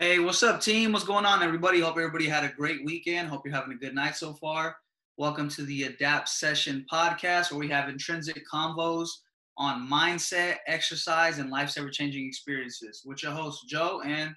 Hey, 0.00 0.20
what's 0.20 0.44
up, 0.44 0.60
team? 0.60 0.92
What's 0.92 1.04
going 1.04 1.26
on, 1.26 1.42
everybody? 1.42 1.80
Hope 1.80 1.96
everybody 1.96 2.28
had 2.28 2.44
a 2.44 2.54
great 2.54 2.84
weekend. 2.84 3.26
Hope 3.26 3.42
you're 3.44 3.52
having 3.52 3.72
a 3.72 3.76
good 3.76 3.96
night 3.96 4.14
so 4.14 4.32
far. 4.32 4.76
Welcome 5.16 5.48
to 5.48 5.62
the 5.62 5.82
Adapt 5.82 6.28
Session 6.28 6.86
podcast, 6.88 7.50
where 7.50 7.58
we 7.58 7.66
have 7.66 7.88
intrinsic 7.88 8.44
convos 8.48 9.08
on 9.56 9.90
mindset, 9.90 10.58
exercise, 10.68 11.40
and 11.40 11.50
life's 11.50 11.76
ever-changing 11.76 12.24
experiences. 12.24 13.02
With 13.04 13.24
your 13.24 13.32
host 13.32 13.68
Joe 13.68 14.00
and 14.04 14.32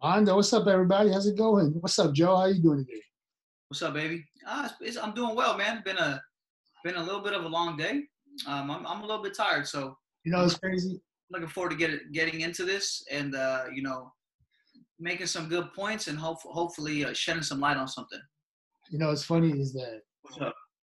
Mondo, 0.00 0.36
what's 0.36 0.52
up, 0.52 0.68
everybody? 0.68 1.10
How's 1.10 1.26
it 1.26 1.36
going? 1.36 1.72
What's 1.80 1.98
up, 1.98 2.12
Joe? 2.12 2.36
How 2.36 2.42
are 2.42 2.50
you 2.50 2.62
doing 2.62 2.84
today? 2.86 3.02
what's 3.66 3.82
up, 3.82 3.92
baby? 3.92 4.24
It's, 4.48 4.74
it's, 4.80 4.96
I'm 4.96 5.14
doing 5.14 5.34
well, 5.34 5.58
man. 5.58 5.82
Been 5.84 5.98
a 5.98 6.22
been 6.84 6.94
a 6.94 7.02
little 7.02 7.22
bit 7.22 7.32
of 7.32 7.44
a 7.44 7.48
long 7.48 7.76
day. 7.76 8.04
Um, 8.46 8.70
I'm 8.70 8.86
I'm 8.86 9.02
a 9.02 9.04
little 9.04 9.20
bit 9.20 9.36
tired, 9.36 9.66
so 9.66 9.98
You 10.22 10.30
know, 10.30 10.44
it's 10.44 10.56
crazy. 10.56 11.00
looking 11.28 11.48
forward 11.48 11.70
to 11.70 11.76
get 11.76 12.12
getting 12.12 12.42
into 12.42 12.64
this 12.64 13.02
and 13.10 13.34
uh, 13.34 13.64
you 13.74 13.82
know 13.82 14.12
making 14.98 15.26
some 15.26 15.48
good 15.48 15.72
points 15.74 16.08
and 16.08 16.18
hope, 16.18 16.40
hopefully 16.42 17.04
uh, 17.04 17.12
shedding 17.12 17.42
some 17.42 17.60
light 17.60 17.76
on 17.76 17.88
something. 17.88 18.20
You 18.90 18.98
know, 18.98 19.10
it's 19.10 19.24
funny 19.24 19.50
is 19.50 19.72
that 19.74 20.02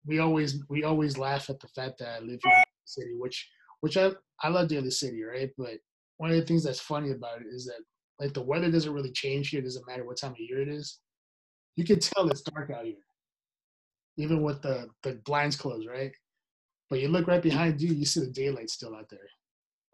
we 0.06 0.20
always 0.20 0.64
we 0.70 0.84
always 0.84 1.18
laugh 1.18 1.50
at 1.50 1.60
the 1.60 1.68
fact 1.70 2.00
that 2.00 2.10
I 2.10 2.20
live 2.20 2.40
here 2.44 2.54
in 2.54 2.64
the 2.64 2.86
city, 2.86 3.12
which 3.18 3.50
which 3.82 3.98
I 3.98 4.12
I 4.42 4.50
love 4.50 4.70
Daly 4.70 4.92
City, 4.92 5.24
right? 5.24 5.50
But 5.58 5.80
one 6.18 6.32
of 6.32 6.36
the 6.38 6.46
things 6.46 6.64
that's 6.64 6.80
funny 6.80 7.12
about 7.12 7.42
it 7.42 7.48
is 7.52 7.66
that 7.66 7.82
like 8.20 8.34
the 8.34 8.42
weather 8.42 8.72
doesn't 8.72 8.94
really 8.94 9.12
change 9.12 9.50
here. 9.50 9.60
It 9.60 9.64
doesn't 9.64 9.88
matter 9.88 10.06
what 10.06 10.18
time 10.18 10.32
of 10.32 10.40
year 10.40 10.62
it 10.62 10.70
is. 10.70 11.00
You 11.76 11.84
can 11.86 12.00
tell 12.00 12.30
it's 12.30 12.42
dark 12.42 12.72
out 12.72 12.86
here, 12.86 12.96
even 14.18 14.42
with 14.42 14.62
the 14.62 14.90
the 15.04 15.20
blinds 15.26 15.56
closed, 15.56 15.88
right? 15.88 16.12
But 16.90 17.00
you 17.00 17.10
look 17.10 17.28
right 17.28 17.42
behind 17.42 17.82
you, 17.82 17.94
you 17.94 18.06
see 18.06 18.22
the 18.22 18.28
daylight 18.28 18.70
still 18.70 18.96
out 18.96 19.10
there. 19.10 19.20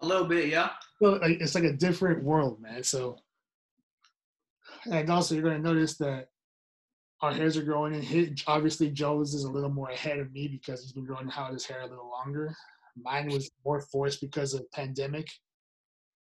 A 0.02 0.05
little 0.05 0.25
bit, 0.25 0.50
yeah. 0.50 0.70
Well, 1.02 1.20
like, 1.20 1.41
it's 1.41 1.55
like 1.55 1.64
a 1.64 1.73
different 1.73 2.23
world, 2.23 2.61
man. 2.61 2.84
So, 2.84 3.17
and 4.91 5.09
also 5.09 5.35
you're 5.35 5.44
gonna 5.44 5.59
notice 5.59 5.97
that 5.97 6.27
our 7.21 7.33
hairs 7.33 7.55
are 7.58 7.63
growing, 7.63 7.94
and 7.94 8.03
his, 8.03 8.44
obviously 8.47 8.89
Joe's 8.89 9.33
is 9.33 9.45
a 9.45 9.52
little 9.52 9.69
more 9.69 9.89
ahead 9.89 10.19
of 10.19 10.31
me 10.33 10.47
because 10.47 10.81
he's 10.81 10.91
been 10.91 11.05
growing 11.05 11.30
out 11.35 11.53
his 11.53 11.66
hair 11.66 11.81
a 11.81 11.88
little 11.88 12.09
longer. 12.09 12.53
Mine 13.02 13.27
was 13.30 13.49
more 13.66 13.81
forced 13.81 14.21
because 14.21 14.53
of 14.53 14.69
pandemic, 14.71 15.27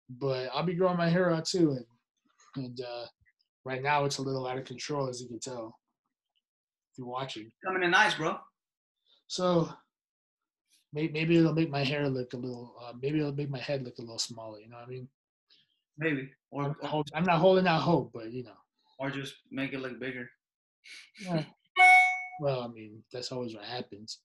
but 0.08 0.48
I'll 0.54 0.62
be 0.62 0.74
growing 0.74 0.96
my 0.96 1.08
hair 1.08 1.30
out 1.30 1.44
too, 1.44 1.72
and 1.72 2.64
and 2.64 2.80
uh, 2.80 3.06
right 3.64 3.82
now 3.82 4.04
it's 4.04 4.18
a 4.18 4.22
little 4.22 4.46
out 4.46 4.58
of 4.58 4.64
control, 4.64 5.08
as 5.08 5.20
you 5.20 5.28
can 5.28 5.40
tell 5.40 5.76
if 6.92 6.98
you're 6.98 7.06
watching. 7.06 7.50
Coming 7.64 7.82
in 7.82 7.90
nice, 7.90 8.14
bro. 8.14 8.38
So 9.26 9.68
maybe, 10.92 11.12
maybe 11.12 11.36
it'll 11.36 11.52
make 11.52 11.70
my 11.70 11.84
hair 11.84 12.08
look 12.08 12.32
a 12.32 12.36
little, 12.36 12.74
uh, 12.82 12.92
maybe 13.02 13.18
it'll 13.18 13.34
make 13.34 13.50
my 13.50 13.58
head 13.58 13.82
look 13.82 13.98
a 13.98 14.02
little 14.02 14.18
smaller. 14.18 14.60
You 14.60 14.70
know 14.70 14.76
what 14.76 14.86
I 14.86 14.90
mean? 14.90 15.08
Maybe, 15.98 16.30
or 16.50 16.76
I'm, 16.82 17.02
I'm 17.14 17.24
not 17.24 17.38
holding 17.38 17.66
out 17.66 17.82
hope, 17.82 18.10
but 18.12 18.30
you 18.32 18.44
know. 18.44 18.56
or 18.98 19.10
just 19.10 19.34
make 19.50 19.72
it 19.72 19.80
look 19.80 19.98
bigger. 20.00 20.28
Yeah. 21.20 21.44
Well, 22.40 22.60
I 22.60 22.68
mean, 22.68 23.02
that's 23.12 23.32
always 23.32 23.54
what 23.54 23.64
happens. 23.64 24.18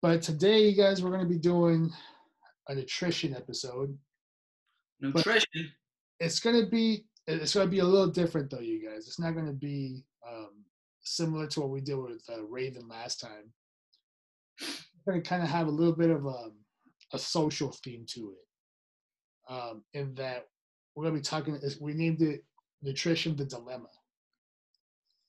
But 0.00 0.22
today, 0.22 0.68
you 0.68 0.76
guys, 0.76 1.02
we're 1.02 1.10
going 1.10 1.22
to 1.22 1.28
be 1.28 1.38
doing 1.38 1.90
a 2.68 2.74
nutrition 2.74 3.34
episode. 3.34 3.96
Nutrition. 5.00 5.72
It's 6.20 6.40
going 6.40 6.64
to 6.64 6.70
be 6.70 7.04
it's 7.26 7.54
going 7.54 7.66
to 7.66 7.70
be 7.70 7.80
a 7.80 7.84
little 7.84 8.08
different, 8.08 8.50
though, 8.50 8.60
you 8.60 8.88
guys. 8.88 9.06
It's 9.06 9.18
not 9.20 9.34
going 9.34 9.46
to 9.46 9.52
be 9.52 10.02
um, 10.26 10.64
similar 11.02 11.46
to 11.48 11.60
what 11.60 11.70
we 11.70 11.80
did 11.80 11.96
with 11.96 12.22
uh, 12.32 12.42
Raven 12.44 12.88
last 12.88 13.20
time. 13.20 13.52
We're 15.04 15.12
going 15.12 15.22
to 15.22 15.28
kind 15.28 15.42
of 15.42 15.48
have 15.48 15.66
a 15.66 15.70
little 15.70 15.94
bit 15.94 16.10
of 16.10 16.26
um, 16.26 16.52
a 17.12 17.18
social 17.18 17.72
theme 17.84 18.06
to 18.14 18.32
it. 18.32 18.47
Um, 19.48 19.82
in 19.94 20.14
that 20.16 20.46
we're 20.94 21.04
going 21.04 21.14
to 21.14 21.20
be 21.20 21.24
talking, 21.24 21.54
is 21.54 21.80
we 21.80 21.94
named 21.94 22.20
it 22.22 22.44
Nutrition 22.82 23.34
the 23.34 23.44
Dilemma. 23.44 23.88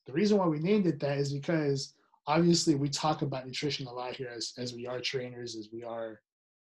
The 0.06 0.12
reason 0.12 0.38
why 0.38 0.46
we 0.46 0.58
named 0.58 0.86
it 0.86 1.00
that 1.00 1.18
is 1.18 1.32
because 1.32 1.94
obviously 2.26 2.74
we 2.74 2.88
talk 2.88 3.22
about 3.22 3.46
nutrition 3.46 3.86
a 3.86 3.92
lot 3.92 4.16
here 4.16 4.30
as, 4.34 4.52
as 4.58 4.74
we 4.74 4.86
are 4.86 5.00
trainers, 5.00 5.56
as 5.56 5.68
we 5.72 5.84
are 5.84 6.20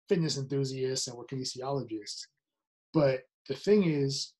fitness 0.08 0.36
enthusiasts 0.38 1.06
and 1.06 1.16
we're 1.16 1.26
kinesiologists. 1.26 2.26
But 2.92 3.22
the 3.48 3.54
thing 3.54 3.84
is, 3.84 4.32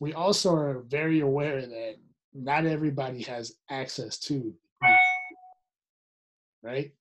we 0.00 0.12
also 0.14 0.54
are 0.54 0.84
very 0.88 1.20
aware 1.20 1.60
that 1.60 1.94
not 2.34 2.66
everybody 2.66 3.22
has 3.22 3.54
access 3.70 4.18
to, 4.18 4.52
right? 6.62 6.92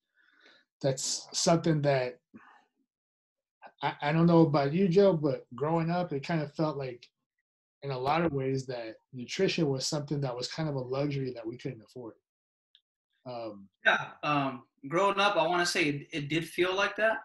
That's 0.81 1.27
something 1.33 1.81
that 1.83 2.19
I, 3.81 3.93
I 4.01 4.11
don't 4.11 4.27
know 4.27 4.41
about 4.41 4.73
you, 4.73 4.87
Joe, 4.87 5.13
but 5.13 5.45
growing 5.55 5.89
up, 5.89 6.13
it 6.13 6.25
kind 6.25 6.41
of 6.41 6.53
felt 6.53 6.77
like 6.77 7.07
in 7.83 7.91
a 7.91 7.97
lot 7.97 8.23
of 8.23 8.31
ways 8.31 8.65
that 8.67 8.95
nutrition 9.13 9.67
was 9.67 9.87
something 9.87 10.21
that 10.21 10.35
was 10.35 10.47
kind 10.47 10.69
of 10.69 10.75
a 10.75 10.79
luxury 10.79 11.31
that 11.33 11.45
we 11.45 11.57
couldn't 11.57 11.81
afford. 11.81 12.13
Um, 13.25 13.67
Yeah. 13.85 14.09
Um, 14.23 14.63
growing 14.87 15.19
up, 15.19 15.35
I 15.35 15.47
want 15.47 15.65
to 15.65 15.71
say 15.71 15.83
it, 15.85 16.07
it 16.11 16.29
did 16.29 16.47
feel 16.47 16.75
like 16.75 16.95
that, 16.97 17.19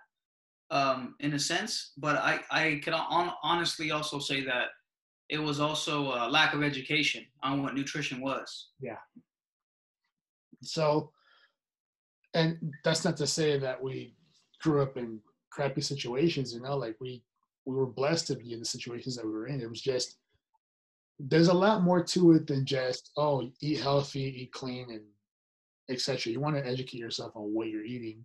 um, 0.70 1.14
in 1.20 1.34
a 1.34 1.38
sense. 1.38 1.92
But 1.96 2.16
I 2.16 2.40
I 2.50 2.80
can 2.82 2.94
on, 2.94 3.32
honestly 3.42 3.90
also 3.90 4.18
say 4.18 4.44
that 4.44 4.68
it 5.28 5.38
was 5.38 5.60
also 5.60 6.14
a 6.14 6.28
lack 6.28 6.54
of 6.54 6.62
education 6.62 7.24
on 7.42 7.62
what 7.62 7.74
nutrition 7.74 8.20
was. 8.20 8.68
Yeah. 8.80 8.98
So, 10.62 11.12
and 12.34 12.74
that's 12.84 13.04
not 13.04 13.16
to 13.18 13.26
say 13.26 13.58
that 13.58 13.82
we 13.82 14.14
grew 14.62 14.82
up 14.82 14.96
in 14.96 15.20
crappy 15.56 15.80
situations, 15.80 16.52
you 16.52 16.60
know, 16.60 16.76
like 16.76 16.96
we 17.00 17.22
we 17.64 17.74
were 17.74 17.86
blessed 17.86 18.26
to 18.28 18.36
be 18.36 18.52
in 18.52 18.60
the 18.60 18.64
situations 18.64 19.16
that 19.16 19.24
we 19.24 19.32
were 19.32 19.46
in. 19.46 19.60
It 19.60 19.70
was 19.70 19.80
just 19.80 20.18
there's 21.18 21.48
a 21.48 21.54
lot 21.66 21.82
more 21.82 22.04
to 22.04 22.32
it 22.32 22.46
than 22.46 22.66
just 22.66 23.10
oh 23.16 23.50
eat 23.62 23.80
healthy, 23.80 24.42
eat 24.42 24.52
clean, 24.52 24.90
and 24.90 25.04
etc. 25.88 26.30
You 26.30 26.40
want 26.40 26.56
to 26.56 26.66
educate 26.66 26.98
yourself 26.98 27.32
on 27.34 27.54
what 27.54 27.68
you're 27.68 27.84
eating. 27.84 28.24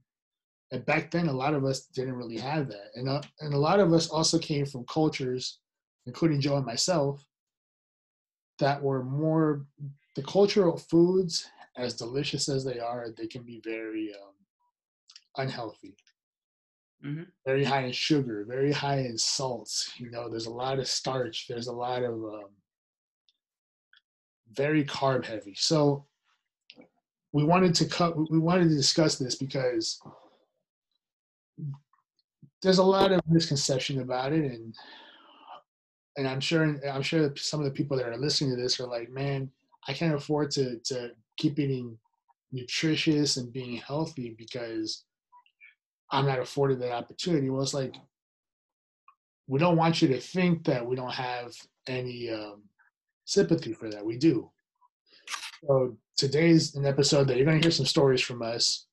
And 0.73 0.85
back 0.85 1.09
then, 1.09 1.27
a 1.27 1.33
lot 1.33 1.53
of 1.53 1.63
us 1.65 1.85
didn't 1.85 2.15
really 2.15 2.37
have 2.37 2.67
that, 2.67 2.89
and 2.95 3.07
uh, 3.07 3.21
and 3.39 3.53
a 3.53 3.63
lot 3.69 3.79
of 3.79 3.93
us 3.93 4.09
also 4.09 4.37
came 4.37 4.65
from 4.65 4.85
cultures, 4.85 5.59
including 6.05 6.41
Joe 6.41 6.57
and 6.57 6.65
myself, 6.65 7.25
that 8.59 8.81
were 8.83 9.03
more 9.03 9.65
the 10.17 10.23
cultural 10.23 10.77
foods, 10.77 11.47
as 11.77 11.93
delicious 11.93 12.49
as 12.49 12.65
they 12.65 12.79
are, 12.79 13.07
they 13.17 13.27
can 13.27 13.43
be 13.43 13.61
very 13.63 14.13
um, 14.13 14.33
unhealthy. 15.37 15.95
Mhm. 17.03 17.27
Very 17.45 17.63
high 17.63 17.81
in 17.85 17.91
sugar, 17.91 18.45
very 18.45 18.71
high 18.71 18.99
in 18.99 19.17
salts. 19.17 19.91
You 19.99 20.11
know, 20.11 20.29
there's 20.29 20.45
a 20.45 20.51
lot 20.53 20.79
of 20.79 20.87
starch. 20.87 21.47
There's 21.47 21.67
a 21.67 21.73
lot 21.73 22.03
of 22.03 22.13
um, 22.13 22.49
very 24.51 24.83
carb 24.85 25.25
heavy. 25.25 25.55
So 25.55 26.05
we 27.33 27.43
wanted 27.43 27.73
to 27.75 27.85
cut. 27.85 28.29
We 28.29 28.39
wanted 28.39 28.69
to 28.69 28.75
discuss 28.75 29.17
this 29.17 29.35
because 29.35 29.99
there's 32.61 32.77
a 32.77 32.83
lot 32.83 33.11
of 33.11 33.21
misconception 33.27 34.01
about 34.01 34.33
it, 34.33 34.45
and 34.51 34.75
and 36.17 36.27
I'm 36.27 36.39
sure 36.39 36.63
I'm 36.87 37.01
sure 37.01 37.33
some 37.37 37.59
of 37.59 37.65
the 37.65 37.71
people 37.71 37.97
that 37.97 38.07
are 38.07 38.17
listening 38.17 38.55
to 38.55 38.61
this 38.61 38.79
are 38.79 38.87
like, 38.87 39.09
man, 39.09 39.49
I 39.87 39.93
can't 39.93 40.15
afford 40.15 40.51
to 40.51 40.77
to 40.85 41.11
keep 41.37 41.59
eating 41.59 41.97
nutritious 42.51 43.37
and 43.37 43.53
being 43.53 43.77
healthy 43.77 44.35
because 44.37 45.05
I'm 46.11 46.25
not 46.25 46.39
afforded 46.39 46.81
that 46.81 46.91
opportunity. 46.91 47.49
Well, 47.49 47.61
it's 47.61 47.73
like 47.73 47.95
we 49.47 49.59
don't 49.59 49.77
want 49.77 50.01
you 50.01 50.07
to 50.09 50.19
think 50.19 50.65
that 50.65 50.85
we 50.85 50.95
don't 50.95 51.13
have 51.13 51.53
any 51.87 52.29
um, 52.29 52.63
sympathy 53.25 53.73
for 53.73 53.89
that. 53.89 54.05
We 54.05 54.17
do. 54.17 54.49
So 55.65 55.97
today's 56.17 56.75
an 56.75 56.85
episode 56.85 57.27
that 57.27 57.37
you're 57.37 57.45
going 57.45 57.59
to 57.59 57.63
hear 57.63 57.71
some 57.71 57.85
stories 57.85 58.21
from 58.21 58.41
us, 58.41 58.87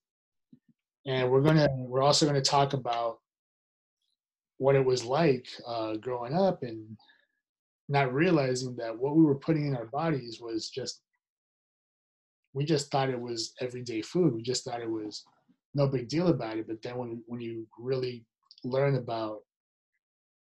and 1.07 1.31
we're 1.31 1.43
gonna 1.43 1.69
we're 1.73 2.03
also 2.03 2.27
going 2.27 2.41
to 2.41 2.51
talk 2.51 2.73
about 2.73 3.19
what 4.59 4.75
it 4.75 4.85
was 4.85 5.05
like 5.05 5.47
uh, 5.67 5.95
growing 5.97 6.35
up 6.35 6.63
and 6.63 6.97
not 7.89 8.13
realizing 8.13 8.77
that 8.77 8.97
what 8.97 9.17
we 9.17 9.25
were 9.25 9.37
putting 9.37 9.67
in 9.67 9.77
our 9.77 9.87
bodies 9.87 10.41
was 10.41 10.69
just 10.69 11.01
we 12.53 12.65
just 12.65 12.91
thought 12.91 13.11
it 13.11 13.21
was 13.21 13.55
everyday 13.61 14.03
food. 14.03 14.35
We 14.35 14.43
just 14.43 14.65
thought 14.65 14.81
it 14.81 14.91
was 14.91 15.25
no 15.75 15.87
big 15.87 16.09
deal 16.09 16.29
about 16.29 16.59
it. 16.59 16.67
But 16.67 16.83
then 16.83 16.97
when 16.97 17.23
when 17.27 17.41
you 17.41 17.67
really 17.79 18.25
learn 18.65 18.97
about 18.97 19.41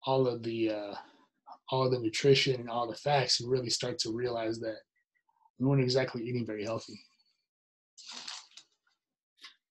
all 0.07 0.27
of 0.27 0.43
the 0.43 0.71
uh, 0.71 0.95
all 1.71 1.85
of 1.85 1.93
the 1.93 2.01
nutrition 2.01 2.61
and 2.61 2.71
all 2.71 2.89
the 2.89 2.97
facts, 2.97 3.41
you 3.41 3.49
really 3.49 3.71
start 3.71 3.99
to 4.01 4.12
realize 4.12 4.59
that 4.61 4.79
we 5.59 5.67
weren't 5.67 5.83
exactly 5.83 6.23
eating 6.23 6.47
very 6.47 6.65
healthy. 6.65 6.99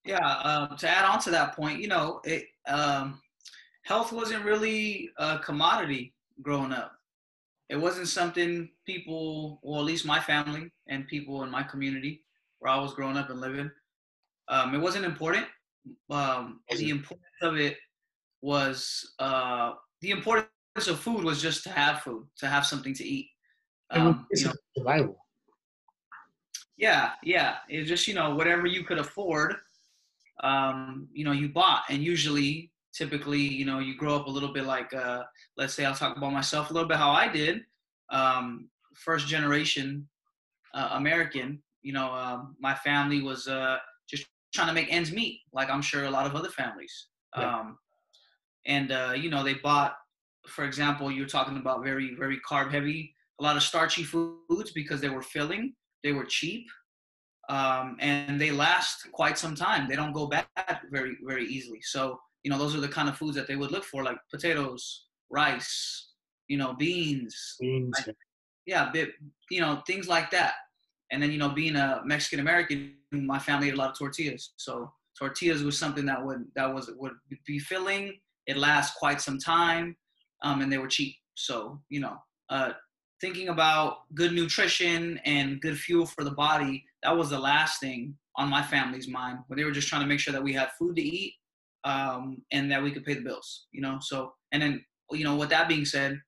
Yeah. 0.05 0.39
Um, 0.43 0.77
to 0.77 0.89
add 0.89 1.05
on 1.05 1.19
to 1.21 1.31
that 1.31 1.55
point, 1.55 1.81
you 1.81 1.87
know, 1.87 2.21
it, 2.23 2.45
um, 2.67 3.21
health 3.83 4.11
wasn't 4.11 4.45
really 4.45 5.11
a 5.17 5.39
commodity 5.39 6.13
growing 6.41 6.71
up. 6.71 6.93
It 7.69 7.75
wasn't 7.75 8.07
something 8.07 8.69
people, 8.85 9.59
or 9.61 9.79
at 9.79 9.85
least 9.85 10.05
my 10.05 10.19
family 10.19 10.71
and 10.87 11.07
people 11.07 11.43
in 11.43 11.51
my 11.51 11.63
community 11.63 12.23
where 12.59 12.71
I 12.71 12.79
was 12.79 12.93
growing 12.93 13.17
up 13.17 13.29
and 13.29 13.39
living, 13.39 13.69
um, 14.49 14.73
it 14.75 14.79
wasn't 14.79 15.05
important. 15.05 15.45
Um, 16.09 16.61
the 16.77 16.89
importance 16.89 17.41
of 17.41 17.57
it 17.57 17.77
was 18.41 19.13
uh, 19.19 19.73
the 20.01 20.11
importance 20.11 20.87
of 20.87 20.99
food 20.99 21.23
was 21.23 21.41
just 21.41 21.63
to 21.63 21.69
have 21.69 22.01
food, 22.01 22.27
to 22.37 22.47
have 22.47 22.65
something 22.65 22.93
to 22.95 23.05
eat. 23.05 23.27
It 23.93 23.99
was 23.99 24.15
Um, 24.15 24.27
you 24.31 24.45
know, 24.45 24.53
survival. 24.77 25.15
yeah, 26.77 27.11
yeah. 27.23 27.57
It's 27.67 27.87
just 27.89 28.07
you 28.07 28.13
know 28.13 28.35
whatever 28.35 28.65
you 28.67 28.83
could 28.83 28.99
afford, 28.99 29.55
um, 30.43 31.07
you 31.13 31.25
know, 31.25 31.31
you 31.31 31.49
bought, 31.49 31.83
and 31.89 32.03
usually, 32.03 32.71
typically, 32.93 33.39
you 33.41 33.65
know, 33.65 33.79
you 33.79 33.95
grow 33.95 34.15
up 34.15 34.27
a 34.27 34.29
little 34.29 34.53
bit 34.53 34.65
like, 34.65 34.93
uh, 34.93 35.23
let's 35.57 35.73
say, 35.73 35.85
I'll 35.85 35.95
talk 35.95 36.15
about 36.17 36.33
myself 36.33 36.69
a 36.69 36.73
little 36.73 36.87
bit 36.87 36.97
how 36.97 37.11
I 37.11 37.27
did. 37.27 37.61
Um, 38.09 38.69
first 38.95 39.27
generation 39.27 40.07
uh, 40.73 40.89
American. 40.93 41.61
You 41.81 41.93
know, 41.93 42.11
um, 42.13 42.55
my 42.59 42.75
family 42.75 43.21
was 43.21 43.47
uh, 43.47 43.77
just 43.77 43.98
trying 44.53 44.67
to 44.67 44.73
make 44.73 44.91
ends 44.91 45.11
meet, 45.11 45.41
like 45.53 45.69
I'm 45.69 45.81
sure 45.81 46.05
a 46.05 46.11
lot 46.11 46.25
of 46.25 46.35
other 46.35 46.49
families. 46.49 47.07
Yeah. 47.37 47.59
Um, 47.59 47.77
and 48.65 48.91
uh, 48.91 49.13
you 49.15 49.29
know, 49.29 49.43
they 49.43 49.55
bought, 49.55 49.95
for 50.47 50.65
example, 50.65 51.11
you're 51.11 51.27
talking 51.27 51.57
about 51.57 51.83
very, 51.83 52.15
very 52.15 52.39
carb 52.49 52.71
heavy, 52.71 53.13
a 53.39 53.43
lot 53.43 53.55
of 53.55 53.63
starchy 53.63 54.03
foods 54.03 54.71
because 54.73 55.01
they 55.01 55.09
were 55.09 55.21
filling, 55.21 55.73
they 56.03 56.11
were 56.11 56.25
cheap, 56.25 56.67
um, 57.49 57.97
and 57.99 58.39
they 58.39 58.51
last 58.51 59.11
quite 59.11 59.37
some 59.37 59.55
time. 59.55 59.87
They 59.87 59.95
don't 59.95 60.13
go 60.13 60.27
bad 60.27 60.45
very, 60.91 61.17
very 61.23 61.45
easily. 61.45 61.79
So, 61.81 62.19
you 62.43 62.51
know, 62.51 62.57
those 62.57 62.75
are 62.75 62.79
the 62.81 62.87
kind 62.87 63.09
of 63.09 63.17
foods 63.17 63.35
that 63.35 63.47
they 63.47 63.55
would 63.55 63.71
look 63.71 63.83
for, 63.83 64.03
like 64.03 64.17
potatoes, 64.31 65.07
rice, 65.29 66.09
you 66.47 66.57
know, 66.57 66.73
beans, 66.73 67.55
Beans. 67.59 67.97
yeah, 68.65 68.91
bit, 68.91 69.11
you 69.49 69.61
know, 69.61 69.81
things 69.87 70.07
like 70.07 70.31
that. 70.31 70.53
And 71.11 71.21
then, 71.21 71.31
you 71.31 71.37
know, 71.37 71.49
being 71.49 71.75
a 71.75 72.01
Mexican 72.05 72.39
American, 72.39 72.95
my 73.11 73.39
family 73.39 73.69
ate 73.69 73.73
a 73.73 73.77
lot 73.77 73.91
of 73.91 73.97
tortillas. 73.97 74.53
So 74.57 74.91
tortillas 75.17 75.63
was 75.63 75.77
something 75.77 76.05
that 76.05 76.23
would 76.23 76.45
that 76.55 76.73
was 76.73 76.91
would 76.97 77.13
be 77.45 77.59
filling. 77.59 78.19
It 78.47 78.57
lasts 78.57 78.97
quite 78.97 79.21
some 79.21 79.37
time, 79.37 79.95
um, 80.43 80.61
and 80.61 80.71
they 80.71 80.77
were 80.77 80.87
cheap. 80.87 81.15
So 81.35 81.81
you 81.89 81.99
know, 81.99 82.17
uh, 82.49 82.73
thinking 83.21 83.49
about 83.49 84.13
good 84.15 84.33
nutrition 84.33 85.19
and 85.25 85.61
good 85.61 85.77
fuel 85.77 86.05
for 86.05 86.23
the 86.23 86.31
body, 86.31 86.83
that 87.03 87.15
was 87.15 87.29
the 87.29 87.39
last 87.39 87.79
thing 87.79 88.15
on 88.37 88.49
my 88.49 88.61
family's 88.61 89.07
mind 89.07 89.39
when 89.47 89.57
they 89.57 89.65
were 89.65 89.71
just 89.71 89.87
trying 89.87 90.01
to 90.01 90.07
make 90.07 90.19
sure 90.19 90.31
that 90.31 90.43
we 90.43 90.53
had 90.53 90.69
food 90.77 90.95
to 90.95 91.01
eat 91.01 91.33
um, 91.83 92.41
and 92.51 92.71
that 92.71 92.81
we 92.81 92.91
could 92.91 93.03
pay 93.03 93.15
the 93.15 93.21
bills. 93.21 93.67
You 93.71 93.81
know, 93.81 93.97
so 94.01 94.33
and 94.51 94.61
then 94.61 94.85
you 95.11 95.23
know, 95.23 95.35
with 95.35 95.49
that 95.49 95.67
being 95.67 95.85
said, 95.85 96.19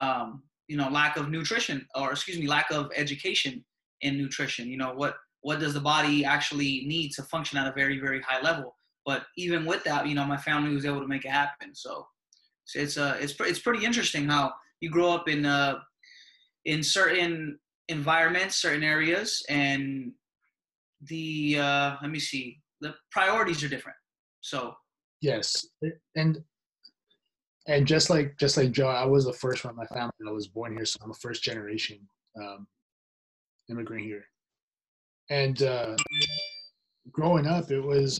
um, 0.00 0.42
you 0.66 0.76
know, 0.76 0.88
lack 0.88 1.16
of 1.16 1.30
nutrition 1.30 1.86
or 1.94 2.12
excuse 2.12 2.38
me, 2.38 2.46
lack 2.46 2.70
of 2.70 2.90
education 2.96 3.64
in 4.04 4.16
nutrition. 4.16 4.68
You 4.68 4.76
know, 4.76 4.92
what 4.94 5.16
what 5.40 5.60
does 5.60 5.74
the 5.74 5.80
body 5.80 6.24
actually 6.24 6.84
need 6.86 7.10
to 7.12 7.22
function 7.24 7.58
at 7.58 7.66
a 7.66 7.72
very 7.72 7.98
very 7.98 8.20
high 8.22 8.40
level? 8.40 8.76
But 9.04 9.24
even 9.36 9.66
with 9.66 9.84
that, 9.84 10.06
you 10.06 10.14
know, 10.14 10.24
my 10.24 10.38
family 10.38 10.74
was 10.74 10.86
able 10.86 11.00
to 11.00 11.08
make 11.08 11.24
it 11.24 11.30
happen. 11.30 11.74
So 11.74 12.06
it's 12.64 12.76
it's 12.76 12.96
uh, 12.96 13.16
it's 13.20 13.34
it's 13.40 13.58
pretty 13.58 13.84
interesting 13.84 14.28
how 14.28 14.52
you 14.80 14.90
grow 14.90 15.10
up 15.10 15.28
in 15.28 15.44
uh 15.44 15.78
in 16.64 16.82
certain 16.82 17.58
environments, 17.88 18.56
certain 18.56 18.84
areas, 18.84 19.44
and 19.48 20.12
the 21.02 21.58
uh, 21.58 21.96
let 22.00 22.10
me 22.10 22.18
see, 22.18 22.60
the 22.80 22.94
priorities 23.10 23.62
are 23.64 23.68
different. 23.68 23.98
So 24.40 24.74
Yes, 25.24 25.66
and 26.16 26.44
and 27.66 27.86
just 27.86 28.10
like 28.10 28.36
just 28.38 28.58
like 28.58 28.72
Joe, 28.72 28.88
I 28.88 29.06
was 29.06 29.24
the 29.24 29.32
first 29.32 29.64
one 29.64 29.72
in 29.72 29.76
my 29.76 29.86
family 29.86 30.12
that 30.20 30.32
was 30.32 30.48
born 30.48 30.76
here, 30.76 30.84
so 30.84 30.98
I'm 31.02 31.10
a 31.12 31.14
first 31.14 31.42
generation 31.42 31.98
um, 32.38 32.66
immigrant 33.70 34.04
here. 34.04 34.24
And 35.30 35.62
uh, 35.62 35.96
growing 37.12 37.46
up, 37.46 37.70
it 37.70 37.80
was 37.80 38.18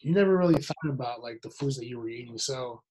you 0.00 0.12
never 0.12 0.36
really 0.36 0.60
thought 0.60 0.90
about 0.90 1.22
like 1.22 1.40
the 1.42 1.50
foods 1.50 1.76
that 1.76 1.86
you 1.86 1.98
were 1.98 2.08
eating. 2.08 2.36
So, 2.38 2.82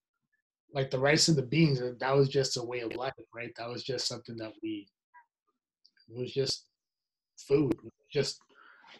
like 0.73 0.89
the 0.89 0.99
rice 0.99 1.27
and 1.27 1.37
the 1.37 1.43
beans, 1.43 1.81
that 1.99 2.15
was 2.15 2.29
just 2.29 2.57
a 2.57 2.63
way 2.63 2.79
of 2.79 2.95
life, 2.95 3.13
right? 3.35 3.51
That 3.57 3.69
was 3.69 3.83
just 3.83 4.07
something 4.07 4.37
that 4.37 4.53
we. 4.63 4.87
It 6.09 6.17
was 6.17 6.33
just 6.33 6.65
food. 7.37 7.73
Just 8.11 8.39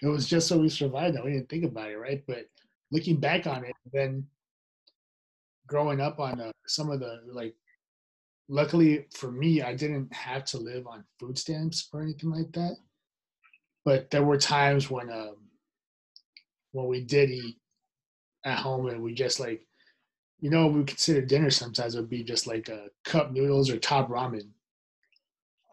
it 0.02 0.08
was 0.08 0.28
just 0.28 0.48
so 0.48 0.58
we 0.58 0.70
survived. 0.70 1.16
That 1.16 1.24
we 1.24 1.32
didn't 1.32 1.50
think 1.50 1.66
about 1.66 1.90
it, 1.90 1.98
right? 1.98 2.24
But 2.28 2.46
looking 2.92 3.20
back 3.20 3.48
on 3.48 3.64
it, 3.64 3.76
then 3.94 4.26
growing 5.68 6.02
up 6.02 6.20
on 6.20 6.42
uh, 6.42 6.52
some 6.68 6.92
of 6.92 7.00
the 7.00 7.22
like 7.32 7.56
luckily 8.51 9.06
for 9.15 9.31
me 9.31 9.62
i 9.62 9.74
didn't 9.74 10.13
have 10.13 10.44
to 10.44 10.57
live 10.57 10.86
on 10.86 11.03
food 11.19 11.38
stamps 11.38 11.88
or 11.94 12.01
anything 12.01 12.30
like 12.30 12.51
that 12.51 12.75
but 13.86 14.12
there 14.12 14.24
were 14.24 14.38
times 14.38 14.92
when 14.92 15.09
um 15.09 15.38
when 16.74 16.88
we 16.88 17.01
did 17.01 17.30
eat 17.30 17.56
at 18.45 18.57
home 18.57 18.88
and 18.88 19.01
we 19.01 19.13
just 19.13 19.39
like 19.39 19.65
you 20.42 20.50
know 20.50 20.68
we 20.68 20.83
consider 20.83 21.21
dinner 21.21 21.50
sometimes 21.50 21.95
would 21.95 22.09
be 22.09 22.24
just 22.24 22.45
like 22.45 22.68
a 22.68 22.88
cup 23.06 23.31
noodles 23.31 23.69
or 23.69 23.77
top 23.77 24.09
ramen 24.09 24.50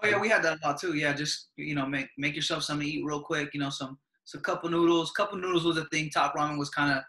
Oh 0.00 0.08
yeah, 0.08 0.20
we 0.20 0.28
had 0.28 0.44
that 0.44 0.58
a 0.62 0.66
lot 0.66 0.80
too. 0.80 0.94
Yeah, 0.94 1.12
just 1.12 1.48
you 1.56 1.75
know, 1.75 1.84
make 1.84 2.08
make 2.16 2.36
yourself 2.36 2.62
something 2.62 2.86
to 2.86 2.92
eat 2.92 3.04
real 3.04 3.20
quick. 3.20 3.50
You 3.52 3.58
know, 3.58 3.70
some 3.70 3.98
some 4.25 4.40
cup 4.42 4.62
of 4.62 4.70
noodles. 4.70 5.10
Cup 5.10 5.32
of 5.32 5.40
noodles 5.40 5.64
was 5.64 5.76
a 5.76 5.86
thing. 5.86 6.08
Top 6.10 6.36
ramen 6.36 6.56
was 6.56 6.70
kind 6.70 6.96
of 6.96 7.02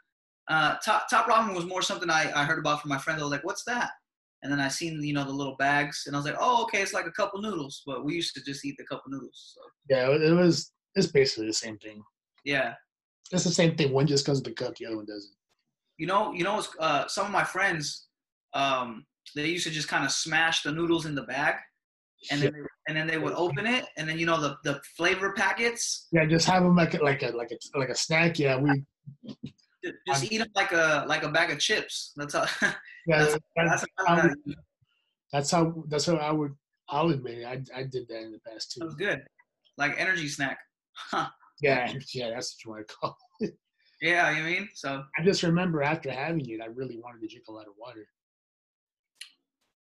uh, 0.48 0.78
top 0.84 1.08
top 1.08 1.28
ramen 1.28 1.56
was 1.56 1.66
more 1.66 1.84
something 1.84 2.10
I, 2.10 2.32
I 2.36 2.46
heard 2.46 2.58
about 2.58 2.82
from 2.82 2.90
my 2.90 2.98
friend. 2.98 3.20
I 3.20 3.24
was 3.24 3.32
like, 3.32 3.44
what's 3.44 3.64
that? 3.66 3.92
And 4.42 4.52
then 4.52 4.60
I 4.60 4.70
seen 4.70 5.02
you 5.04 5.14
know 5.14 5.26
the 5.26 5.32
little 5.32 5.58
bags, 5.58 6.04
and 6.06 6.16
I 6.16 6.20
was 6.20 6.26
like, 6.26 6.38
oh 6.40 6.64
okay, 6.64 6.82
it's 6.82 6.94
like 6.94 7.08
a 7.08 7.12
cup 7.12 7.34
of 7.34 7.42
noodles. 7.42 7.84
But 7.86 8.06
we 8.06 8.16
used 8.16 8.34
to 8.36 8.44
just 8.44 8.64
eat 8.66 8.76
the 8.78 8.86
cup 8.86 9.04
of 9.06 9.12
noodles. 9.12 9.56
So 9.56 9.62
yeah 9.90 10.10
it 10.10 10.34
was 10.34 10.72
it's 10.96 11.08
basically 11.08 11.48
the 11.48 11.54
same 11.54 11.78
thing 11.78 12.04
yeah, 12.46 12.74
it's 13.32 13.44
the 13.44 13.52
same 13.52 13.76
thing 13.76 13.92
one 13.92 14.08
just 14.08 14.26
goes 14.26 14.42
the 14.42 14.52
cup 14.52 14.76
the 14.78 14.86
other 14.86 14.96
one 14.96 15.06
doesn't 15.06 15.36
you 15.98 16.08
know 16.08 16.32
you 16.34 16.44
know 16.44 16.64
uh, 16.80 17.08
some 17.08 17.26
of 17.26 17.32
my 17.32 17.44
friends 17.44 18.08
um, 18.54 19.06
they 19.36 19.48
used 19.48 19.66
to 19.66 19.72
just 19.72 19.88
kind 19.88 20.06
of 20.06 20.12
smash 20.12 20.64
the 20.64 20.72
noodles 20.72 21.06
in 21.06 21.14
the 21.14 21.24
bag, 21.24 21.56
and 22.32 22.42
then 22.42 22.52
they, 22.52 22.60
and 22.88 22.98
then 22.98 23.06
they 23.06 23.18
would 23.18 23.34
open 23.34 23.68
it, 23.68 23.86
and 23.98 24.10
then 24.10 24.18
you 24.18 24.26
know 24.26 24.40
the 24.42 24.58
the 24.64 24.82
flavor 24.98 25.34
packets. 25.34 26.08
yeah 26.12 26.26
just 26.26 26.48
have 26.48 26.64
them 26.64 26.76
like 26.76 26.94
a, 26.94 27.04
like 27.04 27.22
a 27.22 27.30
like 27.30 27.52
a 27.52 27.78
like 27.78 27.90
a 27.90 27.96
snack 27.96 28.40
yeah 28.40 28.58
we 28.58 28.84
Just, 29.84 29.96
just 30.08 30.32
eat 30.32 30.40
them 30.40 30.48
like 30.56 30.72
a 30.72 31.06
like 31.08 31.24
a 31.24 31.30
bag 31.30 31.52
of 31.52 31.60
chips. 31.60 32.14
That's 32.16 32.34
how. 32.34 32.46
That's- 33.10 33.40
that's, 33.56 33.86
how, 34.08 34.30
that's 35.32 35.52
how 35.52 35.84
that's 35.88 36.06
how 36.06 36.16
i 36.16 36.32
would 36.32 36.54
i'll 36.90 37.10
admit 37.10 37.40
it 37.40 37.46
i, 37.46 37.80
I 37.80 37.84
did 37.84 38.08
that 38.08 38.22
in 38.22 38.32
the 38.32 38.40
past 38.48 38.74
That 38.76 38.82
too 38.82 38.86
was 38.86 38.96
good. 38.96 39.24
Like 39.78 39.96
energy 39.98 40.28
snack. 40.28 40.58
Huh. 40.94 41.28
Yeah 41.62 41.92
yeah 42.14 42.30
that's 42.32 42.56
what 42.56 42.66
you 42.66 42.72
want 42.72 42.88
to 42.88 42.94
call 42.96 43.18
it. 43.40 43.54
Yeah, 44.02 44.30
you 44.38 44.44
mean? 44.44 44.70
So 44.74 45.04
i 45.18 45.24
just 45.24 45.44
remember 45.44 45.82
after 45.84 46.12
having 46.12 46.48
it 46.50 46.62
i 46.62 46.66
really 46.68 47.00
wanted 47.04 47.22
to 47.22 47.28
drink 47.28 47.46
a 47.48 47.52
lot 47.52 47.68
of 47.68 47.74
water 47.78 48.06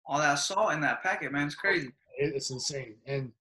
all 0.07 0.19
that 0.19 0.35
salt 0.35 0.71
in 0.73 0.81
that 0.81 1.01
packet, 1.01 1.31
man, 1.31 1.47
it's 1.47 1.55
crazy. 1.55 1.87
It- 2.19 2.33
it's 2.35 2.49
insane 2.51 2.95
and 3.05 3.31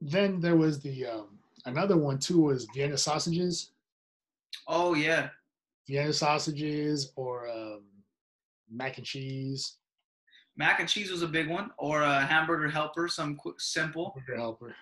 then 0.00 0.40
there 0.40 0.56
was 0.56 0.80
the 0.80 1.06
um 1.06 1.38
another 1.66 1.96
one 1.96 2.18
too 2.18 2.40
was 2.40 2.66
vienna 2.74 2.96
sausages 2.96 3.72
Oh 4.66 4.94
yeah. 4.94 5.28
vienna 5.86 6.12
sausages 6.12 7.12
or 7.16 7.48
um 7.48 7.69
mac 8.70 8.98
and 8.98 9.06
cheese 9.06 9.76
Mac 10.56 10.80
and 10.80 10.88
cheese 10.88 11.10
was 11.10 11.22
a 11.22 11.28
big 11.28 11.48
one, 11.48 11.70
or 11.78 12.02
a 12.02 12.20
hamburger 12.20 12.68
helper, 12.68 13.08
some 13.08 13.34
quick, 13.36 13.60
simple. 13.60 14.12
burger 14.26 14.38
helper 14.38 14.74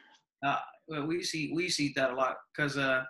Uh, 0.43 0.59
we 1.07 1.17
used 1.17 1.31
to 1.33 1.39
eat, 1.39 1.55
we 1.55 1.65
used 1.65 1.77
to 1.77 1.85
eat 1.85 1.95
that 1.95 2.11
a 2.11 2.15
lot 2.15 2.37
because 2.53 2.77
uh, 2.77 3.05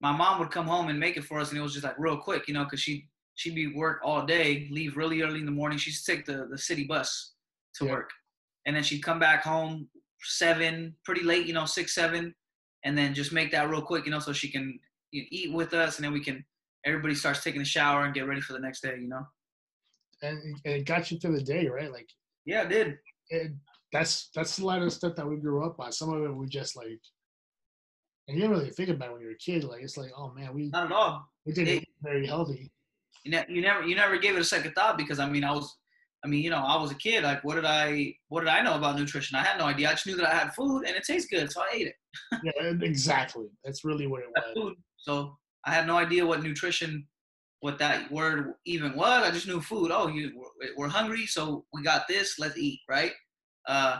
my 0.00 0.12
mom 0.12 0.38
would 0.38 0.50
come 0.50 0.66
home 0.66 0.88
and 0.88 0.98
make 0.98 1.16
it 1.16 1.24
for 1.24 1.38
us, 1.40 1.50
and 1.50 1.58
it 1.58 1.62
was 1.62 1.72
just 1.72 1.84
like 1.84 1.98
real 1.98 2.16
quick, 2.16 2.46
you 2.48 2.54
know, 2.54 2.64
because 2.64 2.80
she 2.80 3.08
she'd 3.34 3.54
be 3.54 3.74
work 3.74 4.00
all 4.04 4.24
day, 4.24 4.68
leave 4.70 4.96
really 4.96 5.22
early 5.22 5.40
in 5.40 5.44
the 5.44 5.52
morning. 5.52 5.76
She'd 5.76 5.94
take 6.06 6.24
the 6.24 6.46
the 6.50 6.56
city 6.56 6.84
bus 6.84 7.34
to 7.74 7.84
Yeah. 7.84 7.92
work, 7.92 8.10
and 8.64 8.74
then 8.74 8.82
she'd 8.82 9.02
come 9.02 9.18
back 9.18 9.42
home 9.42 9.88
seven, 10.22 10.96
pretty 11.04 11.22
late, 11.22 11.46
you 11.46 11.52
know, 11.52 11.66
six 11.66 11.94
seven, 11.94 12.34
and 12.84 12.96
then 12.96 13.12
just 13.12 13.32
make 13.32 13.50
that 13.50 13.68
real 13.68 13.82
quick, 13.82 14.04
you 14.06 14.10
know, 14.12 14.20
so 14.20 14.32
she 14.32 14.50
can 14.50 14.78
you 15.10 15.22
know, 15.22 15.28
eat 15.30 15.52
with 15.52 15.74
us, 15.74 15.96
and 15.96 16.04
then 16.04 16.12
we 16.12 16.22
can 16.24 16.44
everybody 16.86 17.14
starts 17.14 17.42
taking 17.42 17.60
a 17.60 17.64
shower 17.64 18.04
and 18.04 18.14
get 18.14 18.26
ready 18.26 18.40
for 18.40 18.52
the 18.54 18.60
next 18.60 18.80
day, 18.82 18.96
you 18.98 19.08
know. 19.08 19.26
And, 20.22 20.56
and 20.64 20.74
it 20.74 20.84
got 20.86 21.10
you 21.10 21.18
through 21.18 21.36
the 21.36 21.42
day 21.42 21.66
right 21.68 21.92
like 21.92 22.08
Yeah, 22.44 22.62
it 22.62 22.68
did. 22.68 22.98
it, 23.30 23.52
that's 23.92 24.30
that's 24.34 24.58
a 24.58 24.64
lot 24.66 24.82
of 24.82 24.92
stuff 24.92 25.14
that 25.16 25.26
we 25.26 25.36
grew 25.36 25.64
up 25.64 25.80
on. 25.80 25.92
Some 25.92 26.12
of 26.12 26.22
it 26.22 26.34
we 26.34 26.46
just 26.46 26.76
like, 26.76 27.00
and 28.26 28.36
you 28.36 28.42
didn't 28.42 28.56
really 28.58 28.70
think 28.70 28.90
about 28.90 29.08
it 29.08 29.12
when 29.12 29.20
you 29.22 29.28
were 29.28 29.32
a 29.32 29.38
kid. 29.38 29.64
Like 29.64 29.82
it's 29.82 29.96
like, 29.96 30.10
oh 30.16 30.32
man, 30.34 30.52
we 30.54 30.68
Not 30.68 30.86
at 30.86 30.92
all. 30.92 31.26
we 31.46 31.52
didn't 31.52 31.68
it- 31.74 31.82
eat 31.82 31.88
very 32.02 32.26
healthy. 32.26 32.70
you, 33.24 33.30
ne- 33.30 33.46
you 33.48 33.60
never 33.62 33.82
you 33.86 33.94
never 33.96 34.18
gave 34.18 34.36
it 34.36 34.40
a 34.40 34.44
second 34.44 34.72
thought 34.74 34.98
because 34.98 35.18
I 35.18 35.28
mean 35.28 35.44
I 35.44 35.52
was 35.52 35.76
I 36.24 36.28
mean 36.28 36.42
you 36.44 36.50
know 36.50 36.58
I 36.58 36.76
was 36.80 36.90
a 36.90 36.94
kid 36.96 37.22
like 37.24 37.42
what 37.44 37.54
did 37.54 37.64
I 37.64 38.14
what 38.28 38.40
did 38.40 38.48
I 38.50 38.60
know 38.62 38.74
about 38.76 38.98
nutrition 38.98 39.36
I 39.38 39.42
had 39.42 39.58
no 39.58 39.64
idea 39.64 39.88
I 39.88 39.92
just 39.92 40.06
knew 40.06 40.16
that 40.16 40.28
I 40.28 40.34
had 40.34 40.52
food 40.54 40.84
and 40.86 40.94
it 40.96 41.04
tastes 41.04 41.28
good 41.30 41.50
so 41.50 41.62
I 41.62 41.68
ate 41.72 41.86
it 41.88 41.94
Yeah, 42.44 42.72
exactly. 42.82 43.46
That's 43.64 43.84
really 43.84 44.06
what 44.06 44.20
it 44.22 44.28
was. 44.34 44.44
food 44.54 44.74
so 44.98 45.36
I 45.64 45.72
had 45.72 45.86
no 45.86 45.96
idea 45.96 46.26
what 46.26 46.42
nutrition 46.42 47.06
what 47.60 47.78
that 47.78 48.10
word 48.12 48.54
even 48.66 48.94
was. 48.96 49.22
I 49.22 49.30
just 49.30 49.46
knew 49.46 49.60
food. 49.60 49.90
Oh 49.92 50.08
you 50.08 50.32
we're, 50.76 50.88
hungry 50.88 51.26
so 51.26 51.64
we 51.72 51.82
got 51.82 52.08
this. 52.08 52.38
Let's 52.38 52.58
eat 52.58 52.80
right? 52.88 53.12
Uh 53.66 53.98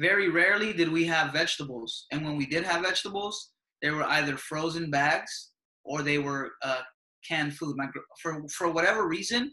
very 0.00 0.28
rarely 0.28 0.72
did 0.72 0.90
we 0.90 1.04
have 1.04 1.32
vegetables. 1.32 2.06
And 2.12 2.24
when 2.24 2.36
we 2.36 2.46
did 2.46 2.64
have 2.64 2.82
vegetables 2.82 3.52
they 3.82 3.90
were 3.90 4.04
either 4.04 4.36
frozen 4.36 4.90
bags 4.90 5.50
or 5.84 6.02
they 6.02 6.18
were 6.18 6.50
uh, 6.62 6.80
canned 7.26 7.54
food. 7.56 7.76
My, 7.76 7.86
for 8.20 8.42
for 8.48 8.70
whatever 8.70 9.06
reason 9.06 9.52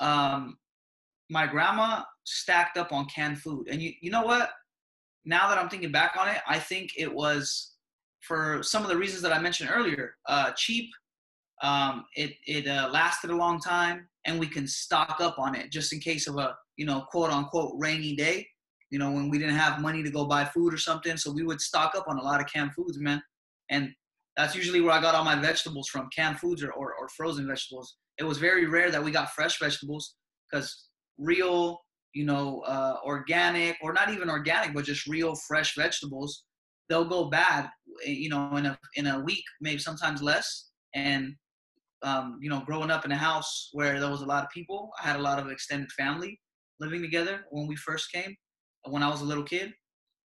um, 0.00 0.56
my 1.30 1.46
grandma 1.46 2.02
stacked 2.24 2.76
up 2.76 2.92
on 2.92 3.06
canned 3.06 3.40
food, 3.40 3.68
and 3.70 3.82
you 3.82 3.92
you 4.00 4.10
know 4.10 4.22
what? 4.22 4.50
Now 5.24 5.48
that 5.48 5.58
I'm 5.58 5.68
thinking 5.68 5.92
back 5.92 6.16
on 6.18 6.28
it, 6.28 6.38
I 6.46 6.58
think 6.58 6.90
it 6.96 7.12
was 7.12 7.74
for 8.22 8.62
some 8.62 8.82
of 8.82 8.88
the 8.88 8.96
reasons 8.96 9.22
that 9.22 9.32
I 9.32 9.38
mentioned 9.38 9.70
earlier. 9.72 10.14
Uh, 10.26 10.52
cheap, 10.56 10.90
um, 11.62 12.04
it 12.14 12.32
it 12.46 12.66
uh, 12.66 12.88
lasted 12.92 13.30
a 13.30 13.36
long 13.36 13.60
time, 13.60 14.08
and 14.26 14.38
we 14.38 14.46
can 14.46 14.66
stock 14.66 15.16
up 15.20 15.38
on 15.38 15.54
it 15.54 15.70
just 15.70 15.92
in 15.92 16.00
case 16.00 16.26
of 16.28 16.36
a 16.36 16.56
you 16.76 16.86
know 16.86 17.04
quote 17.10 17.30
unquote 17.30 17.74
rainy 17.78 18.14
day. 18.14 18.46
You 18.90 18.98
know 18.98 19.10
when 19.10 19.28
we 19.28 19.38
didn't 19.38 19.56
have 19.56 19.80
money 19.80 20.02
to 20.02 20.10
go 20.10 20.24
buy 20.24 20.44
food 20.44 20.72
or 20.72 20.78
something, 20.78 21.16
so 21.16 21.30
we 21.30 21.44
would 21.44 21.60
stock 21.60 21.94
up 21.96 22.06
on 22.08 22.18
a 22.18 22.22
lot 22.22 22.40
of 22.40 22.46
canned 22.52 22.74
foods, 22.74 22.98
man. 22.98 23.22
And 23.70 23.92
that's 24.38 24.54
usually 24.54 24.80
where 24.80 24.92
I 24.92 25.00
got 25.00 25.16
all 25.16 25.24
my 25.24 25.34
vegetables 25.34 25.88
from, 25.88 26.08
canned 26.14 26.38
foods 26.38 26.62
or, 26.62 26.70
or, 26.70 26.94
or 26.94 27.08
frozen 27.08 27.46
vegetables. 27.46 27.96
It 28.18 28.24
was 28.24 28.38
very 28.38 28.66
rare 28.66 28.90
that 28.90 29.02
we 29.02 29.10
got 29.10 29.32
fresh 29.32 29.58
vegetables 29.58 30.14
because 30.50 30.88
real, 31.18 31.80
you 32.14 32.24
know, 32.24 32.60
uh, 32.60 32.98
organic 33.04 33.76
or 33.82 33.92
not 33.92 34.10
even 34.10 34.30
organic, 34.30 34.72
but 34.74 34.84
just 34.84 35.08
real 35.08 35.34
fresh 35.48 35.74
vegetables, 35.76 36.44
they'll 36.88 37.04
go 37.04 37.28
bad, 37.28 37.68
eh, 38.06 38.10
you 38.10 38.28
know, 38.28 38.56
in 38.56 38.66
a 38.66 38.78
in 38.94 39.08
a 39.08 39.20
week, 39.20 39.44
maybe 39.60 39.78
sometimes 39.78 40.22
less. 40.22 40.70
And 40.94 41.34
um, 42.02 42.38
you 42.40 42.48
know, 42.48 42.62
growing 42.64 42.90
up 42.90 43.04
in 43.04 43.12
a 43.12 43.16
house 43.16 43.70
where 43.72 43.98
there 44.00 44.10
was 44.10 44.22
a 44.22 44.26
lot 44.26 44.44
of 44.44 44.50
people, 44.50 44.90
I 45.02 45.06
had 45.06 45.16
a 45.16 45.22
lot 45.22 45.38
of 45.38 45.50
extended 45.50 45.90
family 45.92 46.40
living 46.80 47.02
together 47.02 47.44
when 47.50 47.66
we 47.66 47.76
first 47.76 48.12
came, 48.12 48.36
when 48.84 49.02
I 49.02 49.08
was 49.08 49.20
a 49.20 49.24
little 49.24 49.44
kid, 49.44 49.72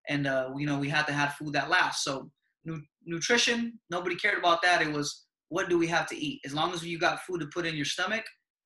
and 0.10 0.28
uh, 0.28 0.50
you 0.58 0.66
know, 0.66 0.78
we 0.78 0.90
had 0.90 1.08
to 1.08 1.14
have 1.14 1.34
food 1.34 1.54
that 1.54 1.70
lasts. 1.70 2.04
So 2.04 2.30
nu- 2.66 2.84
nutrition, 3.06 3.80
nobody 3.90 4.16
cared 4.16 4.38
about 4.38 4.62
that. 4.62 4.82
It 4.82 4.92
was 4.92 5.26
what 5.50 5.70
do 5.70 5.78
we 5.78 5.88
have 5.88 6.08
to 6.10 6.16
eat? 6.16 6.42
As 6.46 6.54
long 6.54 6.74
as 6.74 6.84
you 6.84 6.98
got 6.98 7.22
food 7.22 7.40
to 7.42 7.48
put 7.48 7.66
in 7.66 7.76
your 7.76 7.86
stomach 7.86 8.24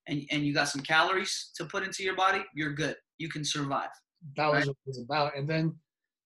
and, 0.08 0.22
and 0.32 0.46
you 0.46 0.54
got 0.54 0.70
some 0.70 0.82
calories 0.82 1.52
to 1.58 1.66
put 1.66 1.84
into 1.84 2.02
your 2.02 2.16
body, 2.16 2.44
you're 2.56 2.74
good. 2.74 2.96
You 3.18 3.30
can 3.30 3.44
survive. 3.44 3.90
That 4.38 4.48
was 4.48 4.56
right? 4.56 4.68
what 4.68 4.78
it 4.86 4.88
was 4.88 5.02
about. 5.04 5.38
And 5.38 5.48
then, 5.50 5.76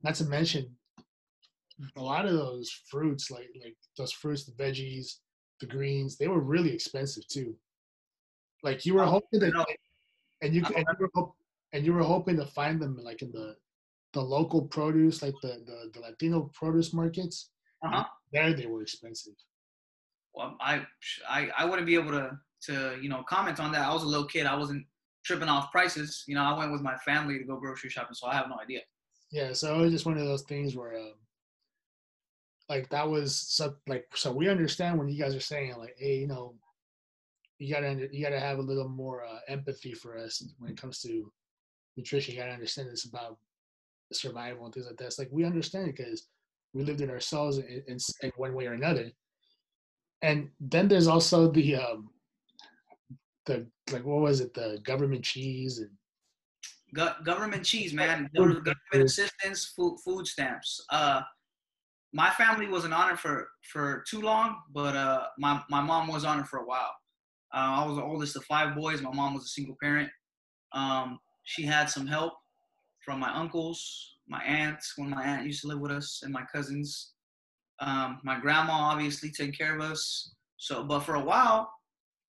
not 0.03 0.15
to 0.15 0.25
mention, 0.25 0.69
a 1.95 2.01
lot 2.01 2.25
of 2.25 2.33
those 2.33 2.69
fruits, 2.89 3.31
like 3.31 3.49
like 3.63 3.75
those 3.97 4.11
fruits, 4.11 4.45
the 4.45 4.51
veggies, 4.51 5.15
the 5.61 5.67
greens, 5.67 6.17
they 6.17 6.27
were 6.27 6.41
really 6.41 6.73
expensive 6.73 7.25
too. 7.27 7.55
Like 8.63 8.85
you 8.85 8.95
were 8.95 9.03
oh, 9.03 9.11
hoping 9.11 9.39
that, 9.39 9.53
no. 9.53 9.65
and 10.41 10.53
you 10.53 10.63
and 10.75 10.85
you, 10.99 11.09
were, 11.13 11.29
and 11.73 11.85
you 11.85 11.93
were 11.93 12.03
hoping 12.03 12.35
to 12.37 12.45
find 12.45 12.81
them 12.81 12.99
like 13.01 13.21
in 13.21 13.31
the 13.31 13.55
the 14.13 14.21
local 14.21 14.63
produce, 14.63 15.21
like 15.21 15.35
the 15.41 15.63
the, 15.65 15.91
the 15.93 15.99
Latino 16.01 16.51
produce 16.53 16.93
markets. 16.93 17.49
Uh-huh. 17.83 18.03
There 18.33 18.53
they 18.53 18.65
were 18.65 18.81
expensive. 18.81 19.33
Well, 20.35 20.57
I, 20.61 20.85
I 21.27 21.49
I 21.57 21.65
wouldn't 21.65 21.87
be 21.87 21.95
able 21.95 22.11
to 22.11 22.37
to 22.63 22.97
you 23.01 23.09
know 23.09 23.23
comment 23.23 23.59
on 23.59 23.71
that. 23.71 23.87
I 23.87 23.93
was 23.93 24.03
a 24.03 24.07
little 24.07 24.27
kid. 24.27 24.45
I 24.45 24.55
wasn't 24.55 24.85
tripping 25.23 25.49
off 25.49 25.71
prices. 25.71 26.23
You 26.27 26.35
know, 26.35 26.43
I 26.43 26.57
went 26.57 26.71
with 26.71 26.81
my 26.81 26.97
family 26.97 27.37
to 27.37 27.43
go 27.43 27.57
grocery 27.57 27.89
shopping, 27.89 28.13
so 28.13 28.27
I 28.27 28.35
have 28.35 28.49
no 28.49 28.59
idea. 28.59 28.81
Yeah, 29.31 29.53
so 29.53 29.79
it 29.79 29.81
was 29.81 29.91
just 29.91 30.05
one 30.05 30.17
of 30.17 30.25
those 30.25 30.41
things 30.43 30.75
where, 30.75 30.97
um, 30.97 31.13
like, 32.69 32.89
that 32.89 33.07
was 33.07 33.35
so 33.35 33.75
like 33.87 34.05
so 34.15 34.31
we 34.31 34.49
understand 34.49 34.97
when 34.97 35.09
you 35.09 35.21
guys 35.21 35.35
are 35.35 35.41
saying 35.41 35.75
like, 35.77 35.95
hey, 35.97 36.19
you 36.19 36.27
know, 36.27 36.55
you 37.59 37.73
gotta 37.73 38.07
you 38.11 38.23
gotta 38.23 38.39
have 38.39 38.57
a 38.57 38.63
little 38.63 38.89
more 38.89 39.23
uh, 39.23 39.39
empathy 39.47 39.93
for 39.93 40.17
us 40.17 40.43
when 40.57 40.71
it 40.71 40.81
comes 40.81 40.99
to 41.01 41.31
nutrition. 41.95 42.33
You 42.33 42.39
gotta 42.39 42.53
understand 42.53 42.89
this 42.89 43.05
about 43.05 43.37
survival 44.11 44.65
and 44.65 44.73
things 44.73 44.87
like 44.87 44.97
that. 44.97 45.05
It's 45.05 45.19
like 45.19 45.29
we 45.31 45.45
understand 45.45 45.87
because 45.87 46.27
we 46.73 46.83
lived 46.83 47.01
it 47.01 47.09
ourselves 47.09 47.57
in, 47.57 47.83
in, 47.87 47.97
in, 48.23 48.31
one 48.35 48.53
way 48.53 48.65
or 48.67 48.73
another. 48.73 49.11
And 50.21 50.49
then 50.59 50.87
there's 50.87 51.07
also 51.07 51.51
the 51.51 51.75
um, 51.75 52.09
the 53.45 53.67
like 53.91 54.05
what 54.05 54.21
was 54.21 54.39
it 54.39 54.53
the 54.53 54.79
government 54.83 55.23
cheese 55.23 55.79
and 55.79 55.89
Go- 56.93 57.15
government 57.23 57.63
cheese, 57.63 57.93
man. 57.93 58.29
Government 58.35 58.67
assistance, 58.93 59.73
food, 59.75 59.97
food 60.03 60.27
stamps. 60.27 60.83
Uh, 60.89 61.21
my 62.13 62.29
family 62.31 62.67
wasn't 62.67 62.93
on 62.93 63.11
it 63.11 63.19
for 63.19 63.49
for 63.71 64.03
too 64.07 64.21
long, 64.21 64.57
but 64.73 64.95
uh, 64.95 65.25
my 65.37 65.61
my 65.69 65.81
mom 65.81 66.07
was 66.07 66.25
on 66.25 66.39
it 66.39 66.47
for 66.47 66.59
a 66.59 66.65
while. 66.65 66.93
Uh, 67.53 67.83
I 67.83 67.85
was 67.85 67.97
the 67.97 68.03
oldest 68.03 68.35
of 68.35 68.43
five 68.45 68.75
boys. 68.75 69.01
My 69.01 69.11
mom 69.11 69.33
was 69.33 69.45
a 69.45 69.49
single 69.49 69.75
parent. 69.81 70.09
Um, 70.73 71.19
she 71.43 71.63
had 71.63 71.89
some 71.89 72.07
help 72.07 72.33
from 73.03 73.19
my 73.19 73.33
uncles, 73.33 74.15
my 74.27 74.41
aunts 74.43 74.93
when 74.95 75.09
my 75.09 75.23
aunt 75.23 75.45
used 75.45 75.61
to 75.61 75.67
live 75.67 75.79
with 75.79 75.91
us, 75.91 76.21
and 76.23 76.31
my 76.31 76.43
cousins. 76.53 77.13
Um, 77.79 78.19
my 78.23 78.39
grandma 78.39 78.73
obviously 78.73 79.31
taking 79.31 79.53
care 79.53 79.75
of 79.75 79.81
us. 79.81 80.33
So, 80.57 80.83
but 80.83 80.99
for 80.99 81.15
a 81.15 81.23
while, 81.23 81.71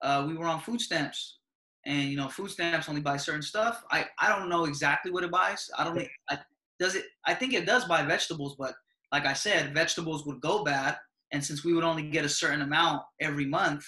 uh, 0.01 0.25
we 0.27 0.35
were 0.35 0.47
on 0.47 0.61
food 0.61 0.81
stamps, 0.81 1.39
and 1.85 2.09
you 2.09 2.17
know, 2.17 2.29
food 2.29 2.51
stamps 2.51 2.89
only 2.89 3.03
buy 3.03 3.17
certain 3.17 3.43
stuff. 3.43 3.85
I 3.91 4.07
I 4.21 4.29
don't 4.29 4.49
know 4.49 4.65
exactly 4.65 5.11
what 5.11 5.25
it 5.25 5.31
buys. 5.31 5.69
I 5.77 5.85
don't. 5.85 6.07
I, 6.31 6.39
does 6.79 6.95
it? 6.95 7.05
I 7.27 7.35
think 7.35 7.53
it 7.53 7.67
does 7.67 7.85
buy 7.85 8.03
vegetables, 8.03 8.57
but 8.59 8.75
like 9.13 9.27
I 9.27 9.35
said, 9.35 9.75
vegetables 9.75 10.27
would 10.27 10.41
go 10.41 10.65
bad, 10.65 10.97
and 11.33 11.45
since 11.45 11.65
we 11.65 11.75
would 11.75 11.85
only 11.85 12.09
get 12.11 12.25
a 12.25 12.29
certain 12.29 12.63
amount 12.63 13.03
every 13.21 13.47
month, 13.47 13.85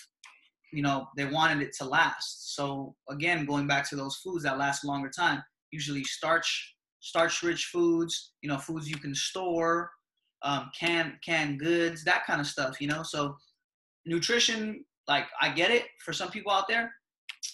you 0.72 0.82
know, 0.82 1.06
they 1.16 1.24
wanted 1.24 1.62
it 1.62 1.74
to 1.78 1.84
last. 1.84 2.54
So 2.54 2.94
again, 3.08 3.46
going 3.46 3.66
back 3.66 3.88
to 3.90 3.96
those 3.96 4.16
foods 4.16 4.44
that 4.44 4.58
last 4.58 4.84
longer 4.84 5.08
time, 5.08 5.42
usually 5.70 6.04
starch 6.04 6.74
starch-rich 7.00 7.66
foods, 7.66 8.32
you 8.40 8.48
know, 8.48 8.56
foods 8.56 8.88
you 8.88 8.96
can 8.96 9.14
store, 9.14 9.90
um, 10.42 10.70
canned 10.78 11.12
canned 11.24 11.60
goods, 11.60 12.02
that 12.04 12.26
kind 12.26 12.40
of 12.40 12.46
stuff, 12.46 12.80
you 12.80 12.88
know. 12.88 13.02
So 13.02 13.36
nutrition, 14.06 14.84
like 15.06 15.26
I 15.40 15.50
get 15.50 15.70
it 15.70 15.84
for 16.04 16.12
some 16.12 16.30
people 16.30 16.52
out 16.52 16.68
there. 16.68 16.92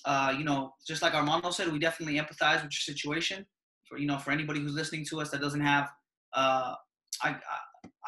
Uh, 0.05 0.35
you 0.37 0.45
know, 0.45 0.73
just 0.87 1.03
like 1.03 1.15
Armando 1.15 1.51
said, 1.51 1.69
we 1.69 1.79
definitely 1.79 2.19
empathize 2.19 2.63
with 2.63 2.73
your 2.73 2.95
situation. 2.95 3.45
For 3.89 3.99
you 3.99 4.07
know, 4.07 4.19
for 4.19 4.31
anybody 4.31 4.61
who's 4.61 4.75
listening 4.75 5.05
to 5.11 5.21
us 5.21 5.31
that 5.31 5.41
doesn't 5.41 5.61
have, 5.61 5.91
uh, 6.33 6.75
I, 7.23 7.37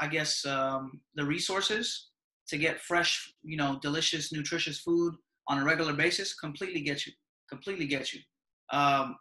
I 0.01 0.07
guess 0.07 0.45
um, 0.47 1.01
the 1.15 1.25
resources 1.25 2.11
to 2.49 2.57
get 2.57 2.81
fresh, 2.81 3.33
you 3.43 3.57
know, 3.57 3.79
delicious, 3.83 4.33
nutritious 4.33 4.81
food 4.81 5.15
on 5.49 5.59
a 5.59 5.65
regular 5.65 5.93
basis, 5.93 6.35
completely 6.35 6.81
get 6.81 7.07
you, 7.07 7.13
completely 7.49 7.87
get 7.87 8.13
you. 8.13 8.21
Um, 8.71 9.17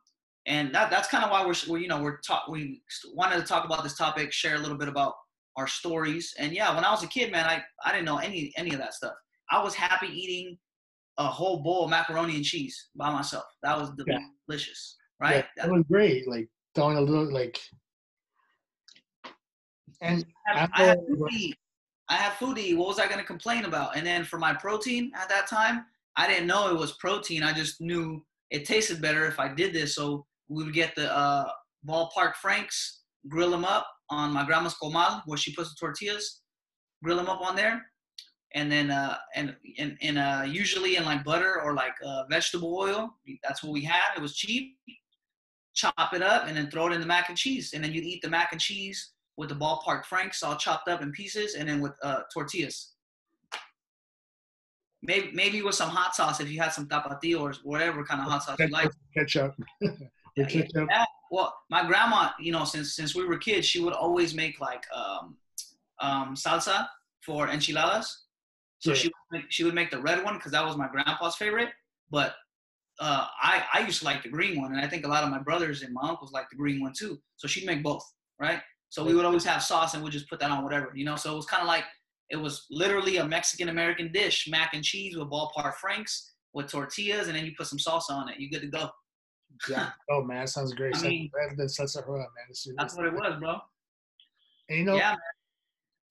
and 0.47 0.73
that, 0.73 0.89
that's 0.89 1.07
kind 1.07 1.23
of 1.23 1.29
why 1.29 1.45
we're, 1.45 1.53
we're, 1.67 1.77
you 1.77 1.87
know 1.87 2.01
we're 2.01 2.17
talk 2.19 2.47
we 2.47 2.81
wanted 3.13 3.37
to 3.37 3.43
talk 3.43 3.65
about 3.65 3.83
this 3.83 3.95
topic 3.95 4.31
share 4.31 4.55
a 4.55 4.59
little 4.59 4.77
bit 4.77 4.87
about 4.87 5.13
our 5.57 5.67
stories 5.67 6.33
and 6.39 6.53
yeah 6.53 6.73
when 6.73 6.83
i 6.83 6.91
was 6.91 7.03
a 7.03 7.07
kid 7.07 7.31
man 7.31 7.45
i 7.45 7.61
i 7.85 7.91
didn't 7.91 8.05
know 8.05 8.17
any 8.17 8.51
any 8.57 8.71
of 8.71 8.79
that 8.79 8.93
stuff 8.93 9.13
i 9.51 9.61
was 9.61 9.75
happy 9.75 10.07
eating 10.07 10.57
a 11.17 11.25
whole 11.25 11.61
bowl 11.61 11.83
of 11.83 11.89
macaroni 11.89 12.35
and 12.35 12.45
cheese 12.45 12.89
by 12.95 13.11
myself 13.11 13.43
that 13.61 13.77
was 13.77 13.91
delicious 14.47 14.97
yeah. 15.21 15.27
right 15.27 15.45
yeah, 15.57 15.63
that 15.63 15.71
was 15.71 15.83
great 15.89 16.27
like 16.27 16.47
throwing 16.73 16.97
a 16.97 17.01
little 17.01 17.31
like 17.31 17.59
and 20.01 20.25
I 20.47 20.59
had, 20.59 20.69
I 20.73 20.83
had 20.83 20.99
food. 21.07 21.55
I 22.09 22.15
have 22.15 22.33
food 22.33 22.57
to 22.57 22.61
eat. 22.61 22.77
What 22.77 22.89
was 22.89 22.99
I 22.99 23.07
going 23.07 23.19
to 23.19 23.25
complain 23.25 23.65
about? 23.65 23.95
And 23.95 24.05
then 24.05 24.25
for 24.25 24.37
my 24.37 24.53
protein 24.53 25.11
at 25.15 25.29
that 25.29 25.47
time, 25.47 25.85
I 26.17 26.27
didn't 26.27 26.47
know 26.47 26.69
it 26.69 26.77
was 26.77 26.93
protein. 26.93 27.41
I 27.41 27.53
just 27.53 27.79
knew 27.79 28.25
it 28.49 28.65
tasted 28.65 29.01
better 29.01 29.25
if 29.27 29.39
I 29.39 29.53
did 29.53 29.73
this. 29.73 29.95
So 29.95 30.25
we 30.49 30.63
would 30.63 30.73
get 30.73 30.93
the 30.95 31.15
uh, 31.15 31.49
ballpark 31.87 32.35
franks, 32.35 33.03
grill 33.29 33.49
them 33.51 33.63
up 33.63 33.87
on 34.09 34.33
my 34.33 34.45
grandma's 34.45 34.75
comal 34.81 35.21
where 35.25 35.37
she 35.37 35.55
puts 35.55 35.69
the 35.69 35.75
tortillas, 35.79 36.41
grill 37.01 37.15
them 37.15 37.29
up 37.29 37.41
on 37.41 37.55
there, 37.55 37.81
and 38.55 38.69
then 38.69 38.91
uh, 38.91 39.17
and 39.35 39.55
and, 39.77 39.97
and 40.01 40.17
uh, 40.17 40.43
usually 40.45 40.97
in 40.97 41.05
like 41.05 41.23
butter 41.23 41.61
or 41.63 41.73
like 41.73 41.93
uh, 42.05 42.23
vegetable 42.29 42.75
oil. 42.77 43.09
That's 43.41 43.63
what 43.63 43.71
we 43.71 43.85
had. 43.85 44.17
It 44.17 44.21
was 44.21 44.35
cheap. 44.35 44.75
Chop 45.73 46.13
it 46.13 46.21
up 46.21 46.47
and 46.47 46.57
then 46.57 46.69
throw 46.69 46.87
it 46.87 46.93
in 46.93 46.99
the 46.99 47.07
mac 47.07 47.29
and 47.29 47.37
cheese, 47.37 47.71
and 47.73 47.81
then 47.81 47.93
you'd 47.93 48.03
eat 48.03 48.21
the 48.21 48.29
mac 48.29 48.51
and 48.51 48.59
cheese 48.59 49.13
with 49.41 49.49
the 49.49 49.55
ballpark 49.55 50.05
franks 50.05 50.43
all 50.43 50.55
chopped 50.55 50.87
up 50.87 51.01
in 51.01 51.11
pieces, 51.11 51.55
and 51.55 51.67
then 51.67 51.81
with 51.81 51.93
uh, 52.03 52.19
tortillas. 52.31 52.91
Maybe 55.01 55.31
maybe 55.33 55.63
with 55.63 55.73
some 55.73 55.89
hot 55.89 56.15
sauce 56.15 56.39
if 56.39 56.47
you 56.51 56.59
had 56.61 56.71
some 56.73 56.87
tapatio 56.87 57.41
or 57.41 57.53
whatever 57.63 58.05
kind 58.05 58.21
of 58.21 58.27
hot 58.27 58.43
sauce 58.43 58.59
you 58.59 58.67
like. 58.67 58.91
Ketchup. 59.17 59.55
Yeah, 60.37 60.47
yeah. 60.73 61.05
Well, 61.29 61.53
my 61.69 61.85
grandma, 61.85 62.29
you 62.39 62.53
know, 62.53 62.63
since 62.63 62.95
since 62.95 63.13
we 63.13 63.25
were 63.25 63.37
kids, 63.37 63.67
she 63.67 63.81
would 63.81 63.91
always 63.91 64.33
make 64.33 64.61
like 64.61 64.85
um, 64.95 65.35
um, 65.99 66.35
salsa 66.35 66.87
for 67.19 67.49
enchiladas. 67.49 68.07
So 68.79 68.91
yeah. 68.91 68.95
she 68.95 69.07
would 69.09 69.29
make, 69.33 69.51
she 69.51 69.65
would 69.65 69.75
make 69.75 69.91
the 69.91 69.99
red 69.99 70.23
one 70.23 70.35
because 70.35 70.53
that 70.53 70.65
was 70.65 70.77
my 70.77 70.87
grandpa's 70.87 71.35
favorite. 71.35 71.67
But 72.09 72.35
uh, 73.01 73.25
I 73.41 73.65
I 73.73 73.79
used 73.81 73.99
to 73.99 74.05
like 74.05 74.23
the 74.23 74.29
green 74.29 74.61
one, 74.61 74.71
and 74.71 74.79
I 74.79 74.87
think 74.87 75.05
a 75.05 75.09
lot 75.09 75.25
of 75.25 75.29
my 75.29 75.39
brothers 75.39 75.81
and 75.81 75.93
my 75.93 76.07
uncles 76.07 76.31
like 76.31 76.49
the 76.49 76.55
green 76.55 76.79
one 76.79 76.93
too. 76.97 77.19
So 77.35 77.49
she'd 77.49 77.65
make 77.65 77.83
both, 77.83 78.05
right? 78.39 78.61
So 78.91 79.05
we 79.05 79.15
would 79.15 79.23
always 79.23 79.45
have 79.45 79.63
sauce, 79.63 79.93
and 79.93 80.03
we'd 80.03 80.11
just 80.11 80.29
put 80.29 80.41
that 80.41 80.51
on 80.51 80.65
whatever, 80.65 80.91
you 80.93 81.05
know. 81.05 81.15
So 81.15 81.31
it 81.31 81.35
was 81.37 81.45
kind 81.45 81.61
of 81.61 81.67
like 81.67 81.85
it 82.29 82.35
was 82.35 82.65
literally 82.69 83.17
a 83.17 83.25
Mexican 83.25 83.69
American 83.69 84.11
dish: 84.11 84.49
mac 84.49 84.73
and 84.73 84.83
cheese 84.83 85.15
with 85.15 85.29
ballpark 85.29 85.75
franks 85.75 86.33
with 86.53 86.67
tortillas, 86.67 87.27
and 87.27 87.37
then 87.37 87.45
you 87.45 87.53
put 87.57 87.67
some 87.67 87.79
salsa 87.79 88.11
on 88.11 88.27
it. 88.27 88.37
You 88.37 88.49
good 88.49 88.61
to 88.61 88.67
go. 88.67 88.89
Yeah. 89.69 89.91
Oh 90.11 90.21
man, 90.21 90.45
sounds 90.45 90.73
great. 90.73 90.97
I 90.97 91.07
mean, 91.07 91.31
that's, 91.57 91.77
that's, 91.77 91.95
man. 91.95 92.75
that's 92.77 92.97
what 92.97 93.05
it 93.05 93.13
was, 93.13 93.39
bro. 93.39 93.55
And 94.67 94.79
you 94.79 94.83
know, 94.83 94.95
yeah, 94.95 95.15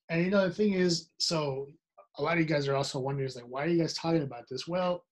and 0.08 0.24
you 0.24 0.30
know 0.30 0.48
the 0.48 0.54
thing 0.54 0.72
is, 0.72 1.10
so 1.18 1.68
a 2.16 2.22
lot 2.22 2.34
of 2.34 2.38
you 2.38 2.46
guys 2.46 2.66
are 2.66 2.76
also 2.76 2.98
wondering, 2.98 3.28
is 3.28 3.36
like, 3.36 3.44
why 3.46 3.64
are 3.64 3.68
you 3.68 3.78
guys 3.78 3.92
talking 3.92 4.22
about 4.22 4.44
this? 4.50 4.66
Well, 4.66 5.04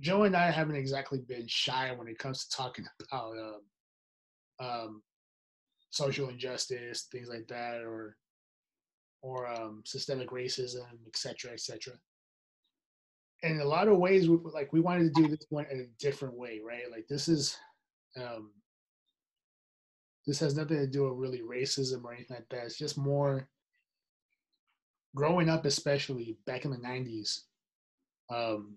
Joe 0.00 0.22
and 0.22 0.34
I 0.34 0.50
haven't 0.50 0.76
exactly 0.76 1.20
been 1.28 1.46
shy 1.46 1.92
when 1.94 2.08
it 2.08 2.18
comes 2.18 2.46
to 2.46 2.56
talking 2.56 2.86
about 3.02 3.34
um, 3.38 3.60
um, 4.66 5.02
social 5.96 6.28
injustice, 6.28 7.08
things 7.10 7.28
like 7.28 7.48
that, 7.48 7.82
or 7.82 8.16
or 9.22 9.46
um, 9.48 9.82
systemic 9.84 10.30
racism, 10.30 10.86
et 11.06 11.16
cetera, 11.16 11.52
et 11.52 11.60
cetera. 11.60 11.94
And 13.42 13.54
in 13.54 13.60
a 13.60 13.64
lot 13.64 13.88
of 13.88 13.98
ways, 13.98 14.28
we, 14.28 14.38
like 14.52 14.72
we 14.72 14.80
wanted 14.80 15.14
to 15.14 15.22
do 15.22 15.28
this 15.28 15.46
one 15.50 15.66
in 15.70 15.80
a 15.80 16.02
different 16.02 16.34
way, 16.34 16.60
right? 16.64 16.90
Like 16.90 17.06
this 17.08 17.28
is, 17.28 17.56
um, 18.16 18.52
this 20.26 20.38
has 20.38 20.56
nothing 20.56 20.76
to 20.76 20.86
do 20.86 21.04
with 21.04 21.18
really 21.18 21.40
racism 21.42 22.04
or 22.04 22.12
anything 22.12 22.36
like 22.36 22.48
that. 22.50 22.66
It's 22.66 22.78
just 22.78 22.98
more 22.98 23.48
growing 25.14 25.48
up, 25.48 25.64
especially 25.64 26.36
back 26.46 26.64
in 26.64 26.70
the 26.70 26.76
'90s. 26.76 27.40
Um, 28.30 28.76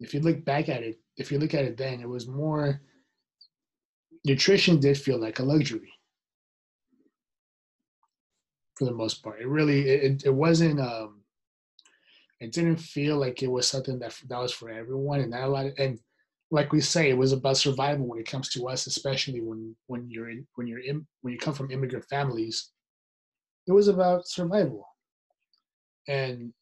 if 0.00 0.12
you 0.14 0.20
look 0.20 0.44
back 0.44 0.68
at 0.68 0.82
it, 0.82 0.98
if 1.16 1.30
you 1.30 1.38
look 1.38 1.54
at 1.54 1.64
it 1.64 1.76
then, 1.76 2.00
it 2.00 2.08
was 2.08 2.26
more 2.26 2.80
nutrition 4.24 4.80
did 4.80 4.96
feel 4.96 5.18
like 5.18 5.38
a 5.38 5.42
luxury 5.42 5.92
for 8.84 8.90
the 8.90 8.96
most 8.96 9.22
part. 9.22 9.40
It 9.40 9.48
really 9.48 9.88
it, 9.88 10.24
it 10.24 10.34
wasn't 10.34 10.80
um 10.80 11.20
it 12.40 12.52
didn't 12.52 12.76
feel 12.76 13.16
like 13.16 13.42
it 13.42 13.50
was 13.50 13.66
something 13.66 13.98
that 14.00 14.14
that 14.28 14.38
was 14.38 14.52
for 14.52 14.70
everyone 14.70 15.20
and 15.20 15.30
not 15.30 15.44
a 15.44 15.48
lot 15.48 15.66
of, 15.66 15.72
and 15.78 15.98
like 16.50 16.72
we 16.72 16.80
say 16.80 17.08
it 17.08 17.16
was 17.16 17.32
about 17.32 17.56
survival 17.56 18.06
when 18.06 18.18
it 18.18 18.28
comes 18.28 18.48
to 18.50 18.68
us 18.68 18.86
especially 18.86 19.40
when 19.40 19.74
when 19.86 20.10
you're 20.10 20.28
in 20.28 20.46
when 20.56 20.66
you're 20.66 20.80
in 20.80 21.06
when 21.22 21.32
you 21.32 21.38
come 21.38 21.54
from 21.54 21.70
immigrant 21.70 22.04
families 22.04 22.70
it 23.66 23.72
was 23.72 23.88
about 23.88 24.28
survival 24.28 24.86
and 26.06 26.52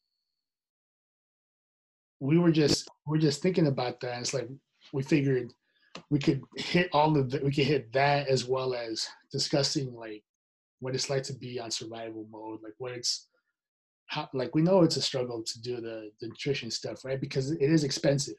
we 2.21 2.37
were 2.37 2.51
just 2.51 2.89
we're 3.05 3.17
just 3.17 3.41
thinking 3.41 3.67
about 3.67 3.99
that 3.99 4.19
it's 4.19 4.33
like 4.33 4.47
we 4.93 5.03
figured 5.03 5.51
we 6.09 6.17
could 6.17 6.41
hit 6.55 6.89
all 6.93 7.17
of 7.17 7.29
that 7.29 7.43
we 7.43 7.51
could 7.51 7.65
hit 7.65 7.91
that 7.91 8.27
as 8.27 8.45
well 8.45 8.73
as 8.73 9.05
discussing 9.31 9.93
like 9.93 10.23
what 10.83 10.95
it's 10.95 11.09
like 11.09 11.23
to 11.23 11.33
be 11.33 11.59
on 11.59 11.71
survival 11.71 12.27
mode, 12.29 12.59
like 12.61 12.73
what 12.77 12.91
it's 12.91 13.29
how, 14.07 14.27
like 14.33 14.53
we 14.53 14.61
know 14.61 14.83
it's 14.83 14.97
a 14.97 15.01
struggle 15.01 15.41
to 15.41 15.61
do 15.61 15.77
the, 15.77 16.11
the 16.19 16.27
nutrition 16.27 16.69
stuff, 16.69 17.05
right? 17.05 17.21
Because 17.21 17.51
it 17.51 17.61
is 17.61 17.85
expensive. 17.85 18.35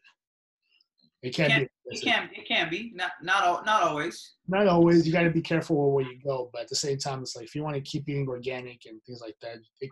It 1.22 1.34
can, 1.34 1.60
be. 1.60 1.68
It 1.86 2.02
can. 2.02 2.28
It 2.34 2.46
can 2.46 2.68
be. 2.68 2.92
Not 2.94 3.12
not 3.22 3.64
not 3.64 3.82
always. 3.82 4.34
Not 4.46 4.66
always. 4.66 5.06
You 5.06 5.12
got 5.12 5.22
to 5.22 5.30
be 5.30 5.40
careful 5.40 5.90
where 5.90 6.04
you 6.04 6.18
go, 6.22 6.50
but 6.52 6.62
at 6.62 6.68
the 6.68 6.76
same 6.76 6.98
time, 6.98 7.22
it's 7.22 7.34
like 7.34 7.46
if 7.46 7.54
you 7.54 7.62
want 7.62 7.76
to 7.76 7.80
keep 7.80 8.06
eating 8.10 8.28
organic 8.28 8.82
and 8.84 9.02
things 9.04 9.22
like 9.22 9.36
that, 9.40 9.56
it, 9.80 9.90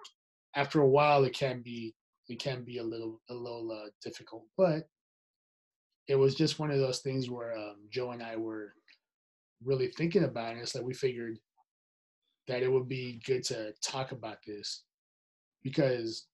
after 0.54 0.82
a 0.82 0.88
while, 0.88 1.24
it 1.24 1.34
can 1.34 1.62
be 1.62 1.94
it 2.28 2.38
can 2.38 2.64
be 2.64 2.78
a 2.78 2.84
little 2.84 3.18
a 3.30 3.34
little 3.34 3.72
uh, 3.72 3.88
difficult. 4.04 4.44
But 4.58 4.82
it 6.06 6.16
was 6.16 6.34
just 6.34 6.58
one 6.58 6.70
of 6.70 6.78
those 6.78 6.98
things 6.98 7.30
where 7.30 7.56
um, 7.56 7.76
Joe 7.90 8.10
and 8.10 8.22
I 8.22 8.36
were 8.36 8.74
really 9.64 9.88
thinking 9.96 10.24
about 10.24 10.56
it. 10.56 10.60
It's 10.60 10.74
like 10.74 10.84
we 10.84 10.92
figured 10.92 11.38
that 12.48 12.62
it 12.62 12.70
would 12.70 12.88
be 12.88 13.20
good 13.24 13.44
to 13.44 13.72
talk 13.82 14.12
about 14.12 14.38
this 14.46 14.82
because 15.62 16.26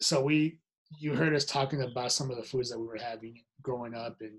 so 0.00 0.22
we 0.22 0.58
you 0.98 1.14
heard 1.14 1.34
us 1.34 1.44
talking 1.44 1.82
about 1.82 2.12
some 2.12 2.30
of 2.30 2.36
the 2.36 2.42
foods 2.42 2.70
that 2.70 2.78
we 2.78 2.86
were 2.86 2.98
having 2.98 3.40
growing 3.62 3.94
up 3.94 4.16
and 4.20 4.38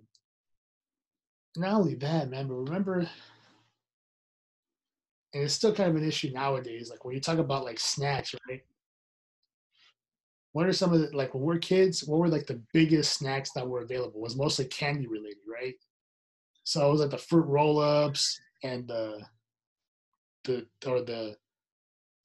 not 1.57 1.73
only 1.73 1.95
that 1.95 2.29
man 2.29 2.47
but 2.47 2.55
remember 2.55 3.07
and 5.33 5.43
it's 5.43 5.53
still 5.53 5.73
kind 5.73 5.89
of 5.89 5.95
an 5.95 6.07
issue 6.07 6.31
nowadays 6.31 6.89
like 6.89 7.05
when 7.05 7.13
you 7.13 7.21
talk 7.21 7.37
about 7.37 7.65
like 7.65 7.79
snacks 7.79 8.33
right? 8.49 8.61
What 10.53 10.65
are 10.65 10.73
some 10.73 10.93
of 10.93 10.99
the 10.99 11.15
like 11.15 11.33
when 11.35 11.43
we're 11.43 11.59
kids 11.59 12.03
what 12.05 12.19
were 12.19 12.27
like 12.27 12.47
the 12.47 12.61
biggest 12.73 13.13
snacks 13.13 13.51
that 13.51 13.67
were 13.67 13.81
available? 13.81 14.19
It 14.19 14.23
was 14.23 14.35
mostly 14.35 14.65
candy 14.65 15.07
related 15.07 15.37
right? 15.47 15.75
So 16.63 16.87
it 16.87 16.91
was 16.91 17.01
like 17.01 17.11
the 17.11 17.17
fruit 17.17 17.45
roll-ups 17.45 18.39
and 18.63 18.87
the 18.87 19.21
the 20.43 20.65
or 20.85 21.01
the 21.01 21.35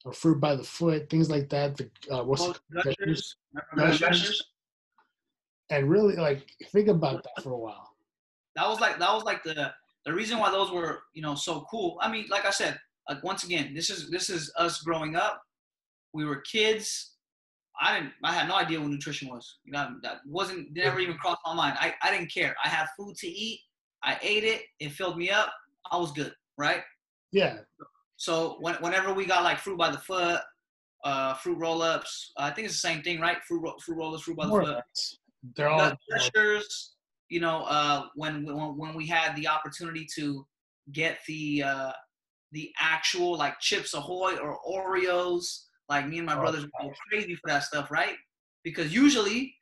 or 0.05 0.13
fruit 0.13 0.41
by 0.41 0.55
the 0.55 0.65
foot, 0.65 1.09
things 1.09 1.31
like 1.31 1.49
that. 1.51 1.77
The 1.77 1.91
uh, 2.11 2.25
what's 2.25 2.43
oh, 2.43 2.55
gushers, 2.83 3.37
gushers. 3.77 4.43
and 5.71 5.89
really 5.89 6.17
like 6.17 6.51
think 6.73 6.89
about 6.89 7.23
that 7.23 7.43
for 7.43 7.53
a 7.53 7.59
while. 7.59 7.95
That 8.57 8.69
was 8.69 8.81
like 8.81 8.99
that 8.99 9.13
was 9.13 9.25
like 9.25 9.43
the 9.43 9.73
the 10.05 10.13
reason 10.13 10.39
why 10.39 10.51
those 10.51 10.71
were 10.71 11.03
you 11.15 11.23
know 11.23 11.35
so 11.35 11.67
cool. 11.71 11.99
I 12.01 12.11
mean, 12.11 12.27
like 12.29 12.45
I 12.45 12.51
said, 12.51 12.79
like 13.09 13.23
once 13.25 13.45
again, 13.45 13.75
this 13.75 13.91
is 13.91 14.11
this 14.11 14.31
is 14.31 14.53
us 14.59 14.83
growing 14.83 15.17
up. 15.17 15.43
We 16.13 16.25
were 16.25 16.37
kids. 16.37 17.13
I 17.81 17.99
didn't. 17.99 18.13
I 18.23 18.33
had 18.33 18.47
no 18.47 18.55
idea 18.55 18.81
what 18.81 18.91
nutrition 18.91 19.29
was. 19.29 19.59
You 19.65 19.73
know, 19.73 19.97
that 20.03 20.19
wasn't 20.27 20.69
never 20.77 21.01
even 21.01 21.17
crossed 21.17 21.41
my 21.45 21.55
mind. 21.55 21.77
I, 21.81 21.95
I 22.03 22.11
didn't 22.13 22.33
care. 22.33 22.55
I 22.65 22.69
had 22.69 22.87
food 22.97 23.17
to 23.17 23.27
eat. 23.27 23.61
I 24.05 24.17
ate 24.23 24.45
it. 24.45 24.63
It 24.79 24.93
filled 24.93 25.19
me 25.19 25.31
up. 25.31 25.53
I 25.91 25.97
was 25.97 26.13
good. 26.13 26.33
Right. 26.57 26.83
Yeah. 27.33 27.59
So 28.17 28.57
when, 28.61 28.75
whenever 28.77 29.13
we 29.13 29.27
got 29.27 29.43
like 29.43 29.59
fruit 29.59 29.79
by 29.79 29.91
the 29.91 29.99
foot, 29.99 30.41
uh, 31.05 31.35
fruit 31.35 31.59
roll-ups, 31.59 32.33
uh, 32.37 32.45
I 32.45 32.51
think 32.51 32.67
it's 32.67 32.81
the 32.81 32.89
same 32.89 33.03
thing, 33.03 33.21
right? 33.21 33.37
Fruit 33.47 33.63
fruit 33.83 33.97
roll-ups, 33.97 34.23
fruit 34.23 34.37
by 34.37 34.45
the 34.45 34.51
More 34.51 34.65
foot. 34.65 34.85
They're 35.57 35.69
all 35.69 35.93
pressures. 36.09 36.95
You 37.29 37.41
know, 37.41 37.65
uh, 37.65 38.07
when 38.15 38.45
when 38.45 38.79
when 38.79 38.95
we 38.95 39.07
had 39.07 39.35
the 39.37 39.49
opportunity 39.49 40.07
to 40.17 40.47
get 40.93 41.19
the 41.27 41.63
uh, 41.63 41.93
the 42.53 42.71
actual 42.81 43.37
like 43.37 43.59
Chips 43.61 43.95
Ahoy 43.95 44.37
or 44.37 44.59
Oreos, 44.67 45.65
like 45.89 46.07
me 46.07 46.19
and 46.19 46.27
my 46.27 46.37
oh, 46.37 46.41
brothers 46.41 46.65
were 46.65 46.93
crazy 47.11 47.35
for 47.35 47.49
that 47.49 47.65
stuff, 47.65 47.91
right? 47.91 48.15
Because 48.63 48.95
usually, 48.95 49.55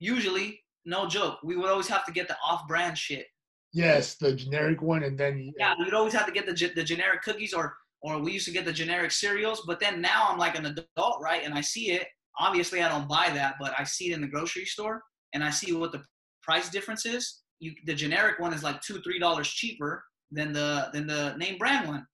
usually, 0.00 0.60
no 0.84 1.06
joke, 1.06 1.38
we 1.42 1.56
would 1.56 1.70
always 1.70 1.88
have 1.88 2.04
to 2.06 2.12
get 2.12 2.28
the 2.28 2.36
off-brand 2.44 2.98
shit. 2.98 3.26
Yes, 3.72 4.16
the 4.16 4.34
generic 4.34 4.82
one, 4.82 5.04
and 5.04 5.16
then 5.16 5.52
yeah, 5.58 5.74
we'd 5.78 5.94
always 5.94 6.12
have 6.12 6.26
to 6.26 6.32
get 6.32 6.44
the 6.44 6.72
the 6.74 6.82
generic 6.82 7.22
cookies 7.22 7.54
or 7.54 7.76
or 8.02 8.18
we 8.18 8.32
used 8.32 8.46
to 8.46 8.52
get 8.52 8.64
the 8.64 8.72
generic 8.72 9.10
cereals. 9.10 9.62
But 9.66 9.80
then 9.80 10.00
now 10.00 10.26
I'm 10.28 10.38
like 10.38 10.58
an 10.58 10.66
adult, 10.66 11.20
right? 11.22 11.42
And 11.44 11.54
I 11.54 11.60
see 11.60 11.90
it. 11.90 12.06
Obviously, 12.38 12.82
I 12.82 12.88
don't 12.88 13.08
buy 13.08 13.30
that, 13.34 13.56
but 13.60 13.74
I 13.78 13.84
see 13.84 14.10
it 14.10 14.14
in 14.14 14.20
the 14.20 14.28
grocery 14.28 14.64
store 14.64 15.02
and 15.34 15.44
I 15.44 15.50
see 15.50 15.72
what 15.72 15.92
the 15.92 16.02
price 16.42 16.70
difference 16.70 17.06
is. 17.06 17.42
You, 17.60 17.72
the 17.84 17.94
generic 17.94 18.38
one 18.38 18.54
is 18.54 18.62
like 18.62 18.80
two, 18.80 19.00
three 19.02 19.18
dollars 19.18 19.48
cheaper 19.48 20.02
than 20.30 20.52
the 20.52 20.88
than 20.92 21.06
the 21.06 21.34
name 21.36 21.58
brand 21.58 21.88
one. 21.88 22.06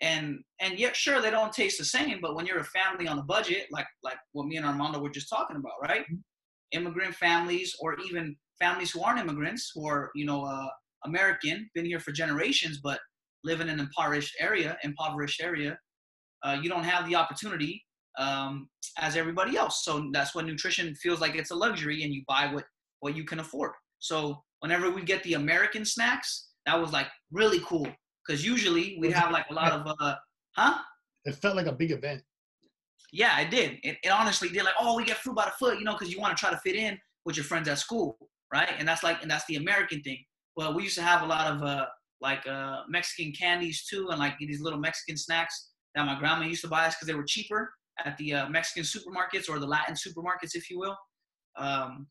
And 0.00 0.40
and 0.60 0.78
yet, 0.78 0.96
sure, 0.96 1.20
they 1.20 1.30
don't 1.30 1.52
taste 1.52 1.78
the 1.78 1.84
same. 1.84 2.18
But 2.20 2.34
when 2.34 2.46
you're 2.46 2.60
a 2.60 2.64
family 2.64 3.08
on 3.08 3.18
a 3.18 3.22
budget, 3.22 3.66
like 3.70 3.86
like 4.02 4.16
what 4.32 4.46
me 4.46 4.56
and 4.56 4.66
Armando 4.66 5.00
were 5.00 5.10
just 5.10 5.28
talking 5.28 5.56
about, 5.56 5.72
right? 5.82 6.02
Mm-hmm. 6.02 6.16
Immigrant 6.72 7.14
families, 7.14 7.74
or 7.80 7.96
even 8.00 8.36
families 8.58 8.90
who 8.90 9.02
aren't 9.02 9.20
immigrants, 9.20 9.70
who 9.74 9.86
are 9.86 10.10
you 10.14 10.24
know 10.24 10.44
uh, 10.44 10.68
American, 11.04 11.68
been 11.74 11.84
here 11.84 12.00
for 12.00 12.12
generations, 12.12 12.78
but 12.82 13.00
live 13.44 13.60
in 13.60 13.68
an 13.68 13.80
impoverished 13.80 14.34
area, 14.40 14.76
impoverished 14.82 15.40
area, 15.40 15.78
uh, 16.42 16.58
you 16.60 16.68
don't 16.68 16.84
have 16.84 17.08
the 17.08 17.14
opportunity 17.14 17.84
um, 18.18 18.68
as 18.98 19.16
everybody 19.16 19.56
else. 19.56 19.84
So 19.84 20.08
that's 20.12 20.34
what 20.34 20.46
nutrition 20.46 20.94
feels 20.94 21.20
like. 21.20 21.34
It's 21.34 21.50
a 21.50 21.54
luxury, 21.54 22.02
and 22.02 22.12
you 22.12 22.22
buy 22.26 22.46
what 22.52 22.64
what 23.00 23.16
you 23.16 23.24
can 23.24 23.40
afford. 23.40 23.72
So 23.98 24.42
whenever 24.60 24.90
we 24.90 25.02
get 25.02 25.22
the 25.22 25.34
American 25.34 25.84
snacks, 25.84 26.48
that 26.66 26.80
was 26.80 26.92
like 26.92 27.08
really 27.30 27.60
cool 27.60 27.86
because 28.26 28.44
usually 28.44 28.96
we'd 29.00 29.12
have 29.12 29.30
like 29.30 29.46
a 29.50 29.54
lot 29.54 29.72
of 29.72 29.86
uh, 30.00 30.14
huh? 30.56 30.78
It 31.24 31.34
felt 31.36 31.56
like 31.56 31.66
a 31.66 31.72
big 31.72 31.90
event. 31.90 32.22
Yeah, 33.12 33.38
it 33.40 33.50
did. 33.50 33.78
It, 33.82 33.98
it 34.02 34.08
honestly 34.08 34.48
did. 34.48 34.64
Like, 34.64 34.74
oh, 34.80 34.96
we 34.96 35.04
get 35.04 35.18
fruit 35.18 35.36
by 35.36 35.46
the 35.46 35.52
foot, 35.52 35.78
you 35.78 35.84
know, 35.84 35.92
because 35.92 36.12
you 36.12 36.20
want 36.20 36.36
to 36.36 36.40
try 36.40 36.50
to 36.50 36.58
fit 36.58 36.74
in 36.74 36.98
with 37.24 37.36
your 37.36 37.44
friends 37.44 37.68
at 37.68 37.78
school, 37.78 38.18
right? 38.52 38.72
And 38.78 38.86
that's 38.86 39.02
like, 39.02 39.22
and 39.22 39.30
that's 39.30 39.46
the 39.46 39.56
American 39.56 40.00
thing. 40.02 40.18
Well, 40.56 40.74
we 40.74 40.82
used 40.82 40.96
to 40.96 41.02
have 41.02 41.22
a 41.22 41.26
lot 41.26 41.46
of 41.46 41.62
uh, 41.62 41.86
like 42.20 42.46
uh, 42.46 42.82
Mexican 42.88 43.32
candies 43.32 43.84
too, 43.84 44.08
and 44.10 44.18
like 44.18 44.34
these 44.38 44.60
little 44.60 44.78
Mexican 44.78 45.16
snacks 45.16 45.70
that 45.94 46.06
my 46.06 46.18
grandma 46.18 46.44
used 46.46 46.62
to 46.62 46.68
buy 46.68 46.86
us 46.86 46.94
because 46.94 47.08
they 47.08 47.14
were 47.14 47.24
cheaper 47.24 47.72
at 48.04 48.16
the 48.18 48.34
uh, 48.34 48.48
Mexican 48.48 48.82
supermarkets 48.82 49.48
or 49.48 49.58
the 49.58 49.66
Latin 49.66 49.94
supermarkets, 49.94 50.54
if 50.54 50.70
you 50.70 50.78
will, 50.78 50.96
because 51.54 51.88
um, 51.88 52.06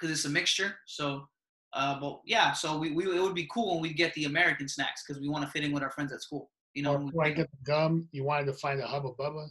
it's 0.00 0.24
a 0.24 0.30
mixture. 0.30 0.74
So, 0.86 1.26
uh, 1.72 2.00
but 2.00 2.20
yeah, 2.24 2.52
so 2.52 2.78
we, 2.78 2.92
we 2.92 3.04
it 3.04 3.22
would 3.22 3.34
be 3.34 3.48
cool 3.52 3.74
when 3.74 3.82
we 3.82 3.92
get 3.92 4.14
the 4.14 4.24
American 4.24 4.68
snacks 4.68 5.04
because 5.06 5.20
we 5.20 5.28
want 5.28 5.44
to 5.44 5.50
fit 5.50 5.64
in 5.64 5.72
with 5.72 5.82
our 5.82 5.90
friends 5.90 6.12
at 6.12 6.22
school. 6.22 6.50
You 6.74 6.82
know, 6.82 7.10
or 7.14 7.30
get 7.30 7.50
the 7.50 7.64
gum, 7.64 8.06
you 8.12 8.24
wanted 8.24 8.46
to 8.46 8.52
find 8.52 8.80
a 8.80 8.86
Hubba 8.86 9.12
Bubba. 9.12 9.48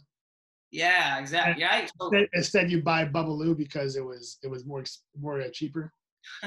Yeah, 0.70 1.18
exactly. 1.18 1.60
Yeah. 1.60 1.86
So, 2.00 2.08
instead, 2.08 2.28
instead, 2.34 2.70
you 2.70 2.82
buy 2.82 3.04
Bubbaloo 3.04 3.56
because 3.56 3.96
it 3.96 4.04
was 4.04 4.38
it 4.42 4.48
was 4.48 4.64
more 4.64 4.84
more 5.20 5.40
uh, 5.40 5.48
cheaper. 5.52 5.92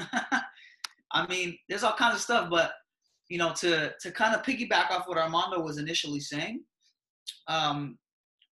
I 1.12 1.26
mean, 1.28 1.58
there's 1.68 1.82
all 1.82 1.94
kinds 1.94 2.14
of 2.14 2.20
stuff, 2.20 2.48
but 2.48 2.72
you 3.30 3.38
know, 3.38 3.54
to 3.54 3.94
to 4.00 4.10
kind 4.10 4.34
of 4.34 4.42
piggyback 4.42 4.90
off 4.90 5.08
what 5.08 5.16
Armando 5.16 5.60
was 5.60 5.78
initially 5.78 6.20
saying, 6.20 6.62
um, 7.48 7.96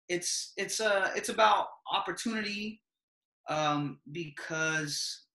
it's 0.10 0.52
it's 0.58 0.80
uh 0.80 1.10
it's 1.16 1.30
about 1.30 1.68
opportunity 1.92 2.82
um, 3.50 4.00
because 4.12 5.26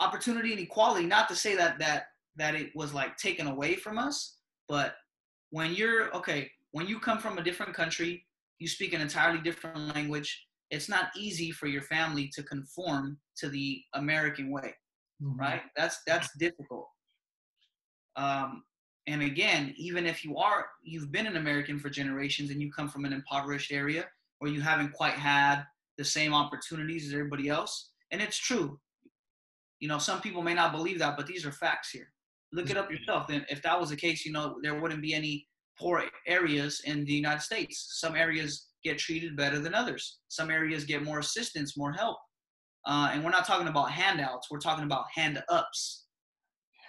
opportunity 0.00 0.52
and 0.52 0.60
equality. 0.60 1.06
Not 1.06 1.28
to 1.28 1.36
say 1.36 1.56
that 1.56 1.78
that 1.80 2.04
that 2.36 2.54
it 2.54 2.70
was 2.74 2.94
like 2.94 3.16
taken 3.16 3.48
away 3.48 3.74
from 3.74 3.98
us, 3.98 4.38
but 4.68 4.94
when 5.50 5.74
you're 5.74 6.14
okay, 6.16 6.50
when 6.70 6.86
you 6.86 7.00
come 7.00 7.18
from 7.18 7.38
a 7.38 7.42
different 7.42 7.74
country, 7.74 8.24
you 8.60 8.68
speak 8.68 8.94
an 8.94 9.00
entirely 9.00 9.40
different 9.40 9.94
language. 9.94 10.46
It's 10.70 10.88
not 10.88 11.08
easy 11.16 11.50
for 11.50 11.66
your 11.66 11.82
family 11.82 12.30
to 12.34 12.42
conform 12.44 13.18
to 13.38 13.48
the 13.48 13.82
American 13.94 14.50
way 14.50 14.72
Mhm. 15.22 15.38
right? 15.38 15.62
That's 15.76 16.02
that's 16.06 16.28
difficult. 16.38 16.88
Um, 18.16 18.64
and 19.06 19.22
again, 19.22 19.74
even 19.76 20.06
if 20.06 20.24
you 20.24 20.36
are 20.36 20.66
you've 20.82 21.12
been 21.12 21.26
an 21.26 21.36
American 21.36 21.78
for 21.78 21.90
generations 21.90 22.50
and 22.50 22.60
you 22.60 22.70
come 22.72 22.88
from 22.88 23.04
an 23.04 23.12
impoverished 23.12 23.72
area 23.72 24.06
where 24.38 24.50
you 24.50 24.60
haven't 24.60 24.92
quite 24.92 25.14
had 25.14 25.64
the 25.98 26.04
same 26.04 26.32
opportunities 26.34 27.06
as 27.06 27.12
everybody 27.12 27.48
else, 27.48 27.90
and 28.10 28.20
it's 28.22 28.38
true. 28.38 28.78
You 29.80 29.88
know, 29.88 29.98
some 29.98 30.20
people 30.20 30.42
may 30.42 30.54
not 30.54 30.72
believe 30.72 30.98
that, 31.00 31.16
but 31.16 31.26
these 31.26 31.44
are 31.44 31.52
facts 31.52 31.90
here. 31.90 32.08
Look 32.52 32.70
it 32.70 32.76
up 32.76 32.90
yourself. 32.90 33.26
Then, 33.26 33.44
if 33.48 33.60
that 33.62 33.78
was 33.78 33.90
the 33.90 33.96
case, 33.96 34.24
you 34.24 34.32
know, 34.32 34.56
there 34.62 34.80
wouldn't 34.80 35.02
be 35.02 35.12
any 35.12 35.46
poor 35.78 36.04
areas 36.26 36.82
in 36.84 37.04
the 37.04 37.12
United 37.12 37.42
States. 37.42 37.98
Some 38.00 38.14
areas 38.16 38.68
get 38.84 38.98
treated 38.98 39.36
better 39.36 39.58
than 39.58 39.74
others. 39.74 40.18
Some 40.28 40.50
areas 40.50 40.84
get 40.84 41.02
more 41.02 41.18
assistance, 41.18 41.76
more 41.76 41.92
help. 41.92 42.18
Uh, 42.86 43.10
and 43.12 43.24
we're 43.24 43.30
not 43.30 43.46
talking 43.46 43.68
about 43.68 43.90
handouts. 43.90 44.48
We're 44.50 44.58
talking 44.58 44.84
about 44.84 45.06
hand 45.14 45.42
ups. 45.48 46.03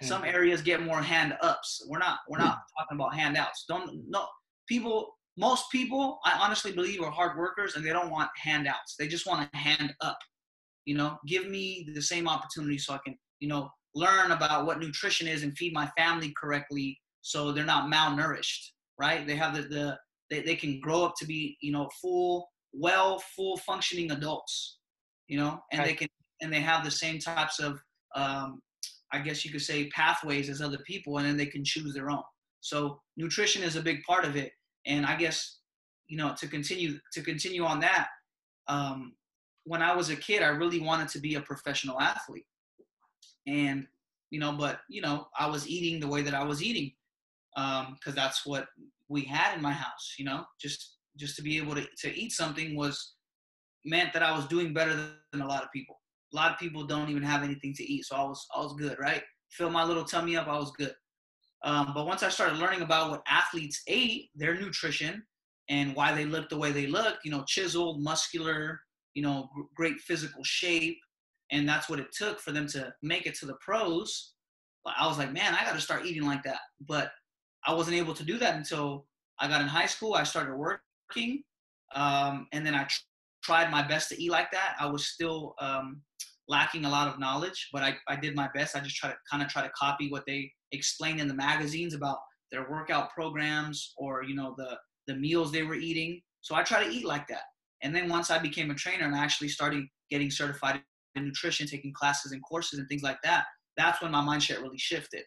Some 0.02 0.24
areas 0.24 0.62
get 0.62 0.82
more 0.82 1.00
hand 1.00 1.34
ups. 1.40 1.84
We're 1.88 1.98
not. 1.98 2.18
We're 2.28 2.38
not 2.38 2.58
talking 2.78 2.96
about 2.96 3.14
handouts. 3.14 3.64
Don't 3.68 4.02
no 4.08 4.26
people. 4.68 5.14
Most 5.38 5.70
people, 5.70 6.18
I 6.24 6.38
honestly 6.40 6.72
believe, 6.72 7.02
are 7.02 7.10
hard 7.10 7.36
workers 7.36 7.76
and 7.76 7.84
they 7.84 7.90
don't 7.90 8.10
want 8.10 8.30
handouts. 8.36 8.96
They 8.98 9.06
just 9.06 9.26
want 9.26 9.48
a 9.52 9.56
hand 9.56 9.94
up. 10.00 10.18
You 10.86 10.96
know, 10.96 11.18
give 11.26 11.48
me 11.48 11.88
the 11.94 12.00
same 12.00 12.26
opportunity 12.26 12.78
so 12.78 12.94
I 12.94 12.98
can, 13.04 13.18
you 13.40 13.48
know, 13.48 13.70
learn 13.94 14.30
about 14.30 14.64
what 14.64 14.80
nutrition 14.80 15.26
is 15.26 15.42
and 15.42 15.56
feed 15.56 15.74
my 15.74 15.90
family 15.98 16.32
correctly 16.40 16.98
so 17.20 17.52
they're 17.52 17.64
not 17.64 17.92
malnourished. 17.92 18.70
Right? 18.98 19.26
They 19.26 19.36
have 19.36 19.54
the 19.54 19.62
the 19.62 19.98
they, 20.30 20.40
they 20.40 20.56
can 20.56 20.80
grow 20.80 21.04
up 21.04 21.14
to 21.18 21.26
be, 21.26 21.56
you 21.60 21.72
know, 21.72 21.88
full, 22.00 22.48
well, 22.72 23.22
full 23.34 23.58
functioning 23.58 24.10
adults. 24.10 24.78
You 25.28 25.38
know, 25.38 25.60
and 25.72 25.84
they 25.84 25.94
can 25.94 26.08
and 26.40 26.52
they 26.52 26.60
have 26.60 26.84
the 26.84 26.90
same 26.90 27.18
types 27.18 27.58
of 27.58 27.80
um, 28.14 28.60
I 29.12 29.20
guess 29.20 29.44
you 29.44 29.50
could 29.50 29.62
say 29.62 29.88
pathways 29.88 30.48
as 30.48 30.60
other 30.60 30.78
people, 30.78 31.18
and 31.18 31.26
then 31.26 31.36
they 31.36 31.46
can 31.46 31.64
choose 31.64 31.94
their 31.94 32.10
own. 32.10 32.22
So 32.60 33.00
nutrition 33.16 33.62
is 33.62 33.76
a 33.76 33.82
big 33.82 34.02
part 34.02 34.24
of 34.24 34.36
it, 34.36 34.52
and 34.86 35.06
I 35.06 35.16
guess 35.16 35.58
you 36.08 36.16
know 36.16 36.34
to 36.38 36.46
continue 36.46 36.98
to 37.12 37.22
continue 37.22 37.64
on 37.64 37.80
that. 37.80 38.08
Um, 38.68 39.14
when 39.64 39.82
I 39.82 39.94
was 39.94 40.10
a 40.10 40.16
kid, 40.16 40.42
I 40.42 40.48
really 40.48 40.80
wanted 40.80 41.08
to 41.08 41.20
be 41.20 41.34
a 41.34 41.40
professional 41.40 42.00
athlete, 42.00 42.46
and 43.46 43.86
you 44.30 44.40
know, 44.40 44.52
but 44.52 44.80
you 44.88 45.00
know, 45.00 45.28
I 45.38 45.46
was 45.46 45.68
eating 45.68 46.00
the 46.00 46.08
way 46.08 46.22
that 46.22 46.34
I 46.34 46.42
was 46.42 46.62
eating 46.62 46.92
because 47.54 48.14
that's 48.14 48.44
what 48.44 48.66
we 49.08 49.22
had 49.22 49.54
in 49.56 49.62
my 49.62 49.72
house. 49.72 50.14
You 50.18 50.24
know, 50.24 50.44
just 50.60 50.96
just 51.16 51.36
to 51.36 51.42
be 51.42 51.56
able 51.58 51.74
to 51.74 51.86
to 51.98 52.18
eat 52.18 52.32
something 52.32 52.76
was 52.76 53.14
meant 53.84 54.12
that 54.12 54.22
I 54.22 54.36
was 54.36 54.46
doing 54.46 54.74
better 54.74 54.94
than 55.32 55.42
a 55.42 55.46
lot 55.46 55.62
of 55.62 55.70
people 55.72 55.96
a 56.32 56.36
lot 56.36 56.52
of 56.52 56.58
people 56.58 56.84
don't 56.84 57.08
even 57.08 57.22
have 57.22 57.42
anything 57.42 57.74
to 57.74 57.84
eat, 57.84 58.04
so 58.04 58.16
I 58.16 58.22
was 58.24 58.46
I 58.54 58.60
was 58.60 58.74
good, 58.74 58.98
right? 58.98 59.22
Fill 59.50 59.70
my 59.70 59.84
little 59.84 60.04
tummy 60.04 60.36
up, 60.36 60.48
I 60.48 60.58
was 60.58 60.72
good. 60.72 60.94
Um, 61.64 61.92
but 61.94 62.06
once 62.06 62.22
I 62.22 62.28
started 62.28 62.58
learning 62.58 62.82
about 62.82 63.10
what 63.10 63.22
athletes 63.26 63.82
ate, 63.86 64.30
their 64.34 64.54
nutrition, 64.54 65.22
and 65.68 65.94
why 65.94 66.12
they 66.14 66.24
looked 66.24 66.50
the 66.50 66.58
way 66.58 66.70
they 66.70 66.86
looked, 66.86 67.24
you 67.24 67.30
know, 67.30 67.44
chiseled, 67.46 68.02
muscular, 68.02 68.80
you 69.14 69.22
know, 69.22 69.48
gr- 69.54 69.62
great 69.74 70.00
physical 70.00 70.44
shape, 70.44 70.98
and 71.50 71.68
that's 71.68 71.88
what 71.88 71.98
it 71.98 72.12
took 72.12 72.40
for 72.40 72.52
them 72.52 72.66
to 72.68 72.92
make 73.02 73.26
it 73.26 73.34
to 73.36 73.46
the 73.46 73.56
pros. 73.64 74.34
I 74.96 75.06
was 75.06 75.18
like, 75.18 75.32
man, 75.32 75.54
I 75.54 75.64
got 75.64 75.74
to 75.74 75.80
start 75.80 76.06
eating 76.06 76.24
like 76.24 76.44
that. 76.44 76.60
But 76.86 77.10
I 77.66 77.74
wasn't 77.74 77.96
able 77.96 78.14
to 78.14 78.24
do 78.24 78.38
that 78.38 78.54
until 78.54 79.06
I 79.40 79.48
got 79.48 79.60
in 79.60 79.66
high 79.66 79.86
school. 79.86 80.14
I 80.14 80.22
started 80.22 80.54
working, 80.54 81.42
um, 81.94 82.46
and 82.52 82.64
then 82.64 82.74
I 82.74 82.84
tr- 82.84 83.00
tried 83.42 83.70
my 83.70 83.86
best 83.86 84.08
to 84.10 84.22
eat 84.22 84.30
like 84.30 84.52
that. 84.52 84.76
I 84.78 84.86
was 84.86 85.06
still 85.08 85.54
um, 85.60 86.02
lacking 86.48 86.84
a 86.84 86.90
lot 86.90 87.08
of 87.08 87.18
knowledge, 87.18 87.68
but 87.72 87.82
I, 87.82 87.96
I 88.08 88.16
did 88.16 88.34
my 88.34 88.48
best. 88.54 88.76
I 88.76 88.80
just 88.80 88.96
try 88.96 89.10
to 89.10 89.16
kind 89.30 89.42
of 89.42 89.48
try 89.48 89.62
to 89.62 89.70
copy 89.70 90.08
what 90.10 90.24
they 90.26 90.50
explained 90.72 91.20
in 91.20 91.28
the 91.28 91.34
magazines 91.34 91.94
about 91.94 92.18
their 92.52 92.70
workout 92.70 93.10
programs 93.10 93.92
or 93.96 94.22
you 94.22 94.34
know 94.34 94.54
the 94.56 94.78
the 95.06 95.14
meals 95.14 95.52
they 95.52 95.62
were 95.62 95.74
eating. 95.74 96.20
So 96.40 96.54
I 96.54 96.62
try 96.62 96.84
to 96.84 96.90
eat 96.90 97.04
like 97.04 97.26
that. 97.28 97.42
And 97.82 97.94
then 97.94 98.08
once 98.08 98.30
I 98.30 98.38
became 98.38 98.70
a 98.70 98.74
trainer 98.74 99.04
and 99.04 99.14
I 99.14 99.22
actually 99.22 99.48
started 99.48 99.84
getting 100.10 100.30
certified 100.30 100.82
in 101.14 101.24
nutrition, 101.24 101.66
taking 101.66 101.92
classes 101.92 102.32
and 102.32 102.42
courses 102.42 102.78
and 102.78 102.88
things 102.88 103.02
like 103.02 103.18
that, 103.22 103.44
that's 103.76 104.00
when 104.00 104.12
my 104.12 104.20
mindset 104.20 104.62
really 104.62 104.78
shifted. 104.78 105.22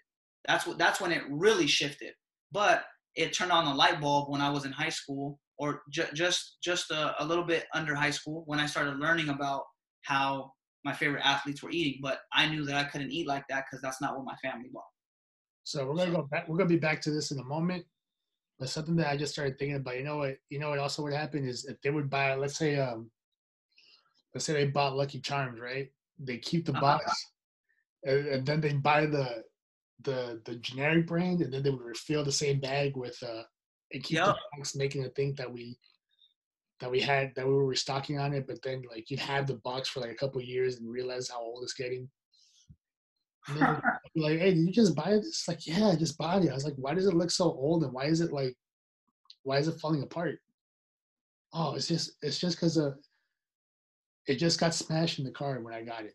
That's 0.47 0.65
what 0.65 0.77
that's 0.77 1.01
when 1.01 1.11
it 1.11 1.23
really 1.29 1.67
shifted. 1.67 2.13
But 2.51 2.83
it 3.15 3.33
turned 3.33 3.51
on 3.51 3.65
the 3.65 3.73
light 3.73 3.99
bulb 3.99 4.31
when 4.31 4.41
I 4.41 4.49
was 4.49 4.65
in 4.65 4.71
high 4.71 4.89
school 4.89 5.39
or 5.57 5.81
ju- 5.91 6.07
just 6.13 6.57
just 6.63 6.89
a, 6.91 7.21
a 7.21 7.25
little 7.25 7.43
bit 7.43 7.65
under 7.73 7.93
high 7.95 8.11
school 8.11 8.43
when 8.45 8.59
I 8.59 8.65
started 8.65 8.97
learning 8.97 9.29
about 9.29 9.63
how 10.03 10.51
my 10.85 10.93
favorite 10.93 11.25
athletes 11.25 11.61
were 11.61 11.71
eating. 11.71 11.99
But 12.01 12.19
I 12.33 12.47
knew 12.47 12.65
that 12.65 12.75
I 12.75 12.85
couldn't 12.89 13.11
eat 13.11 13.27
like 13.27 13.45
that 13.49 13.65
because 13.69 13.81
that's 13.81 14.01
not 14.01 14.15
what 14.15 14.25
my 14.25 14.35
family 14.41 14.69
bought. 14.71 14.83
So 15.63 15.85
we're 15.85 15.95
gonna 15.95 16.11
go 16.11 16.23
back. 16.23 16.47
We're 16.47 16.57
gonna 16.57 16.69
be 16.69 16.77
back 16.77 17.01
to 17.01 17.11
this 17.11 17.31
in 17.31 17.39
a 17.39 17.43
moment. 17.43 17.85
But 18.57 18.69
something 18.69 18.95
that 18.97 19.07
I 19.07 19.15
just 19.17 19.33
started 19.33 19.57
thinking 19.57 19.77
about. 19.77 19.97
You 19.97 20.03
know 20.03 20.17
what? 20.17 20.37
You 20.49 20.59
know 20.59 20.69
what? 20.69 20.79
Also, 20.79 21.03
would 21.03 21.13
happen 21.13 21.47
is 21.47 21.65
if 21.65 21.79
they 21.81 21.91
would 21.91 22.09
buy, 22.09 22.35
let's 22.35 22.57
say, 22.57 22.77
um, 22.77 23.09
let's 24.33 24.45
say 24.45 24.53
they 24.53 24.65
bought 24.67 24.95
Lucky 24.97 25.19
Charms, 25.21 25.59
right? 25.59 25.89
They 26.19 26.37
keep 26.39 26.65
the 26.65 26.73
Uh-huh. 26.73 26.81
box, 26.81 27.31
and, 28.03 28.27
and 28.27 28.45
then 28.45 28.61
they 28.61 28.73
buy 28.73 29.05
the 29.05 29.43
the 30.01 30.41
the 30.45 30.55
generic 30.55 31.07
brand, 31.07 31.41
and 31.41 31.53
then 31.53 31.63
they 31.63 31.69
would 31.69 31.81
refill 31.81 32.23
the 32.23 32.31
same 32.31 32.59
bag 32.59 32.97
with 32.97 33.17
uh, 33.23 33.43
and 33.93 34.03
keep 34.03 34.17
the 34.23 34.35
box, 34.57 34.75
making 34.75 35.03
it 35.03 35.15
think 35.15 35.37
that 35.37 35.51
we 35.51 35.77
that 36.79 36.89
we 36.91 36.99
had 36.99 37.33
that 37.35 37.45
we 37.47 37.53
were 37.53 37.65
restocking 37.65 38.19
on 38.19 38.33
it. 38.33 38.47
But 38.47 38.61
then 38.63 38.83
like 38.89 39.09
you'd 39.09 39.19
have 39.19 39.47
the 39.47 39.55
box 39.55 39.89
for 39.89 39.99
like 39.99 40.11
a 40.11 40.15
couple 40.15 40.41
years 40.41 40.77
and 40.77 40.89
realize 40.89 41.29
how 41.29 41.41
old 41.41 41.63
it's 41.63 41.73
getting. 41.73 42.09
And 43.47 43.57
then 43.59 43.75
they'd 43.75 43.81
be 44.15 44.21
like, 44.21 44.39
hey, 44.39 44.53
did 44.53 44.65
you 44.67 44.71
just 44.73 44.95
buy 44.95 45.11
this? 45.11 45.47
Like, 45.47 45.65
yeah, 45.65 45.87
I 45.89 45.95
just 45.95 46.17
bought 46.17 46.43
it. 46.43 46.51
I 46.51 46.53
was 46.53 46.65
like, 46.65 46.75
why 46.77 46.93
does 46.93 47.07
it 47.07 47.15
look 47.15 47.31
so 47.31 47.45
old 47.45 47.83
and 47.83 47.93
why 47.93 48.05
is 48.05 48.21
it 48.21 48.31
like, 48.31 48.55
why 49.43 49.57
is 49.57 49.67
it 49.67 49.79
falling 49.79 50.03
apart? 50.03 50.39
Oh, 51.53 51.75
it's 51.75 51.87
just, 51.87 52.11
it's 52.21 52.39
just 52.39 52.57
because 52.57 52.77
of, 52.77 52.95
it 54.27 54.35
just 54.35 54.59
got 54.59 54.75
smashed 54.75 55.17
in 55.17 55.25
the 55.25 55.31
car 55.31 55.59
when 55.61 55.73
I 55.73 55.81
got 55.81 56.03
it. 56.03 56.13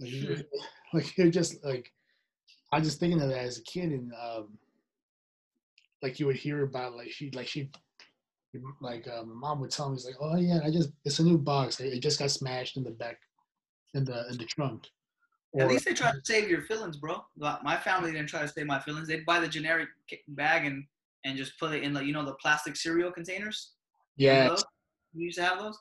Like, 0.00 0.12
you- 0.12 0.44
like 0.92 1.16
you're 1.16 1.30
just 1.30 1.64
like, 1.64 1.92
I 2.72 2.78
was 2.78 2.88
just 2.88 3.00
thinking 3.00 3.20
of 3.20 3.28
that 3.28 3.38
as 3.38 3.58
a 3.58 3.62
kid 3.62 3.90
and 3.92 4.12
um, 4.14 4.58
like 6.02 6.20
you 6.20 6.26
would 6.26 6.36
hear 6.36 6.62
about 6.64 6.94
like 6.94 7.10
she 7.10 7.30
like 7.30 7.46
she 7.46 7.70
like 8.80 9.06
uh, 9.08 9.22
my 9.24 9.34
mom 9.34 9.60
would 9.60 9.70
tell 9.70 9.88
me, 9.90 9.96
"It's 9.96 10.04
like, 10.06 10.16
oh 10.20 10.36
yeah, 10.36 10.60
I 10.64 10.70
just 10.70 10.90
it's 11.04 11.18
a 11.18 11.24
new 11.24 11.38
box. 11.38 11.80
It 11.80 11.92
it 11.92 12.00
just 12.00 12.18
got 12.18 12.30
smashed 12.30 12.76
in 12.76 12.84
the 12.84 12.90
back, 12.90 13.18
in 13.94 14.04
the 14.04 14.28
in 14.30 14.38
the 14.38 14.44
trunk." 14.44 14.84
At 15.58 15.64
Or- 15.66 15.68
least 15.70 15.84
they 15.86 15.94
try 15.94 16.12
to 16.12 16.20
save 16.24 16.48
your 16.50 16.62
feelings, 16.62 16.96
bro. 16.96 17.24
My 17.36 17.76
family 17.76 18.12
didn't 18.12 18.28
try 18.28 18.42
to 18.42 18.48
save 18.48 18.66
my 18.66 18.78
feelings. 18.80 19.08
They'd 19.08 19.24
buy 19.26 19.40
the 19.40 19.48
generic 19.48 19.88
bag 20.28 20.66
and 20.66 20.84
and 21.24 21.36
just 21.36 21.58
put 21.58 21.72
it 21.74 21.82
in 21.82 21.92
the 21.92 22.04
you 22.04 22.12
know 22.12 22.24
the 22.24 22.34
plastic 22.34 22.76
cereal 22.76 23.10
containers. 23.10 23.72
yeah, 24.16 24.54
You 25.14 25.24
used 25.26 25.38
to 25.38 25.44
have 25.44 25.58
those. 25.58 25.78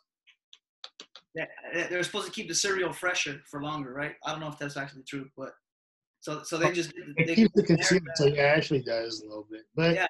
Yeah, 1.36 1.45
they're 1.89 2.01
supposed 2.03 2.25
to 2.25 2.32
keep 2.32 2.47
the 2.47 2.56
cereal 2.56 2.91
fresher 2.91 3.41
for 3.45 3.62
longer, 3.62 3.93
right? 3.93 4.15
I 4.25 4.32
don't 4.32 4.39
know 4.39 4.47
if 4.47 4.58
that's 4.58 4.75
actually 4.77 5.03
true, 5.03 5.30
but 5.38 5.51
so 6.21 6.41
so 6.43 6.58
they 6.58 6.71
just 6.71 6.93
it 7.17 7.27
they 7.27 7.36
keeps 7.36 7.53
the 7.53 7.63
concealed, 7.63 8.01
so 8.15 8.25
it 8.25 8.39
actually 8.39 8.82
does 8.82 9.21
a 9.21 9.27
little 9.27 9.47
bit. 9.51 9.62
But 9.75 9.93
Yeah. 9.95 10.08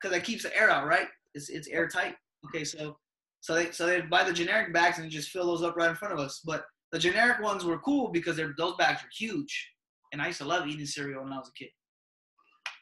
because 0.00 0.16
it 0.16 0.24
keeps 0.24 0.42
the 0.42 0.54
air 0.56 0.70
out, 0.70 0.86
right? 0.86 1.08
It's 1.38 1.48
it's 1.50 1.68
airtight. 1.68 2.16
Okay, 2.46 2.64
so 2.64 2.98
so 3.40 3.54
they 3.54 3.70
so 3.70 3.86
they 3.86 4.00
buy 4.00 4.24
the 4.24 4.32
generic 4.32 4.72
bags 4.72 4.98
and 4.98 5.10
just 5.10 5.30
fill 5.30 5.46
those 5.46 5.62
up 5.62 5.76
right 5.76 5.90
in 5.90 5.96
front 5.96 6.12
of 6.12 6.20
us. 6.20 6.40
But 6.44 6.64
the 6.90 6.98
generic 6.98 7.40
ones 7.40 7.64
were 7.64 7.78
cool 7.78 8.10
because 8.10 8.36
they're 8.36 8.54
those 8.58 8.76
bags 8.76 9.02
are 9.02 9.10
huge, 9.16 9.70
and 10.12 10.20
I 10.20 10.26
used 10.26 10.40
to 10.40 10.44
love 10.44 10.66
eating 10.66 10.86
cereal 10.86 11.22
when 11.22 11.32
I 11.32 11.38
was 11.38 11.48
a 11.48 11.58
kid. 11.58 11.70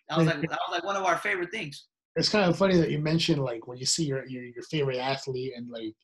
That 0.09 0.19
was 0.19 0.27
like 0.27 0.41
that 0.41 0.59
was 0.69 0.73
like 0.73 0.85
one 0.85 0.97
of 0.97 1.05
our 1.05 1.19
favorite 1.19 1.51
things. 1.53 1.87
it's 2.17 2.31
kind 2.31 2.49
of 2.49 2.57
funny 2.57 2.77
that 2.79 2.91
you 2.91 2.99
mentioned 2.99 3.43
like 3.43 3.67
when 3.67 3.77
you 3.77 3.87
see 3.87 4.05
your 4.05 4.27
your, 4.27 4.45
your 4.45 4.63
favorite 4.71 4.99
athlete 4.99 5.53
and 5.57 5.69
like 5.71 5.95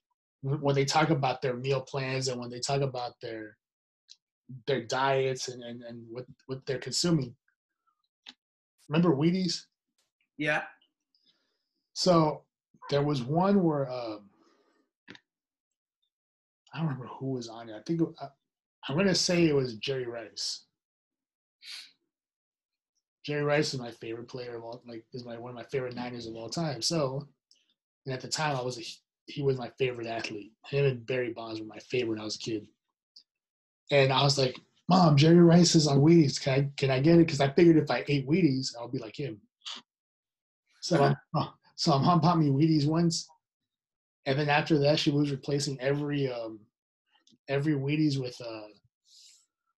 when 0.43 0.75
they 0.75 0.85
talk 0.85 1.11
about 1.11 1.41
their 1.41 1.57
meal 1.57 1.81
plans 1.81 2.29
and 2.29 2.39
when 2.39 2.51
they 2.51 2.61
talk 2.61 2.83
about 2.83 3.13
their 3.23 3.57
their 4.67 4.83
diets 4.85 5.49
and 5.49 5.63
and, 5.63 5.83
and 5.83 6.05
what 6.11 6.27
what 6.47 6.61
they're 6.67 6.79
consuming. 6.79 7.35
Remember 8.89 9.17
Wheaties? 9.17 9.63
Yeah. 10.37 10.63
So 11.95 12.43
there 12.91 13.03
was 13.03 13.23
one 13.23 13.63
where 13.63 13.91
um, 13.91 14.29
I 16.73 16.79
don't 16.79 16.87
remember 16.87 17.07
who 17.07 17.33
was 17.33 17.49
on 17.49 17.69
it. 17.69 17.75
I 17.75 17.81
think 17.87 18.01
I, 18.21 18.29
I'm 18.89 18.97
gonna 18.97 19.15
say 19.15 19.45
it 19.45 19.55
was 19.55 19.75
Jerry 19.75 20.07
Rice. 20.07 20.65
Jerry 23.25 23.45
Rice 23.45 23.73
is 23.73 23.81
my 23.81 23.91
favorite 23.91 24.29
player 24.29 24.57
of 24.57 24.65
all, 24.65 24.83
like 24.87 25.05
is 25.13 25.25
my 25.25 25.39
one 25.39 25.51
of 25.51 25.57
my 25.57 25.65
favorite 25.65 25.95
Niners 25.95 26.27
of 26.27 26.35
all 26.35 26.49
time. 26.49 26.83
So, 26.83 27.29
and 28.05 28.13
at 28.13 28.21
the 28.21 28.29
time 28.29 28.57
I 28.57 28.63
was 28.63 28.79
a, 28.79 28.83
he 29.31 29.43
was 29.43 29.59
my 29.59 29.71
favorite 29.79 30.09
athlete. 30.09 30.53
Him 30.67 30.87
and 30.87 31.07
Barry 31.07 31.33
Bonds 31.33 31.61
were 31.61 31.67
my 31.67 31.79
favorite 31.79 32.11
when 32.11 32.21
I 32.21 32.25
was 32.25 32.37
a 32.37 32.41
kid. 32.41 32.67
And 33.91 34.13
I 34.13 34.23
was 34.23 34.39
like, 34.39 34.59
Mom, 34.89 35.17
Jerry 35.17 35.37
Rice 35.37 35.75
is 35.75 35.87
on 35.87 36.01
Wheaties. 36.01 36.41
Can 36.41 36.53
I 36.53 36.71
can 36.77 36.91
I 36.91 37.01
get 37.01 37.17
it? 37.17 37.27
Because 37.27 37.41
I 37.41 37.51
figured 37.51 37.77
if 37.77 37.91
I 37.91 38.05
ate 38.09 38.29
Wheaties, 38.29 38.75
I'll 38.79 38.89
be 38.89 38.99
like 38.99 39.19
him. 39.19 39.41
So 40.81 41.15
oh, 41.37 41.55
so 41.83 41.93
I'm 41.93 42.21
bought 42.21 42.39
me 42.39 42.47
Wheaties 42.47 42.87
once, 42.87 43.29
and 44.27 44.39
then 44.39 44.49
after 44.49 44.79
that, 44.79 45.01
she 45.01 45.11
was 45.11 45.33
replacing 45.33 45.81
every 45.81 46.31
um 46.31 46.61
every 47.49 47.73
Wheaties 47.73 48.21
with 48.21 48.41
uh 48.41 48.69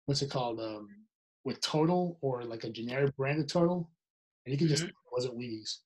what's 0.05 0.21
it 0.21 0.29
called 0.29 0.59
um, 0.59 0.89
with 1.45 1.61
Total 1.61 2.17
or 2.19 2.43
like 2.43 2.65
a 2.65 2.69
generic 2.69 3.15
brand 3.15 3.39
of 3.39 3.47
Total, 3.47 3.89
and 4.45 4.51
you 4.51 4.59
could 4.59 4.67
just 4.67 4.83
Mhm. 4.83 4.89
it 4.89 4.95
wasn't 5.13 5.37
Wheaties. 5.37 5.77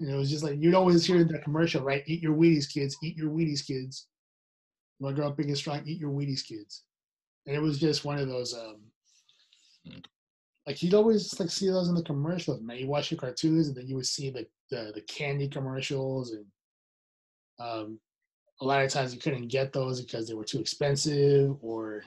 And 0.00 0.08
it 0.08 0.16
was 0.16 0.30
just 0.30 0.42
like 0.42 0.58
you'd 0.58 0.74
always 0.74 1.04
hear 1.04 1.22
the 1.24 1.38
commercial, 1.40 1.82
right? 1.82 2.02
Eat 2.06 2.22
your 2.22 2.34
Wheaties, 2.34 2.72
kids. 2.72 2.96
Eat 3.02 3.18
your 3.18 3.28
Wheaties, 3.28 3.66
kids. 3.66 4.08
You 4.98 5.04
want 5.04 5.16
to 5.16 5.20
grow 5.20 5.28
up 5.30 5.36
big 5.36 5.48
and 5.48 5.58
strong? 5.58 5.82
Eat 5.84 6.00
your 6.00 6.10
Wheaties, 6.10 6.42
kids. 6.42 6.84
And 7.46 7.54
it 7.54 7.60
was 7.60 7.78
just 7.78 8.06
one 8.06 8.18
of 8.18 8.28
those. 8.28 8.54
um 8.54 8.80
like 10.66 10.82
you'd 10.82 10.94
always 10.94 11.38
like 11.40 11.50
see 11.50 11.68
those 11.68 11.88
in 11.88 11.94
the 11.94 12.02
commercials, 12.02 12.60
man. 12.62 12.78
You 12.78 12.86
watch 12.86 13.10
your 13.10 13.18
cartoons, 13.18 13.68
and 13.68 13.76
then 13.76 13.86
you 13.86 13.96
would 13.96 14.06
see 14.06 14.30
the 14.30 14.46
the, 14.70 14.92
the 14.94 15.02
candy 15.02 15.48
commercials, 15.48 16.32
and 16.32 16.44
um, 17.58 17.98
a 18.60 18.64
lot 18.64 18.82
of 18.82 18.90
times 18.90 19.14
you 19.14 19.20
couldn't 19.20 19.48
get 19.48 19.72
those 19.72 20.00
because 20.00 20.28
they 20.28 20.34
were 20.34 20.44
too 20.44 20.60
expensive, 20.60 21.56
or 21.60 22.02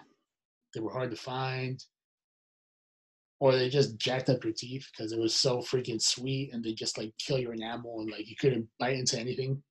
they 0.73 0.79
were 0.79 0.91
hard 0.91 1.11
to 1.11 1.17
find, 1.17 1.83
or 3.39 3.51
they 3.51 3.69
just 3.69 3.97
jacked 3.97 4.29
up 4.29 4.43
your 4.43 4.53
teeth 4.53 4.87
because 4.91 5.11
it 5.11 5.19
was 5.19 5.35
so 5.35 5.59
freaking 5.59 6.01
sweet, 6.01 6.53
and 6.53 6.63
they 6.63 6.73
just 6.73 6.97
like 6.97 7.13
kill 7.19 7.37
your 7.37 7.53
enamel, 7.53 7.99
and 7.99 8.09
like 8.09 8.29
you 8.29 8.35
couldn't 8.39 8.67
bite 8.79 8.95
into 8.95 9.19
anything. 9.19 9.61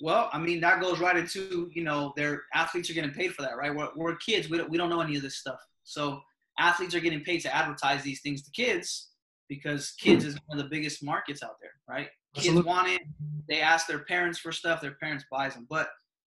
Well, 0.00 0.28
I 0.32 0.38
mean, 0.38 0.60
that 0.60 0.80
goes 0.80 0.98
right 0.98 1.16
into, 1.16 1.70
you 1.72 1.84
know, 1.84 2.12
their 2.16 2.42
athletes 2.52 2.90
are 2.90 2.94
getting 2.94 3.12
paid 3.12 3.32
for 3.32 3.42
that, 3.42 3.56
right? 3.56 3.72
We're, 3.72 3.90
we're 3.94 4.16
kids. 4.16 4.50
We 4.50 4.58
don't, 4.58 4.68
we 4.68 4.76
don't 4.76 4.90
know 4.90 5.00
any 5.00 5.14
of 5.14 5.22
this 5.22 5.36
stuff. 5.36 5.60
So 5.84 6.20
athletes 6.58 6.94
are 6.94 7.00
getting 7.00 7.22
paid 7.22 7.40
to 7.40 7.54
advertise 7.54 8.02
these 8.02 8.20
things 8.20 8.42
to 8.42 8.50
kids 8.50 9.10
because 9.48 9.92
kids 9.92 10.24
is 10.24 10.38
one 10.46 10.58
of 10.58 10.64
the 10.64 10.70
biggest 10.70 11.04
markets 11.04 11.42
out 11.42 11.56
there, 11.60 11.72
right? 11.88 12.08
Kids 12.34 12.62
want 12.64 12.88
it. 12.88 13.02
They 13.48 13.60
ask 13.60 13.86
their 13.86 14.04
parents 14.04 14.38
for 14.38 14.52
stuff. 14.52 14.80
Their 14.80 14.96
parents 15.00 15.24
buys 15.30 15.54
them. 15.54 15.66
But 15.68 15.88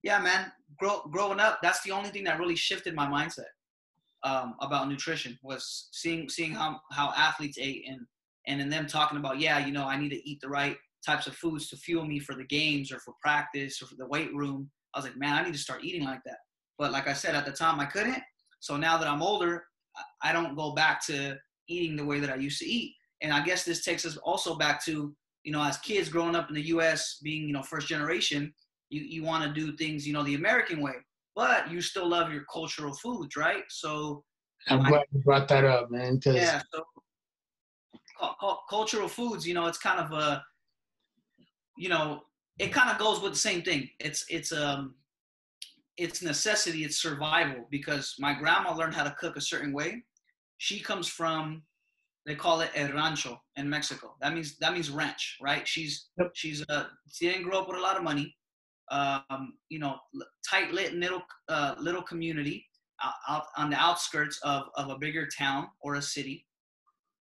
yeah, 0.04 0.20
man, 0.20 0.52
grow, 0.78 1.02
growing 1.12 1.40
up, 1.40 1.60
that's 1.62 1.82
the 1.84 1.92
only 1.92 2.10
thing 2.10 2.24
that 2.26 2.40
really 2.40 2.56
shifted 2.56 2.96
my 2.96 3.08
mindset 3.08 3.50
um, 4.24 4.56
about 4.62 4.88
nutrition 4.90 5.38
was 5.44 5.90
seeing 5.92 6.30
seeing 6.30 6.52
how 6.52 6.80
how 6.92 7.14
athletes 7.16 7.58
ate 7.60 7.86
and 7.88 8.02
and 8.48 8.62
in 8.62 8.70
them 8.70 8.88
talking 8.88 9.18
about 9.18 9.40
yeah, 9.40 9.66
you 9.66 9.72
know, 9.72 9.86
I 9.86 9.98
need 9.98 10.10
to 10.10 10.30
eat 10.30 10.40
the 10.42 10.50
right 10.50 10.78
types 11.06 11.28
of 11.28 11.36
foods 11.36 11.70
to 11.70 11.78
fuel 11.78 12.06
me 12.06 12.20
for 12.20 12.36
the 12.36 12.44
games 12.46 12.92
or 12.92 13.00
for 13.00 13.14
practice 13.22 13.82
or 13.82 13.86
for 13.86 13.96
the 13.96 14.08
weight 14.08 14.34
room. 14.34 14.70
I 14.94 15.00
was 15.00 15.06
like, 15.06 15.18
man, 15.18 15.36
I 15.36 15.44
need 15.44 15.54
to 15.54 15.60
start 15.60 15.84
eating 15.84 16.04
like 16.04 16.22
that. 16.26 16.38
But 16.78 16.92
like 16.92 17.08
I 17.08 17.14
said 17.14 17.36
at 17.36 17.46
the 17.46 17.52
time, 17.52 17.80
I 17.80 17.86
couldn't. 17.86 18.22
So 18.60 18.76
now 18.76 18.98
that 18.98 19.08
I'm 19.08 19.22
older, 19.22 19.64
I- 20.00 20.30
I 20.30 20.34
don't 20.34 20.56
go 20.56 20.72
back 20.74 21.06
to 21.08 21.38
eating 21.68 21.96
the 21.96 22.06
way 22.06 22.20
that 22.20 22.30
I 22.32 22.36
used 22.36 22.60
to 22.60 22.66
eat. 22.66 22.96
And 23.22 23.34
I 23.34 23.44
guess 23.44 23.64
this 23.66 23.84
takes 23.84 24.06
us 24.06 24.18
also 24.18 24.56
back 24.56 24.84
to, 24.86 25.16
you 25.44 25.52
know, 25.52 25.62
as 25.62 25.78
kids 25.80 26.10
growing 26.10 26.36
up 26.36 26.50
in 26.50 26.56
the 26.56 26.68
U.S., 26.68 27.20
being, 27.22 27.48
you 27.48 27.54
know, 27.54 27.62
first 27.64 27.88
generation, 27.88 28.54
you, 28.90 29.02
you 29.02 29.24
want 29.24 29.44
to 29.44 29.54
do 29.54 29.76
things, 29.78 30.08
you 30.08 30.14
know, 30.14 30.24
the 30.24 30.36
American 30.36 30.82
way, 30.82 30.96
but 31.36 31.70
you 31.70 31.82
still 31.82 32.08
love 32.08 32.32
your 32.32 32.44
cultural 32.52 32.94
foods, 32.94 33.36
right? 33.36 33.64
So 33.70 34.24
I'm 34.68 34.82
I- 34.82 34.90
glad 34.90 35.04
you 35.12 35.20
brought 35.22 35.48
that 35.50 35.64
up, 35.66 35.92
man, 35.92 36.16
because 36.16 36.36
yeah, 36.36 36.62
so 36.74 36.84
cu- 38.20 38.34
cu- 38.40 38.58
cultural 38.70 39.08
foods, 39.08 39.48
you 39.48 39.54
know, 39.54 39.68
it's 39.68 39.78
kind 39.78 40.00
of 40.00 40.12
a, 40.12 40.44
you 41.78 41.90
know, 41.90 42.24
it 42.58 42.74
kind 42.74 42.90
of 42.90 42.98
goes 42.98 43.22
with 43.22 43.32
the 43.34 43.40
same 43.40 43.62
thing. 43.62 43.90
It's 44.00 44.26
it's 44.30 44.52
um, 44.52 44.96
it's 46.00 46.22
necessity, 46.22 46.84
it's 46.86 47.02
survival 47.02 47.68
because 47.70 48.16
my 48.20 48.34
grandma 48.34 48.74
learned 48.74 48.96
how 48.96 49.04
to 49.04 49.16
cook 49.20 49.36
a 49.36 49.42
certain 49.42 49.74
way. 49.74 50.04
She 50.58 50.80
comes 50.80 51.08
from, 51.08 51.64
they 52.26 52.36
call 52.36 52.62
it 52.62 52.72
el 52.76 52.92
rancho 52.94 53.40
in 53.58 53.70
Mexico. 53.70 54.16
That 54.22 54.34
means 54.34 54.58
that 54.60 54.74
means 54.74 54.90
ranch, 54.90 55.38
right? 55.42 55.68
She's 55.68 56.08
Yep. 56.20 56.32
she's 56.34 56.64
uh 56.70 56.86
she 57.12 57.28
didn't 57.28 57.44
grow 57.44 57.60
up 57.60 57.68
with 57.68 57.78
a 57.78 57.82
lot 57.82 57.98
of 57.98 58.04
money. 58.04 58.36
Um, 58.92 59.54
you 59.70 59.80
know, 59.80 59.98
tight 60.50 60.72
lit 60.74 60.94
little 60.94 61.22
uh, 61.48 61.76
little 61.80 62.02
community 62.02 62.66
out, 63.04 63.14
out 63.28 63.44
on 63.58 63.70
the 63.70 63.78
outskirts 63.78 64.40
of, 64.44 64.64
of 64.76 64.90
a 64.90 64.98
bigger 64.98 65.28
town 65.38 65.68
or 65.82 65.96
a 65.96 66.02
city. 66.02 66.46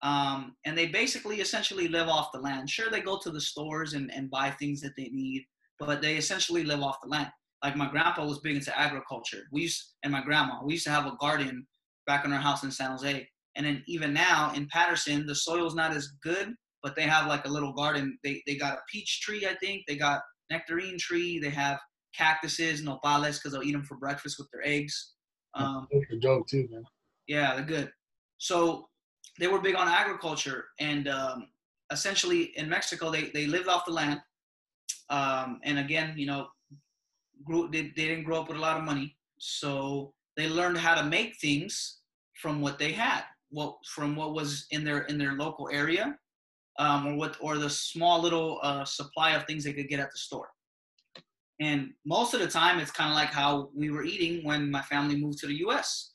Um, 0.02 0.56
and 0.66 0.76
they 0.76 0.86
basically 0.86 1.40
essentially 1.40 1.88
live 1.88 2.08
off 2.08 2.32
the 2.32 2.38
land. 2.40 2.68
Sure, 2.68 2.90
they 2.90 3.00
go 3.00 3.18
to 3.18 3.30
the 3.30 3.40
stores 3.40 3.94
and, 3.94 4.12
and 4.12 4.30
buy 4.30 4.50
things 4.50 4.80
that 4.82 4.92
they 4.96 5.08
need, 5.10 5.46
but 5.78 6.02
they 6.02 6.16
essentially 6.16 6.64
live 6.64 6.82
off 6.82 7.00
the 7.02 7.08
land. 7.08 7.30
Like 7.62 7.76
my 7.76 7.90
grandpa 7.90 8.26
was 8.26 8.40
big 8.40 8.56
into 8.56 8.78
agriculture. 8.78 9.42
We 9.52 9.62
used, 9.62 9.94
and 10.02 10.12
my 10.12 10.22
grandma, 10.22 10.62
we 10.64 10.74
used 10.74 10.84
to 10.84 10.90
have 10.90 11.06
a 11.06 11.16
garden 11.20 11.66
back 12.06 12.24
in 12.24 12.32
our 12.32 12.40
house 12.40 12.62
in 12.62 12.70
San 12.70 12.90
Jose. 12.90 13.26
And 13.56 13.64
then 13.64 13.82
even 13.86 14.12
now 14.12 14.52
in 14.54 14.68
Patterson, 14.68 15.26
the 15.26 15.34
soil's 15.34 15.74
not 15.74 15.92
as 15.92 16.08
good, 16.22 16.52
but 16.82 16.96
they 16.96 17.02
have 17.02 17.26
like 17.28 17.46
a 17.46 17.50
little 17.50 17.72
garden. 17.72 18.18
They, 18.22 18.42
they 18.46 18.56
got 18.56 18.74
a 18.74 18.80
peach 18.90 19.20
tree, 19.22 19.46
I 19.46 19.54
think. 19.54 19.84
They 19.86 19.96
got 19.96 20.20
nectarine 20.50 20.98
tree. 20.98 21.38
They 21.38 21.50
have 21.50 21.78
cactuses, 22.16 22.82
nopales, 22.82 23.38
because 23.38 23.52
they'll 23.52 23.62
eat 23.62 23.72
them 23.72 23.84
for 23.84 23.96
breakfast 23.96 24.36
with 24.38 24.48
their 24.52 24.66
eggs. 24.66 25.12
Um, 25.54 25.86
those 25.92 26.02
are 26.12 26.18
dope 26.18 26.48
too, 26.48 26.68
man. 26.70 26.84
yeah, 27.28 27.54
they're 27.54 27.64
good. 27.64 27.90
So 28.38 28.88
they 29.38 29.46
were 29.46 29.60
big 29.60 29.76
on 29.76 29.88
agriculture, 29.88 30.66
and 30.80 31.08
um, 31.08 31.48
essentially 31.90 32.52
in 32.56 32.68
Mexico, 32.68 33.10
they, 33.10 33.30
they 33.32 33.46
lived 33.46 33.68
off 33.68 33.86
the 33.86 33.92
land. 33.92 34.20
Um, 35.10 35.60
and 35.64 35.78
again, 35.78 36.14
you 36.16 36.26
know, 36.26 36.48
grew, 37.44 37.68
they, 37.70 37.92
they 37.96 38.06
didn't 38.08 38.24
grow 38.24 38.40
up 38.40 38.48
with 38.48 38.58
a 38.58 38.60
lot 38.60 38.76
of 38.76 38.84
money, 38.84 39.16
so 39.38 40.12
they 40.36 40.48
learned 40.48 40.78
how 40.78 40.94
to 40.94 41.04
make 41.04 41.36
things 41.40 42.00
from 42.40 42.60
what 42.60 42.78
they 42.78 42.92
had, 42.92 43.22
what 43.50 43.76
from 43.86 44.16
what 44.16 44.34
was 44.34 44.66
in 44.70 44.84
their 44.84 45.02
in 45.02 45.18
their 45.18 45.32
local 45.32 45.68
area, 45.72 46.16
um, 46.78 47.06
or 47.06 47.14
what 47.16 47.36
or 47.40 47.58
the 47.58 47.70
small 47.70 48.20
little 48.20 48.60
uh, 48.62 48.84
supply 48.84 49.32
of 49.32 49.44
things 49.44 49.64
they 49.64 49.72
could 49.72 49.88
get 49.88 50.00
at 50.00 50.10
the 50.12 50.18
store. 50.18 50.48
And 51.60 51.90
most 52.04 52.34
of 52.34 52.40
the 52.40 52.48
time, 52.48 52.80
it's 52.80 52.90
kind 52.90 53.10
of 53.10 53.16
like 53.16 53.32
how 53.32 53.70
we 53.74 53.90
were 53.90 54.04
eating 54.04 54.44
when 54.44 54.70
my 54.70 54.82
family 54.82 55.16
moved 55.16 55.38
to 55.38 55.46
the 55.46 55.58
U.S 55.58 56.14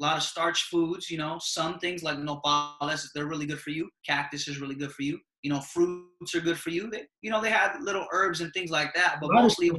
a 0.00 0.02
lot 0.02 0.16
of 0.16 0.22
starch 0.22 0.64
foods, 0.64 1.10
you 1.10 1.18
know, 1.18 1.38
some 1.40 1.78
things 1.78 2.02
like 2.02 2.16
nopales, 2.16 3.06
they're 3.14 3.26
really 3.26 3.46
good 3.46 3.60
for 3.60 3.70
you. 3.70 3.88
Cactus 4.06 4.48
is 4.48 4.60
really 4.60 4.74
good 4.74 4.92
for 4.92 5.02
you. 5.02 5.18
You 5.42 5.50
know, 5.50 5.60
fruits 5.60 6.34
are 6.34 6.40
good 6.40 6.58
for 6.58 6.70
you. 6.70 6.90
They, 6.90 7.02
you 7.20 7.30
know, 7.30 7.40
they 7.40 7.50
had 7.50 7.80
little 7.82 8.06
herbs 8.12 8.40
and 8.40 8.52
things 8.52 8.70
like 8.70 8.94
that, 8.94 9.18
but 9.20 9.26
A 9.26 9.34
lot 9.34 9.38
of 9.38 9.42
mostly, 9.44 9.72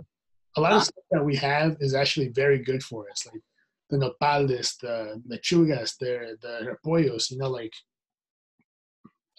A 0.58 0.62
lot 0.62 0.74
of 0.74 0.84
stuff 0.84 1.04
that 1.12 1.24
we 1.24 1.36
have 1.38 1.78
is 1.80 1.94
actually 1.94 2.30
very 2.30 2.60
good 2.60 2.84
for 2.84 3.10
us, 3.10 3.26
like 3.26 3.42
the 3.90 3.98
nopales, 3.98 4.78
the 4.80 5.22
lechugas, 5.30 5.98
the 5.98 6.38
the 6.42 6.76
repollos. 6.76 7.32
You 7.32 7.38
know, 7.38 7.50
like 7.50 7.74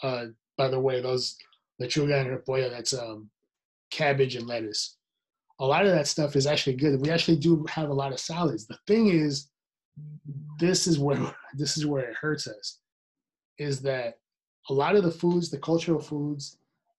uh, 0.03 0.27
by 0.57 0.69
the 0.69 0.81
way, 0.81 1.01
those 1.01 1.37
lechuga 1.81 2.21
and 2.21 2.31
repollo, 2.31 2.71
that's 2.71 2.95
um, 2.95 3.29
cabbage 3.91 4.37
and 4.37 4.47
lettuce. 4.47 4.97
A 5.61 5.67
lot 5.67 5.87
of 5.87 5.93
that 5.93 6.09
stuff 6.09 6.35
is 6.35 6.47
actually 6.47 6.77
good. 6.77 7.01
We 7.01 7.11
actually 7.11 7.37
do 7.37 7.65
have 7.69 7.91
a 7.91 7.95
lot 7.95 8.13
of 8.13 8.19
salads. 8.19 8.67
The 8.67 8.79
thing 8.87 9.09
is, 9.09 9.49
this 10.59 10.87
is 10.87 10.99
where 10.99 11.35
this 11.55 11.77
is 11.77 11.87
where 11.87 12.09
it 12.09 12.17
hurts 12.17 12.47
us, 12.47 12.79
is 13.59 13.83
that 13.83 14.19
a 14.71 14.73
lot 14.73 14.97
of 14.97 15.05
the 15.05 15.11
foods, 15.11 15.51
the 15.51 15.59
cultural 15.59 16.01
foods 16.01 16.59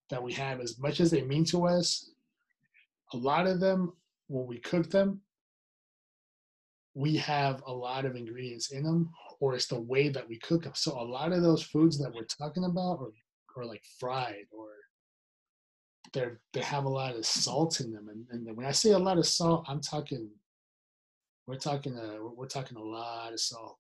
that 0.10 0.22
we 0.22 0.34
have, 0.34 0.60
as 0.60 0.78
much 0.80 1.00
as 1.00 1.12
they 1.12 1.22
mean 1.22 1.46
to 1.46 1.66
us, 1.66 2.12
a 3.14 3.18
lot 3.18 3.48
of 3.48 3.60
them, 3.60 3.94
when 4.34 4.48
we 4.48 4.58
cook 4.58 4.90
them, 4.90 5.22
we 6.96 7.16
have 7.18 7.62
a 7.68 7.72
lot 7.72 8.06
of 8.06 8.16
ingredients 8.16 8.72
in 8.72 8.84
them, 8.84 9.12
or 9.40 9.54
it's 9.54 9.68
the 9.68 9.80
way 9.80 10.10
that 10.10 10.28
we 10.28 10.40
cook 10.40 10.64
them. 10.64 10.74
So 10.76 11.00
a 11.00 11.04
lot 11.04 11.32
of 11.32 11.44
those 11.44 11.62
foods 11.62 12.00
that 12.00 12.12
we're 12.14 12.24
talking 12.26 12.64
about 12.66 13.00
are, 13.00 13.12
are 13.62 13.66
like 13.66 13.84
fried 14.00 14.46
or 14.52 14.70
they're 16.14 16.40
they 16.54 16.62
have 16.62 16.86
a 16.86 16.90
lot 16.90 17.16
of 17.16 17.26
salt 17.26 17.80
in 17.80 17.92
them. 17.92 18.08
And, 18.10 18.26
and 18.48 18.58
when 18.58 18.66
I 18.66 18.72
say 18.72 18.92
a 18.92 19.00
lot 19.00 19.18
of 19.20 19.26
salt, 19.28 19.66
I'm 19.68 19.82
talking 19.82 20.30
we're 21.46 21.56
talking 21.56 21.96
a, 21.98 22.08
we're- 22.24 22.36
we're 22.36 22.48
talking 22.48 22.78
a 22.78 22.84
lot 22.84 23.34
of 23.34 23.40
salt. 23.40 23.78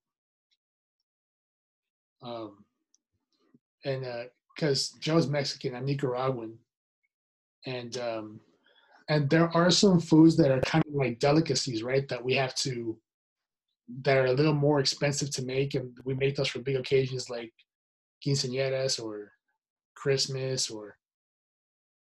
Um 2.21 2.63
and 3.85 4.05
uh 4.05 4.23
because 4.55 4.91
Joe's 4.99 5.27
Mexican, 5.27 5.73
I'm 5.75 5.85
Nicaraguan. 5.85 6.59
And 7.65 7.97
um 7.97 8.39
and 9.09 9.29
there 9.29 9.49
are 9.55 9.71
some 9.71 9.99
foods 9.99 10.35
that 10.37 10.51
are 10.51 10.61
kind 10.61 10.83
of 10.87 10.93
like 10.93 11.19
delicacies, 11.19 11.83
right? 11.83 12.07
That 12.07 12.23
we 12.23 12.33
have 12.35 12.55
to 12.55 12.97
that 14.03 14.17
are 14.17 14.25
a 14.25 14.33
little 14.33 14.53
more 14.53 14.79
expensive 14.79 15.29
to 15.31 15.45
make, 15.45 15.75
and 15.75 15.97
we 16.05 16.13
make 16.13 16.35
those 16.35 16.47
for 16.47 16.59
big 16.59 16.75
occasions 16.75 17.29
like 17.29 17.51
quinceañeras 18.25 19.03
or 19.03 19.31
Christmas 19.95 20.69
or 20.69 20.97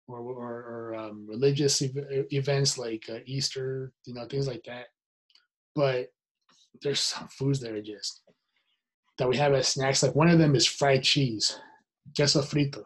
or 0.07 0.18
or, 0.18 0.90
or 0.90 0.94
um, 0.94 1.27
religious 1.27 1.81
ev- 1.83 2.27
events 2.31 2.79
like 2.79 3.05
uh, 3.11 3.18
Easter, 3.27 3.92
you 4.05 4.14
know, 4.14 4.27
things 4.27 4.47
like 4.47 4.62
that. 4.66 4.87
But 5.75 6.09
there's 6.83 7.01
some 7.01 7.29
foods 7.29 7.61
that 7.61 7.73
are 7.73 7.83
just 7.83 8.23
that 9.18 9.29
we 9.29 9.37
have 9.37 9.55
as 9.55 9.68
snacks. 9.68 10.03
Like 10.03 10.14
one 10.14 10.29
of 10.29 10.38
them 10.38 10.55
is 10.55 10.66
fried 10.66 11.03
cheese, 11.03 11.59
queso 12.16 12.42
frito. 12.42 12.85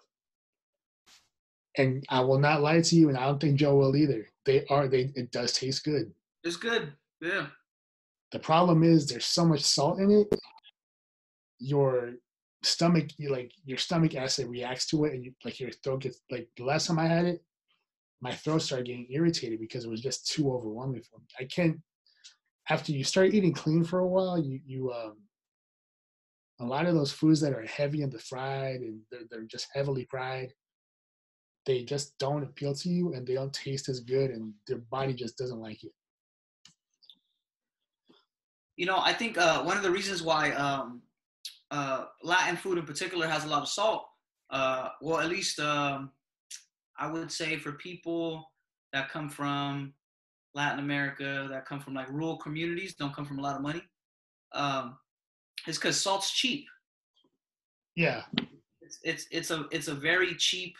And 1.78 2.04
I 2.08 2.20
will 2.20 2.38
not 2.38 2.60
lie 2.60 2.80
to 2.80 2.96
you, 2.96 3.08
and 3.08 3.16
I 3.16 3.26
don't 3.26 3.40
think 3.40 3.58
Joe 3.58 3.76
will 3.76 3.96
either. 3.96 4.26
They 4.44 4.66
are 4.66 4.88
they. 4.88 5.12
It 5.14 5.30
does 5.30 5.52
taste 5.52 5.84
good. 5.84 6.12
it's 6.44 6.56
good. 6.56 6.92
Yeah. 7.20 7.46
The 8.32 8.38
problem 8.40 8.82
is 8.82 9.06
there's 9.06 9.24
so 9.24 9.44
much 9.44 9.60
salt 9.60 10.00
in 10.00 10.10
it. 10.10 10.40
Your 11.60 12.14
stomach, 12.62 13.08
you 13.16 13.30
like 13.30 13.52
your 13.64 13.78
stomach 13.78 14.14
acid 14.16 14.48
reacts 14.48 14.86
to 14.88 15.04
it, 15.04 15.14
and 15.14 15.24
you, 15.24 15.32
like 15.44 15.60
your 15.60 15.70
throat 15.70 16.00
gets 16.02 16.20
like 16.30 16.48
the 16.56 16.64
last 16.64 16.86
time 16.88 16.98
I 16.98 17.06
had 17.06 17.24
it, 17.24 17.42
my 18.20 18.32
throat 18.32 18.58
started 18.58 18.86
getting 18.86 19.06
irritated 19.10 19.60
because 19.60 19.84
it 19.84 19.90
was 19.90 20.02
just 20.02 20.26
too 20.26 20.52
overwhelming 20.52 21.02
for 21.02 21.18
me. 21.18 21.26
I 21.38 21.44
can't. 21.44 21.78
after 22.70 22.92
you 22.92 23.04
start 23.04 23.34
eating 23.34 23.54
clean 23.54 23.84
for 23.84 24.00
a 24.00 24.06
while, 24.06 24.38
you 24.38 24.60
you 24.66 24.92
um 24.92 25.16
a 26.60 26.64
lot 26.64 26.86
of 26.86 26.94
those 26.94 27.12
foods 27.12 27.40
that 27.40 27.52
are 27.52 27.64
heavy 27.66 28.02
in 28.02 28.10
the 28.10 28.18
fried 28.18 28.80
and 28.80 29.00
they're, 29.10 29.20
they're 29.30 29.42
just 29.44 29.68
heavily 29.72 30.06
fried, 30.10 30.52
they 31.68 31.82
just 31.84 32.18
don't 32.18 32.42
appeal 32.42 32.74
to 32.74 32.88
you 32.88 33.12
and 33.12 33.26
they 33.26 33.34
don't 33.34 33.52
taste 33.52 33.90
as 33.90 34.00
good 34.00 34.30
and 34.30 34.54
their 34.66 34.78
body 34.78 35.12
just 35.12 35.36
doesn't 35.36 35.60
like 35.60 35.84
it. 35.84 35.92
You 38.78 38.86
know, 38.86 38.98
I 38.98 39.12
think 39.12 39.36
uh, 39.36 39.62
one 39.62 39.76
of 39.76 39.82
the 39.82 39.90
reasons 39.90 40.22
why 40.22 40.52
um, 40.52 41.02
uh, 41.70 42.06
Latin 42.22 42.56
food 42.56 42.78
in 42.78 42.86
particular 42.86 43.28
has 43.28 43.44
a 43.44 43.48
lot 43.48 43.60
of 43.60 43.68
salt, 43.68 44.06
uh, 44.48 44.88
well, 45.02 45.18
at 45.18 45.28
least 45.28 45.60
um, 45.60 46.10
I 46.98 47.06
would 47.06 47.30
say 47.30 47.58
for 47.58 47.72
people 47.72 48.50
that 48.94 49.10
come 49.10 49.28
from 49.28 49.92
Latin 50.54 50.78
America, 50.78 51.48
that 51.50 51.66
come 51.66 51.80
from 51.80 51.92
like 51.92 52.08
rural 52.08 52.38
communities, 52.38 52.94
don't 52.94 53.14
come 53.14 53.26
from 53.26 53.40
a 53.40 53.42
lot 53.42 53.56
of 53.56 53.62
money, 53.62 53.82
um, 54.54 54.96
it's 55.66 55.76
because 55.76 56.00
salt's 56.00 56.30
cheap. 56.30 56.64
Yeah, 57.94 58.22
it's, 58.80 58.98
it's 59.02 59.26
it's 59.30 59.50
a 59.50 59.66
it's 59.70 59.88
a 59.88 59.94
very 59.94 60.34
cheap 60.36 60.74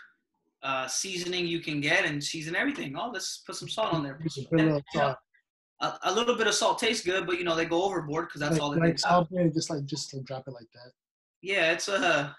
uh, 0.63 0.87
seasoning 0.87 1.47
you 1.47 1.61
can 1.61 1.81
get 1.81 2.05
and 2.05 2.23
season 2.23 2.57
everything. 2.57 2.97
Oh, 2.97 3.11
let's 3.13 3.43
put 3.47 3.57
some 3.57 3.69
salt 3.69 3.95
on 3.95 4.03
there. 4.03 4.21
And, 4.53 4.83
you 4.93 5.01
know, 5.01 5.15
a, 5.81 5.93
a, 6.05 6.13
little 6.13 6.37
bit 6.37 6.47
of 6.47 6.55
salt 6.55 6.79
tastes 6.79 7.05
good, 7.05 7.27
but 7.27 7.39
you 7.39 7.45
know 7.45 7.55
they 7.55 7.65
go 7.65 7.83
overboard 7.83 8.27
because 8.27 8.41
that's 8.41 8.59
like, 8.59 8.63
all 8.63 8.71
they 8.71 8.81
like 8.81 9.55
just 9.55 9.71
like 9.71 9.85
just 9.85 10.11
to 10.11 10.21
drop 10.23 10.45
it 10.47 10.53
like 10.53 10.69
that. 10.75 10.91
Yeah, 11.43 11.73
it's 11.73 11.89
a 11.89 12.35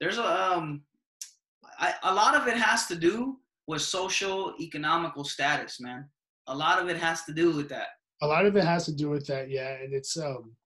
there's 0.00 0.18
a 0.18 0.24
um, 0.24 0.82
I, 1.78 1.94
a 2.02 2.14
lot 2.14 2.34
of 2.34 2.48
it 2.48 2.56
has 2.56 2.86
to 2.86 2.96
do 2.96 3.38
with 3.66 3.82
social 3.82 4.54
economical 4.60 5.24
status, 5.24 5.80
man. 5.80 6.08
A 6.48 6.54
lot 6.54 6.82
of 6.82 6.88
it 6.88 6.96
has 6.96 7.24
to 7.24 7.32
do 7.32 7.54
with 7.54 7.68
that. 7.68 7.88
A 8.22 8.26
lot 8.26 8.44
of 8.44 8.56
it 8.56 8.64
has 8.64 8.84
to 8.86 8.92
do 8.92 9.08
with 9.08 9.26
that, 9.28 9.48
yeah, 9.48 9.76
and 9.82 9.94
it's 9.94 10.16
um 10.18 10.56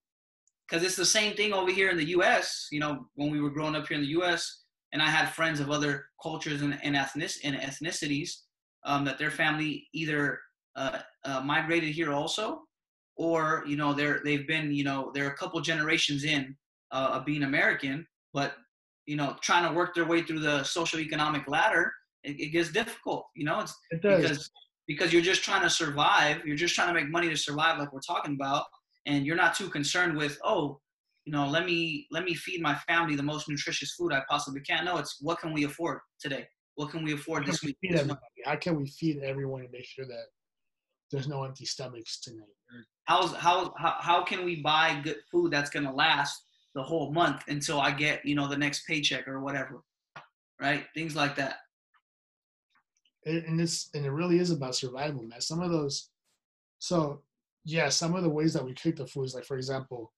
because 0.67 0.83
it's 0.83 0.97
the 0.97 1.05
same 1.05 1.37
thing 1.37 1.53
over 1.53 1.71
here 1.71 1.91
in 1.91 1.97
the 1.99 2.07
U.S. 2.07 2.69
You 2.73 2.81
know, 2.81 3.07
when 3.15 3.31
we 3.31 3.41
were 3.41 3.51
growing 3.51 3.77
up 3.77 3.87
here 3.87 3.97
in 3.97 4.03
the 4.03 4.09
U.S., 4.11 4.64
and 4.95 5.03
I 5.03 5.11
had 5.11 5.29
friends 5.29 5.59
of 5.59 5.71
other 5.71 6.07
cultures 6.23 6.63
and, 6.63 6.79
and, 6.83 6.97
ethnic, 6.97 7.33
and 7.43 7.57
ethnicities 7.57 8.31
um, 8.87 9.05
that 9.05 9.19
their 9.19 9.33
family 9.33 9.89
either 9.93 10.41
uh, 10.77 11.01
uh, 11.25 11.41
migrated 11.41 11.91
here 11.91 12.13
also, 12.13 12.63
or 13.17 13.65
you 13.67 13.77
know 13.77 13.93
they're 13.93 14.21
they've 14.25 14.47
been 14.47 14.73
you 14.73 14.85
know 14.85 15.11
they're 15.13 15.29
a 15.29 15.37
couple 15.37 15.61
generations 15.61 16.25
in 16.25 16.57
uh, 16.93 17.11
of 17.13 17.27
being 17.27 17.43
American, 17.43 18.07
but 18.33 18.55
you 19.07 19.17
know 19.17 19.37
trying 19.43 19.69
to 19.69 19.77
work 19.77 19.95
their 19.95 20.07
way 20.07 20.23
through 20.23 20.41
the 20.41 20.63
social 20.63 21.01
economic 21.01 21.47
ladder, 21.49 21.93
it, 22.23 22.41
it 22.41 22.49
gets 22.51 22.71
difficult. 22.71 23.27
You 23.35 23.45
know, 23.45 23.61
it's 23.61 23.77
it 23.91 24.01
because 24.01 24.51
because 24.87 25.13
you're 25.13 25.23
just 25.23 25.43
trying 25.43 25.63
to 25.63 25.71
survive. 25.71 26.45
You're 26.47 26.57
just 26.57 26.75
trying 26.75 26.89
to 26.89 26.95
make 26.95 27.11
money 27.11 27.29
to 27.29 27.37
survive, 27.37 27.79
like 27.79 27.93
we're 27.93 28.01
talking 28.01 28.35
about 28.35 28.65
and 29.07 29.27
you're 29.27 29.37
not 29.37 29.55
too 29.55 29.69
concerned 29.69 30.17
with 30.17 30.39
oh 30.45 30.81
you 31.25 31.33
know 31.33 31.47
let 31.47 31.65
me 31.65 32.07
let 32.11 32.25
me 32.25 32.35
feed 32.35 32.61
my 32.61 32.75
family 32.75 33.17
the 33.17 33.23
most 33.23 33.49
nutritious 33.49 33.95
food 33.95 34.13
i 34.13 34.23
possibly 34.29 34.61
can. 34.61 34.85
No 34.85 34.99
it's 34.99 35.19
what 35.21 35.39
can 35.39 35.53
we 35.53 35.65
afford 35.65 36.01
today? 36.21 36.47
What 36.77 36.91
can 36.91 37.05
we 37.05 37.13
afford 37.15 37.47
this 37.47 37.63
week? 37.63 37.77
we 37.83 37.97
how 38.45 38.57
can 38.57 38.77
we 38.77 38.89
feed 38.89 39.23
everyone 39.23 39.63
and 39.63 39.71
make 39.71 39.87
sure 39.87 40.07
that 40.07 40.27
there's 41.11 41.29
no 41.29 41.45
empty 41.45 41.65
stomachs 41.65 42.21
tonight? 42.21 42.49
How's 43.05 43.35
how 43.35 43.73
how, 43.77 43.97
how 44.01 44.25
can 44.25 44.45
we 44.45 44.63
buy 44.63 45.01
good 45.03 45.19
food 45.31 45.53
that's 45.53 45.71
going 45.71 45.87
to 45.87 45.93
last 45.93 46.43
the 46.75 46.83
whole 46.83 47.13
month 47.13 47.43
until 47.47 47.81
i 47.81 47.91
get 47.91 48.25
you 48.25 48.35
know 48.35 48.49
the 48.49 48.57
next 48.57 48.85
paycheck 48.87 49.29
or 49.29 49.41
whatever 49.41 49.85
right? 50.61 50.85
Things 50.95 51.17
like 51.17 51.37
that. 51.37 51.57
And 53.27 53.61
it's 53.61 53.89
and 53.95 54.05
it 54.05 54.11
really 54.11 54.39
is 54.39 54.51
about 54.51 54.75
survival 54.75 55.23
man. 55.23 55.41
Some 55.41 55.61
of 55.61 55.71
those 55.71 56.11
so 56.79 57.23
yeah, 57.65 57.89
some 57.89 58.15
of 58.15 58.23
the 58.23 58.29
ways 58.29 58.53
that 58.53 58.65
we 58.65 58.75
cook 58.75 58.97
the 58.97 59.07
foods, 59.07 59.35
like 59.35 59.45
for 59.45 59.57
example, 59.57 60.13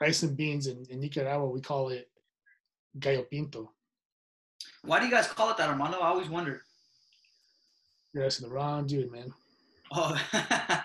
rice 0.00 0.22
and 0.22 0.36
beans 0.36 0.66
in, 0.66 0.84
in 0.90 1.00
Nicaragua, 1.00 1.48
we 1.48 1.60
call 1.60 1.90
it 1.90 2.08
gallo 2.98 3.22
pinto. 3.22 3.72
Why 4.82 5.00
do 5.00 5.06
you 5.06 5.10
guys 5.10 5.26
call 5.26 5.50
it 5.50 5.56
that, 5.56 5.68
Armando? 5.68 5.98
I 5.98 6.08
always 6.08 6.28
wondered. 6.28 6.60
You're 8.12 8.24
asking 8.24 8.48
the 8.48 8.54
wrong 8.54 8.86
dude, 8.86 9.12
man. 9.12 9.32
Oh, 9.92 10.16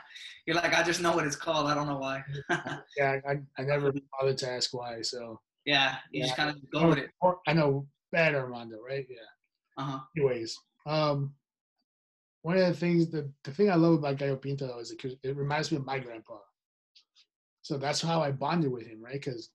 you're 0.45 0.55
like, 0.55 0.73
I 0.73 0.83
just 0.83 1.01
know 1.01 1.13
what 1.15 1.25
it's 1.25 1.35
called. 1.35 1.67
I 1.67 1.75
don't 1.75 1.87
know 1.87 1.97
why. 1.97 2.23
yeah, 2.97 3.19
I, 3.27 3.37
I 3.57 3.63
never 3.63 3.93
bothered 4.19 4.37
to 4.39 4.51
ask 4.51 4.73
why. 4.73 5.01
So 5.01 5.39
yeah, 5.65 5.95
you 6.11 6.19
yeah. 6.19 6.25
just 6.25 6.37
kind 6.37 6.49
of 6.49 6.57
go 6.71 6.89
with 6.89 6.97
it. 6.97 7.09
I 7.47 7.53
know 7.53 7.87
bad 8.11 8.35
Armando, 8.35 8.77
right? 8.85 9.05
Yeah. 9.09 9.17
Uh 9.77 9.83
huh. 9.83 9.99
Anyways, 10.17 10.57
um, 10.85 11.33
one 12.41 12.57
of 12.57 12.67
the 12.67 12.73
things 12.73 13.09
the, 13.09 13.31
the 13.43 13.51
thing 13.51 13.71
I 13.71 13.75
love 13.75 13.93
about 13.93 14.17
Gallo 14.17 14.35
Pinto 14.35 14.79
is 14.79 14.91
it, 14.91 15.03
it 15.23 15.35
reminds 15.37 15.71
me 15.71 15.77
of 15.77 15.85
my 15.85 15.99
grandpa. 15.99 16.37
So 17.71 17.77
that's 17.77 18.01
how 18.01 18.21
I 18.21 18.31
bonded 18.31 18.69
with 18.69 18.85
him, 18.85 19.01
right? 19.01 19.13
Because 19.13 19.49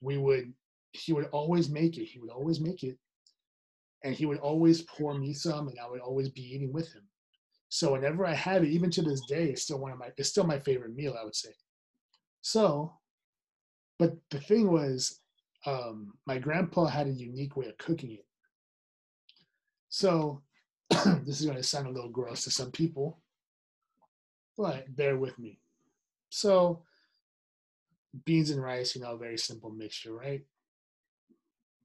we 0.00 0.18
would 0.18 0.52
he 0.90 1.12
would 1.12 1.26
always 1.26 1.70
make 1.70 1.96
it. 1.96 2.06
He 2.06 2.18
would 2.18 2.30
always 2.30 2.58
make 2.60 2.82
it. 2.82 2.98
And 4.02 4.16
he 4.16 4.26
would 4.26 4.38
always 4.38 4.82
pour 4.82 5.16
me 5.16 5.32
some 5.32 5.68
and 5.68 5.78
I 5.78 5.88
would 5.88 6.00
always 6.00 6.28
be 6.28 6.42
eating 6.42 6.72
with 6.72 6.92
him. 6.92 7.04
So 7.68 7.92
whenever 7.92 8.26
I 8.26 8.34
have 8.34 8.64
it, 8.64 8.70
even 8.70 8.90
to 8.90 9.02
this 9.02 9.20
day, 9.28 9.50
it's 9.50 9.62
still 9.62 9.78
one 9.78 9.92
of 9.92 9.98
my 10.00 10.08
it's 10.16 10.28
still 10.28 10.42
my 10.42 10.58
favorite 10.58 10.96
meal, 10.96 11.14
I 11.16 11.22
would 11.22 11.36
say. 11.36 11.50
So, 12.42 12.94
but 14.00 14.16
the 14.32 14.40
thing 14.40 14.68
was, 14.68 15.20
um, 15.66 16.14
my 16.26 16.38
grandpa 16.38 16.86
had 16.86 17.06
a 17.06 17.10
unique 17.10 17.56
way 17.56 17.66
of 17.66 17.78
cooking 17.78 18.10
it. 18.10 18.26
So 19.88 20.42
this 20.90 21.38
is 21.38 21.46
going 21.46 21.58
to 21.58 21.62
sound 21.62 21.86
a 21.86 21.92
little 21.92 22.10
gross 22.10 22.42
to 22.42 22.50
some 22.50 22.72
people, 22.72 23.20
but 24.58 24.96
bear 24.96 25.16
with 25.16 25.38
me. 25.38 25.60
So, 26.28 26.82
beans 28.24 28.50
and 28.50 28.62
rice, 28.62 28.94
you 28.94 29.02
know, 29.02 29.12
a 29.12 29.18
very 29.18 29.38
simple 29.38 29.70
mixture, 29.70 30.14
right? 30.14 30.44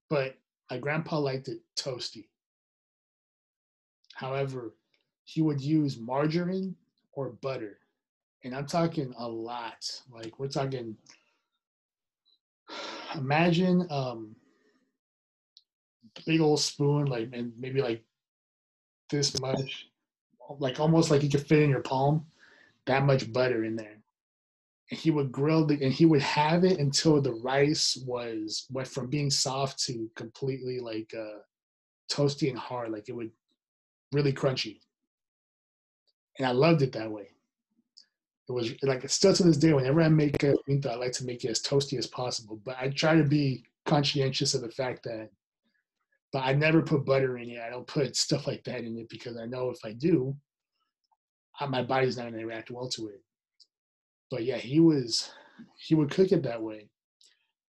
But 0.09 0.37
my 0.69 0.77
grandpa 0.77 1.19
liked 1.19 1.47
it 1.47 1.61
toasty. 1.75 2.27
However, 4.13 4.75
he 5.23 5.41
would 5.41 5.61
use 5.61 5.97
margarine 5.97 6.75
or 7.13 7.29
butter. 7.29 7.77
And 8.43 8.55
I'm 8.55 8.65
talking 8.65 9.13
a 9.17 9.27
lot. 9.27 9.89
Like, 10.11 10.39
we're 10.39 10.47
talking, 10.47 10.97
imagine 13.15 13.87
um, 13.89 14.35
big 16.25 16.41
old 16.41 16.59
spoon, 16.59 17.05
like, 17.05 17.29
and 17.33 17.53
maybe 17.57 17.81
like 17.81 18.03
this 19.09 19.39
much, 19.39 19.87
like 20.59 20.79
almost 20.79 21.11
like 21.11 21.23
you 21.23 21.29
could 21.29 21.45
fit 21.45 21.63
in 21.63 21.69
your 21.69 21.81
palm, 21.81 22.25
that 22.85 23.05
much 23.05 23.31
butter 23.31 23.63
in 23.63 23.75
there. 23.75 24.00
And 24.91 24.99
he 24.99 25.09
would 25.09 25.31
grill 25.31 25.65
the, 25.65 25.81
and 25.81 25.93
he 25.93 26.05
would 26.05 26.21
have 26.21 26.63
it 26.63 26.79
until 26.79 27.21
the 27.21 27.33
rice 27.33 27.97
was 28.05 28.67
went 28.71 28.87
from 28.87 29.07
being 29.07 29.29
soft 29.29 29.79
to 29.85 30.09
completely 30.15 30.79
like 30.79 31.13
uh, 31.17 31.39
toasty 32.11 32.49
and 32.49 32.59
hard, 32.59 32.91
like 32.91 33.07
it 33.07 33.15
would 33.15 33.31
really 34.11 34.33
crunchy. 34.33 34.79
And 36.37 36.47
I 36.47 36.51
loved 36.51 36.81
it 36.81 36.91
that 36.93 37.09
way. 37.09 37.29
It 38.49 38.51
was 38.51 38.73
like 38.83 39.05
it's 39.05 39.13
still 39.13 39.33
to 39.33 39.43
this 39.43 39.57
day, 39.57 39.71
whenever 39.71 40.01
I 40.01 40.09
make 40.09 40.43
a 40.43 40.55
pinto, 40.67 40.89
I 40.89 40.95
like 40.95 41.13
to 41.13 41.25
make 41.25 41.45
it 41.45 41.51
as 41.51 41.61
toasty 41.61 41.97
as 41.97 42.07
possible. 42.07 42.59
But 42.65 42.75
I 42.79 42.89
try 42.89 43.15
to 43.15 43.23
be 43.23 43.63
conscientious 43.85 44.53
of 44.53 44.61
the 44.61 44.69
fact 44.69 45.03
that 45.03 45.29
but 46.31 46.45
I 46.45 46.53
never 46.53 46.81
put 46.81 47.05
butter 47.05 47.37
in 47.37 47.49
it. 47.49 47.59
I 47.59 47.69
don't 47.69 47.87
put 47.87 48.15
stuff 48.15 48.47
like 48.47 48.63
that 48.63 48.83
in 48.83 48.97
it 48.97 49.09
because 49.09 49.37
I 49.37 49.45
know 49.45 49.69
if 49.69 49.79
I 49.83 49.91
do, 49.91 50.35
my 51.67 51.83
body's 51.83 52.17
not 52.17 52.29
going 52.29 52.39
to 52.39 52.45
react 52.45 52.71
well 52.71 52.87
to 52.89 53.09
it. 53.09 53.21
But 54.31 54.45
yeah, 54.45 54.57
he 54.57 54.79
was, 54.79 55.29
he 55.77 55.93
would 55.93 56.09
cook 56.09 56.31
it 56.31 56.41
that 56.43 56.61
way. 56.61 56.89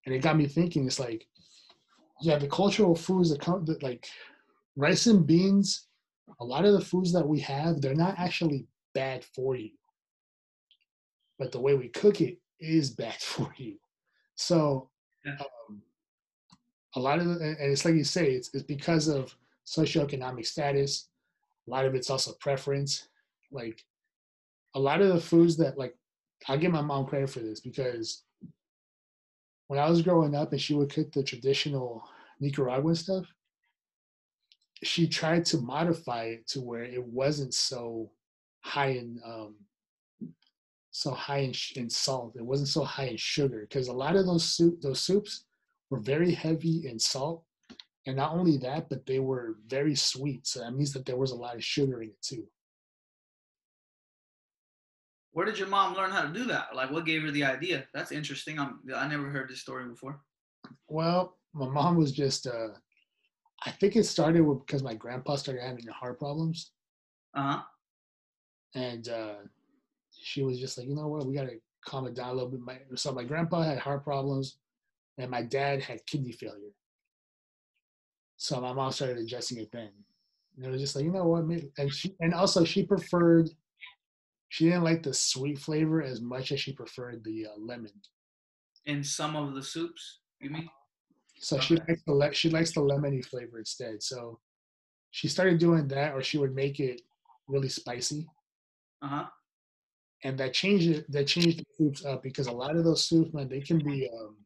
And 0.05 0.15
it 0.15 0.19
got 0.19 0.37
me 0.37 0.47
thinking, 0.47 0.87
it's 0.87 0.99
like, 0.99 1.27
yeah, 2.21 2.37
the 2.37 2.47
cultural 2.47 2.95
foods 2.95 3.29
that 3.29 3.41
come, 3.41 3.65
that 3.65 3.83
like 3.83 4.07
rice 4.77 5.07
and 5.07 5.27
beans, 5.27 5.87
a 6.39 6.45
lot 6.45 6.65
of 6.65 6.73
the 6.73 6.81
foods 6.81 7.11
that 7.13 7.27
we 7.27 7.39
have, 7.41 7.81
they're 7.81 7.93
not 7.93 8.17
actually 8.17 8.65
bad 8.93 9.25
for 9.25 9.55
you. 9.55 9.71
But 11.37 11.51
the 11.51 11.59
way 11.59 11.75
we 11.75 11.89
cook 11.89 12.21
it 12.21 12.37
is 12.59 12.91
bad 12.91 13.15
for 13.19 13.53
you. 13.57 13.75
So, 14.35 14.89
um, 15.27 15.81
a 16.95 16.99
lot 16.99 17.19
of 17.19 17.25
the, 17.25 17.33
and 17.33 17.71
it's 17.71 17.85
like 17.85 17.95
you 17.95 18.03
say, 18.03 18.31
it's, 18.31 18.53
it's 18.53 18.63
because 18.63 19.07
of 19.07 19.35
socioeconomic 19.65 20.45
status. 20.45 21.09
A 21.67 21.71
lot 21.71 21.85
of 21.85 21.95
it's 21.95 22.09
also 22.09 22.33
preference. 22.39 23.07
Like 23.51 23.83
a 24.75 24.79
lot 24.79 25.01
of 25.01 25.09
the 25.09 25.19
foods 25.19 25.57
that 25.57 25.77
like 25.77 25.95
I'll 26.47 26.57
give 26.57 26.71
my 26.71 26.81
mom 26.81 27.05
credit 27.05 27.29
for 27.29 27.39
this 27.39 27.59
because 27.59 28.23
when 29.67 29.79
I 29.79 29.89
was 29.89 30.01
growing 30.01 30.35
up 30.35 30.51
and 30.51 30.61
she 30.61 30.73
would 30.73 30.93
cook 30.93 31.11
the 31.11 31.23
traditional 31.23 32.03
Nicaraguan 32.39 32.95
stuff, 32.95 33.25
she 34.83 35.07
tried 35.07 35.45
to 35.45 35.57
modify 35.57 36.25
it 36.25 36.47
to 36.49 36.61
where 36.61 36.83
it 36.83 37.03
wasn't 37.03 37.53
so 37.53 38.11
high 38.61 38.89
in 38.89 39.19
um, 39.25 39.55
so 40.91 41.11
high 41.11 41.39
in, 41.39 41.53
in 41.75 41.89
salt. 41.89 42.35
It 42.35 42.45
wasn't 42.45 42.69
so 42.69 42.83
high 42.83 43.05
in 43.05 43.17
sugar 43.17 43.65
because 43.67 43.87
a 43.87 43.93
lot 43.93 44.15
of 44.15 44.25
those 44.25 44.43
soup 44.43 44.81
those 44.81 44.99
soups 44.99 45.45
were 45.89 45.99
very 45.99 46.31
heavy 46.31 46.87
in 46.87 46.99
salt. 46.99 47.43
And 48.05 48.17
not 48.17 48.33
only 48.33 48.57
that, 48.57 48.89
but 48.89 49.05
they 49.05 49.19
were 49.19 49.55
very 49.67 49.95
sweet. 49.95 50.45
So 50.45 50.59
that 50.59 50.75
means 50.75 50.91
that 50.93 51.05
there 51.05 51.15
was 51.15 51.31
a 51.31 51.35
lot 51.35 51.55
of 51.55 51.63
sugar 51.63 52.01
in 52.01 52.09
it 52.09 52.21
too. 52.21 52.45
Where 55.33 55.45
did 55.45 55.57
your 55.59 55.67
mom 55.67 55.95
learn 55.95 56.11
how 56.11 56.21
to 56.21 56.33
do 56.33 56.45
that? 56.45 56.75
Like, 56.75 56.91
what 56.91 57.05
gave 57.05 57.23
her 57.23 57.31
the 57.31 57.43
idea? 57.43 57.85
That's 57.93 58.11
interesting. 58.11 58.59
I'm, 58.59 58.79
I 58.95 59.07
never 59.07 59.29
heard 59.29 59.49
this 59.49 59.61
story 59.61 59.85
before. 59.85 60.21
Well, 60.87 61.37
my 61.53 61.67
mom 61.67 61.97
was 61.97 62.11
just, 62.11 62.47
uh, 62.47 62.69
I 63.65 63.71
think 63.71 63.95
it 63.95 64.05
started 64.05 64.41
with, 64.41 64.65
because 64.65 64.83
my 64.83 64.93
grandpa 64.93 65.35
started 65.35 65.63
having 65.63 65.87
heart 65.87 66.19
problems. 66.19 66.71
Uh 67.35 67.41
huh. 67.41 67.61
And 68.75 69.09
uh, 69.09 69.35
she 70.11 70.43
was 70.43 70.59
just 70.59 70.77
like, 70.77 70.87
you 70.87 70.95
know 70.95 71.07
what, 71.07 71.25
we 71.25 71.35
got 71.35 71.47
to 71.47 71.59
calm 71.85 72.07
it 72.07 72.15
down 72.15 72.29
a 72.29 72.33
little 72.33 72.49
bit. 72.49 72.61
My, 72.61 72.77
so 72.95 73.11
my 73.11 73.23
grandpa 73.23 73.63
had 73.63 73.79
heart 73.79 74.03
problems, 74.03 74.57
and 75.17 75.29
my 75.29 75.41
dad 75.41 75.81
had 75.81 76.05
kidney 76.05 76.31
failure. 76.31 76.73
So 78.37 78.61
my 78.61 78.73
mom 78.73 78.91
started 78.91 79.17
adjusting 79.17 79.57
it 79.57 79.71
then. 79.71 79.89
And 80.55 80.65
it 80.65 80.69
was 80.69 80.81
just 80.81 80.95
like, 80.95 81.05
you 81.05 81.11
know 81.11 81.25
what, 81.25 81.45
and 81.77 81.91
she, 81.91 82.15
and 82.19 82.33
also 82.33 82.63
she 82.63 82.83
preferred, 82.83 83.49
she 84.53 84.65
didn't 84.65 84.83
like 84.83 85.01
the 85.01 85.13
sweet 85.13 85.57
flavor 85.57 86.03
as 86.03 86.21
much 86.21 86.51
as 86.51 86.59
she 86.59 86.73
preferred 86.73 87.23
the 87.23 87.47
uh, 87.47 87.59
lemon. 87.59 87.91
In 88.85 89.03
some 89.03 89.35
of 89.35 89.55
the 89.55 89.63
soups, 89.63 90.19
you 90.39 90.51
mean? 90.51 90.69
So 91.39 91.55
okay. 91.57 91.65
she 91.65 91.75
likes 91.75 92.03
the 92.05 92.13
le- 92.13 92.33
she 92.33 92.49
likes 92.49 92.71
the 92.71 92.81
lemony 92.81 93.25
flavor 93.25 93.57
instead. 93.57 94.03
So 94.03 94.39
she 95.11 95.27
started 95.27 95.57
doing 95.57 95.87
that, 95.87 96.13
or 96.13 96.21
she 96.21 96.37
would 96.37 96.53
make 96.53 96.79
it 96.79 97.01
really 97.47 97.69
spicy. 97.69 98.27
Uh 99.01 99.07
huh 99.07 99.25
and 100.23 100.37
that 100.37 100.53
changed 100.53 100.87
it. 100.87 101.11
That 101.11 101.25
changed 101.27 101.59
the 101.59 101.65
soups 101.77 102.05
up 102.05 102.23
because 102.23 102.47
a 102.47 102.51
lot 102.51 102.75
of 102.75 102.83
those 102.83 103.03
soups, 103.03 103.33
man, 103.33 103.49
they 103.49 103.61
can 103.61 103.79
be, 103.79 104.09
um, 104.09 104.37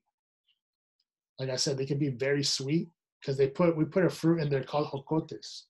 like 1.40 1.50
I 1.50 1.56
said, 1.56 1.78
they 1.78 1.86
can 1.86 2.00
be 2.00 2.10
very 2.10 2.44
sweet 2.44 2.90
because 3.22 3.38
they 3.38 3.48
put 3.48 3.78
we 3.78 3.86
put 3.86 4.06
a 4.06 4.10
fruit 4.10 4.40
in 4.40 4.50
there 4.50 4.64
called 4.64 4.88
jocotes. 4.88 5.64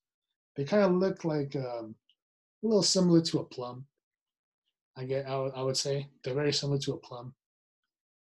They 0.55 0.63
kind 0.63 0.83
of 0.83 0.93
look 0.93 1.25
like 1.25 1.55
um, 1.55 1.95
a 2.63 2.67
little 2.67 2.83
similar 2.83 3.21
to 3.21 3.39
a 3.39 3.43
plum. 3.43 3.85
I 4.97 5.05
get, 5.05 5.25
I, 5.25 5.31
w- 5.31 5.53
I 5.55 5.61
would 5.61 5.77
say 5.77 6.09
they're 6.23 6.33
very 6.33 6.53
similar 6.53 6.79
to 6.79 6.93
a 6.93 6.97
plum, 6.97 7.33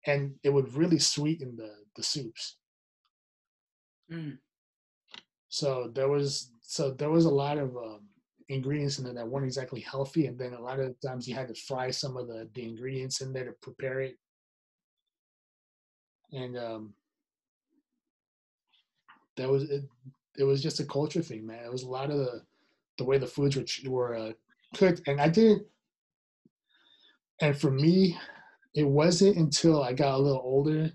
and 0.05 0.35
it 0.43 0.49
would 0.49 0.73
really 0.73 0.99
sweeten 0.99 1.55
the 1.55 1.73
the 1.95 2.03
soups. 2.03 2.57
Mm. 4.11 4.37
So 5.49 5.91
there 5.93 6.07
was 6.07 6.51
so 6.61 6.91
there 6.91 7.09
was 7.09 7.25
a 7.25 7.29
lot 7.29 7.57
of 7.57 7.75
um, 7.75 8.01
ingredients 8.47 8.99
in 8.99 9.05
there 9.05 9.13
that 9.13 9.27
weren't 9.27 9.45
exactly 9.45 9.81
healthy, 9.81 10.27
and 10.27 10.37
then 10.37 10.53
a 10.53 10.61
lot 10.61 10.79
of 10.79 10.95
times 11.01 11.27
you 11.27 11.35
had 11.35 11.47
to 11.47 11.55
fry 11.55 11.89
some 11.91 12.15
of 12.15 12.27
the, 12.27 12.47
the 12.53 12.63
ingredients 12.63 13.21
in 13.21 13.33
there 13.33 13.45
to 13.45 13.53
prepare 13.61 14.01
it. 14.01 14.15
And 16.31 16.57
um, 16.57 16.93
that 19.35 19.49
was 19.49 19.63
it. 19.63 19.83
It 20.37 20.43
was 20.43 20.63
just 20.63 20.79
a 20.79 20.85
culture 20.85 21.21
thing, 21.21 21.45
man. 21.45 21.65
It 21.65 21.71
was 21.71 21.83
a 21.83 21.89
lot 21.89 22.11
of 22.11 22.17
the 22.17 22.41
the 22.97 23.03
way 23.03 23.17
the 23.17 23.27
foods 23.27 23.57
were 23.57 23.91
were 23.91 24.15
uh, 24.15 24.31
cooked, 24.75 25.01
and 25.07 25.19
I 25.19 25.27
didn't. 25.27 25.65
And 27.41 27.57
for 27.57 27.71
me, 27.71 28.17
it 28.75 28.87
wasn't 28.87 29.37
until 29.37 29.83
I 29.83 29.93
got 29.93 30.15
a 30.15 30.17
little 30.17 30.41
older. 30.43 30.91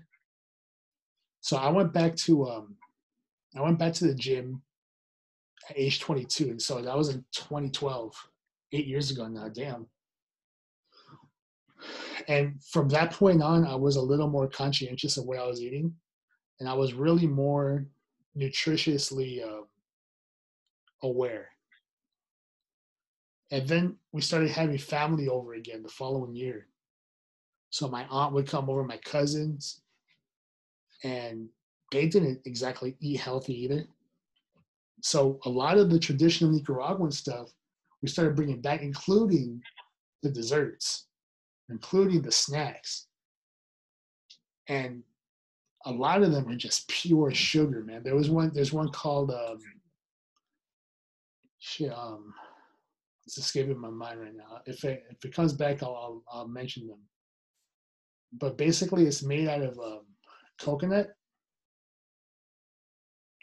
So 1.41 1.57
I 1.57 1.69
went 1.69 1.93
back 1.93 2.15
to 2.15 2.49
um, 2.49 2.77
I 3.55 3.61
went 3.61 3.79
back 3.79 3.93
to 3.93 4.07
the 4.07 4.15
gym 4.15 4.61
at 5.69 5.77
age 5.77 5.99
22. 5.99 6.45
And 6.45 6.61
so 6.61 6.81
that 6.81 6.97
was 6.97 7.09
in 7.09 7.23
2012, 7.33 8.13
eight 8.73 8.87
years 8.87 9.11
ago 9.11 9.27
now, 9.27 9.49
damn. 9.49 9.87
And 12.27 12.61
from 12.63 12.89
that 12.89 13.11
point 13.11 13.41
on, 13.41 13.65
I 13.65 13.75
was 13.75 13.95
a 13.95 14.01
little 14.01 14.29
more 14.29 14.47
conscientious 14.47 15.17
of 15.17 15.25
what 15.25 15.39
I 15.39 15.45
was 15.45 15.61
eating. 15.61 15.93
And 16.59 16.67
I 16.67 16.73
was 16.73 16.93
really 16.93 17.27
more 17.27 17.85
nutritiously 18.37 19.43
uh, 19.43 19.63
aware. 21.03 21.49
And 23.51 23.67
then 23.67 23.95
we 24.11 24.21
started 24.21 24.49
having 24.49 24.77
family 24.77 25.27
over 25.27 25.53
again 25.53 25.83
the 25.83 25.89
following 25.89 26.35
year. 26.35 26.67
So 27.69 27.87
my 27.87 28.05
aunt 28.09 28.33
would 28.33 28.47
come 28.47 28.69
over, 28.69 28.83
my 28.83 28.97
cousins, 28.97 29.81
and 31.03 31.47
they 31.91 32.07
didn't 32.07 32.41
exactly 32.45 32.97
eat 32.99 33.19
healthy 33.19 33.63
either. 33.63 33.85
So 35.01 35.39
a 35.45 35.49
lot 35.49 35.77
of 35.77 35.89
the 35.89 35.99
traditional 35.99 36.51
Nicaraguan 36.51 37.11
stuff 37.11 37.49
we 38.01 38.09
started 38.09 38.35
bringing 38.35 38.61
back, 38.61 38.81
including 38.81 39.61
the 40.23 40.29
desserts, 40.29 41.05
including 41.69 42.21
the 42.21 42.31
snacks. 42.31 43.07
And 44.67 45.03
a 45.85 45.91
lot 45.91 46.21
of 46.21 46.31
them 46.31 46.47
are 46.49 46.55
just 46.55 46.87
pure 46.89 47.31
sugar, 47.31 47.83
man. 47.83 48.03
There 48.03 48.15
was 48.15 48.29
one, 48.29 48.51
there's 48.53 48.73
one 48.73 48.89
called, 48.89 49.31
um, 49.31 49.59
shit, 51.59 51.91
um, 51.91 52.33
it's 53.27 53.37
escaping 53.37 53.77
my 53.77 53.89
mind 53.89 54.21
right 54.21 54.35
now. 54.35 54.61
If 54.65 54.85
it, 54.85 55.03
if 55.09 55.23
it 55.25 55.35
comes 55.35 55.51
back, 55.51 55.83
I'll, 55.83 55.95
I'll, 55.95 56.23
I'll 56.31 56.47
mention 56.47 56.87
them. 56.87 56.99
But 58.31 58.57
basically, 58.57 59.05
it's 59.05 59.21
made 59.21 59.49
out 59.49 59.61
of 59.61 59.77
um, 59.79 60.01
coconut 60.57 61.09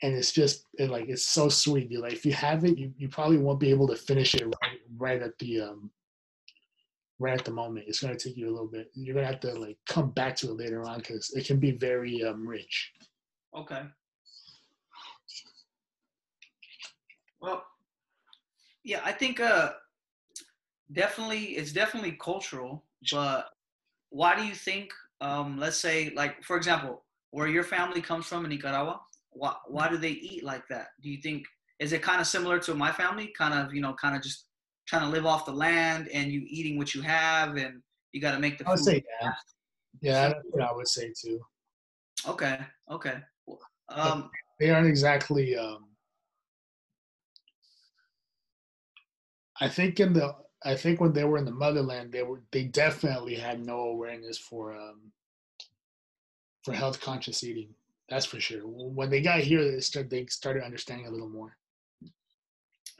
and 0.03 0.15
it's 0.15 0.33
just 0.33 0.67
it, 0.75 0.91
like 0.91 1.09
it's 1.09 1.25
so 1.25 1.49
sweet. 1.49 1.91
You 1.91 2.01
like 2.01 2.13
if 2.13 2.27
you 2.27 2.33
have 2.33 2.65
it, 2.65 2.79
you, 2.79 2.93
you 2.97 3.09
probably 3.09 3.39
won't 3.39 3.61
be 3.61 3.71
able 3.71 3.87
to 3.89 3.97
finish 3.97 4.35
it 4.35 4.45
right, 4.45 4.81
right 4.97 5.23
at 5.23 5.39
the 5.39 5.61
um 5.61 5.91
right 7.19 7.39
at 7.39 7.45
the 7.45 7.51
moment. 7.51 7.87
It's 7.89 8.01
gonna 8.01 8.17
take 8.17 8.37
you 8.37 8.49
a 8.49 8.53
little 8.53 8.67
bit. 8.67 8.91
You're 8.95 9.15
gonna 9.15 9.27
have 9.27 9.41
to 9.41 9.53
like 9.53 9.79
come 9.87 10.11
back 10.11 10.37
to 10.37 10.49
it 10.49 10.57
later 10.57 10.83
on 10.83 10.99
because 10.99 11.31
it 11.35 11.47
can 11.47 11.59
be 11.59 11.73
very 11.73 12.25
um 12.25 12.47
rich. 12.47 12.93
Okay. 13.57 13.83
Well, 17.41 17.65
yeah, 18.85 19.01
I 19.05 19.13
think 19.13 19.41
uh 19.41 19.73
definitely 20.93 21.57
it's 21.57 21.73
definitely 21.73 22.13
cultural, 22.21 22.85
but 23.11 23.47
why 24.11 24.37
do 24.37 24.45
you 24.45 24.55
think 24.55 24.91
um 25.21 25.59
let's 25.59 25.79
say 25.79 26.13
like 26.15 26.43
for 26.45 26.57
example 26.57 27.05
where 27.31 27.49
your 27.49 27.65
family 27.65 28.01
comes 28.01 28.27
from 28.27 28.45
in 28.45 28.51
Nicaragua, 28.51 29.01
why 29.31 29.55
why 29.67 29.89
do 29.89 29.97
they 29.97 30.11
eat 30.11 30.45
like 30.45 30.67
that? 30.69 30.89
Do 31.03 31.11
you 31.11 31.21
think 31.21 31.45
is 31.81 31.93
it 31.93 32.03
kind 32.03 32.21
of 32.21 32.27
similar 32.27 32.59
to 32.61 32.75
my 32.75 32.93
family? 32.93 33.33
Kind 33.37 33.55
of 33.55 33.75
you 33.75 33.81
know, 33.81 33.95
kind 33.95 34.15
of 34.15 34.23
just 34.23 34.47
trying 34.87 35.03
to 35.03 35.09
live 35.09 35.27
off 35.27 35.47
the 35.47 35.53
land 35.53 36.09
and 36.13 36.31
you 36.31 36.45
eating 36.47 36.77
what 36.79 36.95
you 36.95 37.03
have 37.03 37.57
and 37.57 37.83
you 38.13 38.21
got 38.21 38.33
to 38.33 38.39
make 38.39 38.59
the. 38.59 38.69
I 38.69 38.71
would 38.71 38.79
say 38.79 39.03
yeah, 39.23 39.33
yeah, 40.01 40.29
that's 40.29 40.41
what 40.51 40.63
I 40.63 40.73
would 40.73 40.89
say 40.89 41.13
too. 41.19 41.41
Okay, 42.29 42.59
okay. 42.91 43.17
Um, 43.89 44.31
they 44.61 44.71
aren't 44.71 44.87
exactly. 44.87 45.57
Um, 45.57 45.89
I 49.61 49.69
think 49.69 50.01
in 50.01 50.13
the 50.13 50.35
I 50.65 50.75
think 50.75 51.01
when 51.01 51.13
they 51.13 51.25
were 51.25 51.39
in 51.39 51.45
the 51.45 51.53
motherland, 51.53 52.13
they 52.13 52.23
were 52.23 52.43
they 52.51 52.65
definitely 52.65 53.35
had 53.35 53.65
no 53.65 53.81
awareness 53.81 54.39
for 54.39 54.75
um, 54.75 55.13
for 56.65 56.73
health 56.73 57.01
conscious 57.01 57.45
eating. 57.45 57.75
That's 58.09 58.27
for 58.27 58.41
sure. 58.41 58.63
When 58.65 59.11
they 59.11 59.21
got 59.21 59.41
here, 59.41 59.65
they 59.71 59.81
started 59.81 60.11
they 60.11 60.27
started 60.27 60.65
understanding 60.65 61.07
a 61.07 61.11
little 61.11 61.29
more. 61.29 61.57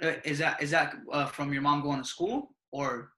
Uh, 0.03 0.13
is 0.25 0.39
that 0.39 0.63
is 0.63 0.71
that 0.71 0.95
uh, 1.13 1.27
from 1.27 1.53
your 1.53 1.63
mom 1.63 1.83
going 1.83 2.01
to 2.01 2.09
school 2.09 2.55
or? 2.71 3.11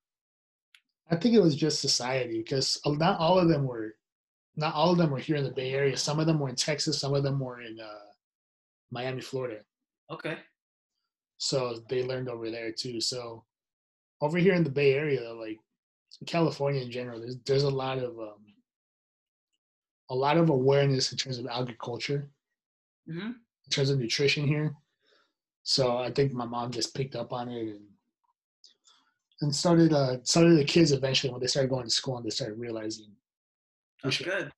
I 1.11 1.17
think 1.17 1.35
it 1.35 1.43
was 1.43 1.55
just 1.55 1.81
society 1.81 2.39
because 2.39 2.81
not 2.85 3.21
all 3.21 3.39
of 3.39 3.49
them 3.49 3.65
were, 3.65 3.95
not 4.57 4.75
all 4.75 4.91
of 4.91 4.99
them 4.99 5.11
were 5.11 5.21
here 5.21 5.37
in 5.37 5.45
the 5.45 5.53
Bay 5.53 5.73
Area. 5.73 5.97
Some 5.97 6.19
of 6.19 6.27
them 6.27 6.41
were 6.41 6.49
in 6.49 6.57
Texas. 6.57 6.99
Some 6.99 7.15
of 7.15 7.23
them 7.23 7.39
were 7.39 7.61
in 7.61 7.79
uh, 7.79 8.11
Miami, 8.91 9.21
Florida. 9.21 9.61
Okay. 10.11 10.37
So 11.39 11.79
they 11.89 12.03
learned 12.03 12.29
over 12.29 12.51
there 12.51 12.73
too. 12.73 13.01
So 13.01 13.45
over 14.21 14.39
here 14.39 14.55
in 14.55 14.65
the 14.65 14.71
Bay 14.71 14.95
Area, 14.95 15.33
like 15.33 15.59
California 16.27 16.83
in 16.83 16.91
general, 16.91 17.21
there's 17.21 17.37
there's 17.47 17.63
a 17.65 17.71
lot 17.71 17.99
of 17.99 18.19
um, 18.19 18.47
a 20.11 20.15
lot 20.15 20.37
of 20.37 20.49
awareness 20.49 21.13
in 21.13 21.19
terms 21.19 21.39
of 21.39 21.47
agriculture, 21.47 22.31
mm-hmm. 23.09 23.27
in 23.29 23.71
terms 23.71 23.91
of 23.91 23.99
nutrition 23.99 24.47
here. 24.47 24.75
So 25.63 25.99
I 25.99 26.11
think 26.11 26.33
my 26.33 26.47
mom 26.47 26.71
just 26.71 26.95
picked 26.95 27.17
up 27.17 27.33
on 27.33 27.49
it 27.49 27.69
and 27.69 27.81
and 29.43 29.55
started 29.55 29.93
uh 29.93 30.17
started 30.23 30.57
the 30.57 30.65
kids 30.65 30.93
eventually 30.93 31.31
when 31.31 31.41
they 31.41 31.47
started 31.47 31.69
going 31.69 31.85
to 31.85 31.91
school 31.91 32.17
and 32.17 32.25
they 32.25 32.31
started 32.31 32.59
realizing. 32.59 33.11
That's 34.03 34.19
good. 34.19 34.51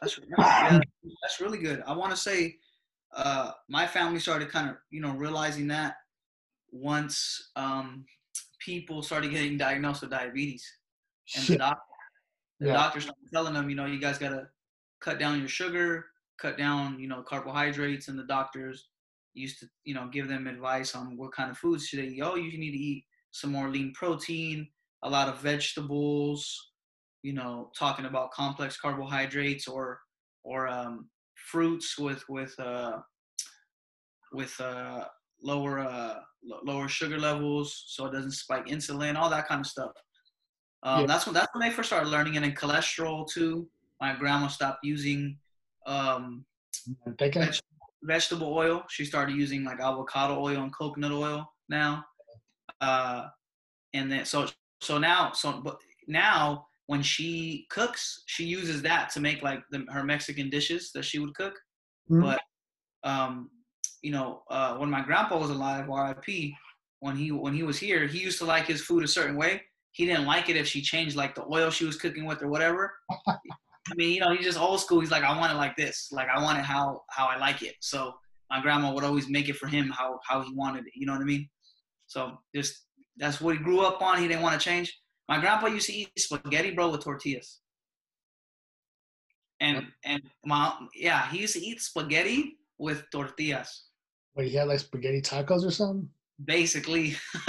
That's 0.00 0.20
yeah, 0.28 0.80
that's 1.22 1.40
really 1.40 1.58
good. 1.58 1.82
I 1.86 1.94
want 1.94 2.10
to 2.12 2.16
say, 2.16 2.56
uh, 3.14 3.52
my 3.68 3.86
family 3.86 4.20
started 4.20 4.50
kind 4.50 4.70
of 4.70 4.76
you 4.90 5.00
know 5.00 5.12
realizing 5.12 5.68
that 5.68 5.96
once 6.70 7.50
um, 7.56 8.04
people 8.58 9.02
started 9.02 9.30
getting 9.30 9.56
diagnosed 9.56 10.02
with 10.02 10.10
diabetes, 10.10 10.66
and 11.34 11.44
Shit. 11.44 11.58
the 11.58 11.64
doctor 11.64 11.82
the 12.60 12.68
yeah. 12.68 12.72
doctors 12.72 13.04
started 13.04 13.30
telling 13.32 13.54
them, 13.54 13.68
you 13.68 13.76
know, 13.76 13.86
you 13.86 14.00
guys 14.00 14.18
gotta 14.18 14.48
cut 15.00 15.18
down 15.18 15.38
your 15.38 15.48
sugar, 15.48 16.06
cut 16.40 16.56
down, 16.56 16.98
you 16.98 17.08
know, 17.08 17.22
carbohydrates, 17.22 18.08
and 18.08 18.18
the 18.18 18.24
doctors 18.24 18.88
used 19.34 19.60
to, 19.60 19.68
you 19.84 19.94
know, 19.94 20.08
give 20.08 20.28
them 20.28 20.46
advice 20.46 20.94
on 20.94 21.16
what 21.16 21.32
kind 21.32 21.50
of 21.50 21.58
foods 21.58 21.86
should 21.86 21.98
they 21.98 22.06
eat. 22.06 22.22
Oh, 22.22 22.36
you 22.36 22.58
need 22.58 22.72
to 22.72 22.78
eat 22.78 23.04
some 23.32 23.52
more 23.52 23.68
lean 23.68 23.92
protein, 23.92 24.66
a 25.02 25.10
lot 25.10 25.28
of 25.28 25.40
vegetables, 25.40 26.70
you 27.22 27.34
know, 27.34 27.70
talking 27.78 28.06
about 28.06 28.30
complex 28.30 28.78
carbohydrates 28.78 29.68
or 29.68 30.00
or 30.42 30.68
um, 30.68 31.08
fruits 31.50 31.98
with 31.98 32.22
with 32.28 32.54
uh, 32.58 32.98
with 34.32 34.54
uh, 34.60 35.04
lower 35.42 35.78
uh, 35.78 36.16
lower 36.64 36.88
sugar 36.88 37.18
levels, 37.18 37.84
so 37.88 38.06
it 38.06 38.12
doesn't 38.12 38.32
spike 38.32 38.66
insulin, 38.66 39.16
all 39.16 39.30
that 39.30 39.48
kind 39.48 39.60
of 39.60 39.66
stuff. 39.66 39.92
Um, 40.82 41.00
Yeah. 41.00 41.06
That's 41.06 41.26
when 41.26 41.34
that's 41.34 41.52
when 41.54 41.62
they 41.62 41.74
first 41.74 41.88
started 41.88 42.08
learning, 42.08 42.36
and 42.36 42.44
then 42.44 42.54
cholesterol 42.54 43.26
too. 43.26 43.68
My 44.00 44.14
grandma 44.14 44.48
stopped 44.48 44.80
using 44.82 45.38
um, 45.86 46.44
veg- 47.18 47.60
vegetable 48.02 48.52
oil. 48.52 48.84
She 48.88 49.04
started 49.04 49.36
using 49.36 49.64
like 49.64 49.80
avocado 49.80 50.38
oil 50.38 50.62
and 50.62 50.72
coconut 50.74 51.12
oil 51.12 51.50
now. 51.68 52.04
Uh, 52.80 53.28
and 53.94 54.10
then 54.12 54.24
so 54.24 54.46
so 54.82 54.98
now 54.98 55.32
so 55.32 55.60
but 55.64 55.78
now 56.06 56.66
when 56.86 57.02
she 57.02 57.66
cooks, 57.70 58.22
she 58.26 58.44
uses 58.44 58.82
that 58.82 59.10
to 59.10 59.20
make 59.20 59.42
like 59.42 59.62
the, 59.70 59.84
her 59.88 60.04
Mexican 60.04 60.50
dishes 60.50 60.90
that 60.94 61.04
she 61.04 61.18
would 61.18 61.34
cook. 61.34 61.54
Mhm. 62.10 62.22
But 62.22 62.40
um, 63.08 63.50
you 64.02 64.12
know, 64.12 64.42
uh, 64.50 64.76
when 64.76 64.90
my 64.90 65.02
grandpa 65.02 65.38
was 65.38 65.50
alive, 65.50 65.90
R.I.P. 65.90 66.56
When 67.00 67.16
he 67.16 67.30
when 67.30 67.54
he 67.54 67.62
was 67.62 67.78
here, 67.78 68.06
he 68.06 68.18
used 68.18 68.38
to 68.38 68.44
like 68.44 68.66
his 68.66 68.82
food 68.82 69.04
a 69.04 69.08
certain 69.08 69.36
way. 69.36 69.62
He 69.92 70.06
didn't 70.06 70.26
like 70.26 70.48
it 70.48 70.56
if 70.56 70.66
she 70.66 70.82
changed 70.82 71.16
like 71.16 71.34
the 71.34 71.44
oil 71.50 71.70
she 71.70 71.84
was 71.84 71.96
cooking 71.96 72.24
with 72.24 72.42
or 72.42 72.48
whatever. 72.48 72.92
I 73.28 73.94
mean, 73.94 74.14
you 74.14 74.20
know, 74.20 74.34
he's 74.34 74.44
just 74.44 74.58
old 74.58 74.80
school. 74.80 75.00
He's 75.00 75.10
like, 75.10 75.22
I 75.22 75.36
want 75.38 75.52
it 75.52 75.56
like 75.56 75.76
this. 75.76 76.08
Like 76.10 76.28
I 76.34 76.42
want 76.42 76.58
it 76.58 76.64
how 76.64 77.02
how 77.10 77.26
I 77.26 77.36
like 77.36 77.62
it. 77.62 77.74
So 77.80 78.14
my 78.50 78.60
grandma 78.60 78.92
would 78.92 79.04
always 79.04 79.28
make 79.28 79.48
it 79.48 79.56
for 79.56 79.66
him 79.66 79.88
how 79.90 80.20
how 80.26 80.40
he 80.42 80.52
wanted 80.54 80.86
it. 80.86 80.92
You 80.94 81.06
know 81.06 81.12
what 81.12 81.22
I 81.22 81.24
mean? 81.24 81.48
So 82.06 82.38
just 82.54 82.86
that's 83.16 83.40
what 83.40 83.56
he 83.56 83.62
grew 83.62 83.80
up 83.80 84.02
on. 84.02 84.18
He 84.18 84.28
didn't 84.28 84.42
want 84.42 84.58
to 84.58 84.64
change. 84.64 84.96
My 85.28 85.40
grandpa 85.40 85.66
used 85.66 85.86
to 85.86 85.92
eat 85.92 86.10
spaghetti, 86.18 86.70
bro, 86.72 86.90
with 86.90 87.02
tortillas. 87.02 87.58
And 89.60 89.86
and 90.04 90.22
my 90.44 90.72
yeah, 90.94 91.28
he 91.30 91.38
used 91.38 91.54
to 91.54 91.64
eat 91.64 91.80
spaghetti 91.80 92.58
with 92.78 93.04
tortillas. 93.10 93.84
But 94.34 94.46
he 94.46 94.54
had 94.54 94.68
like 94.68 94.80
spaghetti 94.80 95.22
tacos 95.22 95.64
or 95.66 95.70
something. 95.70 96.08
Basically, 96.44 97.16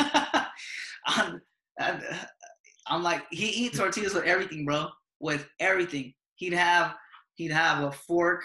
I'm, 1.07 1.41
I'm, 2.88 3.03
like 3.03 3.23
he 3.30 3.47
eats 3.47 3.78
tortillas 3.78 4.13
with 4.13 4.23
everything, 4.23 4.65
bro. 4.65 4.88
With 5.19 5.47
everything, 5.59 6.13
he'd 6.36 6.53
have 6.53 6.95
he'd 7.36 7.51
have 7.51 7.84
a 7.84 7.91
fork 7.91 8.43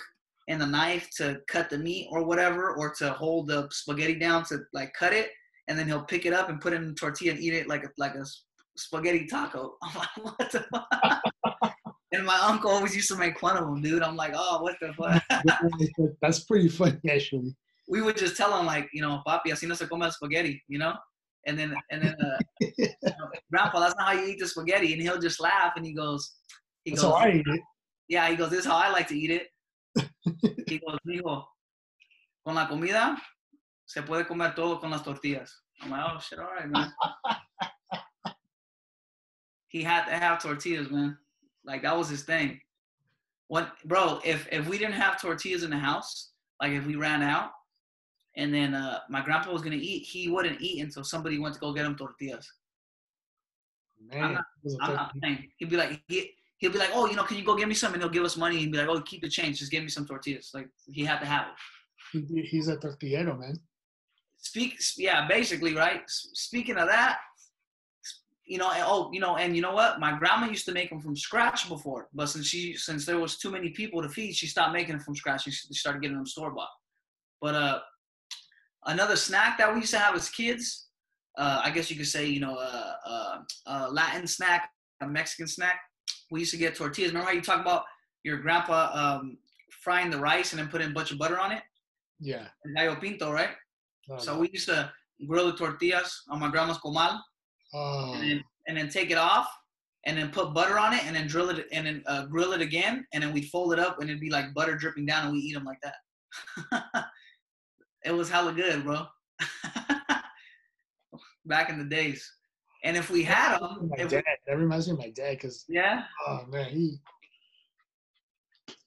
and 0.48 0.60
a 0.60 0.66
knife 0.66 1.08
to 1.16 1.40
cut 1.46 1.70
the 1.70 1.78
meat 1.78 2.08
or 2.10 2.24
whatever, 2.24 2.74
or 2.74 2.92
to 2.94 3.12
hold 3.12 3.46
the 3.46 3.68
spaghetti 3.70 4.18
down 4.18 4.44
to 4.46 4.58
like 4.72 4.92
cut 4.92 5.12
it, 5.12 5.30
and 5.68 5.78
then 5.78 5.86
he'll 5.86 6.04
pick 6.04 6.26
it 6.26 6.32
up 6.32 6.48
and 6.48 6.60
put 6.60 6.72
it 6.72 6.82
in 6.82 6.96
tortilla 6.96 7.32
and 7.32 7.40
eat 7.40 7.54
it 7.54 7.68
like 7.68 7.84
a 7.84 7.90
like 7.96 8.16
a 8.16 8.24
spaghetti 8.76 9.26
taco. 9.26 9.76
I'm 9.82 9.94
like, 9.98 10.24
what 10.38 10.50
the 10.52 10.64
fuck? 10.70 11.74
and 12.12 12.24
my 12.26 12.38
uncle 12.42 12.70
always 12.70 12.94
used 12.94 13.08
to 13.08 13.16
make 13.16 13.38
fun 13.38 13.56
of 13.56 13.68
him, 13.68 13.80
dude. 13.82 14.02
I'm 14.02 14.16
like, 14.16 14.32
oh, 14.34 14.62
what 14.62 14.76
the 14.80 14.92
fuck? 14.98 16.14
That's 16.20 16.40
pretty 16.44 16.68
funny, 16.68 16.98
actually. 17.10 17.54
we 17.88 18.00
would 18.00 18.16
just 18.16 18.36
tell 18.36 18.58
him 18.58 18.66
like, 18.66 18.88
you 18.92 19.02
know, 19.02 19.22
papi, 19.26 19.46
así 19.52 19.66
no 19.66 19.74
se 19.74 19.86
come 19.88 20.02
el 20.02 20.12
spaghetti, 20.12 20.62
you 20.68 20.78
know? 20.78 20.94
And 21.46 21.58
then 21.58 21.74
and 21.90 22.02
then 22.02 22.14
uh, 22.20 22.38
you 22.60 22.86
know, 23.02 23.28
grandpa, 23.50 23.80
that's 23.80 23.94
not 23.96 24.14
how 24.14 24.20
you 24.20 24.28
eat 24.28 24.38
the 24.40 24.46
spaghetti. 24.46 24.92
And 24.92 25.02
he'll 25.02 25.18
just 25.20 25.40
laugh 25.40 25.72
and 25.76 25.84
he 25.84 25.92
goes, 25.92 26.36
he 26.84 26.92
That's 26.92 27.02
goes, 27.02 27.12
how 27.12 27.16
I 27.18 27.30
eat 27.32 27.46
it. 27.46 27.60
yeah, 28.08 28.28
he 28.28 28.36
goes, 28.36 28.50
this 28.50 28.60
is 28.60 28.66
how 28.66 28.76
I 28.76 28.90
like 28.90 29.08
to 29.08 29.18
eat 29.18 29.30
it. 29.30 29.48
he 30.68 30.78
goes, 30.78 30.98
mijo, 31.06 31.44
con 32.46 32.54
la 32.54 32.68
comida 32.68 33.16
se 33.86 34.02
puede 34.02 34.26
comer 34.26 34.54
todo 34.54 34.78
con 34.78 34.90
las 34.90 35.02
tortillas. 35.02 35.50
I'm 35.82 35.90
like, 35.90 36.04
oh 36.06 36.18
shit, 36.20 36.38
all 36.38 36.46
right, 36.46 36.68
man. 36.68 36.92
He 39.72 39.82
had 39.82 40.04
to 40.04 40.12
have 40.12 40.40
tortillas, 40.42 40.90
man. 40.90 41.16
Like 41.64 41.82
that 41.82 41.96
was 41.96 42.08
his 42.08 42.22
thing. 42.22 42.60
What, 43.48 43.72
bro? 43.86 44.20
If 44.24 44.46
if 44.52 44.68
we 44.68 44.76
didn't 44.78 44.94
have 45.04 45.20
tortillas 45.20 45.62
in 45.62 45.70
the 45.70 45.78
house, 45.78 46.30
like 46.60 46.72
if 46.72 46.86
we 46.86 46.94
ran 46.96 47.22
out, 47.22 47.50
and 48.36 48.52
then 48.54 48.74
uh, 48.74 48.98
my 49.08 49.22
grandpa 49.22 49.50
was 49.52 49.62
gonna 49.62 49.76
eat, 49.76 50.02
he 50.04 50.28
wouldn't 50.28 50.60
eat 50.60 50.82
until 50.82 51.04
somebody 51.04 51.38
went 51.38 51.54
to 51.54 51.60
go 51.60 51.72
get 51.72 51.86
him 51.86 51.96
tortillas. 51.96 52.48
Man, 54.10 54.34
not- 54.34 54.40
it 54.40 54.64
was 54.64 54.74
a 54.74 54.82
I'm 54.82 54.94
not 54.94 55.06
fucking- 55.06 55.20
playing. 55.20 55.48
He'd 55.56 55.70
be 55.70 55.76
like, 55.76 56.00
he, 56.08 56.30
he'll 56.58 56.72
be 56.72 56.78
like, 56.78 56.90
oh, 56.92 57.06
you 57.06 57.16
know, 57.16 57.24
can 57.24 57.36
you 57.38 57.44
go 57.44 57.56
get 57.56 57.68
me 57.68 57.74
some? 57.74 57.92
And 57.94 58.02
he'll 58.02 58.10
give 58.10 58.24
us 58.24 58.36
money. 58.36 58.58
He'd 58.58 58.72
be 58.72 58.78
like, 58.78 58.88
oh, 58.88 59.00
keep 59.00 59.22
the 59.22 59.28
change. 59.28 59.58
Just 59.58 59.70
give 59.70 59.82
me 59.82 59.88
some 59.88 60.06
tortillas. 60.06 60.50
Like 60.52 60.68
he 60.90 61.04
had 61.04 61.20
to 61.20 61.26
have 61.26 61.46
it. 62.14 62.46
he's 62.48 62.68
a 62.68 62.76
tortillero, 62.76 63.38
man. 63.38 63.56
Speak, 64.38 64.74
yeah, 64.98 65.26
basically, 65.28 65.74
right. 65.74 66.02
Speaking 66.08 66.76
of 66.76 66.88
that, 66.88 67.18
you 68.44 68.58
know, 68.58 68.70
and, 68.70 68.82
oh, 68.86 69.10
you 69.12 69.20
know, 69.20 69.36
and 69.36 69.54
you 69.54 69.62
know 69.62 69.72
what? 69.72 70.00
My 70.00 70.18
grandma 70.18 70.46
used 70.46 70.66
to 70.66 70.72
make 70.72 70.90
them 70.90 71.00
from 71.00 71.16
scratch 71.16 71.68
before, 71.68 72.08
but 72.12 72.26
since 72.26 72.46
she, 72.46 72.74
since 72.76 73.06
there 73.06 73.18
was 73.18 73.38
too 73.38 73.50
many 73.50 73.70
people 73.70 74.02
to 74.02 74.08
feed, 74.08 74.34
she 74.34 74.46
stopped 74.46 74.72
making 74.72 74.96
them 74.96 75.00
from 75.00 75.14
scratch. 75.14 75.44
She 75.44 75.52
started 75.52 76.02
getting 76.02 76.16
them 76.16 76.26
store 76.26 76.50
bought. 76.50 76.68
But 77.40 77.54
uh, 77.54 77.80
another 78.86 79.16
snack 79.16 79.58
that 79.58 79.72
we 79.72 79.80
used 79.80 79.92
to 79.92 79.98
have 79.98 80.14
as 80.14 80.28
kids, 80.28 80.88
uh, 81.38 81.60
I 81.64 81.70
guess 81.70 81.90
you 81.90 81.96
could 81.96 82.06
say, 82.06 82.26
you 82.26 82.40
know, 82.40 82.56
uh, 82.56 82.94
uh, 83.06 83.38
uh, 83.66 83.88
Latin 83.90 84.26
snack, 84.26 84.70
a 85.00 85.06
Mexican 85.06 85.46
snack. 85.46 85.80
We 86.30 86.40
used 86.40 86.52
to 86.52 86.58
get 86.58 86.74
tortillas. 86.74 87.10
Remember 87.12 87.28
how 87.28 87.34
you 87.34 87.42
talk 87.42 87.60
about 87.60 87.84
your 88.24 88.38
grandpa 88.38 88.90
um, 88.92 89.38
frying 89.82 90.10
the 90.10 90.18
rice 90.18 90.52
and 90.52 90.60
then 90.60 90.68
putting 90.68 90.90
a 90.90 90.92
bunch 90.92 91.10
of 91.10 91.18
butter 91.18 91.38
on 91.38 91.52
it? 91.52 91.62
Yeah. 92.20 92.46
And 92.64 92.76
gallo 92.76 92.96
pinto, 92.96 93.32
right? 93.32 93.50
Oh, 94.10 94.18
So 94.18 94.38
we 94.38 94.50
used 94.52 94.68
to 94.68 94.92
grill 95.26 95.46
the 95.46 95.56
tortillas 95.56 96.22
on 96.28 96.40
my 96.40 96.50
grandma's 96.50 96.78
comal 96.78 97.20
oh, 97.74 98.14
and 98.14 98.30
then, 98.30 98.44
and 98.68 98.76
then 98.76 98.88
take 98.88 99.10
it 99.10 99.18
off 99.18 99.48
and 100.04 100.18
then 100.18 100.30
put 100.30 100.52
butter 100.54 100.78
on 100.78 100.92
it 100.92 101.04
and 101.06 101.14
then 101.14 101.26
drill 101.26 101.50
it 101.50 101.66
and 101.72 101.86
then 101.86 102.02
uh, 102.06 102.26
grill 102.26 102.52
it 102.52 102.60
again 102.60 103.06
and 103.12 103.22
then 103.22 103.32
we'd 103.32 103.48
fold 103.48 103.72
it 103.72 103.78
up 103.78 104.00
and 104.00 104.10
it'd 104.10 104.20
be 104.20 104.30
like 104.30 104.52
butter 104.54 104.76
dripping 104.76 105.06
down 105.06 105.24
and 105.24 105.32
we 105.32 105.38
eat 105.38 105.54
them 105.54 105.64
like 105.64 105.80
that. 105.82 107.04
it 108.04 108.12
was 108.12 108.28
hella 108.28 108.52
good, 108.52 108.84
bro. 108.84 109.06
Back 111.46 111.70
in 111.70 111.78
the 111.78 111.84
days. 111.84 112.30
And 112.84 112.96
if 112.96 113.10
we 113.10 113.22
had 113.22 113.58
them, 113.58 113.90
my 113.96 114.04
dad. 114.04 114.24
That 114.46 114.58
reminds 114.58 114.88
me 114.88 114.94
of 114.94 114.98
my 114.98 115.10
dad 115.10 115.36
because 115.36 115.64
yeah, 115.68 116.02
oh 116.26 116.44
man, 116.48 116.70
he. 116.70 116.96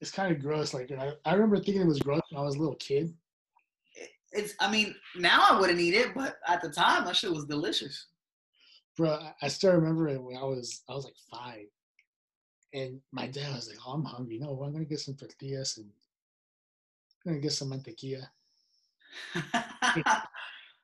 It's 0.02 0.12
kind 0.12 0.36
of 0.36 0.42
gross. 0.42 0.74
Like 0.74 0.92
I, 0.92 1.14
I 1.24 1.34
remember 1.34 1.58
thinking 1.58 1.82
it 1.82 1.88
was 1.88 2.00
gross 2.00 2.22
when 2.30 2.42
I 2.42 2.44
was 2.44 2.56
a 2.56 2.60
little 2.60 2.76
kid. 2.76 3.14
it's. 4.34 4.54
I 4.60 4.70
mean, 4.70 4.96
now 5.18 5.46
I 5.50 5.58
wouldn't 5.58 5.80
eat 5.80 5.94
it, 5.94 6.14
but 6.14 6.36
at 6.48 6.62
the 6.62 6.70
time 6.70 7.06
that 7.06 7.16
shit 7.16 7.32
was 7.32 7.46
delicious. 7.46 8.08
Bro, 8.98 9.20
I- 9.42 9.48
still 9.50 9.74
remember 9.74 10.08
it 10.08 10.22
when 10.22 10.38
I 10.38 10.44
was 10.44 10.84
I 10.90 10.94
was 10.94 11.06
like 11.06 11.16
five, 11.30 11.66
and 12.74 13.02
my 13.12 13.28
dad 13.28 13.54
was 13.56 13.68
like, 13.68 13.78
"Oh, 13.86 13.94
I'm 13.94 14.04
hungry. 14.06 14.40
No, 14.40 14.62
I'm 14.64 14.72
gonna 14.74 14.86
get 14.86 15.00
some 15.00 15.16
tortillas 15.16 15.78
and 15.78 15.92
I'm 17.26 17.32
gonna 17.34 17.42
get 17.42 17.54
some 17.54 17.72
mantequilla." 17.72 18.28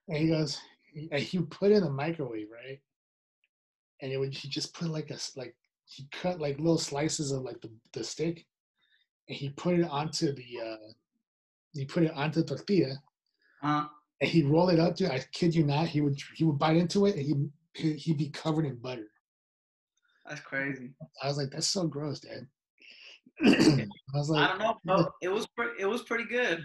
And 0.08 0.18
he 0.18 0.28
goes, 0.28 0.60
he, 0.94 1.08
and 1.12 1.22
he 1.22 1.40
put 1.40 1.72
it 1.72 1.76
in 1.78 1.84
the 1.84 1.90
microwave, 1.90 2.48
right? 2.52 2.80
And 4.02 4.12
it 4.12 4.18
would 4.18 4.34
he 4.34 4.50
just 4.50 4.74
put 4.74 4.90
like 4.90 5.10
a 5.10 5.18
like 5.36 5.56
he 5.86 6.08
cut 6.12 6.40
like 6.40 6.58
little 6.58 6.78
slices 6.78 7.32
of 7.32 7.44
like 7.44 7.62
the, 7.62 7.72
the 7.94 8.04
steak, 8.04 8.46
and 9.30 9.38
he 9.38 9.50
put 9.52 9.80
it 9.80 9.86
onto 9.90 10.34
the 10.34 10.60
uh 10.62 10.92
he 11.74 11.86
put 11.86 12.04
it 12.04 12.12
onto 12.14 12.42
the 12.42 12.48
tortilla, 12.48 13.02
uh, 13.64 13.86
and 14.20 14.30
he 14.30 14.44
rolled 14.44 14.72
it 14.72 14.80
up 14.80 14.96
to. 14.98 15.14
I 15.14 15.24
kid 15.32 15.56
you 15.56 15.64
not, 15.64 15.88
he 15.88 16.02
would 16.02 16.20
he 16.36 16.44
would 16.44 16.60
bite 16.60 16.78
into 16.78 17.06
it, 17.06 17.16
and 17.16 17.26
he- 17.26 17.50
he'd 17.74 18.18
be 18.18 18.30
covered 18.30 18.66
in 18.66 18.76
butter. 18.78 19.08
that's 20.28 20.42
crazy. 20.42 20.92
I 21.22 21.28
was 21.28 21.38
like, 21.38 21.50
that's 21.52 21.68
so 21.68 21.88
gross, 21.88 22.20
Dad. 22.20 22.48
I 23.44 23.88
was 24.14 24.30
like, 24.30 24.50
I 24.50 24.58
don't 24.58 24.60
know, 24.60 24.78
bro. 24.84 25.08
It 25.22 25.30
was 25.30 25.48
pre- 25.48 25.80
it 25.80 25.86
was 25.86 26.04
pretty 26.04 26.26
good. 26.26 26.64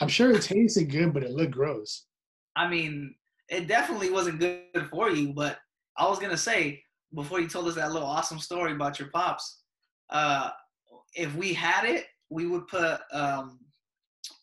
I'm 0.00 0.08
sure 0.08 0.30
it 0.30 0.42
tasted 0.42 0.90
good, 0.90 1.12
but 1.12 1.22
it 1.22 1.32
looked 1.32 1.52
gross. 1.52 2.06
I 2.56 2.68
mean, 2.68 3.14
it 3.48 3.66
definitely 3.66 4.10
wasn't 4.10 4.40
good 4.40 4.88
for 4.90 5.10
you, 5.10 5.32
but 5.32 5.58
I 5.96 6.08
was 6.08 6.18
gonna 6.18 6.36
say 6.36 6.82
before 7.14 7.40
you 7.40 7.48
told 7.48 7.66
us 7.68 7.74
that 7.74 7.92
little 7.92 8.08
awesome 8.08 8.38
story 8.38 8.72
about 8.72 8.98
your 8.98 9.08
pops, 9.08 9.62
uh, 10.10 10.50
if 11.14 11.34
we 11.34 11.52
had 11.52 11.84
it, 11.84 12.06
we 12.28 12.46
would 12.46 12.68
put 12.68 13.00
um, 13.12 13.58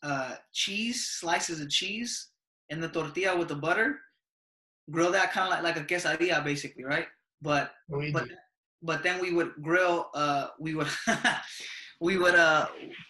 uh, 0.04 0.36
cheese, 0.54 1.08
slices 1.08 1.62
of 1.62 1.70
cheese, 1.70 2.30
in 2.70 2.82
the 2.82 2.90
tortilla 2.90 3.38
with 3.38 3.48
the 3.48 3.56
butter, 3.56 4.00
grill 4.90 5.12
that 5.12 5.32
kind 5.32 5.46
of 5.46 5.52
like 5.52 5.64
like 5.64 5.84
a 5.84 5.86
quesadilla, 5.86 6.44
basically, 6.44 6.84
right? 6.84 7.08
But 7.42 7.72
We 7.90 8.12
but 8.12 8.28
but 8.82 9.04
then 9.04 9.22
we 9.22 9.34
would 9.34 9.54
grill. 9.62 10.10
Uh, 10.14 10.48
we 10.60 10.76
would 10.76 10.88
we 12.02 12.18
would 12.18 12.36
uh, 12.36 12.68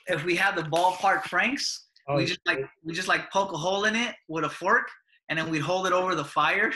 if 0.08 0.24
we 0.24 0.36
had 0.36 0.56
the 0.56 0.64
ballpark 0.64 1.24
franks, 1.24 1.88
Oh, 2.10 2.16
we 2.16 2.26
just 2.26 2.40
like 2.46 2.60
we 2.84 2.94
just 2.94 3.08
like 3.10 3.30
poke 3.32 3.52
a 3.52 3.58
hole 3.58 3.84
in 3.84 3.96
it 3.96 4.16
with 4.30 4.46
a 4.46 4.50
fork 4.50 4.90
and 5.28 5.38
then 5.38 5.50
we'd 5.50 5.62
hold 5.62 5.88
it 5.88 5.94
over 5.94 6.16
the 6.16 6.24
fire 6.24 6.72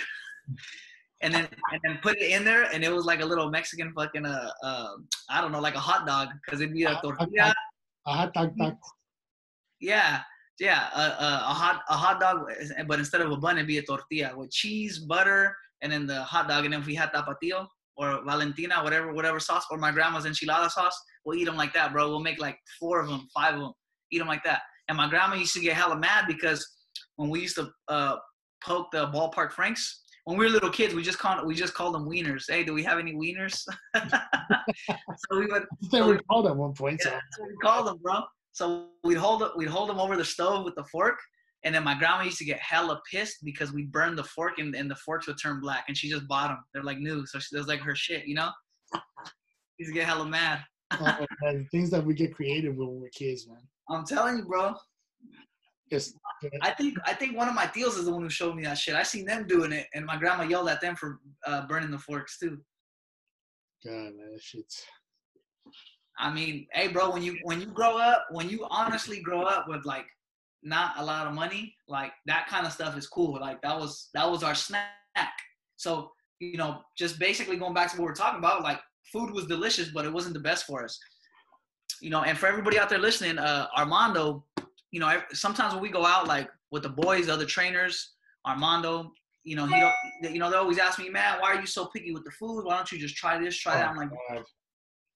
and 1.21 1.33
then 1.33 1.47
and 1.71 1.81
then 1.85 1.99
put 2.01 2.17
it 2.17 2.31
in 2.31 2.43
there 2.43 2.63
and 2.73 2.83
it 2.83 2.91
was 2.91 3.05
like 3.05 3.21
a 3.21 3.25
little 3.25 3.49
mexican 3.49 3.93
fucking 3.93 4.25
uh, 4.25 4.49
uh 4.61 4.89
i 5.29 5.39
don't 5.39 5.53
know 5.53 5.61
like 5.61 5.75
a 5.75 5.79
hot 5.79 6.05
dog 6.05 6.29
because 6.43 6.59
it'd 6.59 6.73
be 6.73 6.83
a 6.83 6.99
tortilla. 7.01 7.53
a 8.07 8.13
hot 8.13 8.33
dog 8.33 8.51
yeah 9.79 10.21
yeah 10.67 10.81
a, 10.95 11.01
a, 11.01 11.29
a 11.51 11.53
hot 11.61 11.77
a 11.89 11.97
hot 12.03 12.17
dog 12.21 12.37
but 12.87 12.99
instead 12.99 13.21
of 13.21 13.29
a 13.31 13.37
bun 13.37 13.57
it'd 13.57 13.67
be 13.67 13.79
a 13.79 13.83
tortilla 13.83 14.29
with 14.37 14.49
cheese 14.51 14.99
butter 14.99 15.53
and 15.81 15.91
then 15.91 16.03
the 16.07 16.21
hot 16.23 16.47
dog 16.47 16.63
and 16.65 16.73
then 16.73 16.81
if 16.81 16.87
we 16.87 16.95
had 16.95 17.09
tapatio 17.11 17.59
or 17.97 18.07
valentina 18.25 18.75
whatever 18.85 19.07
whatever 19.13 19.39
sauce 19.39 19.65
or 19.71 19.77
my 19.77 19.91
grandma's 19.91 20.25
enchilada 20.25 20.69
sauce 20.69 20.97
we'll 21.25 21.37
eat 21.37 21.45
them 21.49 21.57
like 21.57 21.73
that 21.73 21.91
bro 21.91 22.07
we'll 22.07 22.19
make 22.29 22.39
like 22.39 22.57
four 22.79 22.95
of 23.01 23.07
them 23.09 23.27
five 23.33 23.55
of 23.55 23.61
them 23.61 23.73
eat 24.13 24.19
them 24.19 24.27
like 24.27 24.43
that 24.43 24.61
and 24.87 24.97
my 24.97 25.09
grandma 25.09 25.35
used 25.35 25.53
to 25.53 25.59
get 25.61 25.75
hella 25.75 25.97
mad 25.97 26.25
because 26.27 26.61
when 27.15 27.29
we 27.29 27.39
used 27.41 27.55
to 27.55 27.69
uh, 27.87 28.15
poke 28.63 28.87
the 28.91 29.07
ballpark 29.07 29.51
franks, 29.51 30.01
when 30.25 30.37
we 30.37 30.45
were 30.45 30.51
little 30.51 30.69
kids, 30.69 30.93
we 30.93 31.01
just 31.01 31.19
called 31.19 31.45
we 31.45 31.53
just 31.55 31.73
called 31.73 31.95
them 31.95 32.05
wieners. 32.09 32.43
Hey, 32.49 32.63
do 32.63 32.73
we 32.73 32.83
have 32.83 32.99
any 32.99 33.13
wieners? 33.13 33.63
so 33.95 35.39
we 35.39 35.45
would. 35.47 35.65
They 35.91 35.99
so 35.99 36.07
were 36.07 36.13
we- 36.13 36.19
called 36.29 36.47
at 36.47 36.55
one 36.55 36.73
point. 36.73 36.99
yeah, 37.03 37.05
So 37.05 37.09
that's 37.11 37.39
what 37.39 37.49
we 37.49 37.55
called 37.61 37.87
them, 37.87 37.97
bro. 38.01 38.21
So 38.53 38.87
we'd 39.03 39.17
hold 39.17 39.43
we'd 39.55 39.69
hold 39.69 39.89
them 39.89 39.99
over 39.99 40.17
the 40.17 40.25
stove 40.25 40.65
with 40.65 40.75
the 40.75 40.83
fork, 40.85 41.19
and 41.63 41.73
then 41.73 41.83
my 41.83 41.97
grandma 41.97 42.23
used 42.23 42.39
to 42.39 42.45
get 42.45 42.59
hella 42.59 43.01
pissed 43.09 43.43
because 43.43 43.71
we 43.71 43.83
burned 43.83 44.17
the 44.17 44.23
fork 44.23 44.59
and, 44.59 44.75
and 44.75 44.89
the 44.89 44.95
forks 44.95 45.27
would 45.27 45.37
turn 45.41 45.61
black, 45.61 45.85
and 45.87 45.97
she 45.97 46.09
just 46.09 46.27
bought 46.27 46.49
them. 46.49 46.57
They're 46.73 46.83
like 46.83 46.99
new, 46.99 47.25
so 47.25 47.39
she, 47.39 47.55
it 47.55 47.59
was 47.59 47.67
like 47.67 47.81
her 47.81 47.95
shit, 47.95 48.25
you 48.25 48.35
know. 48.35 48.49
She 48.93 48.99
used 49.79 49.93
to 49.93 49.99
get 49.99 50.07
hella 50.07 50.25
mad. 50.25 50.63
oh, 50.91 51.25
man, 51.43 51.67
things 51.71 51.89
that 51.91 52.05
we 52.05 52.13
get 52.13 52.35
creative 52.35 52.75
when 52.75 52.99
we're 52.99 53.09
kids, 53.09 53.47
man. 53.47 53.61
I'm 53.89 54.05
telling 54.05 54.37
you, 54.37 54.45
bro. 54.45 54.75
It's 55.89 56.13
I 56.61 56.71
think 56.71 56.97
I 57.05 57.13
think 57.13 57.37
one 57.37 57.49
of 57.49 57.53
my 57.53 57.69
deals 57.73 57.97
is 57.97 58.05
the 58.05 58.13
one 58.13 58.23
who 58.23 58.29
showed 58.29 58.55
me 58.55 58.63
that 58.63 58.77
shit. 58.77 58.95
I 58.95 59.03
seen 59.03 59.25
them 59.25 59.45
doing 59.45 59.73
it, 59.73 59.87
and 59.93 60.05
my 60.05 60.15
grandma 60.15 60.43
yelled 60.43 60.69
at 60.69 60.79
them 60.79 60.95
for 60.95 61.19
uh, 61.45 61.67
burning 61.67 61.91
the 61.91 61.99
forks 61.99 62.39
too. 62.39 62.57
God, 63.85 63.91
man, 63.91 64.31
that 64.31 64.41
shit's. 64.41 64.85
I 66.21 66.31
mean, 66.31 66.67
hey, 66.71 66.87
bro, 66.87 67.11
when 67.11 67.23
you 67.23 67.37
when 67.43 67.59
you 67.59 67.67
grow 67.67 67.97
up, 67.97 68.27
when 68.31 68.47
you 68.47 68.65
honestly 68.69 69.19
grow 69.19 69.41
up 69.41 69.67
with 69.67 69.85
like 69.85 70.05
not 70.63 70.93
a 70.97 71.03
lot 71.03 71.25
of 71.25 71.33
money, 71.33 71.75
like 71.87 72.11
that 72.27 72.47
kind 72.47 72.65
of 72.65 72.71
stuff 72.71 72.95
is 72.95 73.07
cool. 73.07 73.39
Like 73.41 73.61
that 73.63 73.77
was 73.77 74.09
that 74.13 74.29
was 74.29 74.43
our 74.43 74.53
snack. 74.53 74.85
So 75.77 76.11
you 76.39 76.57
know, 76.57 76.81
just 76.97 77.19
basically 77.19 77.57
going 77.57 77.73
back 77.73 77.91
to 77.91 77.97
what 77.97 78.05
we're 78.05 78.13
talking 78.13 78.39
about, 78.39 78.61
like 78.61 78.79
food 79.11 79.31
was 79.31 79.47
delicious, 79.47 79.89
but 79.89 80.05
it 80.05 80.13
wasn't 80.13 80.35
the 80.35 80.39
best 80.39 80.65
for 80.65 80.83
us. 80.83 80.99
You 82.01 82.11
know, 82.11 82.21
and 82.21 82.37
for 82.37 82.47
everybody 82.47 82.77
out 82.77 82.89
there 82.89 82.99
listening, 82.99 83.39
uh, 83.39 83.67
Armando, 83.77 84.45
you 84.91 84.99
know, 84.99 85.21
sometimes 85.33 85.73
when 85.73 85.81
we 85.81 85.89
go 85.89 86.05
out, 86.05 86.27
like 86.27 86.49
with 86.71 86.83
the 86.83 86.89
boys, 86.89 87.29
other 87.29 87.45
trainers, 87.45 88.13
Armando, 88.45 89.11
you 89.43 89.55
know, 89.55 89.65
he 89.65 89.79
don't, 89.79 90.33
you 90.33 90.39
know, 90.39 90.51
they 90.51 90.57
always 90.57 90.77
ask 90.77 90.99
me, 90.99 91.09
man, 91.09 91.39
why 91.39 91.53
are 91.55 91.59
you 91.59 91.65
so 91.65 91.87
picky 91.87 92.11
with 92.11 92.23
the 92.23 92.31
food? 92.31 92.63
Why 92.63 92.75
don't 92.75 92.91
you 92.91 92.99
just 92.99 93.15
try 93.15 93.39
this, 93.39 93.57
try 93.57 93.75
that? 93.75 93.89
I'm 93.89 93.97
like. 93.97 94.09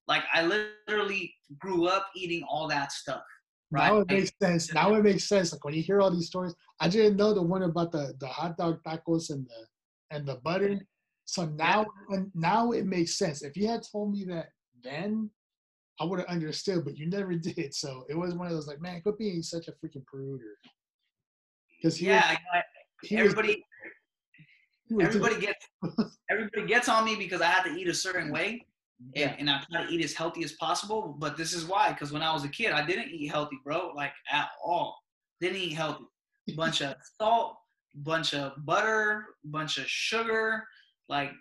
Like 0.08 0.24
I 0.34 0.43
literally 0.43 1.34
grew 1.60 1.88
up 1.88 2.08
eating 2.16 2.43
all 2.49 2.68
that 2.70 2.91
stuff. 2.91 3.24
Right. 3.72 3.88
Now 3.91 3.97
it 3.99 4.08
makes 4.10 4.32
sense. 4.41 4.74
Now 4.74 4.93
it 4.95 5.03
makes 5.03 5.28
sense. 5.28 5.51
Like 5.51 5.64
when 5.66 5.74
you 5.74 5.82
hear 5.82 6.01
all 6.01 6.12
these 6.12 6.28
stories, 6.28 6.53
I 6.80 6.88
didn't 6.88 7.18
know 7.18 7.34
the 7.34 7.41
one 7.41 7.64
about 7.64 7.91
the, 7.91 8.14
the 8.20 8.28
hot 8.28 8.58
dog 8.58 8.80
tacos 8.84 9.32
and 9.32 9.47
the 9.47 10.16
and 10.16 10.28
the 10.28 10.36
butter. 10.36 10.80
So 11.26 11.45
now 11.45 11.86
and 12.10 12.32
now 12.36 12.72
it 12.72 12.86
makes 12.86 13.18
sense. 13.18 13.41
If 13.41 13.58
you 13.58 13.68
had 13.68 13.82
told 13.91 14.12
me 14.12 14.26
that 14.26 14.49
then, 14.84 15.30
I 15.99 16.06
would 16.06 16.20
have 16.20 16.28
understood, 16.28 16.86
but 16.86 16.97
you 16.97 17.10
never 17.10 17.34
did. 17.36 17.74
So 17.74 18.06
it 18.10 18.16
was 18.16 18.36
one 18.36 18.47
of 18.47 18.53
those 18.53 18.68
like, 18.68 18.82
man, 18.82 19.01
quit 19.01 19.18
being 19.18 19.41
such 19.41 19.68
a 19.68 19.72
freaking 19.72 20.06
prude. 20.06 20.41
Because 21.78 22.01
yeah, 22.01 22.36
was, 22.53 23.12
everybody 23.12 23.64
was 24.91 25.08
everybody 25.08 25.39
gets 25.39 25.68
everybody 26.30 26.68
gets 26.68 26.89
on 26.89 27.06
me 27.06 27.16
because 27.16 27.41
I 27.41 27.47
had 27.47 27.64
to 27.64 27.72
eat 27.72 27.88
a 27.88 27.93
certain 27.93 28.32
way. 28.32 28.66
Yeah. 29.14 29.30
and, 29.32 29.41
and 29.41 29.50
I 29.50 29.62
try 29.70 29.86
to 29.86 29.91
eat 29.91 30.04
as 30.04 30.14
healthy 30.14 30.43
as 30.43 30.54
possible. 30.54 31.16
But 31.20 31.38
this 31.38 31.54
is 31.54 31.66
why, 31.66 31.91
because 31.91 32.12
when 32.12 32.22
I 32.22 32.34
was 32.34 32.43
a 32.43 32.50
kid, 32.50 32.72
I 32.72 32.86
didn't 32.86 33.10
eat 33.10 33.28
healthy, 33.28 33.58
bro, 33.64 33.91
like 33.96 34.12
at 34.32 34.50
all. 34.64 34.98
Didn't 35.41 35.58
eat 35.58 35.74
healthy. 35.74 36.06
Bunch 36.56 36.82
of 36.82 36.96
salt, 37.18 37.58
bunch 37.96 38.34
of 38.34 38.54
butter, 38.66 39.26
bunch 39.46 39.78
of 39.78 39.88
sugar. 39.88 40.64
Like 41.10 41.32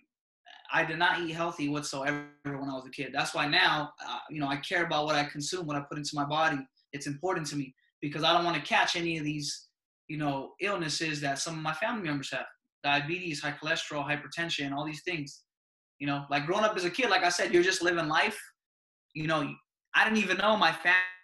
I 0.73 0.85
did 0.85 0.99
not 0.99 1.21
eat 1.21 1.33
healthy 1.33 1.69
whatsoever 1.69 2.27
when 2.45 2.69
I 2.69 2.75
was 2.75 2.87
a 2.87 2.91
kid. 2.91 3.11
That's 3.13 3.35
why 3.35 3.47
now, 3.47 3.93
uh, 4.05 4.19
you 4.31 4.41
know, 4.41 4.49
I 4.49 4.57
care 4.57 4.85
about 4.85 5.07
what 5.07 5.15
I 5.15 5.25
consume, 5.25 5.67
what 5.67 5.77
I 5.77 5.81
put 5.81 5.99
into 5.99 6.13
my 6.15 6.25
body. 6.25 6.59
It's 6.93 7.07
important 7.07 7.47
to 7.49 7.57
me 7.57 7.75
because 8.01 8.25
I 8.25 8.33
don't 8.33 8.45
want 8.45 8.57
to 8.57 8.63
catch 8.63 8.97
any 8.97 9.19
of 9.19 9.25
these, 9.25 9.69
you 10.09 10.17
know, 10.19 10.53
illnesses 10.61 11.21
that 11.21 11.39
some 11.39 11.55
of 11.55 11.63
my 11.63 11.75
family 11.75 12.09
members 12.09 12.31
have: 12.33 12.47
diabetes, 12.83 13.41
high 13.41 13.55
cholesterol, 13.63 14.05
hypertension, 14.05 14.73
all 14.73 14.85
these 14.85 15.03
things. 15.03 15.45
You 15.99 16.07
know, 16.07 16.25
like 16.31 16.47
growing 16.47 16.65
up 16.65 16.77
as 16.77 16.85
a 16.85 16.91
kid, 16.91 17.11
like 17.11 17.23
I 17.23 17.29
said, 17.29 17.53
you're 17.53 17.63
just 17.63 17.83
living 17.83 18.09
life. 18.09 18.39
You 19.15 19.27
know, 19.27 19.49
I 19.95 20.05
didn't 20.05 20.19
even 20.19 20.39
know 20.39 20.57
my 20.57 20.75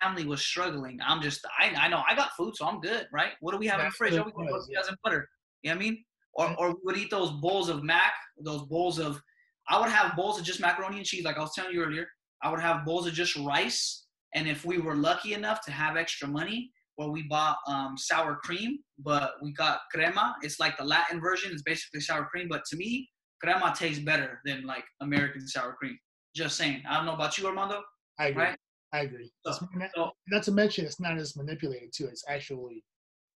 family 0.00 0.24
was 0.24 0.40
struggling. 0.42 1.00
I'm 1.04 1.20
just, 1.20 1.44
I, 1.58 1.74
I 1.76 1.88
know 1.88 2.02
I 2.08 2.14
got 2.14 2.30
food, 2.36 2.56
so 2.56 2.66
I'm 2.66 2.80
good, 2.80 3.06
right? 3.12 3.32
What 3.40 3.52
do 3.52 3.58
we 3.58 3.66
have 3.66 3.80
in 3.80 3.86
the 3.86 3.92
fridge? 3.92 4.14
Oh, 4.14 4.22
we 4.24 4.30
got 4.30 4.52
was, 4.52 4.66
tortillas 4.66 4.88
and 4.88 4.96
butter. 5.02 5.28
You 5.62 5.70
know 5.70 5.76
what 5.76 5.84
I 5.84 5.88
mean? 5.88 6.04
Or, 6.34 6.54
or 6.58 6.68
we 6.70 6.76
would 6.84 6.96
eat 6.96 7.10
those 7.10 7.32
bowls 7.32 7.68
of 7.68 7.82
mac, 7.82 8.12
those 8.38 8.62
bowls 8.68 8.98
of, 9.00 9.20
I 9.68 9.80
would 9.80 9.90
have 9.90 10.16
bowls 10.16 10.38
of 10.38 10.44
just 10.44 10.60
macaroni 10.60 10.98
and 10.98 11.06
cheese, 11.06 11.24
like 11.24 11.36
I 11.36 11.40
was 11.40 11.52
telling 11.54 11.74
you 11.74 11.82
earlier. 11.82 12.06
I 12.42 12.50
would 12.50 12.60
have 12.60 12.84
bowls 12.84 13.06
of 13.06 13.12
just 13.12 13.36
rice. 13.36 14.06
And 14.34 14.48
if 14.48 14.64
we 14.64 14.78
were 14.78 14.94
lucky 14.94 15.34
enough 15.34 15.64
to 15.64 15.72
have 15.72 15.96
extra 15.96 16.28
money, 16.28 16.70
well, 16.96 17.10
we 17.10 17.22
bought 17.24 17.56
um, 17.66 17.96
sour 17.96 18.36
cream, 18.36 18.78
but 18.98 19.32
we 19.42 19.52
got 19.52 19.80
crema. 19.92 20.36
It's 20.42 20.60
like 20.60 20.76
the 20.76 20.84
Latin 20.84 21.20
version. 21.20 21.50
It's 21.52 21.62
basically 21.62 22.00
sour 22.00 22.26
cream. 22.26 22.46
But 22.48 22.62
to 22.70 22.76
me, 22.76 23.08
crema 23.40 23.74
tastes 23.76 24.02
better 24.04 24.40
than 24.44 24.64
like 24.64 24.84
American 25.00 25.46
sour 25.46 25.72
cream. 25.74 25.98
Just 26.34 26.56
saying. 26.56 26.82
I 26.88 26.96
don't 26.96 27.06
know 27.06 27.14
about 27.14 27.36
you, 27.38 27.46
Armando. 27.46 27.82
I 28.18 28.26
agree. 28.28 28.42
Right. 28.44 28.58
I 28.92 29.00
agree. 29.00 29.30
So- 29.46 29.52
so- 29.94 30.12
not 30.28 30.42
to 30.44 30.52
mention, 30.52 30.84
it's 30.84 31.00
not 31.00 31.16
as 31.18 31.36
manipulated 31.36 31.92
too. 31.92 32.06
It's 32.06 32.24
actually 32.28 32.84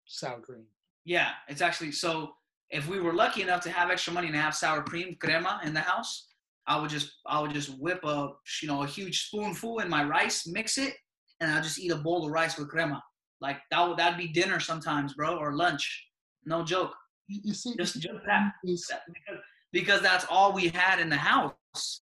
sour 0.06 0.39
cream. 0.41 0.66
Yeah, 1.06 1.32
it's 1.47 1.62
actually 1.62 1.91
so. 1.91 2.36
If 2.70 2.88
we 2.88 2.99
were 2.99 3.14
lucky 3.14 3.41
enough 3.43 3.62
to 3.62 3.70
have 3.72 3.91
extra 3.91 4.14
money 4.14 4.28
and 4.28 4.36
have 4.36 4.56
sour 4.56 4.82
cream 4.82 5.16
crema 5.20 5.62
in 5.64 5.74
the 5.74 5.80
house, 5.82 6.28
I 6.66 6.80
would 6.80 6.89
just 6.89 7.12
I 7.26 7.39
would 7.39 7.54
just 7.54 7.78
whip 7.80 8.04
a 8.04 8.30
you 8.62 8.68
know 8.68 8.84
a 8.84 8.88
huge 8.88 9.26
spoonful 9.28 9.80
in 9.80 9.89
my 9.89 10.04
rice, 10.04 10.47
mix 10.47 10.78
it, 10.78 10.95
and 11.39 11.51
I'll 11.51 11.62
just 11.62 11.78
eat 11.80 11.91
a 11.91 11.97
bowl 11.97 12.26
of 12.26 12.32
rice 12.32 12.58
with 12.58 12.70
crema. 12.70 13.04
Like 13.41 13.58
that 13.70 13.88
would 13.88 13.97
that'd 13.97 14.18
be 14.18 14.30
dinner 14.30 14.60
sometimes, 14.60 15.14
bro, 15.14 15.36
or 15.38 15.54
lunch. 15.56 16.08
No 16.45 16.64
joke. 16.64 16.93
You, 17.28 17.41
you 17.43 17.54
see, 17.54 17.76
Just 17.78 17.99
just 17.99 18.14
that. 18.26 18.51
is- 18.64 18.88
That- 18.89 19.01
because, 19.08 19.41
because 19.74 20.01
that's 20.01 20.26
all 20.30 20.53
we 20.53 20.69
had 20.69 20.99
in 21.01 21.09
the 21.09 21.17
house. 21.17 22.01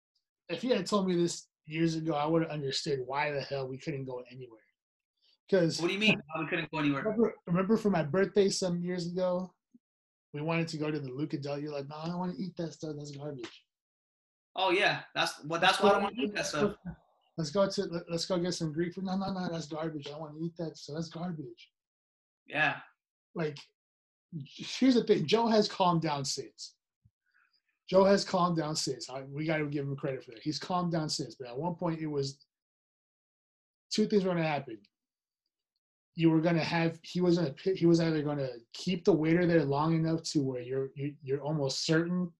if 0.50 0.62
you 0.62 0.74
had 0.74 0.84
told 0.84 1.08
me 1.08 1.14
this 1.16 1.46
years 1.66 1.94
ago, 1.94 2.12
I 2.12 2.26
would 2.26 2.42
have 2.42 2.50
understood 2.50 2.98
why 3.06 3.30
the 3.30 3.40
hell 3.40 3.66
we 3.66 3.78
couldn't 3.78 4.04
go 4.04 4.22
anywhere. 4.30 4.58
Because 5.48 5.80
What 5.80 5.88
do 5.88 5.94
you 5.94 6.00
mean? 6.00 6.20
Why 6.34 6.42
we 6.42 6.48
couldn't 6.48 6.70
go 6.70 6.78
anywhere? 6.80 7.02
remember, 7.02 7.34
remember 7.46 7.76
for 7.78 7.88
my 7.90 8.02
birthday 8.02 8.48
some 8.50 8.80
years 8.82 9.06
ago, 9.06 9.50
we 10.34 10.40
wanted 10.42 10.68
to 10.68 10.76
go 10.76 10.90
to 10.90 10.98
the 10.98 11.08
Lucadell. 11.10 11.62
You're 11.62 11.72
like, 11.72 11.88
no, 11.88 11.96
I 11.96 12.06
don't 12.06 12.18
want 12.18 12.36
to 12.36 12.42
eat 12.42 12.56
that 12.58 12.72
stuff. 12.74 12.92
That's 12.98 13.12
garbage. 13.12 13.64
Oh 14.56 14.70
yeah, 14.70 15.00
that's 15.14 15.42
well. 15.44 15.60
That's 15.60 15.80
why 15.80 15.90
I 15.90 15.92
don't 15.92 16.02
want 16.02 16.16
to 16.16 16.22
eat 16.22 16.34
that 16.34 16.46
stuff. 16.46 16.74
Let's 17.38 17.50
go 17.50 17.66
to 17.68 17.82
let- 17.84 18.10
let's 18.10 18.26
go 18.26 18.38
get 18.38 18.52
some 18.52 18.72
Greek 18.72 18.92
food. 18.94 19.04
No, 19.04 19.16
no, 19.16 19.32
no, 19.32 19.48
that's 19.50 19.66
garbage. 19.66 20.06
I 20.06 20.10
don't 20.10 20.20
want 20.20 20.36
to 20.36 20.44
eat 20.44 20.56
that. 20.58 20.76
So 20.76 20.94
that's 20.94 21.08
garbage. 21.08 21.70
Yeah. 22.46 22.76
Like, 23.34 23.58
here's 24.44 24.94
the 24.94 25.04
thing. 25.04 25.24
Joe 25.26 25.46
has 25.46 25.68
calmed 25.68 26.02
down 26.02 26.24
since. 26.24 26.74
Joe 27.89 28.05
has 28.05 28.24
calmed 28.24 28.57
down 28.57 28.76
since. 28.76 29.11
I, 29.11 29.22
we 29.22 29.45
got 29.45 29.59
to 29.59 29.66
give 29.66 29.85
him 29.85 29.97
credit 29.97 30.24
for 30.24 30.30
that. 30.33 30.43
He's 30.43 30.59
calmed 30.59 30.93
down 30.93 31.09
since. 31.09 31.35
But 31.35 31.49
at 31.49 31.59
one 31.59 31.74
point, 31.74 32.01
it 32.01 32.07
was 32.07 32.39
two 33.91 34.07
things 34.07 34.24
were 34.24 34.30
going 34.30 34.43
to 34.43 34.49
happen. 34.49 34.78
You 36.14 36.30
were 36.30 36.41
going 36.41 36.57
to 36.57 36.64
have 36.64 36.99
he 37.03 37.20
was 37.20 37.39
going 37.39 37.55
to 37.55 37.74
he 37.74 37.87
was 37.87 38.01
either 38.01 38.22
going 38.22 38.39
to 38.39 38.51
keep 38.74 39.05
the 39.05 39.12
waiter 39.12 39.47
there 39.47 39.64
long 39.64 39.95
enough 39.95 40.22
to 40.24 40.41
where 40.41 40.61
you're 40.61 40.91
you, 40.95 41.14
you're 41.22 41.41
almost 41.41 41.87
certain 41.87 42.30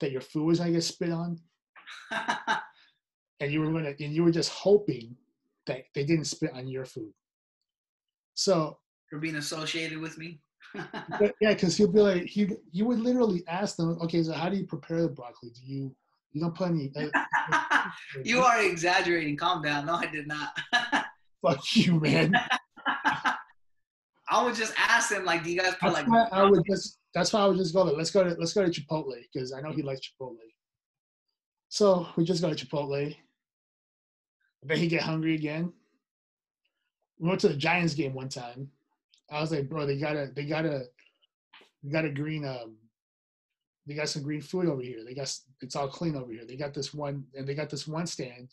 that 0.00 0.10
your 0.10 0.20
food 0.20 0.44
was 0.44 0.58
going 0.58 0.72
to 0.72 0.78
get 0.78 0.82
spit 0.82 1.12
on, 1.12 1.38
and 3.40 3.52
you 3.52 3.60
were 3.60 3.70
going 3.70 3.84
to 3.84 4.04
and 4.04 4.12
you 4.12 4.24
were 4.24 4.32
just 4.32 4.50
hoping 4.50 5.16
that 5.66 5.84
they 5.94 6.04
didn't 6.04 6.24
spit 6.24 6.52
on 6.52 6.66
your 6.66 6.84
food. 6.84 7.12
So 8.34 8.78
For 9.08 9.18
being 9.18 9.36
associated 9.36 9.98
with 9.98 10.18
me. 10.18 10.40
But, 10.74 11.34
yeah, 11.40 11.54
because 11.54 11.76
he'll 11.76 11.92
be 11.92 12.00
like 12.00 12.24
he 12.24 12.48
you 12.72 12.84
would 12.86 13.00
literally 13.00 13.42
ask 13.48 13.76
them, 13.76 13.98
okay, 14.02 14.22
so 14.22 14.32
how 14.32 14.48
do 14.48 14.56
you 14.56 14.66
prepare 14.66 15.02
the 15.02 15.08
broccoli? 15.08 15.50
Do 15.50 15.60
you 15.64 15.94
you 16.32 16.40
don't 16.40 16.54
put 16.54 16.68
any? 16.70 16.90
Uh, 16.96 17.88
you 18.24 18.40
are 18.40 18.60
exaggerating. 18.60 19.36
Calm 19.36 19.62
down. 19.62 19.86
No, 19.86 19.94
I 19.94 20.06
did 20.06 20.26
not. 20.26 20.50
fuck 21.42 21.76
you, 21.76 22.00
man. 22.00 22.34
I 24.28 24.42
would 24.42 24.54
just 24.54 24.74
ask 24.76 25.10
them, 25.10 25.24
like, 25.24 25.44
do 25.44 25.50
you 25.50 25.60
guys 25.60 25.74
put 25.80 25.94
That's 25.94 26.08
like? 26.08 26.32
I 26.32 26.42
would 26.42 26.64
just. 26.68 26.98
That's 27.14 27.32
why 27.32 27.40
I 27.40 27.46
would 27.46 27.58
just 27.58 27.72
go. 27.72 27.84
Let's 27.84 28.10
go 28.10 28.24
to 28.24 28.34
let's 28.38 28.52
go 28.52 28.68
to 28.68 28.70
Chipotle 28.70 29.14
because 29.32 29.52
I 29.52 29.60
know 29.60 29.70
he 29.70 29.82
likes 29.82 30.00
Chipotle. 30.00 30.38
So 31.68 32.06
we 32.16 32.24
just 32.24 32.42
go 32.42 32.52
to 32.52 32.66
Chipotle. 32.66 33.14
Then 34.64 34.78
he 34.78 34.88
get 34.88 35.02
hungry 35.02 35.34
again. 35.34 35.72
We 37.18 37.28
went 37.28 37.40
to 37.42 37.48
the 37.48 37.56
Giants 37.56 37.94
game 37.94 38.14
one 38.14 38.28
time. 38.28 38.70
I 39.30 39.40
was 39.40 39.50
like, 39.50 39.68
bro, 39.68 39.86
they 39.86 39.98
got 39.98 40.16
a 40.16 40.30
they 40.34 40.44
got 40.44 40.64
a 40.64 40.84
they 41.82 41.90
got 41.90 42.04
a 42.04 42.10
green 42.10 42.46
um 42.46 42.76
they 43.86 43.94
got 43.94 44.08
some 44.08 44.22
green 44.22 44.40
food 44.40 44.66
over 44.66 44.82
here. 44.82 45.04
They 45.04 45.14
got 45.14 45.34
it's 45.60 45.76
all 45.76 45.88
clean 45.88 46.16
over 46.16 46.32
here. 46.32 46.44
They 46.46 46.56
got 46.56 46.74
this 46.74 46.94
one 46.94 47.24
and 47.34 47.46
they 47.46 47.54
got 47.54 47.70
this 47.70 47.86
one 47.86 48.06
stand 48.06 48.50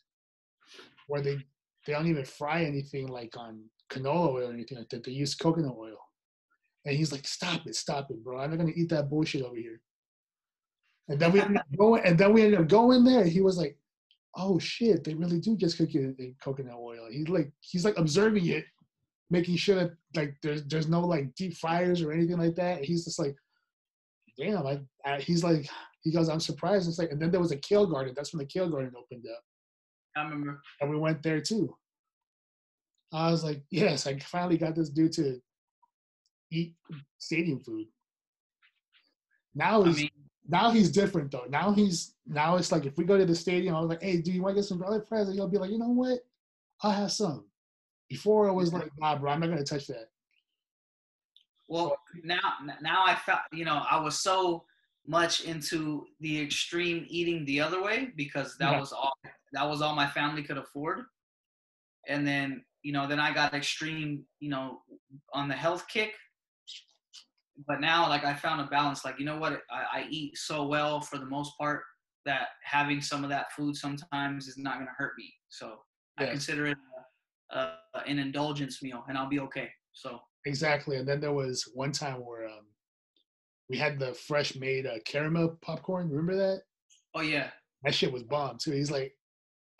where 1.08 1.22
they 1.22 1.38
they 1.86 1.94
don't 1.94 2.08
even 2.08 2.26
fry 2.26 2.64
anything 2.64 3.08
like 3.08 3.36
on 3.38 3.64
canola 3.92 4.30
oil 4.30 4.50
or 4.50 4.54
anything 4.54 4.78
like 4.78 4.90
that. 4.90 5.04
They 5.04 5.12
use 5.12 5.36
coconut 5.36 5.76
oil. 5.78 5.98
And 6.86 6.96
he's 6.96 7.12
like, 7.12 7.28
"Stop 7.28 7.68
it, 7.68 7.76
stop 7.76 8.10
it, 8.10 8.24
bro! 8.24 8.40
I'm 8.40 8.50
not 8.50 8.58
gonna 8.58 8.72
eat 8.76 8.90
that 8.90 9.10
bullshit 9.10 9.44
over 9.44 9.56
here." 9.56 9.82
And 11.10 11.20
then 11.20 11.32
we 11.32 11.42
going, 11.78 12.04
and 12.04 12.18
then 12.18 12.34
we 12.34 12.44
ended 12.44 12.60
up 12.62 12.68
going 12.68 13.04
there. 13.04 13.24
He 13.24 13.42
was 13.42 13.58
like, 13.58 13.78
"Oh 14.36 14.58
shit, 14.58 15.04
they 15.04 15.14
really 15.14 15.40
do 15.40 15.56
just 15.56 15.78
cook 15.78 15.94
it 15.94 16.16
in 16.18 16.36
coconut 16.44 16.78
oil." 16.80 17.08
He's 17.12 17.28
like, 17.28 17.52
he's 17.60 17.86
like 17.86 17.98
observing 17.98 18.48
it, 18.48 18.66
making 19.32 19.56
sure 19.56 19.76
that 19.76 19.92
like 20.16 20.36
there's 20.44 20.64
there's 20.66 20.88
no 20.88 21.00
like 21.00 21.34
deep 21.36 21.56
fryers 21.58 22.02
or 22.02 22.12
anything 22.12 22.38
like 22.38 22.56
that. 22.56 22.84
He's 22.84 23.06
just 23.06 23.18
like, 23.18 23.36
damn, 24.38 24.68
I, 24.68 24.80
I, 25.06 25.20
he's 25.20 25.44
like, 25.44 25.68
he 26.02 26.12
goes, 26.12 26.30
I'm 26.30 26.42
surprised. 26.42 26.88
It's 26.88 27.00
like, 27.00 27.12
and 27.12 27.20
then 27.20 27.32
there 27.32 27.40
was 27.40 27.52
a 27.52 27.58
kale 27.58 27.88
garden. 27.88 28.14
That's 28.16 28.34
when 28.34 28.40
the 28.40 28.46
kale 28.46 28.70
garden 28.70 28.92
opened 28.96 29.26
up. 29.26 29.42
I 30.16 30.24
remember. 30.24 30.62
And 30.82 30.90
we 30.90 30.98
went 30.98 31.24
there 31.24 31.40
too. 31.40 31.76
I 33.14 33.32
was 33.32 33.44
like, 33.44 33.64
yes, 33.72 34.06
I 34.06 34.20
finally 34.20 34.58
got 34.58 34.76
this 34.76 34.90
dude 34.90 35.14
to 35.14 35.40
eat 36.52 36.76
stadium 37.18 37.62
food. 37.62 37.88
Now 39.56 39.84
he's 39.84 39.98
I 39.98 40.02
mean, 40.02 40.10
now 40.48 40.72
he's 40.72 40.92
different 40.92 41.32
though. 41.32 41.46
Now 41.50 41.72
he's 41.72 42.16
now 42.26 42.58
it's 42.58 42.72
like 42.72 42.86
if 42.86 42.98
we 42.98 43.06
go 43.06 43.18
to 43.18 43.26
the 43.26 43.36
stadium, 43.36 43.76
I 43.76 43.80
was 43.80 43.90
like, 43.90 44.04
hey, 44.04 44.18
do 44.18 44.32
you 44.32 44.42
want 44.42 44.56
to 44.56 44.62
get 44.62 44.68
some 44.68 44.80
garlic 44.80 45.08
fries? 45.08 45.28
And 45.28 45.36
he'll 45.36 45.48
be 45.48 45.58
like, 45.58 45.72
you 45.72 45.78
know 45.78 45.90
what? 45.90 46.20
I'll 46.84 46.92
have 46.92 47.12
some. 47.12 47.46
Before 48.12 48.50
I 48.50 48.52
was 48.52 48.74
like, 48.74 48.92
nah, 49.00 49.18
bro, 49.18 49.32
I'm 49.32 49.40
not 49.40 49.48
gonna 49.48 49.64
touch 49.64 49.88
that. 49.88 50.10
Well, 51.70 51.96
now 52.26 52.58
now 52.82 53.06
I 53.06 53.16
felt 53.16 53.40
you 53.54 53.64
know 53.64 53.84
I 53.90 53.98
was 54.02 54.20
so 54.20 54.66
much 55.08 55.46
into 55.46 56.06
the 56.20 56.42
extreme 56.42 57.06
eating 57.08 57.46
the 57.46 57.62
other 57.62 57.82
way 57.82 58.12
because 58.18 58.58
that 58.58 58.74
yeah. 58.74 58.80
was 58.82 58.92
all 58.92 59.14
that 59.54 59.64
was 59.64 59.82
all 59.82 59.96
my 59.96 60.08
family 60.08 60.44
could 60.44 60.58
afford. 60.58 61.06
And 62.10 62.28
then 62.28 62.66
you 62.84 62.92
know 62.92 63.08
then 63.08 63.22
I 63.22 63.34
got 63.34 63.54
extreme 63.54 64.26
you 64.42 64.50
know 64.50 64.82
on 65.34 65.48
the 65.48 65.56
health 65.56 65.88
kick. 65.88 66.12
But 67.66 67.80
now 67.80 68.10
like 68.10 68.26
I 68.26 68.34
found 68.34 68.60
a 68.60 68.66
balance. 68.66 69.06
Like 69.06 69.20
you 69.20 69.26
know 69.26 69.38
what 69.38 69.62
I, 69.72 70.00
I 70.00 70.08
eat 70.10 70.38
so 70.38 70.68
well 70.68 71.00
for 71.00 71.18
the 71.18 71.28
most 71.28 71.58
part 71.58 71.84
that 72.26 72.48
having 72.62 73.00
some 73.00 73.24
of 73.24 73.30
that 73.30 73.54
food 73.54 73.78
sometimes 73.78 74.50
is 74.50 74.58
not 74.58 74.80
gonna 74.80 74.92
hurt 74.98 75.14
me. 75.18 75.34
So 75.48 75.78
I 76.18 76.26
consider 76.26 76.66
it 76.66 76.78
uh, 77.54 77.76
an 78.08 78.20
indulgence 78.20 78.82
meal, 78.82 79.04
and 79.08 79.18
I'll 79.18 79.30
be 79.30 79.40
okay. 79.40 79.70
So 79.94 80.20
exactly. 80.46 80.98
And 80.98 81.08
then 81.08 81.20
there 81.20 81.34
was 81.34 81.70
one 81.74 81.92
time 81.92 82.26
where 82.26 82.46
um, 82.46 82.66
we 83.70 83.78
had 83.78 84.00
the 84.00 84.14
fresh 84.14 84.56
made 84.56 84.86
uh, 84.86 85.00
caramel 85.06 85.58
popcorn. 85.62 86.10
Remember 86.10 86.36
that? 86.36 86.62
Oh 87.16 87.22
yeah. 87.22 87.50
That 87.84 87.96
shit 87.96 88.12
was 88.12 88.24
bomb 88.24 88.58
too. 88.62 88.72
He's 88.72 88.92
like, 88.92 89.14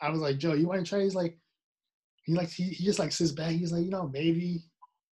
I 0.02 0.10
was 0.10 0.22
like, 0.22 0.38
Joe, 0.38 0.54
you 0.54 0.68
want 0.68 0.84
to 0.84 0.90
try? 0.90 1.04
He's 1.04 1.16
like, 1.16 1.38
he 2.24 2.34
like 2.34 2.50
he, 2.50 2.64
he 2.66 2.84
just 2.84 3.00
like 3.00 3.12
sits 3.12 3.32
back. 3.32 3.52
He's 3.52 3.72
like, 3.72 3.84
you 3.84 3.92
know, 3.92 4.10
maybe. 4.12 4.64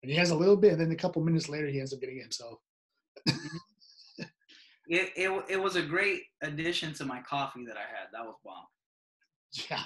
And 0.03 0.11
he 0.11 0.19
has 0.19 0.31
a 0.31 0.37
little 0.37 0.57
bit, 0.57 0.73
and 0.73 0.81
then 0.81 0.93
a 0.93 0.97
couple 0.97 1.23
minutes 1.25 1.49
later, 1.49 1.67
he 1.67 1.81
ends 1.81 1.95
up 1.95 2.01
getting 2.01 2.19
it 2.19 2.23
himself. 2.23 2.59
it, 3.27 5.13
it 5.17 5.45
it 5.49 5.63
was 5.63 5.77
a 5.77 5.83
great 5.83 6.23
addition 6.43 6.93
to 6.95 7.07
my 7.07 7.23
coffee 7.23 7.65
that 7.67 7.77
I 7.77 7.81
had. 7.81 8.09
That 8.13 8.25
was 8.25 8.35
bomb. 8.45 8.65
Yeah, 9.71 9.85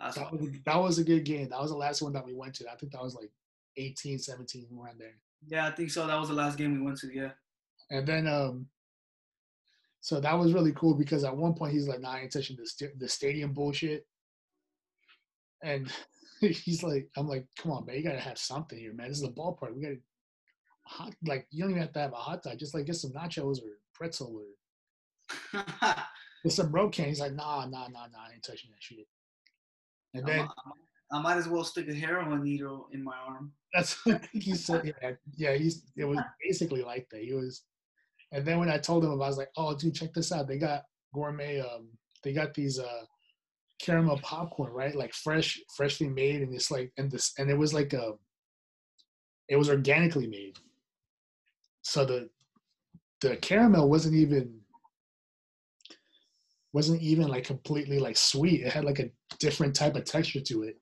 that's 0.00 0.16
that, 0.16 0.32
was, 0.32 0.48
that 0.64 0.76
was 0.76 0.98
a 0.98 1.04
good 1.04 1.24
game. 1.24 1.48
That 1.48 1.60
was 1.60 1.70
the 1.70 1.76
last 1.76 2.02
one 2.02 2.12
that 2.12 2.26
we 2.26 2.34
went 2.34 2.54
to. 2.56 2.70
I 2.70 2.76
think 2.76 2.92
that 2.92 3.02
was 3.02 3.14
like 3.14 3.30
18, 3.76 4.18
17 4.18 4.66
around 4.78 4.98
there. 4.98 5.16
Yeah, 5.46 5.66
I 5.66 5.70
think 5.70 5.90
so. 5.90 6.06
That 6.06 6.18
was 6.18 6.28
the 6.28 6.34
last 6.34 6.58
game 6.58 6.74
we 6.74 6.84
went 6.84 6.98
to. 6.98 7.14
Yeah. 7.14 7.30
And 7.90 8.06
then, 8.06 8.26
um, 8.26 8.66
so 10.00 10.20
that 10.20 10.38
was 10.38 10.52
really 10.52 10.72
cool 10.72 10.94
because 10.94 11.24
at 11.24 11.36
one 11.36 11.54
point 11.54 11.72
he's 11.72 11.88
like, 11.88 12.00
"Nah, 12.00 12.12
I 12.12 12.20
ain't 12.20 12.32
touching 12.32 12.56
the 12.56 12.66
st- 12.66 12.98
the 12.98 13.08
stadium 13.08 13.52
bullshit." 13.52 14.06
And 15.62 15.90
he's 16.40 16.82
like, 16.82 17.08
"I'm 17.16 17.28
like, 17.28 17.46
come 17.56 17.72
on, 17.72 17.86
man, 17.86 17.96
you 17.96 18.02
gotta 18.02 18.20
have 18.20 18.38
something 18.38 18.78
here, 18.78 18.92
man. 18.92 19.08
This 19.08 19.18
is 19.18 19.24
a 19.24 19.28
ballpark. 19.28 19.74
We 19.74 19.82
gotta 19.82 20.00
hot 20.86 21.14
like 21.24 21.46
you 21.50 21.62
don't 21.62 21.70
even 21.70 21.82
have 21.82 21.92
to 21.94 22.00
have 22.00 22.12
a 22.12 22.16
hot 22.16 22.42
dog. 22.42 22.58
Just 22.58 22.74
like 22.74 22.86
get 22.86 22.96
some 22.96 23.12
nachos 23.12 23.58
or 23.62 23.78
pretzel 23.94 24.42
or 25.52 25.62
get 26.42 26.52
some 26.52 26.72
can. 26.90 27.06
He's 27.06 27.20
like, 27.20 27.32
"Nah, 27.32 27.66
nah, 27.66 27.88
nah, 27.88 28.06
nah, 28.06 28.26
I 28.28 28.34
ain't 28.34 28.42
touching 28.42 28.70
that 28.70 28.82
shit." 28.82 29.06
And 30.14 30.26
then 30.26 30.48
I 31.12 31.20
might 31.20 31.36
as 31.36 31.48
well 31.48 31.64
stick 31.64 31.88
a 31.88 31.94
heroin 31.94 32.42
needle 32.42 32.88
in 32.92 33.02
my 33.02 33.16
arm. 33.26 33.52
That's 33.72 33.94
what 34.06 34.26
he 34.32 34.54
said. 34.54 34.94
Yeah, 35.02 35.12
yeah, 35.36 35.54
he's 35.54 35.82
it 35.96 36.04
was 36.04 36.18
basically 36.42 36.82
like 36.82 37.08
that. 37.10 37.22
He 37.22 37.32
was, 37.32 37.62
and 38.32 38.46
then 38.46 38.58
when 38.58 38.70
I 38.70 38.78
told 38.78 39.04
him 39.04 39.10
about, 39.10 39.24
I 39.24 39.28
was 39.28 39.38
like, 39.38 39.50
"Oh, 39.56 39.76
dude, 39.76 39.94
check 39.94 40.14
this 40.14 40.32
out. 40.32 40.48
They 40.48 40.58
got 40.58 40.82
gourmet. 41.12 41.60
Um, 41.60 41.88
they 42.22 42.32
got 42.32 42.54
these 42.54 42.78
uh 42.78 43.04
caramel 43.80 44.18
popcorn, 44.22 44.72
right? 44.72 44.94
Like 44.94 45.12
fresh, 45.12 45.60
freshly 45.76 46.08
made, 46.08 46.42
and 46.42 46.54
it's 46.54 46.70
like, 46.70 46.92
and 46.96 47.10
this, 47.10 47.32
and 47.38 47.50
it 47.50 47.58
was 47.58 47.74
like 47.74 47.92
a, 47.92 48.08
um, 48.08 48.18
it 49.48 49.56
was 49.56 49.68
organically 49.68 50.26
made. 50.26 50.56
So 51.82 52.04
the 52.04 52.30
the 53.20 53.36
caramel 53.36 53.88
wasn't 53.88 54.14
even 54.14 54.60
wasn't 56.74 57.00
even 57.00 57.28
like 57.28 57.44
completely 57.44 58.00
like 58.00 58.16
sweet. 58.16 58.62
It 58.62 58.72
had 58.72 58.84
like 58.84 58.98
a 58.98 59.08
different 59.38 59.76
type 59.76 59.94
of 59.94 60.04
texture 60.04 60.40
to 60.40 60.64
it. 60.64 60.76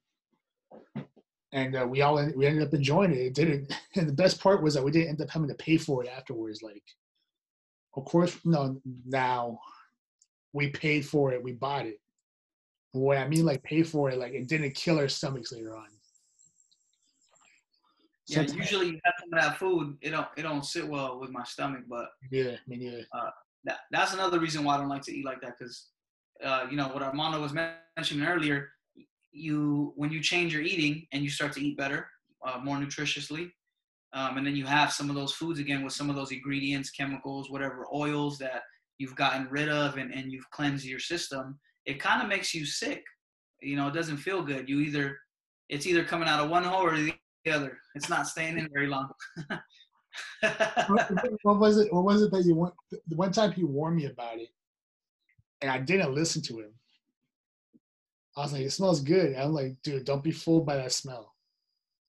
And 1.52 1.76
uh, 1.76 1.86
we 1.86 2.00
all 2.00 2.14
we 2.34 2.46
ended 2.46 2.66
up 2.66 2.72
enjoying 2.72 3.12
it. 3.12 3.18
It 3.18 3.34
didn't, 3.34 3.72
and 3.96 4.08
the 4.08 4.14
best 4.14 4.40
part 4.40 4.62
was 4.62 4.72
that 4.74 4.82
we 4.82 4.90
didn't 4.90 5.10
end 5.10 5.20
up 5.20 5.28
having 5.28 5.48
to 5.48 5.54
pay 5.54 5.76
for 5.76 6.02
it 6.02 6.08
afterwards. 6.08 6.62
Like, 6.62 6.82
of 7.94 8.06
course, 8.06 8.38
no. 8.46 8.80
Now, 9.04 9.58
we 10.54 10.70
paid 10.70 11.04
for 11.04 11.34
it. 11.34 11.44
We 11.44 11.52
bought 11.52 11.84
it. 11.84 12.00
Boy, 12.94 13.16
I 13.16 13.28
mean, 13.28 13.44
like, 13.44 13.62
pay 13.62 13.82
for 13.82 14.10
it, 14.10 14.18
like 14.18 14.32
it 14.32 14.48
didn't 14.48 14.74
kill 14.74 14.98
our 14.98 15.08
stomachs 15.08 15.52
later 15.52 15.76
on. 15.76 15.88
Yeah, 18.28 18.36
Sometimes, 18.36 18.56
usually 18.56 18.86
you 18.86 19.00
have 19.04 19.14
some 19.20 19.38
of 19.38 19.44
that 19.44 19.58
food. 19.58 19.98
It 20.00 20.10
don't 20.10 20.28
it 20.38 20.42
don't 20.42 20.64
sit 20.64 20.88
well 20.88 21.20
with 21.20 21.28
my 21.30 21.44
stomach, 21.44 21.82
but 21.86 22.08
yeah, 22.30 22.56
me 22.66 22.76
neither. 22.76 23.04
Uh, 23.12 23.30
that, 23.64 23.78
that's 23.90 24.14
another 24.14 24.40
reason 24.40 24.64
why 24.64 24.74
I 24.74 24.78
don't 24.78 24.88
like 24.88 25.02
to 25.02 25.16
eat 25.16 25.24
like 25.24 25.40
that 25.42 25.58
because, 25.58 25.88
uh, 26.44 26.66
you 26.70 26.76
know, 26.76 26.88
what 26.88 27.02
Armando 27.02 27.40
was 27.40 27.52
mentioning 27.52 28.26
earlier, 28.26 28.70
you 29.30 29.92
when 29.96 30.12
you 30.12 30.20
change 30.20 30.52
your 30.52 30.62
eating 30.62 31.06
and 31.12 31.22
you 31.22 31.30
start 31.30 31.52
to 31.54 31.64
eat 31.64 31.76
better, 31.78 32.08
uh, 32.46 32.58
more 32.62 32.76
nutritiously, 32.76 33.50
um, 34.12 34.36
and 34.36 34.46
then 34.46 34.56
you 34.56 34.66
have 34.66 34.92
some 34.92 35.08
of 35.08 35.16
those 35.16 35.32
foods 35.32 35.58
again 35.58 35.82
with 35.82 35.92
some 35.92 36.10
of 36.10 36.16
those 36.16 36.32
ingredients, 36.32 36.90
chemicals, 36.90 37.50
whatever 37.50 37.86
oils 37.94 38.38
that 38.38 38.62
you've 38.98 39.16
gotten 39.16 39.48
rid 39.50 39.68
of 39.68 39.96
and, 39.96 40.12
and 40.12 40.30
you've 40.30 40.50
cleansed 40.50 40.84
your 40.84 40.98
system, 40.98 41.58
it 41.86 41.98
kind 41.98 42.22
of 42.22 42.28
makes 42.28 42.54
you 42.54 42.66
sick. 42.66 43.02
You 43.60 43.76
know, 43.76 43.88
it 43.88 43.94
doesn't 43.94 44.18
feel 44.18 44.42
good. 44.42 44.68
You 44.68 44.80
either 44.80 45.18
it's 45.68 45.86
either 45.86 46.04
coming 46.04 46.28
out 46.28 46.40
of 46.40 46.50
one 46.50 46.64
hole 46.64 46.84
or 46.84 46.96
the 46.96 47.14
other. 47.50 47.78
It's 47.94 48.08
not 48.08 48.26
staying 48.26 48.58
in 48.58 48.68
very 48.72 48.88
long. 48.88 49.10
what 51.42 51.58
was 51.58 51.78
it? 51.78 51.92
What 51.92 52.04
was 52.04 52.22
it 52.22 52.30
that 52.32 52.44
you 52.44 52.54
want? 52.54 52.74
The 52.90 53.16
one 53.16 53.32
time 53.32 53.52
he 53.52 53.64
warned 53.64 53.96
me 53.96 54.06
about 54.06 54.38
it, 54.38 54.48
and 55.60 55.70
I 55.70 55.78
didn't 55.78 56.14
listen 56.14 56.42
to 56.42 56.60
him. 56.60 56.72
I 58.36 58.42
was 58.42 58.52
like, 58.52 58.62
"It 58.62 58.72
smells 58.72 59.00
good." 59.00 59.34
I'm 59.36 59.52
like, 59.52 59.76
"Dude, 59.82 60.04
don't 60.04 60.22
be 60.22 60.30
fooled 60.32 60.66
by 60.66 60.76
that 60.76 60.92
smell." 60.92 61.34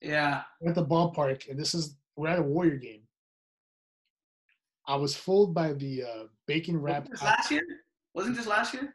Yeah. 0.02 0.42
We're 0.60 0.70
at 0.70 0.76
the 0.76 0.86
ballpark, 0.86 1.50
and 1.50 1.60
this 1.60 1.74
is 1.74 1.96
we're 2.16 2.28
at 2.28 2.40
a 2.40 2.44
Warrior 2.44 2.78
game. 2.78 3.02
I 4.86 4.96
was 4.96 5.16
fooled 5.16 5.54
by 5.54 5.74
the 5.74 6.04
uh, 6.04 6.24
bacon 6.46 6.80
wrap. 6.80 7.08
Wasn't 7.10 7.24
last 7.24 7.52
year? 7.52 7.64
Wasn't 8.14 8.36
this 8.36 8.48
last 8.48 8.74
year? 8.74 8.94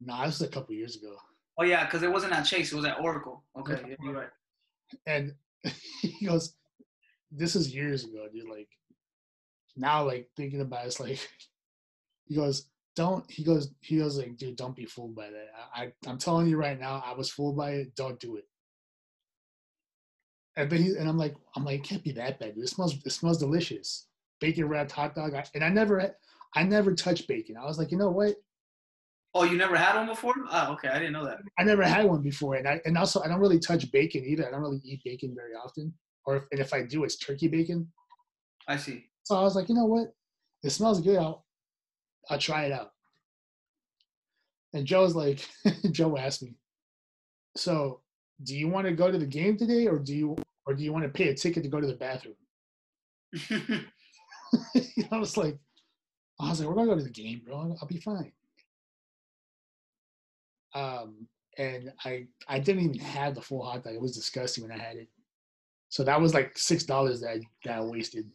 No, 0.00 0.16
nah, 0.16 0.26
this 0.26 0.40
was 0.40 0.48
a 0.48 0.50
couple 0.50 0.74
years 0.74 0.96
ago. 0.96 1.14
Oh 1.58 1.64
yeah, 1.64 1.84
because 1.84 2.02
it 2.02 2.10
wasn't 2.10 2.32
at 2.32 2.42
Chase; 2.42 2.72
it 2.72 2.76
was 2.76 2.86
at 2.86 3.00
Oracle. 3.00 3.44
Okay, 3.58 3.80
yeah, 3.86 3.96
you're 4.02 4.14
right. 4.14 4.30
And 5.06 5.34
he 6.00 6.26
goes, 6.26 6.54
this 7.30 7.56
is 7.56 7.74
years 7.74 8.04
ago, 8.04 8.26
dude. 8.32 8.48
Like 8.48 8.68
now, 9.76 10.04
like 10.04 10.28
thinking 10.36 10.60
about 10.60 10.84
it, 10.84 10.88
it's 10.88 11.00
like 11.00 11.18
he 12.26 12.34
goes, 12.34 12.66
don't. 12.96 13.28
He 13.30 13.44
goes, 13.44 13.70
he 13.80 13.98
goes 13.98 14.18
like, 14.18 14.36
dude, 14.36 14.56
don't 14.56 14.76
be 14.76 14.86
fooled 14.86 15.14
by 15.14 15.30
that. 15.30 15.48
I, 15.74 15.82
I 15.82 15.92
I'm 16.06 16.18
telling 16.18 16.48
you 16.48 16.56
right 16.56 16.78
now, 16.78 17.02
I 17.04 17.14
was 17.14 17.30
fooled 17.30 17.56
by 17.56 17.72
it. 17.72 17.94
Don't 17.94 18.18
do 18.20 18.36
it. 18.36 18.44
And 20.56 20.68
then 20.68 20.82
he 20.82 20.96
and 20.96 21.08
I'm 21.08 21.18
like, 21.18 21.34
I'm 21.56 21.64
like, 21.64 21.80
it 21.80 21.84
can't 21.84 22.04
be 22.04 22.12
that 22.12 22.40
bad. 22.40 22.54
Dude. 22.54 22.64
It 22.64 22.68
smells, 22.68 22.96
it 23.04 23.10
smells 23.10 23.38
delicious. 23.38 24.06
Bacon 24.40 24.68
wrapped 24.68 24.92
hot 24.92 25.14
dog. 25.14 25.34
And 25.54 25.62
I 25.62 25.68
never, 25.68 26.14
I 26.54 26.62
never 26.62 26.94
touched 26.94 27.28
bacon. 27.28 27.56
I 27.56 27.66
was 27.66 27.78
like, 27.78 27.90
you 27.90 27.98
know 27.98 28.10
what? 28.10 28.34
Oh, 29.32 29.44
you 29.44 29.56
never 29.56 29.76
had 29.76 29.94
one 29.94 30.06
before? 30.06 30.34
Oh, 30.50 30.72
okay. 30.72 30.88
I 30.88 30.98
didn't 30.98 31.12
know 31.12 31.24
that. 31.24 31.38
I 31.56 31.62
never 31.62 31.84
had 31.84 32.04
one 32.04 32.20
before, 32.20 32.56
and 32.56 32.66
I 32.66 32.80
and 32.84 32.98
also 32.98 33.22
I 33.22 33.28
don't 33.28 33.38
really 33.38 33.60
touch 33.60 33.88
bacon 33.92 34.24
either. 34.26 34.44
I 34.44 34.50
don't 34.50 34.60
really 34.60 34.80
eat 34.82 35.02
bacon 35.04 35.36
very 35.36 35.52
often 35.54 35.94
or 36.26 36.36
if, 36.36 36.44
and 36.50 36.60
if 36.60 36.72
I 36.72 36.82
do, 36.82 37.04
it's 37.04 37.16
turkey 37.16 37.48
bacon. 37.48 37.90
I 38.68 38.76
see. 38.76 39.06
So 39.24 39.36
I 39.36 39.42
was 39.42 39.56
like, 39.56 39.68
you 39.68 39.74
know 39.74 39.86
what? 39.86 40.14
It 40.62 40.70
smells 40.70 41.00
good. 41.00 41.18
I'll, 41.18 41.46
I'll 42.28 42.38
try 42.38 42.64
it 42.64 42.72
out. 42.72 42.92
And 44.72 44.86
Joe's 44.86 45.14
like, 45.14 45.46
Joe 45.90 46.16
asked 46.16 46.42
me, 46.42 46.54
so 47.56 48.00
do 48.42 48.56
you 48.56 48.68
want 48.68 48.86
to 48.86 48.92
go 48.92 49.10
to 49.10 49.18
the 49.18 49.26
game 49.26 49.56
today, 49.56 49.86
or 49.86 49.98
do 49.98 50.14
you, 50.14 50.36
or 50.66 50.74
do 50.74 50.84
you 50.84 50.92
want 50.92 51.04
to 51.04 51.10
pay 51.10 51.28
a 51.28 51.34
ticket 51.34 51.62
to 51.64 51.68
go 51.68 51.80
to 51.80 51.86
the 51.86 51.94
bathroom? 51.94 52.36
I 55.12 55.18
was 55.18 55.36
like, 55.36 55.58
I 56.40 56.48
was 56.48 56.60
like, 56.60 56.68
we're 56.68 56.74
gonna 56.74 56.88
go 56.88 56.96
to 56.96 57.04
the 57.04 57.10
game, 57.10 57.42
bro. 57.44 57.76
I'll 57.80 57.88
be 57.88 57.98
fine. 57.98 58.32
Um, 60.74 61.26
and 61.58 61.92
I, 62.04 62.26
I 62.48 62.58
didn't 62.58 62.82
even 62.82 62.98
have 62.98 63.34
the 63.34 63.42
full 63.42 63.62
hot 63.62 63.84
dog. 63.84 63.94
It 63.94 64.00
was 64.00 64.16
disgusting 64.16 64.66
when 64.66 64.72
I 64.72 64.82
had 64.82 64.96
it. 64.96 65.08
So 65.90 66.04
that 66.04 66.20
was 66.20 66.34
like 66.34 66.56
six 66.56 66.84
dollars 66.84 67.20
that 67.20 67.30
I, 67.30 67.40
that 67.64 67.78
I 67.78 67.80
wasted. 67.82 68.30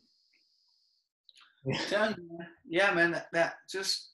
Yeah. 1.66 2.14
Yeah, 2.68 2.94
man. 2.94 3.12
That, 3.12 3.28
that, 3.34 3.54
just 3.72 4.12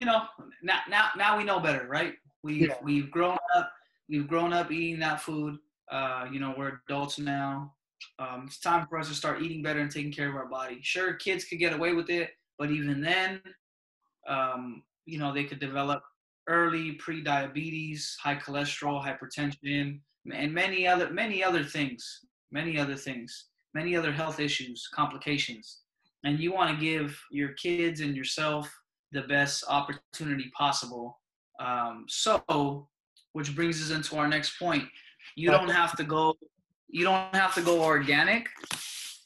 you 0.00 0.06
know 0.06 0.22
now 0.62 0.80
now 0.88 1.08
now 1.16 1.36
we 1.36 1.44
know 1.44 1.60
better, 1.60 1.86
right? 1.88 2.14
We've 2.42 2.68
yeah. 2.68 2.76
we've 2.82 3.10
grown 3.10 3.36
up. 3.56 3.70
We've 4.08 4.26
grown 4.26 4.52
up 4.52 4.70
eating 4.70 5.00
that 5.00 5.20
food. 5.20 5.58
Uh, 5.90 6.26
you 6.32 6.40
know, 6.40 6.54
we're 6.56 6.80
adults 6.88 7.18
now. 7.18 7.74
Um, 8.18 8.44
it's 8.46 8.60
time 8.60 8.86
for 8.88 8.98
us 8.98 9.08
to 9.08 9.14
start 9.14 9.42
eating 9.42 9.62
better 9.62 9.80
and 9.80 9.90
taking 9.90 10.12
care 10.12 10.28
of 10.28 10.36
our 10.36 10.46
body. 10.46 10.78
Sure, 10.82 11.14
kids 11.14 11.44
could 11.44 11.58
get 11.58 11.72
away 11.72 11.92
with 11.92 12.08
it, 12.08 12.30
but 12.58 12.70
even 12.70 13.00
then, 13.00 13.42
um, 14.28 14.82
you 15.04 15.18
know, 15.18 15.34
they 15.34 15.44
could 15.44 15.60
develop 15.60 16.02
early 16.48 16.92
pre-diabetes, 16.92 18.16
high 18.22 18.36
cholesterol, 18.36 19.04
hypertension, 19.04 20.00
and 20.32 20.54
many 20.54 20.86
other 20.86 21.10
many 21.10 21.42
other 21.42 21.64
things, 21.64 22.20
many 22.52 22.78
other 22.78 22.96
things, 22.96 23.46
many 23.74 23.96
other 23.96 24.12
health 24.12 24.40
issues, 24.40 24.88
complications. 24.92 25.80
And 26.24 26.38
you 26.38 26.52
want 26.52 26.70
to 26.70 26.84
give 26.84 27.18
your 27.30 27.50
kids 27.54 28.00
and 28.00 28.16
yourself 28.16 28.70
the 29.12 29.22
best 29.22 29.64
opportunity 29.68 30.50
possible. 30.56 31.18
Um, 31.58 32.04
so, 32.08 32.88
which 33.32 33.54
brings 33.54 33.82
us 33.82 33.94
into 33.94 34.16
our 34.16 34.28
next 34.28 34.58
point. 34.58 34.84
You 35.36 35.50
don't 35.50 35.68
have 35.68 35.96
to 35.96 36.04
go. 36.04 36.36
You 36.88 37.04
don't 37.04 37.34
have 37.34 37.54
to 37.54 37.62
go 37.62 37.82
organic 37.82 38.48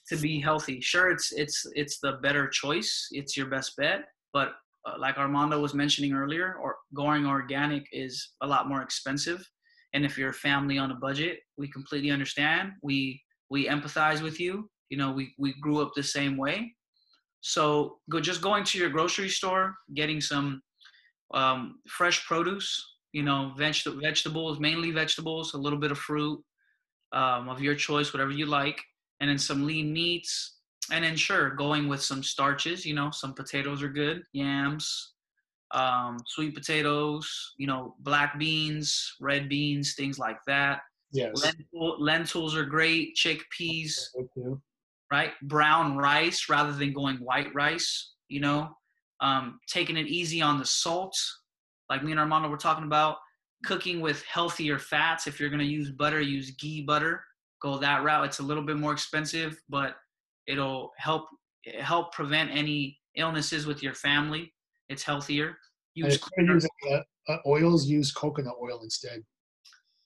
to 0.08 0.16
be 0.16 0.40
healthy. 0.40 0.80
Sure, 0.80 1.10
it's 1.10 1.32
it's 1.32 1.66
it's 1.74 1.98
the 2.00 2.14
better 2.22 2.48
choice. 2.48 3.08
It's 3.12 3.36
your 3.36 3.46
best 3.46 3.76
bet. 3.76 4.04
But 4.32 4.52
uh, 4.86 4.94
like 4.98 5.16
Armando 5.16 5.60
was 5.60 5.74
mentioning 5.74 6.12
earlier, 6.12 6.56
or 6.60 6.76
going 6.94 7.26
organic 7.26 7.86
is 7.92 8.34
a 8.42 8.46
lot 8.46 8.68
more 8.68 8.82
expensive. 8.82 9.48
And 9.94 10.04
if 10.04 10.18
you're 10.18 10.30
a 10.30 10.34
family 10.34 10.76
on 10.76 10.90
a 10.90 10.96
budget, 10.96 11.38
we 11.56 11.70
completely 11.70 12.10
understand. 12.10 12.72
We 12.82 13.22
we 13.48 13.66
empathize 13.66 14.20
with 14.20 14.38
you. 14.40 14.68
You 14.90 14.98
know, 14.98 15.12
we 15.12 15.32
we 15.38 15.54
grew 15.60 15.80
up 15.80 15.92
the 15.94 16.02
same 16.02 16.36
way. 16.36 16.74
So 17.40 17.98
go 18.10 18.20
just 18.20 18.42
going 18.42 18.64
to 18.64 18.78
your 18.78 18.90
grocery 18.90 19.28
store, 19.28 19.74
getting 19.94 20.20
some 20.20 20.62
um, 21.32 21.76
fresh 21.88 22.26
produce. 22.26 22.68
You 23.12 23.22
know, 23.22 23.52
veg- 23.56 24.00
vegetables, 24.02 24.58
mainly 24.58 24.90
vegetables, 24.90 25.54
a 25.54 25.58
little 25.58 25.78
bit 25.78 25.92
of 25.92 25.98
fruit 25.98 26.42
um, 27.12 27.48
of 27.48 27.60
your 27.60 27.76
choice, 27.76 28.12
whatever 28.12 28.32
you 28.32 28.46
like, 28.46 28.82
and 29.20 29.30
then 29.30 29.38
some 29.38 29.64
lean 29.64 29.92
meats, 29.92 30.58
and 30.90 31.04
then 31.04 31.14
sure, 31.16 31.50
going 31.50 31.86
with 31.86 32.02
some 32.02 32.24
starches. 32.24 32.84
You 32.84 32.94
know, 32.94 33.10
some 33.12 33.32
potatoes 33.32 33.82
are 33.84 33.88
good, 33.88 34.24
yams, 34.32 35.13
um, 35.70 36.18
sweet 36.26 36.54
potatoes. 36.54 37.54
You 37.58 37.66
know, 37.66 37.94
black 38.00 38.38
beans, 38.38 39.14
red 39.20 39.48
beans, 39.48 39.94
things 39.94 40.18
like 40.18 40.38
that. 40.46 40.80
Yes. 41.12 41.42
Lentil, 41.44 42.02
lentils 42.02 42.56
are 42.56 42.64
great. 42.64 43.16
Chickpeas, 43.16 43.92
Okay. 44.16 44.56
right? 45.10 45.32
Brown 45.42 45.96
rice 45.96 46.48
rather 46.48 46.72
than 46.72 46.92
going 46.92 47.16
white 47.18 47.54
rice. 47.54 48.12
You 48.28 48.40
know, 48.40 48.76
um, 49.20 49.60
taking 49.68 49.96
it 49.96 50.06
easy 50.06 50.40
on 50.42 50.58
the 50.58 50.64
salt, 50.66 51.16
like 51.90 52.02
me 52.02 52.10
and 52.10 52.20
Armando 52.20 52.48
were 52.48 52.56
talking 52.56 52.84
about. 52.84 53.18
Cooking 53.66 54.00
with 54.00 54.22
healthier 54.24 54.78
fats. 54.78 55.26
If 55.26 55.38
you're 55.40 55.50
gonna 55.50 55.62
use 55.64 55.90
butter, 55.90 56.20
use 56.20 56.50
ghee 56.52 56.82
butter. 56.82 57.24
Go 57.62 57.78
that 57.78 58.02
route. 58.04 58.26
It's 58.26 58.40
a 58.40 58.42
little 58.42 58.62
bit 58.62 58.76
more 58.76 58.92
expensive, 58.92 59.58
but 59.68 59.96
it'll 60.46 60.92
help 60.98 61.28
help 61.80 62.12
prevent 62.12 62.50
any 62.50 62.98
illnesses 63.16 63.66
with 63.66 63.82
your 63.82 63.94
family. 63.94 64.52
It's 64.88 65.02
healthier. 65.02 65.56
Use 65.94 66.18
cleaner, 66.18 66.54
using, 66.54 66.70
uh, 66.90 67.00
uh, 67.28 67.38
oils, 67.46 67.86
use 67.86 68.10
coconut 68.12 68.54
oil 68.60 68.80
instead. 68.82 69.20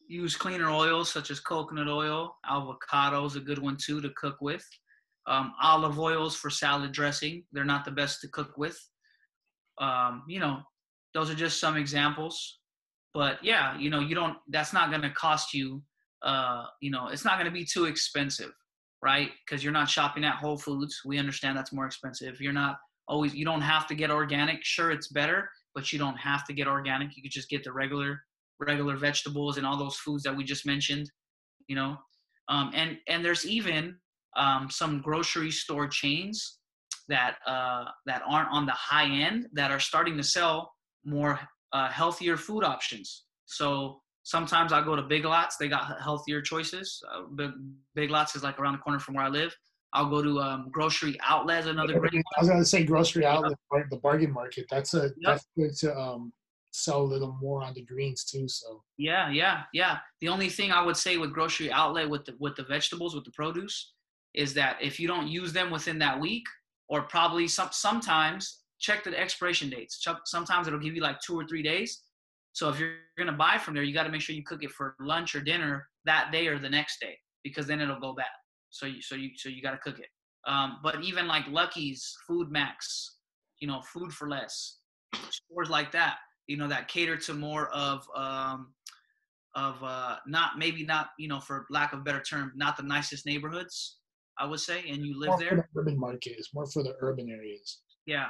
use 0.07 0.37
cleaner 0.37 0.71
oils 0.71 1.13
such 1.13 1.31
as 1.31 1.41
coconut 1.41 1.89
oil. 1.89 2.35
Avocado 2.49 3.25
is 3.25 3.37
a 3.37 3.41
good 3.41 3.59
one 3.59 3.77
too 3.77 4.01
to 4.01 4.11
cook 4.17 4.37
with. 4.41 4.67
Um, 5.27 5.53
olive 5.63 5.99
oils 5.99 6.35
for 6.35 6.49
salad 6.51 6.93
dressing. 6.93 7.45
They're 7.53 7.65
not 7.65 7.85
the 7.85 7.91
best 7.91 8.21
to 8.23 8.29
cook 8.29 8.57
with. 8.57 8.79
Um, 9.79 10.25
you 10.29 10.41
know, 10.41 10.61
those 11.15 11.31
are 11.31 11.35
just 11.35 11.61
some 11.61 11.77
examples. 11.77 12.61
But 13.15 13.43
yeah, 13.43 13.77
you 13.79 13.91
know, 13.91 14.01
you 14.01 14.15
don't. 14.15 14.37
That's 14.49 14.73
not 14.73 14.91
going 14.91 15.03
to 15.03 15.11
cost 15.11 15.53
you. 15.55 15.83
Uh, 16.23 16.65
you 16.81 16.91
know, 16.91 17.09
it's 17.09 17.25
not 17.25 17.35
going 17.39 17.47
to 17.47 17.53
be 17.53 17.65
too 17.65 17.85
expensive, 17.87 18.53
right? 19.03 19.31
Because 19.45 19.63
you're 19.63 19.73
not 19.73 19.89
shopping 19.89 20.25
at 20.25 20.37
Whole 20.37 20.59
Foods. 20.59 21.01
We 21.05 21.19
understand 21.19 21.57
that's 21.57 21.73
more 21.73 21.87
expensive. 21.87 22.41
You're 22.41 22.53
not 22.53 22.77
always. 23.09 23.35
You 23.35 23.45
don't 23.45 23.63
have 23.63 23.87
to 23.89 23.95
get 23.95 24.11
organic. 24.11 24.65
Sure, 24.65 24.91
it's 24.91 25.09
better, 25.09 25.51
but 25.75 25.93
you 25.93 25.99
don't 25.99 26.17
have 26.17 26.47
to 26.47 26.53
get 26.53 26.69
organic. 26.69 27.17
You 27.17 27.23
could 27.23 27.33
just 27.33 27.49
get 27.49 27.65
the 27.65 27.73
regular 27.73 28.21
regular 28.61 28.97
vegetables 28.97 29.57
and 29.57 29.67
all 29.67 29.77
those 29.77 29.97
foods 29.97 30.23
that 30.25 30.37
we 30.37 30.45
just 30.45 30.67
mentioned 30.67 31.11
you 31.69 31.77
know 31.77 31.97
um, 32.49 32.71
and 32.75 32.99
and 33.07 33.25
there's 33.25 33.47
even 33.47 33.97
um, 34.37 34.69
some 34.71 35.01
grocery 35.01 35.51
store 35.51 35.87
chains 35.87 36.59
that 37.09 37.37
uh, 37.47 37.85
that 38.07 38.23
aren't 38.27 38.51
on 38.51 38.67
the 38.67 38.73
high 38.73 39.09
end 39.09 39.47
that 39.53 39.71
are 39.71 39.81
starting 39.81 40.17
to 40.17 40.23
sell 40.23 40.73
more 41.05 41.39
uh, 41.73 41.89
healthier 41.89 42.37
food 42.37 42.65
options 42.65 43.25
so 43.47 44.01
sometimes 44.25 44.73
i 44.73 44.83
go 44.83 44.97
to 44.97 45.03
big 45.03 45.25
lots 45.25 45.57
they 45.57 45.69
got 45.69 46.01
healthier 46.03 46.43
choices 46.43 47.01
uh, 47.13 47.23
big, 47.37 47.51
big 47.95 48.11
lots 48.11 48.35
is 48.35 48.43
like 48.43 48.59
around 48.59 48.73
the 48.73 48.79
corner 48.79 48.99
from 48.99 49.15
where 49.15 49.25
i 49.25 49.29
live 49.29 49.55
i'll 49.95 50.11
go 50.11 50.23
to 50.23 50.39
um, 50.41 50.69
grocery 50.71 51.17
outlets. 51.23 51.67
another 51.67 51.99
great 51.99 52.15
I 52.15 52.41
was 52.41 52.49
gonna 52.49 52.65
say 52.65 52.85
grocery 52.85 53.25
outlet, 53.25 53.57
bar- 53.71 53.87
the 53.91 53.99
bargain 53.99 54.33
market. 54.33 54.67
That's 54.71 54.95
a 54.95 55.03
Yep. 55.03 55.13
that's 55.25 55.47
good 55.57 55.75
to 55.81 55.99
um 55.99 56.33
sell 56.71 57.01
a 57.01 57.09
little 57.15 57.37
more 57.41 57.63
on 57.63 57.75
the 57.75 57.83
greens 57.83 58.25
too. 58.25 58.47
So 58.49 58.85
Yeah, 58.99 59.31
yeah, 59.31 59.63
yeah. 59.73 59.99
The 60.21 60.29
only 60.29 60.49
thing 60.51 60.71
I 60.71 60.83
would 60.85 60.97
say 60.97 61.17
with 61.17 61.33
grocery 61.33 61.73
outlet 61.73 62.09
with 62.09 62.25
the 62.27 62.35
with 62.39 62.57
the 62.57 62.65
vegetables 62.65 63.15
with 63.15 63.25
the 63.25 63.33
produce 63.33 63.95
is 64.35 64.55
that 64.55 64.77
if 64.81 65.01
you 65.01 65.09
don't 65.09 65.29
use 65.29 65.53
them 65.53 65.71
within 65.71 65.99
that 66.01 66.21
week, 66.21 66.45
or 66.89 67.03
probably 67.03 67.49
some 67.49 67.69
sometimes 67.73 68.61
check 68.81 69.03
the 69.05 69.19
expiration 69.19 69.69
dates. 69.71 70.05
Sometimes 70.25 70.67
it'll 70.69 70.79
give 70.79 70.95
you 70.95 71.03
like 71.03 71.21
two 71.21 71.39
or 71.39 71.45
three 71.47 71.63
days. 71.63 72.03
So 72.53 72.69
if 72.69 72.79
you're 72.79 72.95
gonna 73.17 73.33
buy 73.33 73.59
from 73.59 73.75
there, 73.75 73.83
you 73.83 73.95
got 73.95 74.05
to 74.05 74.11
make 74.11 74.21
sure 74.21 74.35
you 74.37 74.45
cook 74.45 74.63
it 74.63 74.71
for 74.71 74.95
lunch 75.01 75.35
or 75.35 75.41
dinner 75.41 75.89
that 76.05 76.31
day 76.33 76.47
or 76.47 76.59
the 76.59 76.71
next 76.71 77.01
day 77.01 77.17
because 77.43 77.67
then 77.67 77.81
it'll 77.81 78.01
go 78.01 78.15
bad. 78.15 78.27
So 78.71 78.87
you 78.87 79.01
so 79.03 79.15
you 79.15 79.31
so 79.37 79.49
you 79.49 79.63
got 79.63 79.73
to 79.73 79.79
cook 79.79 79.99
it. 79.99 80.09
Um, 80.47 80.79
but 80.83 81.03
even 81.03 81.27
like 81.27 81.47
Lucky's, 81.49 82.17
FoodMaxx, 82.29 83.09
you 83.61 83.69
know, 83.69 83.83
Food 83.83 84.13
for 84.13 84.29
Less, 84.29 84.79
stores 85.31 85.69
like 85.69 85.93
that, 85.93 86.17
you 86.47 86.57
know, 86.57 86.69
that 86.69 86.89
cater 86.89 87.17
to 87.17 87.35
more 87.35 87.69
of 87.69 88.07
um, 88.17 88.73
of 89.55 89.83
uh, 89.83 90.17
not 90.27 90.59
maybe 90.59 90.85
not 90.85 91.09
you 91.19 91.29
know 91.29 91.41
for 91.41 91.67
lack 91.71 91.93
of 91.93 92.01
a 92.01 92.03
better 92.03 92.23
term, 92.23 92.53
not 92.55 92.77
the 92.77 92.83
nicest 92.83 93.27
neighborhoods, 93.27 93.99
I 94.39 94.47
would 94.47 94.61
say, 94.61 94.89
and 94.89 95.05
you 95.05 95.19
live 95.19 95.31
more 95.31 95.39
there. 95.39 95.51
for 95.51 95.57
the 95.57 95.81
urban 95.81 95.99
market. 95.99 96.35
It's 96.39 96.55
more 96.55 96.67
for 96.67 96.83
the 96.83 96.95
urban 97.01 97.29
areas. 97.31 97.81
Yeah. 98.07 98.29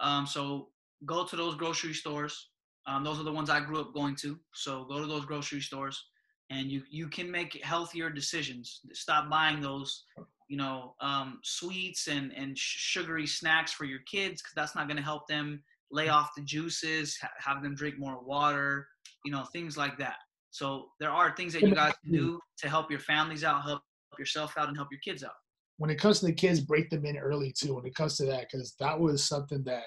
Um, 0.00 0.26
so 0.26 0.68
go 1.06 1.24
to 1.24 1.36
those 1.36 1.54
grocery 1.54 1.94
stores. 1.94 2.48
Um, 2.86 3.04
those 3.04 3.20
are 3.20 3.24
the 3.24 3.32
ones 3.32 3.50
I 3.50 3.60
grew 3.60 3.80
up 3.80 3.94
going 3.94 4.16
to. 4.16 4.38
So 4.54 4.84
go 4.84 5.00
to 5.00 5.06
those 5.06 5.24
grocery 5.24 5.60
stores, 5.60 6.02
and 6.50 6.70
you 6.70 6.82
you 6.90 7.08
can 7.08 7.30
make 7.30 7.64
healthier 7.64 8.10
decisions. 8.10 8.80
Stop 8.92 9.30
buying 9.30 9.60
those, 9.60 10.04
you 10.48 10.56
know, 10.56 10.94
um, 11.00 11.38
sweets 11.42 12.08
and 12.08 12.32
and 12.36 12.58
sugary 12.58 13.26
snacks 13.26 13.72
for 13.72 13.84
your 13.84 14.00
kids 14.00 14.42
because 14.42 14.54
that's 14.54 14.74
not 14.74 14.86
going 14.86 14.96
to 14.96 15.02
help 15.02 15.26
them 15.28 15.62
lay 15.90 16.08
off 16.08 16.34
the 16.36 16.42
juices. 16.42 17.16
Ha- 17.22 17.30
have 17.38 17.62
them 17.62 17.74
drink 17.74 17.98
more 17.98 18.20
water, 18.22 18.88
you 19.24 19.32
know, 19.32 19.44
things 19.44 19.76
like 19.76 19.96
that. 19.98 20.16
So 20.50 20.88
there 20.98 21.10
are 21.10 21.34
things 21.36 21.52
that 21.52 21.62
you 21.62 21.74
guys 21.74 21.94
can 22.02 22.12
do 22.12 22.40
to 22.58 22.68
help 22.68 22.90
your 22.90 23.00
families 23.00 23.44
out, 23.44 23.62
help 23.62 23.82
yourself 24.18 24.54
out, 24.58 24.68
and 24.68 24.76
help 24.76 24.88
your 24.90 25.00
kids 25.00 25.22
out. 25.22 25.30
When 25.78 25.90
it 25.90 26.00
comes 26.00 26.20
to 26.20 26.26
the 26.26 26.32
kids, 26.32 26.60
break 26.60 26.90
them 26.90 27.06
in 27.06 27.16
early 27.16 27.52
too. 27.52 27.76
When 27.76 27.86
it 27.86 27.94
comes 27.94 28.16
to 28.16 28.26
that, 28.26 28.48
because 28.50 28.74
that 28.80 28.98
was 28.98 29.24
something 29.24 29.62
that 29.64 29.84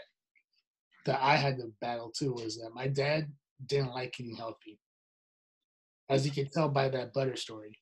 that 1.05 1.19
I 1.21 1.35
had 1.35 1.57
to 1.57 1.71
battle 1.81 2.11
too. 2.17 2.33
Was 2.33 2.57
that 2.57 2.71
my 2.73 2.87
dad 2.87 3.29
didn't 3.67 3.91
like 3.91 4.17
eating 4.19 4.37
healthy, 4.37 4.79
as 6.13 6.27
you 6.27 6.31
can 6.31 6.47
tell 6.47 6.69
by 6.69 6.89
that 6.89 7.11
butter 7.11 7.35
story. 7.35 7.79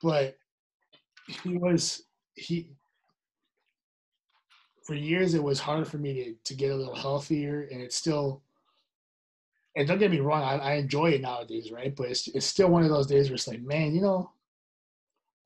But 0.00 0.36
he 1.26 1.56
was 1.56 2.04
he 2.34 2.68
for 4.84 4.94
years 4.94 5.34
it 5.34 5.42
was 5.42 5.58
hard 5.58 5.88
for 5.88 5.98
me 5.98 6.12
to, 6.14 6.34
to 6.44 6.54
get 6.54 6.70
a 6.70 6.76
little 6.76 6.94
healthier 6.94 7.68
and 7.72 7.80
it's 7.80 7.96
still 7.96 8.42
and 9.76 9.88
don't 9.88 9.98
get 9.98 10.10
me 10.10 10.20
wrong 10.20 10.42
I, 10.42 10.56
I 10.56 10.72
enjoy 10.74 11.12
it 11.12 11.22
nowadays 11.22 11.72
right 11.72 11.94
but 11.96 12.08
it's, 12.10 12.28
it's 12.28 12.44
still 12.44 12.68
one 12.68 12.82
of 12.82 12.90
those 12.90 13.06
days 13.06 13.28
where 13.28 13.36
it's 13.36 13.48
like 13.48 13.62
man 13.62 13.94
you 13.94 14.02
know 14.02 14.30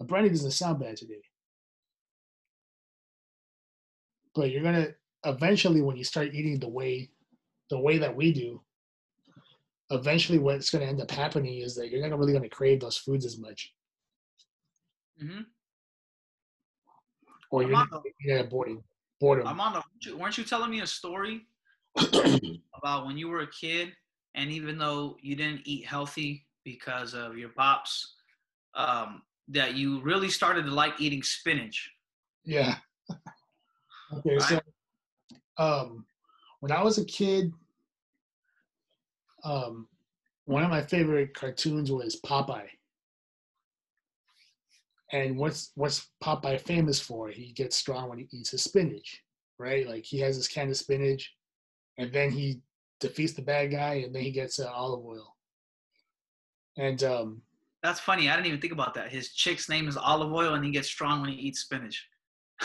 a 0.01 0.05
brownie 0.05 0.31
doesn't 0.31 0.51
sound 0.51 0.81
bad 0.81 0.97
today 0.97 1.23
but 4.35 4.51
you're 4.51 4.63
gonna 4.63 4.89
eventually 5.25 5.83
when 5.83 5.97
you 5.97 6.05
start 6.05 6.35
eating 6.35 6.59
the 6.59 6.69
way 6.69 7.11
the 7.71 7.79
way 7.79 7.99
that 7.99 8.17
we 8.17 8.33
do 8.33 8.61
eventually 9.91 10.39
what's 10.39 10.71
going 10.71 10.83
to 10.83 10.89
end 10.89 11.01
up 11.01 11.11
happening 11.11 11.59
is 11.59 11.75
that 11.75 11.91
you're 11.91 12.07
not 12.07 12.19
really 12.19 12.33
going 12.33 12.43
to 12.43 12.49
crave 12.49 12.81
those 12.81 12.97
foods 12.97 13.25
as 13.25 13.39
much 13.39 13.75
Mm-hmm. 15.23 15.41
or 17.51 17.63
you're 17.63 17.73
going 17.73 17.89
to 18.29 18.45
boredom 18.45 18.85
boredom 19.21 19.49
Armando, 19.49 19.79
weren't 19.79 20.05
you, 20.05 20.17
weren't 20.17 20.39
you 20.39 20.45
telling 20.45 20.71
me 20.71 20.81
a 20.81 20.87
story 20.87 21.49
about 22.77 23.07
when 23.07 23.19
you 23.19 23.29
were 23.29 23.41
a 23.41 23.51
kid, 23.51 23.93
and 24.35 24.51
even 24.51 24.79
though 24.79 25.17
you 25.21 25.35
didn't 25.35 25.63
eat 25.65 25.85
healthy 25.85 26.47
because 26.65 27.15
of 27.15 27.37
your 27.37 27.49
pops, 27.51 28.15
um, 28.75 29.23
that 29.49 29.75
you 29.75 30.01
really 30.03 30.29
started 30.29 30.65
to 30.65 30.71
like 30.71 30.95
eating 30.99 31.23
spinach. 31.23 31.91
Yeah. 32.45 32.77
Okay, 34.11 34.39
so 34.39 34.59
um, 35.59 36.07
when 36.61 36.73
I 36.73 36.83
was 36.83 36.97
a 36.97 37.05
kid, 37.05 37.53
um, 39.49 39.89
one 40.45 40.63
of 40.63 40.71
my 40.71 40.83
favorite 40.83 41.35
cartoons 41.35 41.91
was 41.91 42.21
Popeye. 42.25 42.69
And 45.13 45.39
what's 45.39 45.73
what's 45.75 46.09
Popeye 46.23 46.61
famous 46.61 47.01
for? 47.01 47.29
He 47.29 47.53
gets 47.53 47.77
strong 47.77 48.11
when 48.11 48.19
he 48.19 48.29
eats 48.31 48.51
his 48.51 48.63
spinach, 48.63 49.23
right? 49.59 49.89
Like 49.89 50.05
he 50.05 50.21
has 50.21 50.37
his 50.37 50.49
can 50.49 50.69
of 50.69 50.77
spinach, 50.77 51.33
and 51.97 52.13
then 52.13 52.31
he 52.31 52.61
defeats 53.01 53.33
the 53.33 53.43
bad 53.43 53.71
guy, 53.71 53.95
and 54.05 54.15
then 54.15 54.23
he 54.23 54.31
gets 54.31 54.61
uh, 54.61 54.71
olive 54.71 55.05
oil. 55.05 55.35
And 56.77 57.03
um, 57.05 57.43
That's 57.83 58.01
funny. 58.01 58.29
I 58.29 58.35
didn't 58.37 58.49
even 58.49 58.61
think 58.61 58.75
about 58.75 58.95
that. 58.95 59.11
His 59.11 59.33
chick's 59.33 59.69
name 59.69 59.89
is 59.89 59.97
Olive 59.97 60.33
Oil, 60.33 60.55
and 60.55 60.65
he 60.65 60.71
gets 60.71 60.89
strong 60.89 61.23
when 61.23 61.31
he 61.31 61.37
eats 61.37 61.61
spinach. 61.61 62.07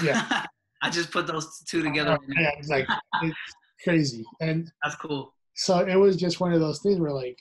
Yeah. 0.03 0.45
I 0.81 0.89
just 0.89 1.11
put 1.11 1.27
those 1.27 1.61
two 1.65 1.81
together. 1.81 2.17
yeah, 2.37 2.51
it's 2.57 2.67
like 2.67 2.85
it's 3.21 3.37
crazy. 3.83 4.25
And 4.41 4.69
That's 4.83 4.95
cool. 4.97 5.33
So 5.55 5.79
it 5.79 5.95
was 5.95 6.17
just 6.17 6.39
one 6.39 6.53
of 6.53 6.59
those 6.59 6.81
things 6.81 6.99
where 6.99 7.11
like 7.11 7.39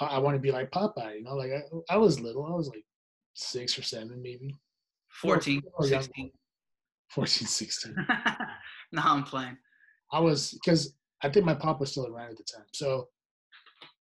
I, 0.00 0.06
I 0.06 0.18
want 0.18 0.36
to 0.36 0.40
be 0.40 0.52
like 0.52 0.70
Popeye, 0.70 1.18
you 1.18 1.24
know, 1.24 1.34
like 1.34 1.50
I, 1.50 1.94
I 1.94 1.96
was 1.96 2.20
little, 2.20 2.46
I 2.46 2.54
was 2.54 2.68
like 2.68 2.84
six 3.34 3.78
or 3.78 3.82
seven, 3.82 4.20
maybe 4.22 4.58
14, 5.20 5.62
Oh, 5.78 5.84
yeah. 5.84 6.00
16. 6.00 6.30
14, 7.10 7.46
16. 7.48 7.94
no, 8.92 9.02
I'm 9.04 9.22
playing. 9.22 9.56
I 10.12 10.20
was 10.20 10.52
because 10.52 10.94
I 11.22 11.28
think 11.28 11.46
my 11.46 11.54
pop 11.54 11.80
was 11.80 11.90
still 11.90 12.06
around 12.06 12.30
at 12.30 12.36
the 12.36 12.44
time. 12.44 12.66
So, 12.72 13.08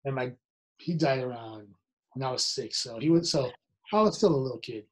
and 0.05 0.15
my 0.15 0.31
he 0.77 0.93
died 0.93 1.23
around 1.23 1.67
when 2.13 2.27
I 2.27 2.31
was 2.31 2.45
six. 2.45 2.77
So 2.77 2.99
he 2.99 3.09
was 3.09 3.31
so 3.31 3.51
I 3.91 4.01
was 4.01 4.17
still 4.17 4.33
a 4.33 4.37
little 4.37 4.59
kid, 4.59 4.85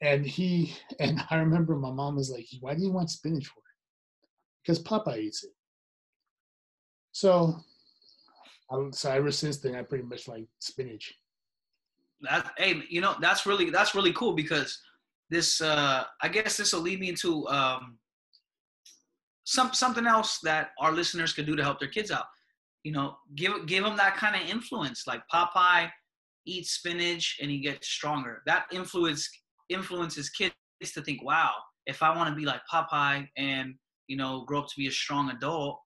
and 0.00 0.26
he 0.26 0.74
and 1.00 1.22
I 1.30 1.36
remember 1.36 1.76
my 1.76 1.92
mom 1.92 2.16
was 2.16 2.30
like, 2.30 2.46
"Why 2.60 2.74
do 2.74 2.82
you 2.82 2.90
want 2.90 3.10
spinach 3.10 3.46
for?" 3.46 3.62
Because 4.62 4.78
Papa 4.78 5.18
eats 5.18 5.44
it. 5.44 5.52
So, 7.12 7.56
I, 8.70 8.88
so 8.90 9.10
ever 9.10 9.30
since 9.30 9.58
then, 9.58 9.76
I 9.76 9.82
pretty 9.82 10.04
much 10.04 10.28
like 10.28 10.46
spinach. 10.58 11.14
That 12.22 12.52
hey, 12.56 12.82
you 12.88 13.00
know 13.00 13.16
that's 13.20 13.46
really 13.46 13.70
that's 13.70 13.94
really 13.94 14.12
cool 14.12 14.32
because 14.32 14.78
this 15.30 15.60
uh 15.60 16.04
I 16.20 16.28
guess 16.28 16.56
this 16.56 16.72
will 16.72 16.82
lead 16.82 17.00
me 17.00 17.08
into 17.08 17.46
um 17.48 17.98
some 19.44 19.72
something 19.72 20.06
else 20.06 20.38
that 20.44 20.70
our 20.78 20.92
listeners 20.92 21.32
could 21.32 21.46
do 21.46 21.56
to 21.56 21.64
help 21.64 21.80
their 21.80 21.88
kids 21.88 22.10
out. 22.10 22.26
You 22.84 22.92
know, 22.92 23.16
give 23.34 23.66
give 23.66 23.84
them 23.84 23.96
that 23.96 24.16
kind 24.16 24.36
of 24.36 24.48
influence. 24.48 25.06
Like 25.06 25.22
Popeye 25.32 25.90
eats 26.46 26.70
spinach 26.70 27.38
and 27.40 27.50
he 27.50 27.58
gets 27.60 27.88
stronger. 27.88 28.42
That 28.46 28.66
influence 28.72 29.28
influences 29.68 30.30
kids 30.30 30.54
to 30.82 31.02
think, 31.02 31.22
wow, 31.24 31.52
if 31.86 32.02
I 32.02 32.16
want 32.16 32.30
to 32.30 32.36
be 32.36 32.46
like 32.46 32.60
Popeye 32.72 33.26
and 33.36 33.74
you 34.06 34.16
know 34.16 34.44
grow 34.46 34.60
up 34.60 34.68
to 34.68 34.74
be 34.76 34.86
a 34.86 34.92
strong 34.92 35.30
adult, 35.30 35.80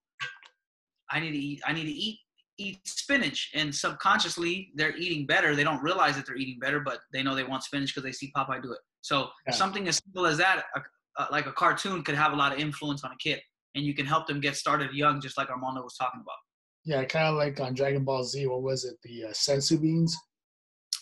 I 1.11 1.20
need 1.20 1.32
to 1.32 1.38
eat. 1.38 1.62
I 1.66 1.72
need 1.72 1.84
to 1.84 1.90
eat 1.92 2.18
eat 2.59 2.78
spinach 2.88 3.50
and 3.54 3.74
subconsciously 3.74 4.70
they're 4.76 4.96
eating 4.96 5.26
better 5.26 5.54
they 5.54 5.62
don't 5.62 5.82
realize 5.82 6.16
that 6.16 6.24
they're 6.24 6.38
eating 6.38 6.59
better 6.59 6.80
but 6.80 7.00
they 7.12 7.22
know 7.22 7.34
they 7.34 7.44
want 7.44 7.62
spinach 7.62 7.90
because 7.94 8.02
they 8.02 8.12
see 8.12 8.32
popeye 8.34 8.62
do 8.62 8.72
it 8.72 8.78
so 9.02 9.28
Yeah. 9.46 9.52
something 9.52 9.86
as 9.88 10.00
simple 10.02 10.24
as 10.24 10.38
that 10.38 10.64
a, 10.74 10.80
a, 11.22 11.28
like 11.30 11.44
a 11.44 11.52
cartoon 11.52 12.02
could 12.02 12.14
have 12.14 12.32
a 12.32 12.34
lot 12.36 12.54
of 12.54 12.59
influence 12.59 13.04
on 13.04 13.12
a 13.12 13.16
kid 13.18 13.42
and 13.74 13.84
you 13.84 13.92
can 13.92 14.07
help 14.07 14.26
them 14.26 14.40
get 14.40 14.57
started 14.57 14.90
young 14.94 15.20
just 15.20 15.36
like 15.36 15.50
armando 15.50 15.82
was 15.82 15.96
talking 15.98 16.22
about 16.22 16.38
Yeah, 16.86 17.04
kind 17.04 17.26
of 17.26 17.34
like 17.34 17.61
on 17.61 17.74
Dragon 17.74 18.04
Ball 18.04 18.24
Z. 18.24 18.46
What 18.46 18.62
was 18.62 18.86
it? 18.86 18.96
The 19.02 19.24
uh, 19.24 19.32
senzu 19.32 19.78
beans. 19.78 20.16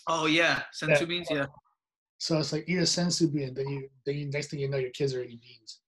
oh 0.09 0.25
yeah 0.25 0.63
senzu 0.77 0.99
Yeah. 1.01 1.05
beans 1.05 1.27
yeah 1.31 1.45
So 2.17 2.37
it's 2.37 2.51
like 2.51 2.65
eat 2.67 2.79
a 2.79 2.81
senzu 2.81 3.33
bean, 3.33 3.53
then 3.53 3.69
you 3.69 3.87
then 4.05 4.15
you, 4.17 4.25
next 4.29 4.47
thing 4.49 4.59
you 4.59 4.67
know, 4.69 4.77
your 4.77 4.91
kids 4.91 5.13
are 5.13 5.23
eating 5.23 5.39
beans. 5.41 5.79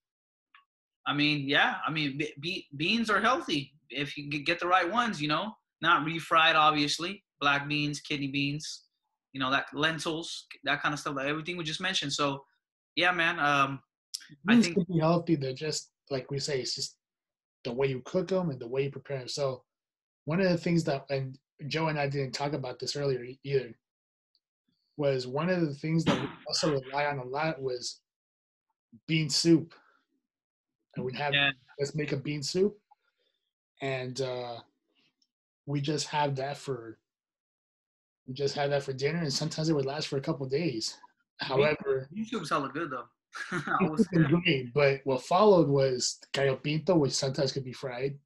i 1.06 1.14
mean 1.14 1.38
yeah 1.50 1.76
i 1.86 1.92
mean 1.92 2.18
be, 2.18 2.28
be, 2.40 2.68
beans 2.78 3.10
are 3.10 3.20
healthy 3.20 3.74
if 3.90 4.18
you 4.18 4.30
get- 4.30 4.60
the 4.60 4.68
right 4.68 4.90
ones 4.92 5.22
you 5.22 5.28
know 5.28 5.54
not 5.82 6.06
refried 6.06 6.56
obviously 6.56 7.24
black 7.40 7.68
beans 7.68 8.00
kidney 8.02 8.28
beans 8.28 8.84
you 9.34 9.40
know 9.40 9.52
that 9.52 9.66
lentils 9.74 10.46
that 10.64 10.82
kind 10.82 10.94
of 10.94 11.00
stuff 11.00 11.16
like 11.16 11.28
everything 11.28 11.58
we 11.58 11.64
just 11.64 11.82
mentioned 11.82 12.12
so 12.12 12.44
yeah 12.96 13.12
man 13.12 13.40
um 13.40 13.80
I 14.50 14.60
think- 14.62 14.76
can 14.76 14.86
be 14.94 15.00
healthy. 15.00 15.36
They're 15.36 15.54
just 15.54 15.92
like 16.10 16.30
we 16.32 16.40
say, 16.40 16.60
it's 16.60 16.76
just 16.76 16.98
the 17.64 17.72
way 17.72 17.88
you 17.88 18.02
cook 18.04 18.28
them 18.30 18.50
and 18.50 18.60
the 18.60 18.68
way 18.68 18.84
you 18.84 18.92
prepare 18.92 19.20
them. 19.20 19.28
So 19.30 19.64
one 20.26 20.42
of 20.42 20.50
the 20.50 20.58
things 20.58 20.84
that 20.86 21.06
and 21.10 21.38
Joe 21.68 21.88
and 21.88 21.98
I 22.00 22.08
didn't 22.10 22.34
talk 22.34 22.52
about 22.54 22.78
this 22.80 22.96
earlier 22.98 23.26
either 23.44 23.78
was 24.98 25.28
one 25.28 25.50
of 25.50 25.62
the 25.62 25.74
things 25.74 26.04
that 26.06 26.20
we 26.20 26.28
also 26.48 26.74
rely 26.74 27.06
on 27.06 27.20
a 27.20 27.24
lot 27.24 27.62
was 27.62 28.02
bean 29.08 29.30
soup. 29.30 29.74
And 30.96 31.06
we'd 31.06 31.16
have 31.16 31.34
Yeah. 31.34 31.52
let's 31.80 31.96
make 31.96 32.12
a 32.12 32.18
bean 32.18 32.44
soup, 32.44 32.78
and 33.82 34.22
uh, 34.22 34.58
we 35.66 35.82
just 35.82 36.08
have 36.08 36.36
that 36.36 36.58
for 36.58 36.98
we 38.28 38.34
just 38.34 38.56
have 38.56 38.72
that 38.72 38.84
for 38.84 38.94
dinner, 38.94 39.20
and 39.20 39.32
sometimes 39.32 39.70
it 39.70 39.74
would 39.74 39.86
last 39.86 40.08
for 40.08 40.18
a 40.18 40.22
couple 40.22 40.46
days. 40.48 40.98
However, 41.40 42.10
YouTube's 42.16 42.50
hella 42.50 42.70
good 42.70 42.92
though. 42.92 43.06
I 43.52 43.88
was, 43.88 44.08
was 44.12 44.26
great, 44.44 44.74
but 44.74 45.02
what 45.04 45.22
followed 45.24 45.68
was 45.68 46.20
gallo 46.34 46.56
pinto, 46.56 46.96
which 46.98 47.12
sometimes 47.12 47.52
could 47.52 47.64
be 47.64 47.74
fried, 47.74 48.18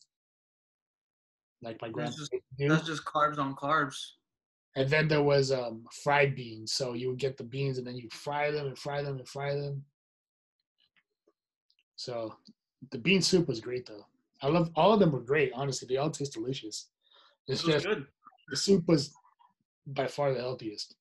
like 1.61 1.81
my 1.81 1.89
grandma 1.89 2.09
just- 2.09 2.19
used 2.19 2.31
to 2.31 2.39
do. 2.57 2.69
that's 2.69 2.87
just 2.87 3.05
carbs 3.05 3.37
on 3.37 3.55
carbs. 3.55 3.97
And 4.75 4.89
then 4.89 5.09
there 5.09 5.21
was 5.21 5.51
um, 5.51 5.83
fried 6.03 6.33
beans. 6.33 6.71
So 6.71 6.93
you 6.93 7.09
would 7.09 7.19
get 7.19 7.35
the 7.37 7.43
beans 7.43 7.77
and 7.77 7.85
then 7.85 7.97
you 7.97 8.07
fry 8.09 8.51
them 8.51 8.67
and 8.67 8.77
fry 8.77 9.01
them 9.01 9.17
and 9.17 9.27
fry 9.27 9.53
them. 9.53 9.83
So 11.97 12.35
the 12.91 12.97
bean 12.97 13.21
soup 13.21 13.49
was 13.49 13.59
great 13.59 13.85
though. 13.85 14.05
I 14.41 14.47
love 14.47 14.71
all 14.75 14.93
of 14.93 14.99
them 14.99 15.11
were 15.11 15.21
great. 15.21 15.51
Honestly, 15.53 15.87
they 15.87 15.97
all 15.97 16.09
taste 16.09 16.33
delicious. 16.33 16.89
It's 17.47 17.63
just 17.63 17.85
good. 17.85 18.05
the 18.49 18.57
soup 18.57 18.87
was 18.87 19.13
by 19.85 20.07
far 20.07 20.33
the 20.33 20.39
healthiest. 20.39 20.95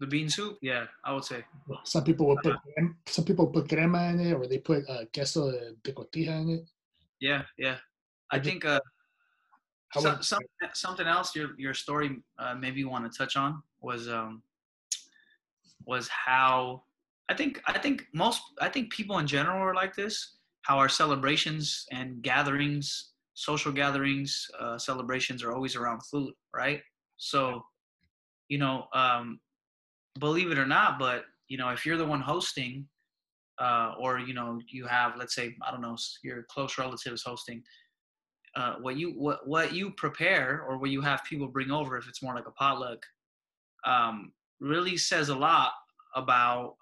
The 0.00 0.06
bean 0.06 0.28
soup, 0.28 0.58
yeah, 0.62 0.86
I 1.04 1.12
would 1.12 1.24
say. 1.24 1.44
Some 1.84 2.04
people 2.04 2.26
will 2.26 2.38
put 2.38 2.54
crem- 2.54 2.94
some 3.06 3.24
people 3.24 3.48
put 3.48 3.68
crema 3.68 4.10
in 4.10 4.20
it, 4.20 4.32
or 4.32 4.46
they 4.46 4.58
put 4.58 4.88
uh, 4.88 5.04
queso 5.12 5.50
de, 5.82 5.92
cotija 5.92 6.40
in 6.40 6.50
it. 6.50 6.70
Yeah, 7.20 7.42
yeah. 7.56 7.78
I 8.30 8.38
think 8.38 8.64
uh, 8.64 8.78
about 9.96 10.24
some, 10.24 10.40
something 10.72 11.06
else 11.06 11.34
your 11.34 11.50
your 11.58 11.74
story 11.74 12.22
uh, 12.38 12.54
maybe 12.54 12.78
you 12.80 12.88
want 12.88 13.10
to 13.10 13.18
touch 13.18 13.36
on 13.36 13.62
was 13.80 14.08
um 14.08 14.42
was 15.86 16.08
how 16.08 16.82
I 17.28 17.34
think 17.34 17.60
I 17.66 17.78
think 17.78 18.06
most 18.12 18.40
I 18.60 18.68
think 18.68 18.92
people 18.92 19.18
in 19.18 19.26
general 19.26 19.60
are 19.60 19.74
like 19.74 19.94
this. 19.94 20.37
How 20.68 20.76
our 20.78 20.88
celebrations 20.90 21.86
and 21.90 22.20
gatherings, 22.20 23.12
social 23.32 23.72
gatherings, 23.72 24.46
uh, 24.60 24.76
celebrations 24.76 25.42
are 25.42 25.52
always 25.52 25.76
around 25.76 26.02
food, 26.02 26.34
right? 26.54 26.82
So, 27.16 27.62
you 28.50 28.58
know, 28.58 28.84
um, 28.92 29.40
believe 30.18 30.50
it 30.52 30.58
or 30.58 30.66
not, 30.66 30.98
but 30.98 31.24
you 31.48 31.56
know, 31.56 31.70
if 31.70 31.86
you're 31.86 31.96
the 31.96 32.04
one 32.04 32.20
hosting, 32.20 32.86
uh, 33.58 33.94
or 33.98 34.18
you 34.18 34.34
know, 34.34 34.60
you 34.68 34.86
have 34.86 35.16
let's 35.16 35.34
say 35.34 35.56
I 35.66 35.70
don't 35.70 35.80
know, 35.80 35.96
your 36.22 36.42
close 36.50 36.76
relatives 36.76 37.22
hosting, 37.22 37.62
uh, 38.54 38.74
what 38.82 38.96
you 38.96 39.12
what 39.12 39.48
what 39.48 39.72
you 39.72 39.90
prepare 39.92 40.62
or 40.68 40.76
what 40.76 40.90
you 40.90 41.00
have 41.00 41.24
people 41.24 41.48
bring 41.48 41.70
over, 41.70 41.96
if 41.96 42.08
it's 42.08 42.22
more 42.22 42.34
like 42.34 42.46
a 42.46 42.52
potluck, 42.52 43.02
um, 43.86 44.32
really 44.60 44.98
says 44.98 45.30
a 45.30 45.34
lot 45.34 45.72
about 46.14 46.76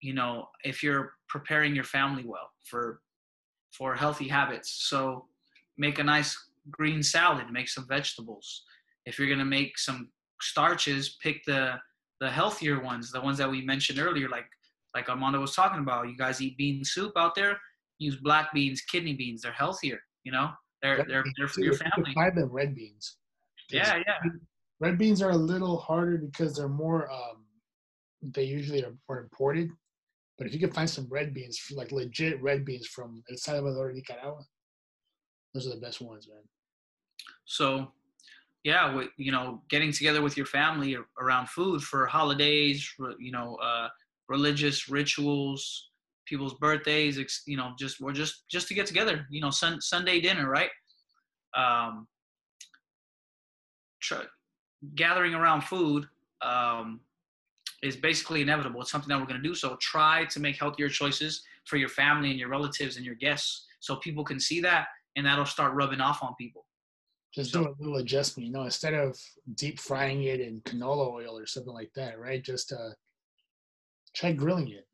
you 0.00 0.14
know 0.14 0.48
if 0.64 0.82
you're 0.82 1.14
preparing 1.28 1.74
your 1.74 1.84
family 1.84 2.24
well 2.26 2.50
for 2.64 3.00
for 3.72 3.94
healthy 3.94 4.28
habits. 4.28 4.88
So 4.88 5.26
make 5.78 5.98
a 5.98 6.04
nice 6.04 6.36
green 6.70 7.02
salad, 7.02 7.50
make 7.50 7.68
some 7.68 7.86
vegetables. 7.88 8.64
If 9.06 9.18
you're 9.18 9.28
gonna 9.28 9.44
make 9.44 9.78
some 9.78 10.10
starches, 10.40 11.16
pick 11.22 11.44
the 11.44 11.74
the 12.20 12.30
healthier 12.30 12.80
ones, 12.80 13.10
the 13.10 13.20
ones 13.20 13.38
that 13.38 13.50
we 13.50 13.62
mentioned 13.62 13.98
earlier, 13.98 14.28
like 14.28 14.46
like 14.94 15.08
Armando 15.08 15.40
was 15.40 15.54
talking 15.54 15.80
about. 15.80 16.08
You 16.08 16.16
guys 16.16 16.42
eat 16.42 16.56
bean 16.56 16.84
soup 16.84 17.12
out 17.16 17.34
there. 17.34 17.58
Use 17.98 18.16
black 18.16 18.52
beans, 18.52 18.80
kidney 18.82 19.14
beans. 19.14 19.42
They're 19.42 19.52
healthier. 19.52 20.00
You 20.24 20.32
know, 20.32 20.50
they're 20.82 20.98
red 20.98 21.06
they're 21.08 21.24
they're 21.36 21.48
for 21.48 21.60
your 21.60 21.74
If 21.74 21.80
you 21.80 21.84
can 21.84 22.04
family. 22.04 22.14
Find 22.14 22.36
them 22.36 22.50
red 22.50 22.74
beans 22.74 23.16
Yeah, 23.70 23.96
yeah. 24.06 24.30
Red 24.80 24.98
beans 24.98 25.22
are 25.22 25.30
a 25.30 25.36
little 25.36 25.78
harder 25.78 26.18
because 26.18 26.56
they're 26.56 26.68
more. 26.68 27.10
Um, 27.10 27.44
they 28.22 28.44
usually 28.44 28.84
are 28.84 28.94
more 29.08 29.20
imported. 29.20 29.70
But 30.40 30.46
if 30.46 30.54
you 30.54 30.58
can 30.58 30.72
find 30.72 30.88
some 30.88 31.06
red 31.10 31.34
beans, 31.34 31.60
like 31.70 31.92
legit 31.92 32.42
red 32.42 32.64
beans 32.64 32.86
from 32.86 33.22
El 33.30 33.36
Salvador, 33.36 33.92
Nicaragua, 33.92 34.42
those 35.52 35.66
are 35.66 35.74
the 35.74 35.82
best 35.82 36.00
ones, 36.00 36.26
man. 36.28 36.42
So, 37.44 37.92
yeah, 38.64 39.02
you 39.18 39.32
know, 39.32 39.60
getting 39.68 39.92
together 39.92 40.22
with 40.22 40.38
your 40.38 40.46
family 40.46 40.96
around 41.20 41.50
food 41.50 41.82
for 41.82 42.06
holidays, 42.06 42.90
you 43.18 43.32
know, 43.32 43.56
uh, 43.56 43.88
religious 44.30 44.88
rituals, 44.88 45.90
people's 46.24 46.54
birthdays, 46.54 47.18
you 47.46 47.58
know, 47.58 47.74
just 47.78 48.00
or 48.00 48.10
just 48.10 48.48
just 48.48 48.66
to 48.68 48.74
get 48.74 48.86
together, 48.86 49.26
you 49.28 49.42
know, 49.42 49.50
sun, 49.50 49.78
Sunday 49.82 50.22
dinner, 50.22 50.48
right? 50.48 50.70
Um, 51.54 52.08
tr- 54.00 54.30
gathering 54.94 55.34
around 55.34 55.64
food 55.64 56.06
um, 56.40 57.00
is 57.82 57.96
basically 57.96 58.42
inevitable. 58.42 58.80
It's 58.82 58.90
something 58.90 59.08
that 59.08 59.18
we're 59.18 59.26
going 59.26 59.42
to 59.42 59.48
do. 59.48 59.54
So 59.54 59.76
try 59.80 60.24
to 60.26 60.40
make 60.40 60.58
healthier 60.58 60.88
choices 60.88 61.42
for 61.64 61.76
your 61.76 61.88
family 61.88 62.30
and 62.30 62.38
your 62.38 62.48
relatives 62.48 62.96
and 62.96 63.04
your 63.06 63.14
guests, 63.14 63.66
so 63.80 63.96
people 63.96 64.24
can 64.24 64.38
see 64.38 64.60
that, 64.60 64.86
and 65.16 65.24
that'll 65.26 65.46
start 65.46 65.74
rubbing 65.74 66.00
off 66.00 66.22
on 66.22 66.34
people. 66.38 66.66
Just 67.34 67.52
So- 67.52 67.62
do 67.64 67.68
a 67.70 67.74
little 67.78 67.96
adjustment, 67.98 68.46
you 68.46 68.52
know, 68.52 68.64
instead 68.64 68.92
of 68.94 69.18
deep 69.54 69.78
frying 69.78 70.24
it 70.24 70.40
in 70.40 70.60
canola 70.62 71.08
oil 71.10 71.38
or 71.38 71.46
something 71.46 71.72
like 71.72 71.92
that, 71.94 72.18
right? 72.18 72.42
Just 72.44 72.72
uh, 72.72 72.90
try 74.14 74.32
grilling 74.32 74.68
it. 74.68 74.86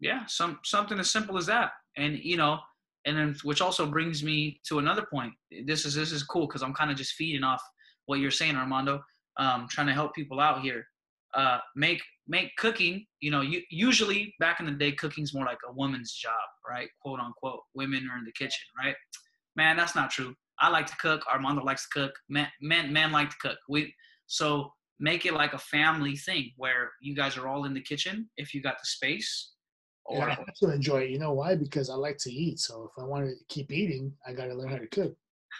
yeah 0.00 0.24
some 0.26 0.58
something 0.64 0.98
as 0.98 1.10
simple 1.10 1.36
as 1.36 1.46
that 1.46 1.72
and 1.96 2.18
you 2.18 2.36
know 2.36 2.58
and 3.04 3.16
then 3.16 3.34
which 3.42 3.60
also 3.60 3.84
brings 3.86 4.22
me 4.22 4.60
to 4.64 4.78
another 4.78 5.04
point 5.12 5.32
this 5.66 5.84
is 5.84 5.94
this 5.94 6.12
is 6.12 6.22
cool 6.22 6.46
because 6.46 6.62
i'm 6.62 6.72
kind 6.74 6.90
of 6.90 6.96
just 6.96 7.12
feeding 7.14 7.42
off 7.44 7.62
what 8.06 8.18
you're 8.20 8.30
saying 8.30 8.56
armando 8.56 9.00
um 9.38 9.66
trying 9.68 9.86
to 9.88 9.92
help 9.92 10.14
people 10.14 10.38
out 10.40 10.60
here 10.60 10.86
uh 11.34 11.58
make 11.76 12.02
make 12.28 12.54
cooking 12.56 13.04
you 13.20 13.30
know 13.30 13.40
you, 13.40 13.62
usually 13.70 14.34
back 14.38 14.60
in 14.60 14.66
the 14.66 14.72
day 14.72 14.92
cooking's 14.92 15.34
more 15.34 15.44
like 15.44 15.58
a 15.68 15.72
woman's 15.72 16.12
job 16.12 16.32
right 16.68 16.88
quote 17.00 17.20
unquote 17.20 17.60
women 17.74 18.08
are 18.12 18.18
in 18.18 18.24
the 18.24 18.32
kitchen 18.32 18.64
right 18.82 18.94
man 19.56 19.76
that's 19.76 19.94
not 19.94 20.10
true 20.10 20.34
i 20.60 20.68
like 20.68 20.86
to 20.86 20.96
cook 20.96 21.22
armando 21.32 21.62
likes 21.62 21.88
to 21.88 22.00
cook 22.00 22.14
men 22.28 22.48
men, 22.60 22.92
men 22.92 23.12
like 23.12 23.30
to 23.30 23.36
cook 23.40 23.58
we 23.68 23.92
so 24.26 24.72
make 25.00 25.26
it 25.26 25.34
like 25.34 25.52
a 25.52 25.58
family 25.58 26.16
thing 26.16 26.50
where 26.56 26.90
you 27.00 27.14
guys 27.14 27.36
are 27.36 27.48
all 27.48 27.64
in 27.64 27.74
the 27.74 27.80
kitchen 27.80 28.28
if 28.36 28.54
you 28.54 28.62
got 28.62 28.78
the 28.78 28.86
space 28.86 29.52
or 30.04 30.28
I 30.28 30.34
also 30.36 30.70
enjoy 30.70 31.02
it. 31.02 31.10
You 31.10 31.18
know 31.18 31.32
why? 31.32 31.54
Because 31.54 31.88
I 31.88 31.94
like 31.94 32.18
to 32.18 32.32
eat. 32.32 32.58
So 32.58 32.90
if 32.90 33.02
I 33.02 33.06
want 33.06 33.24
to 33.24 33.34
keep 33.48 33.70
eating, 33.70 34.12
I 34.26 34.32
got 34.32 34.46
to 34.46 34.54
learn 34.54 34.68
how 34.68 34.78
to 34.78 34.86
cook. 34.88 35.14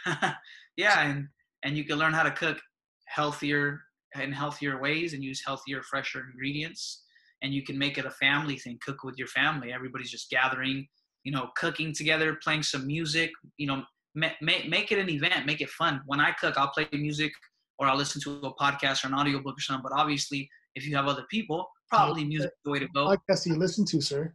yeah, 0.77 1.03
and 1.03 1.29
and 1.63 1.77
you 1.77 1.85
can 1.85 1.99
learn 1.99 2.13
how 2.13 2.23
to 2.23 2.31
cook 2.31 2.59
healthier 3.07 3.81
in 4.21 4.33
healthier 4.33 4.81
ways 4.81 5.15
and 5.15 5.23
use 5.23 5.43
healthier, 5.45 5.83
fresher 5.83 6.25
ingredients. 6.31 7.03
And 7.43 7.53
you 7.53 7.65
can 7.65 7.77
make 7.77 7.99
it 7.99 8.05
a 8.05 8.11
family 8.11 8.57
thing. 8.57 8.79
Cook 8.85 9.03
with 9.05 9.19
your 9.19 9.27
family. 9.29 9.73
Everybody's 9.73 10.11
just 10.11 10.31
gathering, 10.31 10.87
you 11.25 11.33
know, 11.33 11.51
cooking 11.57 11.93
together, 11.93 12.39
playing 12.43 12.63
some 12.63 12.87
music. 12.87 13.31
You 13.57 13.67
know, 13.67 13.83
make 14.15 14.41
make, 14.41 14.93
it 14.93 14.99
an 14.99 15.11
event. 15.11 15.47
Make 15.47 15.61
it 15.61 15.71
fun. 15.71 16.03
When 16.07 16.21
I 16.21 16.33
cook, 16.33 16.57
I'll 16.57 16.69
play 16.69 16.87
music 16.93 17.33
or 17.79 17.89
I'll 17.89 17.97
listen 17.97 18.21
to 18.23 18.47
a 18.47 18.55
podcast 18.55 19.05
or 19.05 19.09
an 19.09 19.15
audiobook 19.15 19.59
or 19.59 19.61
something. 19.61 19.83
But 19.83 19.99
obviously, 19.99 20.49
if 20.77 20.87
you 20.87 20.95
have 20.95 21.07
other 21.07 21.25
people, 21.31 21.69
probably 21.89 22.25
music 22.25 22.51
is 22.51 22.59
the 22.65 22.71
way 22.71 22.79
to 22.79 22.89
go. 22.95 23.07
Podcast 23.07 23.45
do 23.45 23.51
you 23.51 23.57
listen 23.57 23.85
to, 23.87 24.01
sir? 24.01 24.33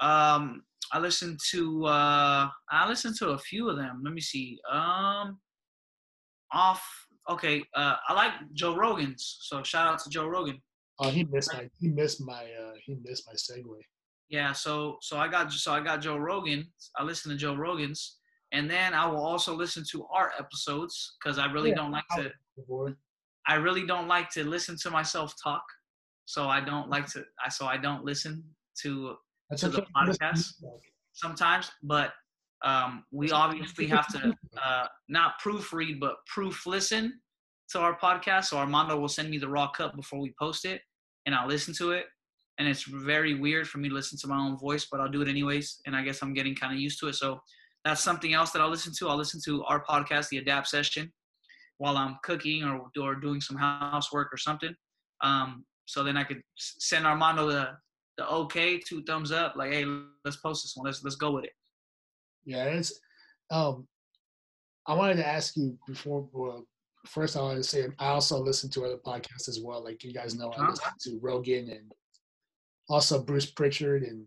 Um, 0.00 0.62
I 0.92 0.98
listen 0.98 1.38
to 1.50 1.86
uh, 1.86 2.48
I 2.70 2.88
listen 2.88 3.14
to 3.18 3.30
a 3.30 3.38
few 3.38 3.70
of 3.70 3.76
them. 3.76 4.02
Let 4.04 4.12
me 4.12 4.20
see. 4.20 4.58
Um, 4.70 5.38
off. 6.52 6.84
Okay. 7.30 7.64
Uh, 7.74 7.96
I 8.08 8.12
like 8.12 8.32
Joe 8.52 8.76
Rogan's. 8.76 9.38
So 9.42 9.62
shout 9.62 9.86
out 9.92 9.98
to 10.00 10.10
Joe 10.10 10.26
Rogan. 10.26 10.60
Oh, 11.00 11.10
he 11.10 11.24
missed 11.24 11.52
my 11.52 11.68
he 11.80 11.88
missed 11.88 12.20
my 12.20 12.44
uh 12.44 12.72
he 12.84 12.96
missed 13.04 13.26
my 13.26 13.34
segue. 13.34 13.80
Yeah. 14.28 14.52
So 14.52 14.98
so 15.00 15.16
I 15.18 15.28
got 15.28 15.50
so 15.52 15.72
I 15.72 15.80
got 15.80 16.00
Joe 16.00 16.16
Rogan. 16.16 16.66
I 16.98 17.02
listen 17.02 17.30
to 17.32 17.36
Joe 17.36 17.54
Rogan's, 17.56 18.18
and 18.52 18.70
then 18.70 18.94
I 18.94 19.06
will 19.06 19.24
also 19.24 19.54
listen 19.56 19.82
to 19.90 20.06
our 20.12 20.32
episodes 20.38 21.16
because 21.18 21.38
I 21.38 21.46
really 21.50 21.70
Yeah, 21.70 21.76
don't 21.76 21.92
like 21.92 22.04
to. 22.16 22.30
I 23.46 23.54
really 23.56 23.86
don't 23.86 24.08
like 24.08 24.30
to 24.30 24.44
listen 24.44 24.76
to 24.82 24.90
myself 24.90 25.34
talk. 25.42 25.62
So 26.26 26.48
I 26.48 26.60
don't 26.60 26.88
like 26.88 27.06
to. 27.12 27.24
I 27.44 27.48
so 27.48 27.66
I 27.66 27.76
don't 27.76 28.04
listen 28.04 28.44
to 28.82 29.16
That's 29.50 29.62
To 29.62 29.68
the 29.70 29.82
okay. 29.82 29.90
Listen 30.06 30.18
to 30.18 30.24
podcast? 30.24 30.52
sometimes, 31.12 31.70
but 31.82 32.12
um, 32.64 33.04
we 33.12 33.30
obviously 33.30 33.86
have 33.86 34.06
to 34.08 34.34
uh, 34.64 34.86
not 35.08 35.34
proofread, 35.44 36.00
but 36.00 36.16
proof 36.26 36.66
listen 36.66 37.20
to 37.70 37.78
our 37.78 37.96
podcast. 37.98 38.46
So 38.46 38.56
Armando 38.56 38.98
will 38.98 39.08
send 39.08 39.30
me 39.30 39.38
the 39.38 39.48
raw 39.48 39.70
cut 39.70 39.94
before 39.94 40.20
we 40.20 40.32
post 40.40 40.64
it, 40.64 40.80
and 41.26 41.34
I'll 41.34 41.46
listen 41.48 41.74
to 41.74 41.92
it. 41.92 42.06
And 42.58 42.66
it's 42.68 42.84
very 42.84 43.34
weird 43.34 43.68
for 43.68 43.78
me 43.78 43.88
to 43.88 43.94
listen 43.94 44.16
to 44.20 44.28
my 44.28 44.38
own 44.38 44.56
voice, 44.58 44.86
but 44.90 45.00
I'll 45.00 45.10
do 45.10 45.22
it 45.22 45.28
anyways. 45.28 45.80
And 45.86 45.96
I 45.96 46.02
guess 46.02 46.22
I'm 46.22 46.34
getting 46.34 46.54
kind 46.54 46.72
of 46.72 46.78
used 46.78 47.00
to 47.00 47.08
it. 47.08 47.14
So 47.14 47.40
that's 47.84 48.00
something 48.00 48.32
else 48.32 48.50
that 48.52 48.62
I'll 48.62 48.70
listen 48.70 48.92
to. 48.98 49.08
I'll 49.08 49.16
listen 49.16 49.40
to 49.46 49.64
our 49.64 49.84
podcast, 49.84 50.28
the 50.28 50.38
Adapt 50.38 50.68
Session, 50.68 51.12
while 51.78 51.96
I'm 51.96 52.16
cooking 52.22 52.62
or, 52.62 52.82
or 53.00 53.16
doing 53.16 53.40
some 53.40 53.56
housework 53.56 54.32
or 54.32 54.36
something. 54.36 54.74
Um, 55.20 55.64
so 55.86 56.04
then 56.04 56.16
I 56.16 56.24
could 56.24 56.40
send 56.56 57.06
Armando 57.06 57.48
the 57.48 57.70
the 58.16 58.28
okay, 58.28 58.78
two 58.78 59.02
thumbs 59.02 59.32
up, 59.32 59.56
like, 59.56 59.72
hey, 59.72 59.84
let's 60.24 60.36
post 60.36 60.62
this 60.62 60.74
one. 60.76 60.86
Let's 60.86 61.02
let's 61.02 61.16
go 61.16 61.32
with 61.32 61.44
it. 61.44 61.50
Yeah, 62.44 62.64
it's 62.64 63.00
um 63.50 63.86
I 64.86 64.94
wanted 64.94 65.16
to 65.16 65.26
ask 65.26 65.56
you 65.56 65.78
before 65.86 66.28
well 66.32 66.66
first 67.06 67.36
I 67.36 67.40
wanted 67.42 67.56
to 67.62 67.64
say 67.64 67.86
I 67.98 68.08
also 68.08 68.38
listen 68.38 68.70
to 68.70 68.84
other 68.84 68.98
podcasts 68.98 69.48
as 69.48 69.60
well. 69.62 69.82
Like 69.82 70.02
you 70.04 70.12
guys 70.12 70.34
know 70.34 70.50
I 70.52 70.60
Uh-huh. 70.60 70.70
listen 70.70 70.92
to 71.12 71.18
Rogan 71.20 71.68
and 71.70 71.92
also 72.88 73.22
Bruce 73.22 73.50
Prichard 73.50 74.02
and 74.02 74.26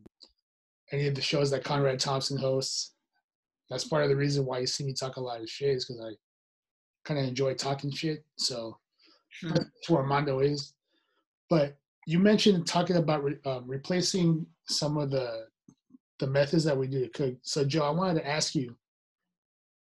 any 0.91 1.07
of 1.07 1.15
the 1.15 1.21
shows 1.21 1.51
that 1.51 1.63
Conrad 1.63 1.99
Thompson 1.99 2.37
hosts. 2.37 2.93
That's 3.69 3.83
part 3.83 4.03
of 4.03 4.09
the 4.09 4.15
reason 4.15 4.45
why 4.45 4.59
you 4.59 4.67
see 4.67 4.85
me 4.85 4.93
talk 4.93 5.17
a 5.17 5.21
lot 5.21 5.41
of 5.41 5.49
shit 5.49 5.69
is 5.71 5.85
because 5.85 6.01
I 6.01 6.11
kind 7.03 7.19
of 7.19 7.25
enjoy 7.27 7.53
talking 7.53 7.91
shit. 7.91 8.23
So 8.37 8.77
Hmm. 9.41 9.49
that's 9.53 9.89
where 9.89 10.01
Armando 10.01 10.39
is. 10.39 10.73
But 11.49 11.77
you 12.07 12.17
mentioned 12.19 12.65
talking 12.65 12.95
about 12.95 13.23
re, 13.23 13.35
um, 13.45 13.67
replacing 13.67 14.47
some 14.67 14.97
of 14.97 15.11
the 15.11 15.46
the 16.19 16.27
methods 16.27 16.63
that 16.63 16.77
we 16.77 16.87
do 16.87 17.01
to 17.01 17.09
cook. 17.09 17.35
So 17.43 17.63
Joe, 17.63 17.83
I 17.83 17.89
wanted 17.91 18.21
to 18.21 18.27
ask 18.27 18.55
you, 18.55 18.75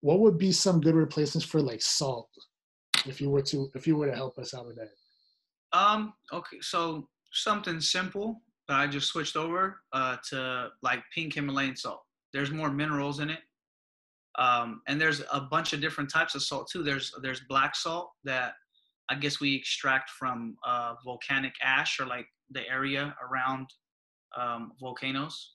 what 0.02 0.20
would 0.20 0.38
be 0.38 0.52
some 0.52 0.80
good 0.80 0.94
replacements 0.94 1.46
for 1.46 1.60
like 1.60 1.82
salt, 1.82 2.28
if 3.06 3.20
you 3.20 3.30
were 3.30 3.42
to 3.42 3.70
if 3.74 3.86
you 3.86 3.96
were 3.96 4.06
to 4.06 4.16
help 4.16 4.38
us 4.38 4.54
out 4.54 4.66
with 4.66 4.76
that? 4.76 4.90
Um, 5.72 6.14
okay, 6.32 6.58
so 6.60 7.08
something 7.32 7.80
simple 7.80 8.42
that 8.68 8.78
I 8.78 8.86
just 8.86 9.08
switched 9.08 9.36
over 9.36 9.80
uh, 9.92 10.16
to 10.30 10.68
like 10.82 11.02
pink 11.14 11.34
Himalayan 11.34 11.76
salt. 11.76 12.02
There's 12.32 12.50
more 12.50 12.70
minerals 12.70 13.20
in 13.20 13.30
it. 13.30 13.40
Um, 14.38 14.80
and 14.86 15.00
there's 15.00 15.22
a 15.32 15.40
bunch 15.40 15.72
of 15.72 15.80
different 15.80 16.10
types 16.10 16.34
of 16.34 16.42
salt 16.42 16.68
too. 16.72 16.82
There's 16.82 17.12
there's 17.22 17.40
black 17.48 17.74
salt 17.74 18.10
that 18.24 18.54
I 19.10 19.16
guess 19.16 19.40
we 19.40 19.54
extract 19.54 20.10
from 20.10 20.56
uh, 20.64 20.94
volcanic 21.04 21.52
ash 21.62 21.98
or 21.98 22.06
like 22.06 22.26
the 22.50 22.66
area 22.68 23.14
around 23.28 23.66
um, 24.38 24.72
volcanoes. 24.80 25.54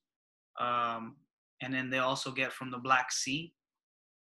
Um, 0.59 1.15
and 1.61 1.73
then 1.73 1.89
they 1.89 1.99
also 1.99 2.31
get 2.31 2.53
from 2.53 2.71
the 2.71 2.77
Black 2.77 3.11
Sea. 3.11 3.53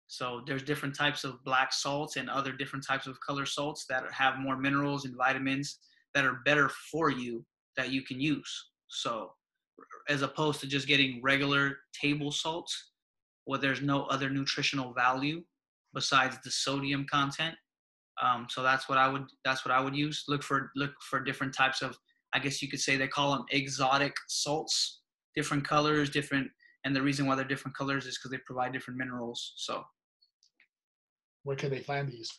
So 0.06 0.42
there's 0.46 0.62
different 0.62 0.94
types 0.94 1.22
of 1.24 1.44
black 1.44 1.72
salts 1.72 2.16
and 2.16 2.30
other 2.30 2.52
different 2.52 2.86
types 2.86 3.06
of 3.06 3.20
color 3.20 3.44
salts 3.44 3.84
that 3.90 4.04
have 4.10 4.38
more 4.38 4.56
minerals 4.56 5.04
and 5.04 5.14
vitamins 5.14 5.78
that 6.14 6.24
are 6.24 6.40
better 6.46 6.70
for 6.90 7.10
you 7.10 7.44
that 7.76 7.90
you 7.90 8.02
can 8.02 8.18
use. 8.18 8.70
So 8.88 9.32
as 10.08 10.22
opposed 10.22 10.60
to 10.60 10.66
just 10.66 10.88
getting 10.88 11.20
regular 11.22 11.76
table 11.92 12.32
salts 12.32 12.92
where 13.44 13.58
there's 13.58 13.82
no 13.82 14.04
other 14.04 14.30
nutritional 14.30 14.92
value 14.92 15.42
besides 15.94 16.38
the 16.42 16.50
sodium 16.50 17.06
content. 17.10 17.54
Um, 18.22 18.46
so 18.48 18.62
that's 18.62 18.88
what 18.88 18.98
I 18.98 19.08
would 19.08 19.26
that's 19.44 19.64
what 19.64 19.72
I 19.72 19.80
would 19.80 19.94
use. 19.94 20.24
Look 20.26 20.42
for 20.42 20.70
look 20.74 20.92
for 21.08 21.20
different 21.20 21.54
types 21.54 21.82
of 21.82 21.96
I 22.34 22.40
guess 22.40 22.60
you 22.60 22.68
could 22.68 22.80
say 22.80 22.96
they 22.96 23.08
call 23.08 23.32
them 23.32 23.44
exotic 23.50 24.14
salts, 24.26 24.97
different 25.38 25.64
colors, 25.64 26.10
different 26.10 26.48
and 26.84 26.94
the 26.96 27.02
reason 27.08 27.26
why 27.26 27.34
they're 27.36 27.52
different 27.54 27.76
colors 27.76 28.06
is 28.06 28.16
because 28.18 28.30
they 28.32 28.42
provide 28.50 28.72
different 28.72 28.98
minerals. 28.98 29.40
So 29.56 29.84
Where 31.44 31.56
can 31.56 31.70
they 31.70 31.84
find 31.92 32.08
these? 32.08 32.30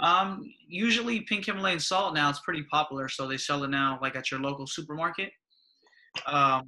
Um, 0.00 0.28
usually 0.66 1.20
pink 1.22 1.46
Himalayan 1.46 1.80
salt 1.80 2.14
now 2.14 2.28
it's 2.30 2.40
pretty 2.40 2.64
popular, 2.64 3.08
so 3.08 3.28
they 3.28 3.36
sell 3.36 3.62
it 3.64 3.70
now 3.70 3.98
like 4.02 4.16
at 4.16 4.30
your 4.30 4.40
local 4.40 4.66
supermarket. 4.66 5.30
Um, 6.26 6.62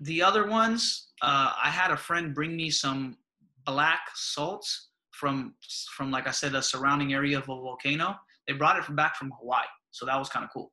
the 0.00 0.22
other 0.22 0.46
ones, 0.46 1.08
uh, 1.22 1.50
I 1.66 1.70
had 1.70 1.90
a 1.90 1.96
friend 1.96 2.34
bring 2.34 2.56
me 2.56 2.70
some 2.70 3.16
black 3.64 4.02
salts 4.14 4.90
from 5.10 5.54
from 5.96 6.10
like 6.16 6.28
I 6.28 6.34
said 6.40 6.54
a 6.54 6.62
surrounding 6.62 7.12
area 7.12 7.38
of 7.38 7.44
a 7.44 7.56
volcano. 7.66 8.08
They 8.46 8.54
brought 8.54 8.78
it 8.78 8.84
from 8.84 8.96
back 8.96 9.16
from 9.16 9.32
Hawaii, 9.38 9.72
so 9.90 10.06
that 10.06 10.18
was 10.22 10.28
kind 10.28 10.44
of 10.44 10.50
cool. 10.52 10.70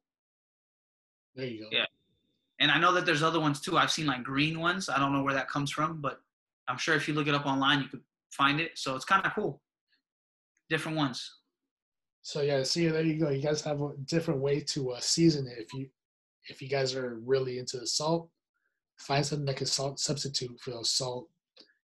There 1.36 1.48
you 1.48 1.62
go. 1.64 1.70
Yeah. 1.72 1.86
And 2.60 2.72
I 2.72 2.80
know 2.80 2.94
that 2.94 3.06
there's 3.06 3.24
other 3.24 3.40
ones 3.40 3.60
too. 3.60 3.78
I've 3.78 3.92
seen 3.92 4.06
like 4.06 4.24
green 4.24 4.60
ones. 4.60 4.90
I 4.90 5.00
don't 5.00 5.14
know 5.14 5.24
where 5.24 5.34
that 5.34 5.50
comes 5.50 5.72
from, 5.72 6.02
but 6.02 6.20
I'm 6.68 6.78
sure 6.78 6.96
if 6.96 7.08
you 7.08 7.14
look 7.14 7.28
it 7.28 7.36
up 7.36 7.46
online, 7.46 7.82
you 7.82 7.88
could 7.88 8.04
find 8.32 8.60
it. 8.60 8.72
So 8.76 8.96
it's 8.96 9.06
kind 9.06 9.26
of 9.26 9.34
cool. 9.34 9.62
Different 10.70 10.98
ones. 10.98 11.40
So 12.22 12.42
yeah, 12.42 12.64
see 12.64 12.88
there 12.88 13.04
you 13.04 13.20
go. 13.20 13.30
You 13.30 13.42
guys 13.42 13.62
have 13.62 13.82
a 13.82 13.92
different 14.06 14.40
way 14.40 14.62
to 14.62 14.92
uh, 14.92 15.00
season 15.00 15.46
it. 15.48 15.60
If 15.60 15.74
you 15.74 15.90
if 16.48 16.62
you 16.62 16.70
guys 16.70 16.96
are 16.96 17.20
really 17.26 17.60
into 17.60 17.78
the 17.78 17.88
salt, 17.88 18.30
find 18.98 19.26
something 19.26 19.46
that 19.46 19.58
can 19.58 19.68
salt 19.68 20.00
substitute 20.00 20.58
for 20.60 20.72
those 20.72 20.90
salt 20.90 21.28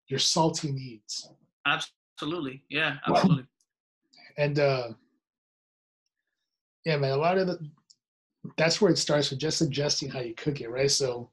your 0.07 0.19
salty 0.19 0.71
needs. 0.71 1.29
Absolutely. 1.65 2.63
Yeah, 2.69 2.95
absolutely. 3.07 3.45
And 4.37 4.59
uh 4.59 4.89
yeah, 6.85 6.97
man, 6.97 7.11
a 7.11 7.17
lot 7.17 7.37
of 7.37 7.47
the 7.47 7.59
that's 8.55 8.81
where 8.81 8.91
it 8.91 8.97
starts 8.97 9.29
with 9.29 9.39
just 9.39 9.61
adjusting 9.61 10.09
how 10.09 10.19
you 10.19 10.33
cook 10.35 10.61
it, 10.61 10.69
right? 10.69 10.91
So 10.91 11.29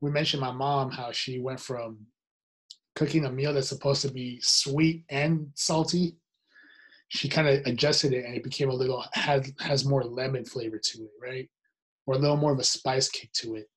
we 0.00 0.10
mentioned 0.10 0.40
my 0.40 0.50
mom 0.50 0.90
how 0.90 1.12
she 1.12 1.38
went 1.38 1.60
from 1.60 1.98
cooking 2.94 3.24
a 3.24 3.30
meal 3.30 3.54
that's 3.54 3.68
supposed 3.68 4.02
to 4.02 4.10
be 4.10 4.40
sweet 4.42 5.04
and 5.08 5.48
salty. 5.54 6.16
She 7.08 7.28
kind 7.28 7.48
of 7.48 7.66
adjusted 7.66 8.12
it 8.12 8.24
and 8.24 8.34
it 8.34 8.42
became 8.42 8.70
a 8.70 8.74
little 8.74 9.04
has 9.12 9.52
has 9.60 9.84
more 9.84 10.02
lemon 10.04 10.44
flavor 10.44 10.78
to 10.78 11.02
it, 11.02 11.10
right? 11.20 11.48
Or 12.06 12.14
a 12.14 12.18
little 12.18 12.36
more 12.36 12.52
of 12.52 12.58
a 12.58 12.64
spice 12.64 13.08
kick 13.08 13.32
to 13.34 13.56
it. 13.56 13.68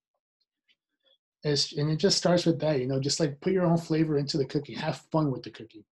It's, 1.44 1.74
and 1.74 1.92
it 1.92 1.98
just 1.98 2.18
starts 2.18 2.46
with 2.46 2.60
that, 2.62 2.80
you 2.80 2.88
know, 2.88 3.00
just 3.00 3.20
like 3.20 3.40
put 3.40 3.54
your 3.54 3.66
own 3.66 3.78
flavor 3.78 4.18
into 4.18 4.38
the 4.38 4.46
cooking. 4.46 4.76
Have 4.78 5.04
fun 5.12 5.32
with 5.32 5.44
the 5.44 5.52
cooking. 5.52 5.84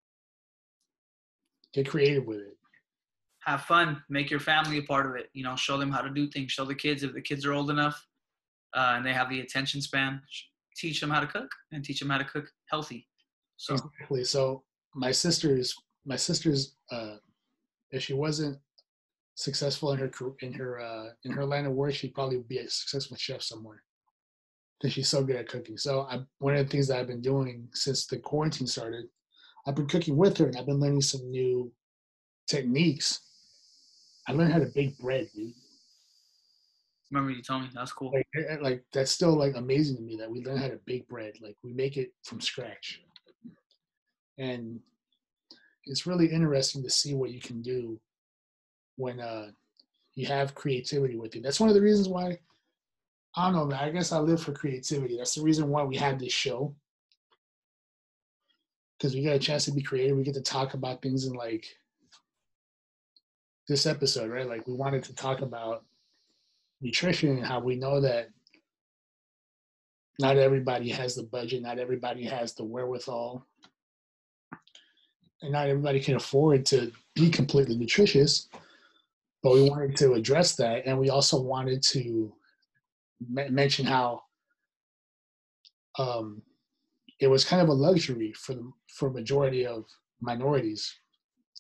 Get 1.75 1.89
creative 1.89 2.25
with 2.25 2.39
it. 2.39 2.57
Have 3.44 3.62
fun. 3.62 4.02
Make 4.09 4.31
your 4.31 4.40
family 4.40 4.78
a 4.78 4.82
part 4.82 5.06
of 5.06 5.16
it. 5.16 5.28
You 5.32 5.43
know, 5.43 5.56
show 5.56 5.77
them 5.77 5.90
how 5.90 6.01
to 6.01 6.10
do 6.10 6.28
things. 6.28 6.52
Show 6.52 6.64
the 6.64 6.74
kids 6.74 7.02
if 7.02 7.12
the 7.12 7.20
kids 7.20 7.44
are 7.44 7.52
old 7.52 7.70
enough 7.70 8.06
uh, 8.74 8.94
and 8.97 9.05
they 9.05 9.12
have 9.12 9.28
the 9.31 9.40
attention 9.40 9.81
span. 9.81 10.20
Teach 10.77 11.01
them 11.01 11.10
how 11.10 11.20
to 11.20 11.27
cook 11.27 11.51
and 11.73 11.85
teach 11.85 12.01
them 12.01 12.10
how 12.10 12.19
to 12.19 12.24
cook 12.24 12.47
healthy. 12.66 13.06
So 13.56 13.74
exactly. 13.74 14.24
So 14.24 14.62
my 14.94 15.12
sister's 15.12 15.74
my 16.05 16.16
sister's 16.16 16.77
uh, 16.90 17.16
if 17.90 18.02
she 18.02 18.14
wasn't 18.14 18.59
successful 19.35 19.93
in 19.93 19.98
her 19.98 20.10
in 20.40 20.52
her 20.52 20.81
uh, 20.81 21.09
in 21.24 21.32
her 21.32 21.44
line 21.44 21.66
of 21.66 21.73
work, 21.73 21.94
she'd 21.94 22.14
probably 22.14 22.39
be 22.39 22.59
a 22.59 22.69
successful 22.69 23.16
chef 23.16 23.43
somewhere. 23.43 23.82
Because 24.81 24.94
she's 24.94 25.09
so 25.09 25.23
good 25.23 25.36
at 25.36 25.48
cooking. 25.48 25.77
So 25.77 26.02
I, 26.10 26.20
one 26.39 26.56
of 26.56 26.66
the 26.66 26.70
things 26.70 26.89
that 26.89 26.98
I've 26.98 27.06
been 27.06 27.20
doing 27.23 27.69
since 27.73 28.06
the 28.06 28.19
quarantine 28.19 28.66
started, 28.66 29.05
I've 29.66 29.77
been 29.77 29.86
cooking 29.86 30.16
with 30.16 30.36
her, 30.39 30.47
and 30.47 30.56
I've 30.56 30.66
been 30.66 30.81
learning 30.81 31.02
some 31.02 31.31
new 31.31 31.73
techniques. 32.48 33.20
I 34.28 34.32
learned 34.32 34.53
how 34.53 34.59
to 34.59 34.70
bake 34.74 34.99
bread, 34.99 35.28
dude. 35.35 35.53
Remember 37.11 37.31
you 37.31 37.43
told 37.43 37.62
me 37.62 37.69
that's 37.74 37.93
cool. 37.93 38.12
Like, 38.12 38.61
like 38.62 38.85
that's 38.93 39.11
still 39.11 39.36
like 39.36 39.57
amazing 39.57 39.97
to 39.97 40.03
me 40.03 40.16
that 40.16 40.31
we 40.31 40.43
learn 40.43 40.57
how 40.57 40.69
to 40.69 40.81
bake 40.86 41.09
bread. 41.09 41.35
Like 41.43 41.57
we 41.62 41.73
make 41.73 41.97
it 41.97 42.12
from 42.24 42.40
scratch, 42.40 43.03
and 44.39 44.81
it's 45.85 46.07
really 46.07 46.27
interesting 46.27 46.82
to 46.82 46.90
see 46.90 47.15
what 47.15 47.32
you 47.32 47.40
can 47.40 47.61
do 47.61 48.01
when 48.97 49.20
uh, 49.20 49.49
you 50.15 50.27
have 50.27 50.55
creativity 50.55 51.16
with 51.16 51.35
you. 51.35 51.43
That's 51.43 51.61
one 51.61 51.69
of 51.69 51.74
the 51.74 51.82
reasons 51.82 52.09
why 52.09 52.39
I 53.35 53.44
don't 53.47 53.55
know, 53.55 53.65
man. 53.65 53.81
I 53.81 53.90
guess 53.90 54.12
I 54.12 54.19
live 54.19 54.43
for 54.43 54.53
creativity. 54.53 55.16
That's 55.16 55.35
the 55.35 55.43
reason 55.43 55.69
why 55.69 55.82
we 55.85 55.97
have 55.97 56.19
this 56.19 56.32
show. 56.32 56.74
Because 58.99 59.15
we 59.15 59.23
get 59.23 59.36
a 59.36 59.39
chance 59.39 59.65
to 59.65 59.73
be 59.73 59.82
creative. 59.82 60.16
We 60.16 60.23
get 60.23 60.35
to 60.35 60.43
talk 60.43 60.74
about 60.74 61.03
things 61.03 61.24
and 61.24 61.36
like 61.36 61.66
this 63.68 63.86
episode, 63.86 64.30
right? 64.30 64.48
Like 64.48 64.66
we 64.66 64.74
wanted 64.74 65.05
to 65.05 65.14
talk 65.14 65.40
about 65.40 65.84
nutrition 66.80 67.36
and 67.36 67.47
how 67.47 67.60
we 67.60 67.76
know 67.76 68.01
that 68.01 68.28
not 70.18 70.36
everybody 70.36 70.90
has 70.90 71.14
the 71.14 71.22
budget, 71.22 71.62
not 71.62 71.78
everybody 71.78 72.24
has 72.24 72.55
the 72.55 72.64
wherewithal 72.64 73.47
and 75.43 75.52
not 75.52 75.68
everybody 75.68 76.01
can 76.01 76.16
afford 76.16 76.64
to 76.66 76.93
be 77.14 77.28
completely 77.28 77.76
nutritious. 77.76 78.48
But 79.43 79.55
we 79.55 79.68
wanted 79.68 79.97
to 79.97 80.14
address 80.14 80.55
that, 80.56 80.86
and 80.86 80.97
we 80.98 81.10
also 81.10 81.40
wanted 81.40 81.82
to 81.90 82.32
mention 83.28 83.84
how 83.84 84.22
um, 85.98 86.43
it 87.18 87.26
was 87.26 87.44
kind 87.44 87.60
of 87.60 87.68
a 87.68 87.72
luxury 87.72 88.32
for 88.34 88.55
the 88.55 88.70
for 88.86 89.10
majority 89.10 89.66
of 89.66 89.84
minorities, 90.20 90.94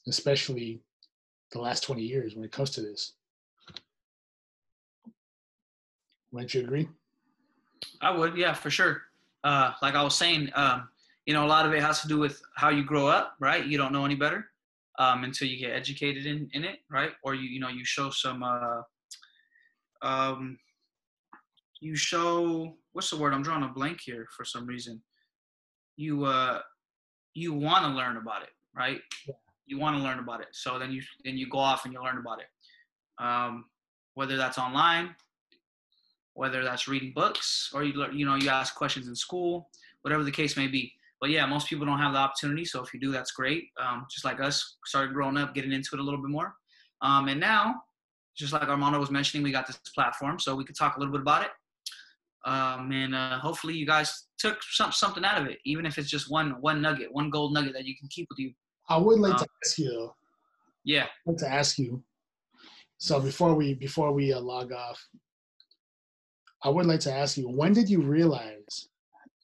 especially 0.06 0.80
the 1.52 1.60
last 1.60 1.82
20 1.82 2.02
years 2.02 2.34
when 2.34 2.44
it 2.44 2.52
comes 2.52 2.70
to 2.70 2.80
this. 2.80 3.12
Wouldn't 6.32 6.54
you 6.54 6.62
agree? 6.62 6.88
I 8.00 8.10
would, 8.10 8.36
yeah, 8.36 8.54
for 8.54 8.70
sure. 8.70 9.02
Uh, 9.44 9.72
like 9.82 9.94
I 9.94 10.02
was 10.02 10.14
saying, 10.14 10.50
um, 10.54 10.88
you 11.26 11.34
know, 11.34 11.44
a 11.44 11.48
lot 11.48 11.66
of 11.66 11.72
it 11.72 11.82
has 11.82 12.00
to 12.02 12.08
do 12.08 12.18
with 12.18 12.40
how 12.56 12.70
you 12.70 12.84
grow 12.84 13.06
up, 13.06 13.34
right? 13.38 13.64
You 13.64 13.76
don't 13.76 13.92
know 13.92 14.04
any 14.04 14.14
better 14.14 14.46
um, 14.98 15.24
until 15.24 15.48
you 15.48 15.58
get 15.58 15.72
educated 15.72 16.26
in, 16.26 16.48
in 16.54 16.64
it, 16.64 16.78
right? 16.90 17.10
Or 17.22 17.34
you, 17.34 17.48
you 17.48 17.60
know, 17.60 17.68
you 17.68 17.84
show 17.84 18.10
some, 18.10 18.42
uh, 18.42 18.82
um, 20.00 20.58
you 21.80 21.96
show, 21.96 22.76
what's 22.92 23.10
the 23.10 23.16
word? 23.16 23.34
I'm 23.34 23.42
drawing 23.42 23.64
a 23.64 23.68
blank 23.68 24.00
here 24.00 24.26
for 24.34 24.44
some 24.44 24.66
reason. 24.66 25.02
You, 25.96 26.24
uh, 26.24 26.60
you 27.34 27.52
want 27.52 27.84
to 27.84 27.90
learn 27.90 28.16
about 28.16 28.42
it, 28.42 28.50
right? 28.74 29.00
Yeah. 29.28 29.34
You 29.66 29.78
want 29.78 29.96
to 29.96 30.02
learn 30.02 30.18
about 30.18 30.40
it. 30.40 30.48
So 30.52 30.78
then 30.78 30.92
you, 30.92 31.02
then 31.24 31.36
you 31.36 31.48
go 31.48 31.58
off 31.58 31.84
and 31.84 31.94
you 31.94 32.02
learn 32.02 32.18
about 32.18 32.38
it. 32.40 33.24
Um, 33.24 33.66
whether 34.14 34.36
that's 34.36 34.58
online, 34.58 35.14
whether 36.34 36.64
that's 36.64 36.88
reading 36.88 37.12
books 37.14 37.70
or 37.74 37.84
you, 37.84 38.04
you 38.12 38.26
know, 38.26 38.34
you 38.34 38.48
ask 38.48 38.74
questions 38.74 39.08
in 39.08 39.14
school, 39.14 39.70
whatever 40.02 40.24
the 40.24 40.30
case 40.30 40.56
may 40.56 40.66
be 40.66 40.92
but 41.22 41.30
yeah, 41.30 41.46
most 41.46 41.68
people 41.68 41.86
don't 41.86 42.00
have 42.00 42.14
the 42.14 42.18
opportunity. 42.18 42.64
So 42.64 42.82
if 42.82 42.92
you 42.92 42.98
do, 42.98 43.12
that's 43.12 43.30
great. 43.30 43.68
Um, 43.80 44.06
just 44.10 44.24
like 44.24 44.40
us, 44.40 44.78
started 44.84 45.14
growing 45.14 45.36
up, 45.36 45.54
getting 45.54 45.70
into 45.70 45.90
it 45.94 46.00
a 46.00 46.02
little 46.02 46.20
bit 46.20 46.30
more. 46.30 46.56
Um, 47.00 47.28
and 47.28 47.38
now, 47.38 47.76
just 48.36 48.52
like 48.52 48.68
Armando 48.68 48.98
was 48.98 49.12
mentioning, 49.12 49.44
we 49.44 49.52
got 49.52 49.68
this 49.68 49.78
platform, 49.94 50.40
so 50.40 50.56
we 50.56 50.64
could 50.64 50.76
talk 50.76 50.96
a 50.96 50.98
little 50.98 51.12
bit 51.12 51.20
about 51.20 51.44
it. 51.44 51.50
Um, 52.44 52.90
and 52.90 53.14
uh, 53.14 53.38
hopefully, 53.38 53.74
you 53.74 53.86
guys 53.86 54.24
took 54.36 54.60
some, 54.64 54.90
something 54.90 55.24
out 55.24 55.40
of 55.40 55.46
it, 55.46 55.60
even 55.64 55.86
if 55.86 55.96
it's 55.96 56.10
just 56.10 56.28
one 56.28 56.60
one 56.60 56.82
nugget, 56.82 57.14
one 57.14 57.30
gold 57.30 57.54
nugget 57.54 57.74
that 57.74 57.84
you 57.84 57.94
can 57.96 58.08
keep 58.08 58.26
with 58.28 58.40
you. 58.40 58.52
I 58.92 58.98
would 58.98 59.20
like 59.20 59.36
to 59.38 59.44
um, 59.44 59.48
ask 59.64 59.78
you. 59.78 60.12
Yeah. 60.84 61.04
I'd 61.04 61.30
like 61.30 61.36
to 61.38 61.48
ask 61.48 61.78
you. 61.78 62.02
So 62.98 63.20
before 63.20 63.54
we 63.54 63.72
before 63.74 64.12
we 64.12 64.32
uh, 64.32 64.40
log 64.40 64.70
off, 64.70 65.02
I 66.62 66.68
would 66.68 66.86
like 66.86 67.00
to 67.00 67.12
ask 67.12 67.38
you: 67.38 67.48
When 67.48 67.72
did 67.72 67.88
you 67.88 68.02
realize 68.02 68.88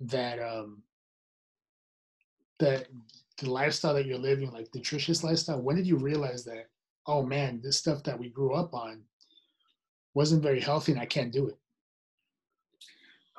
that 0.01 0.39
um, 0.39 0.83
that 2.59 2.89
the 3.39 3.51
lifestyle 3.51 3.95
that 3.95 4.05
you're 4.05 4.19
living, 4.19 4.51
like 4.53 4.69
nutritious 4.75 5.25
lifestyle, 5.25 5.63
when 5.63 5.77
did 5.77 5.87
you 5.87 5.97
realize 5.97 6.45
that, 6.45 6.67
oh 7.07 7.23
man, 7.23 7.61
this 7.63 7.79
stuff 7.79 8.03
that 8.03 8.19
we 8.19 8.29
grew 8.29 8.53
up 8.53 8.75
on 8.75 9.03
wasn't 10.13 10.43
very 10.43 10.61
healthy 10.61 10.93
and 10.93 11.01
I 11.01 11.07
can't 11.07 11.33
do 11.33 11.49
it? 11.49 11.57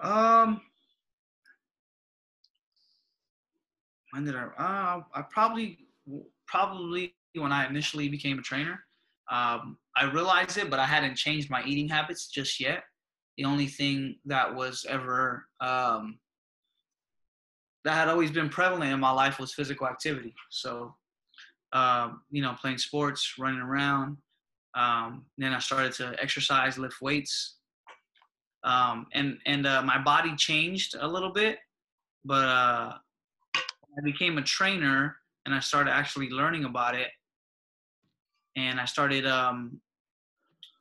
Um, 0.01 0.61
when 4.11 4.25
did 4.25 4.35
I? 4.35 4.43
Uh, 4.57 5.03
I 5.13 5.21
probably, 5.29 5.88
probably 6.47 7.15
when 7.35 7.51
I 7.51 7.67
initially 7.67 8.09
became 8.09 8.39
a 8.39 8.41
trainer. 8.41 8.83
Um, 9.31 9.77
I 9.95 10.05
realized 10.05 10.57
it, 10.57 10.69
but 10.69 10.79
I 10.79 10.85
hadn't 10.85 11.15
changed 11.15 11.49
my 11.49 11.63
eating 11.63 11.87
habits 11.87 12.27
just 12.27 12.59
yet. 12.59 12.83
The 13.37 13.45
only 13.45 13.67
thing 13.67 14.17
that 14.25 14.53
was 14.53 14.85
ever 14.89 15.45
um, 15.61 16.19
that 17.85 17.93
had 17.93 18.07
always 18.07 18.31
been 18.31 18.49
prevalent 18.49 18.91
in 18.91 18.99
my 18.99 19.11
life 19.11 19.39
was 19.39 19.53
physical 19.53 19.87
activity. 19.87 20.33
So, 20.49 20.95
um, 21.73 22.21
you 22.29 22.41
know, 22.41 22.55
playing 22.59 22.79
sports, 22.79 23.35
running 23.39 23.61
around. 23.61 24.17
Um, 24.75 25.25
then 25.37 25.53
I 25.53 25.59
started 25.59 25.93
to 25.93 26.15
exercise, 26.21 26.77
lift 26.77 27.01
weights, 27.01 27.55
um, 28.63 29.07
and 29.13 29.37
and 29.45 29.65
uh, 29.65 29.81
my 29.81 29.97
body 29.97 30.35
changed 30.35 30.95
a 30.99 31.07
little 31.07 31.31
bit. 31.31 31.59
But 32.25 32.45
uh, 32.45 32.93
I 33.55 34.01
became 34.03 34.37
a 34.37 34.43
trainer, 34.43 35.15
and 35.45 35.55
I 35.55 35.59
started 35.59 35.91
actually 35.91 36.29
learning 36.29 36.65
about 36.65 36.95
it. 36.95 37.09
And 38.55 38.79
I 38.79 38.85
started 38.85 39.25
um, 39.25 39.79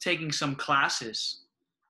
taking 0.01 0.33
some 0.33 0.55
classes 0.55 1.45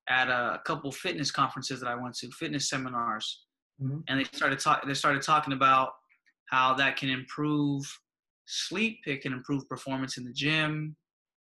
at 0.08 0.28
a 0.28 0.60
couple 0.64 0.90
fitness 0.90 1.30
conferences 1.30 1.80
that 1.80 1.88
I 1.88 1.94
went 1.94 2.16
to, 2.18 2.30
fitness 2.30 2.68
seminars 2.68 3.44
mm-hmm. 3.82 4.00
and 4.08 4.20
they 4.20 4.24
started 4.24 4.58
talking. 4.58 4.88
They 4.88 4.94
started 4.94 5.22
talking 5.22 5.52
about 5.52 5.90
how 6.46 6.74
that 6.74 6.96
can 6.96 7.10
improve 7.10 7.84
sleep. 8.46 9.00
It 9.06 9.20
can 9.20 9.32
improve 9.32 9.68
performance 9.68 10.16
in 10.16 10.24
the 10.24 10.32
gym, 10.32 10.96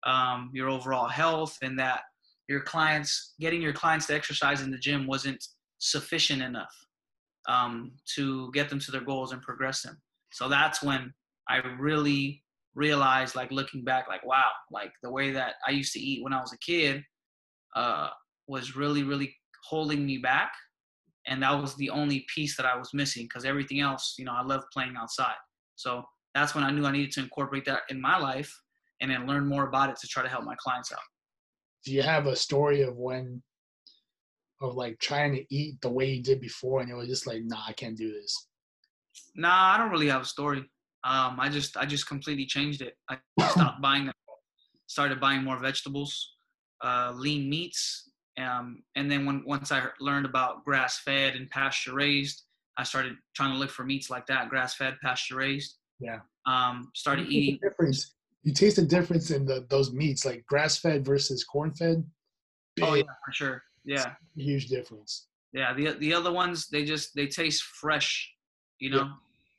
um, 0.05 0.49
your 0.53 0.69
overall 0.69 1.07
health, 1.07 1.57
and 1.61 1.77
that 1.79 2.01
your 2.47 2.61
clients 2.61 3.33
getting 3.39 3.61
your 3.61 3.73
clients 3.73 4.07
to 4.07 4.15
exercise 4.15 4.61
in 4.61 4.71
the 4.71 4.77
gym 4.77 5.07
wasn't 5.07 5.43
sufficient 5.79 6.41
enough 6.41 6.73
um, 7.47 7.91
to 8.15 8.51
get 8.53 8.69
them 8.69 8.79
to 8.79 8.91
their 8.91 9.01
goals 9.03 9.31
and 9.31 9.41
progress 9.41 9.81
them. 9.81 10.01
So 10.33 10.49
that's 10.49 10.83
when 10.83 11.13
I 11.47 11.57
really 11.79 12.43
realized, 12.75 13.35
like 13.35 13.51
looking 13.51 13.83
back, 13.83 14.07
like 14.07 14.25
wow, 14.25 14.49
like 14.71 14.91
the 15.01 15.11
way 15.11 15.31
that 15.31 15.55
I 15.67 15.71
used 15.71 15.93
to 15.93 15.99
eat 15.99 16.23
when 16.23 16.33
I 16.33 16.41
was 16.41 16.53
a 16.53 16.57
kid 16.57 17.03
uh, 17.75 18.09
was 18.47 18.75
really, 18.75 19.03
really 19.03 19.35
holding 19.69 20.05
me 20.05 20.17
back 20.17 20.51
and 21.25 21.41
that 21.41 21.59
was 21.59 21.75
the 21.75 21.89
only 21.89 22.25
piece 22.33 22.57
that 22.57 22.65
I 22.65 22.77
was 22.77 22.93
missing 22.93 23.23
because 23.23 23.45
everything 23.45 23.79
else, 23.79 24.15
you 24.17 24.25
know, 24.25 24.33
I 24.33 24.43
love 24.43 24.63
playing 24.73 24.95
outside. 24.97 25.35
So 25.75 26.03
that's 26.35 26.53
when 26.53 26.63
I 26.63 26.71
knew 26.71 26.85
I 26.85 26.91
needed 26.91 27.11
to 27.13 27.21
incorporate 27.21 27.65
that 27.65 27.81
in 27.89 28.01
my 28.01 28.17
life 28.17 28.53
and 29.01 29.09
then 29.09 29.27
learn 29.27 29.47
more 29.47 29.67
about 29.67 29.89
it 29.89 29.97
to 30.01 30.07
try 30.07 30.23
to 30.23 30.29
help 30.29 30.43
my 30.43 30.55
clients 30.59 30.91
out. 30.91 30.99
Do 31.85 31.93
you 31.93 32.01
have 32.01 32.27
a 32.27 32.35
story 32.35 32.81
of 32.81 32.97
when, 32.97 33.41
of 34.61 34.75
like 34.75 34.99
trying 34.99 35.33
to 35.35 35.45
eat 35.49 35.79
the 35.81 35.89
way 35.89 36.11
you 36.11 36.23
did 36.23 36.41
before 36.41 36.81
and 36.81 36.89
it 36.89 36.95
was 36.95 37.07
just 37.07 37.27
like, 37.27 37.41
nah, 37.43 37.63
I 37.67 37.73
can't 37.73 37.97
do 37.97 38.11
this? 38.11 38.47
Nah, 39.35 39.73
I 39.73 39.77
don't 39.77 39.91
really 39.91 40.09
have 40.09 40.21
a 40.21 40.25
story. 40.25 40.59
Um, 41.03 41.39
I 41.39 41.49
just, 41.49 41.75
I 41.77 41.85
just 41.85 42.07
completely 42.07 42.45
changed 42.45 42.81
it. 42.81 42.95
I 43.09 43.17
stopped 43.49 43.81
buying, 43.81 44.09
started 44.87 45.19
buying 45.19 45.43
more 45.43 45.59
vegetables, 45.59 46.35
uh, 46.83 47.13
lean 47.15 47.49
meats, 47.49 48.09
um, 48.37 48.83
and 48.95 49.11
then 49.11 49.25
when 49.25 49.43
once 49.45 49.71
I 49.71 49.83
learned 49.99 50.25
about 50.25 50.65
grass 50.65 50.99
fed 50.99 51.35
and 51.35 51.49
pasture 51.49 51.93
raised, 51.93 52.43
I 52.77 52.83
started 52.83 53.13
trying 53.35 53.53
to 53.53 53.59
look 53.59 53.69
for 53.69 53.83
meats 53.83 54.09
like 54.09 54.25
that, 54.27 54.49
grass 54.49 54.75
fed, 54.75 54.97
pasture 55.03 55.35
raised. 55.35 55.77
Yeah. 55.99 56.19
Um, 56.47 56.89
started 56.95 57.31
you 57.31 57.41
eating. 57.41 57.59
difference. 57.61 58.15
You 58.43 58.53
taste 58.53 58.77
the 58.77 58.85
difference 58.85 59.31
in 59.31 59.45
the 59.45 59.65
those 59.69 59.93
meats, 59.93 60.25
like 60.25 60.45
grass 60.47 60.77
fed 60.77 61.05
versus 61.05 61.43
corn 61.43 61.73
fed. 61.73 62.03
Oh 62.81 62.95
yeah, 62.95 63.03
for 63.25 63.31
sure. 63.31 63.63
Yeah. 63.85 64.13
Huge 64.35 64.67
difference. 64.67 65.27
Yeah. 65.53 65.73
The 65.73 65.91
the 65.91 66.13
other 66.13 66.31
ones 66.31 66.67
they 66.67 66.83
just 66.83 67.15
they 67.15 67.27
taste 67.27 67.63
fresh. 67.63 68.32
You 68.83 68.89
know, 68.89 69.03
yeah. 69.03 69.11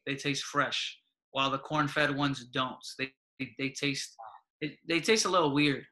they 0.07 0.17
taste 0.17 0.45
fresh, 0.45 0.99
while 1.31 1.51
the 1.51 1.57
corn 1.57 1.89
fed 1.89 2.15
ones 2.15 2.45
don't. 2.45 2.77
They 2.99 3.11
they 3.59 3.71
taste 3.71 4.15
it, 4.61 4.77
they 4.87 5.01
taste 5.01 5.25
a 5.25 5.31
little 5.31 5.55
weird. 5.55 5.87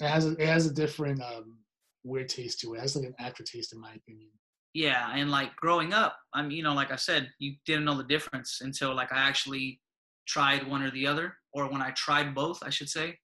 It 0.00 0.08
has 0.08 0.26
a, 0.26 0.32
it 0.32 0.46
has 0.46 0.66
a 0.66 0.74
different 0.74 1.22
um, 1.22 1.56
weird 2.04 2.28
taste 2.28 2.60
to 2.60 2.74
it. 2.74 2.76
It 2.76 2.80
has 2.82 2.94
like 2.94 3.06
an 3.06 3.14
aftertaste, 3.18 3.72
in 3.72 3.80
my 3.80 3.94
opinion. 3.94 4.28
Yeah, 4.74 5.10
and 5.14 5.30
like 5.30 5.56
growing 5.56 5.94
up, 5.94 6.18
I'm 6.34 6.50
you 6.50 6.62
know 6.62 6.74
like 6.74 6.92
I 6.92 6.96
said, 6.96 7.30
you 7.38 7.54
didn't 7.64 7.86
know 7.86 7.96
the 7.96 8.04
difference 8.04 8.60
until 8.60 8.94
like 8.94 9.12
I 9.14 9.18
actually 9.18 9.80
tried 10.28 10.68
one 10.68 10.82
or 10.82 10.90
the 10.90 11.06
other, 11.06 11.36
or 11.54 11.70
when 11.70 11.80
I 11.80 11.90
tried 11.92 12.34
both, 12.34 12.62
I 12.62 12.68
should 12.68 12.90
say. 12.90 13.18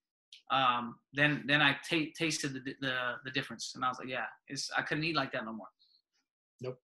Um, 0.51 0.97
then 1.13 1.45
then 1.47 1.61
I 1.61 1.77
t- 1.87 2.15
tasted 2.19 2.55
the, 2.55 2.75
the 2.81 2.95
the 3.27 3.31
difference, 3.33 3.73
and 3.75 3.85
I 3.85 3.89
was 3.89 3.99
like, 3.99 4.09
yeah, 4.09 4.25
it's 4.49 4.71
I 4.75 4.81
couldn't 4.81 5.05
eat 5.05 5.17
like 5.17 5.33
that 5.33 5.45
no 5.45 5.53
more. 5.53 5.69
Nope. 6.63 6.79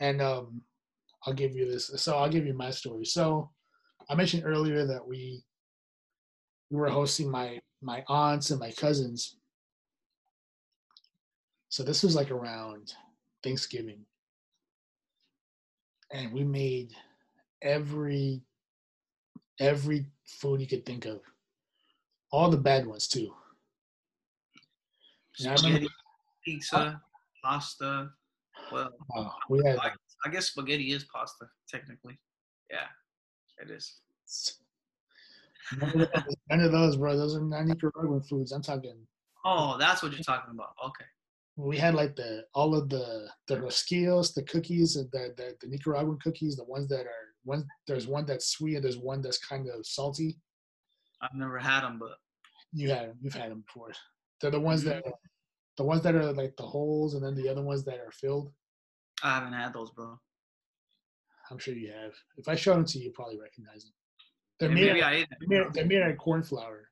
And 0.00 0.22
um, 0.22 0.62
I'll 1.26 1.34
give 1.34 1.54
you 1.56 1.70
this. 1.70 1.90
So 1.96 2.16
I'll 2.16 2.28
give 2.28 2.46
you 2.46 2.54
my 2.54 2.70
story. 2.70 3.04
So 3.04 3.50
I 4.08 4.14
mentioned 4.14 4.44
earlier 4.46 4.86
that 4.86 5.06
we 5.06 5.42
we 6.70 6.78
were 6.78 6.88
hosting 6.90 7.30
my 7.30 7.58
my 7.82 8.04
aunts 8.08 8.50
and 8.50 8.60
my 8.60 8.70
cousins. 8.72 9.36
So 11.68 11.82
this 11.82 12.02
was 12.02 12.14
like 12.14 12.30
around 12.30 12.94
Thanksgiving. 13.42 14.00
And 16.12 16.32
we 16.32 16.44
made 16.44 16.92
every 17.62 18.42
every 19.60 20.06
food 20.24 20.60
you 20.60 20.66
could 20.66 20.86
think 20.86 21.04
of. 21.04 21.20
All 22.30 22.48
the 22.50 22.56
bad 22.56 22.86
ones 22.86 23.08
too. 23.08 23.34
And 25.40 25.48
I 25.48 25.54
remember- 25.54 25.66
Spaghetti, 25.78 25.88
pizza, 26.44 27.02
pasta. 27.42 28.10
Well, 28.72 28.90
Oh, 29.16 29.32
we 29.48 29.62
had 29.64 29.78
I, 29.78 29.90
I 30.24 30.30
guess 30.30 30.46
spaghetti 30.46 30.92
is 30.92 31.04
pasta 31.04 31.46
technically. 31.68 32.18
Yeah, 32.70 32.88
it 33.62 33.70
is. 33.70 34.00
none 35.80 35.90
of, 35.90 36.10
those, 36.10 36.36
none 36.50 36.60
of 36.60 36.72
those, 36.72 36.96
bro. 36.96 37.16
Those 37.16 37.36
are 37.36 37.40
not 37.40 37.66
Nicaraguan 37.66 38.22
foods. 38.22 38.52
I'm 38.52 38.62
talking. 38.62 39.06
Oh, 39.44 39.76
that's 39.78 40.02
what 40.02 40.12
you're 40.12 40.22
talking 40.22 40.52
about. 40.54 40.74
Okay. 40.84 41.04
We 41.56 41.76
had 41.76 41.94
like 41.94 42.14
the 42.16 42.44
all 42.54 42.74
of 42.74 42.88
the 42.88 43.28
the 43.48 43.60
rosquillos, 43.60 44.34
the 44.34 44.42
cookies, 44.44 44.96
and 44.96 45.08
the, 45.12 45.34
the 45.36 45.54
the 45.60 45.68
Nicaraguan 45.68 46.18
cookies. 46.22 46.56
The 46.56 46.64
ones 46.64 46.88
that 46.88 47.06
are 47.06 47.34
one. 47.44 47.66
There's 47.86 48.06
one 48.06 48.26
that's 48.26 48.48
sweet, 48.48 48.76
and 48.76 48.84
there's 48.84 48.98
one 48.98 49.22
that's 49.22 49.38
kind 49.38 49.68
of 49.68 49.86
salty. 49.86 50.38
I've 51.20 51.34
never 51.34 51.58
had 51.58 51.80
them, 51.80 51.98
but 51.98 52.12
You 52.72 52.90
had 52.90 53.14
you've 53.20 53.34
had 53.34 53.50
them 53.50 53.64
before. 53.66 53.92
They're 54.40 54.50
the 54.50 54.60
ones 54.60 54.84
mm-hmm. 54.84 55.00
that 55.00 55.14
the 55.76 55.84
ones 55.84 56.02
that 56.02 56.14
are 56.14 56.32
like 56.32 56.56
the 56.56 56.64
holes, 56.64 57.14
and 57.14 57.24
then 57.24 57.34
the 57.34 57.48
other 57.48 57.62
ones 57.62 57.84
that 57.84 57.98
are 57.98 58.12
filled. 58.12 58.52
I 59.22 59.34
haven't 59.34 59.52
had 59.52 59.72
those, 59.72 59.90
bro. 59.90 60.18
I'm 61.50 61.58
sure 61.58 61.74
you 61.74 61.90
have. 61.92 62.12
If 62.36 62.48
I 62.48 62.54
show 62.54 62.74
them 62.74 62.84
to 62.84 62.98
you, 62.98 63.06
you 63.06 63.10
probably 63.12 63.38
recognize 63.38 63.84
them. 63.84 63.92
They're 64.60 64.68
Yeah, 64.70 64.74
made. 64.74 64.86
maybe 64.86 65.02
out- 65.02 65.12
I 65.12 65.16
ate 65.16 65.28
They're 65.48 65.64
made, 65.64 65.74
they're 65.74 65.86
made 65.86 66.02
out 66.02 66.10
of 66.10 66.18
corn 66.18 66.42
flour, 66.42 66.90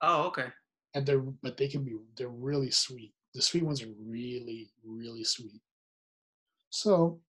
Oh, 0.00 0.26
okay. 0.28 0.48
and 0.94 1.06
they're 1.06 1.20
but 1.20 1.56
they 1.56 1.68
can 1.68 1.84
be 1.84 1.96
they're 2.16 2.28
really 2.28 2.70
sweet. 2.70 3.14
The 3.34 3.42
sweet 3.42 3.62
ones 3.64 3.82
are 3.82 3.92
really 3.98 4.70
really 4.84 5.24
sweet. 5.24 5.62
So, 6.70 7.20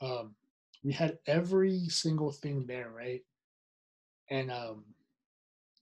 um, 0.00 0.34
we 0.84 0.92
had 0.92 1.18
every 1.26 1.88
single 1.88 2.30
thing 2.32 2.66
there, 2.66 2.90
right? 2.90 3.22
And 4.30 4.50
um, 4.50 4.84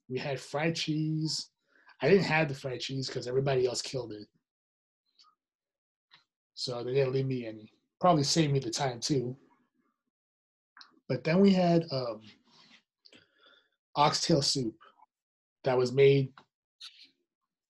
we 0.09 0.19
had 0.19 0.39
fried 0.39 0.77
cheese. 0.77 1.51
I 2.03 2.09
didn't 2.09 2.25
have 2.25 2.49
the 2.49 2.55
fried 2.55 2.81
cheese 2.81 3.07
because 3.09 3.27
everybody 3.27 3.67
else 3.67 3.81
killed 3.83 4.13
it, 4.13 4.29
so 6.55 6.83
they 6.83 6.95
didn't 6.95 7.13
leave 7.13 7.27
me 7.27 7.47
any. 7.47 7.73
Probably 8.01 8.25
saved 8.25 8.53
me 8.53 8.59
the 8.59 8.71
time 8.71 9.01
too. 9.01 9.37
But 11.09 11.25
then 11.25 11.41
we 11.41 11.53
had 11.53 11.85
um, 11.91 12.21
oxtail 13.97 14.43
soup 14.43 14.75
that 15.65 15.77
was 15.77 15.93
made 15.93 16.33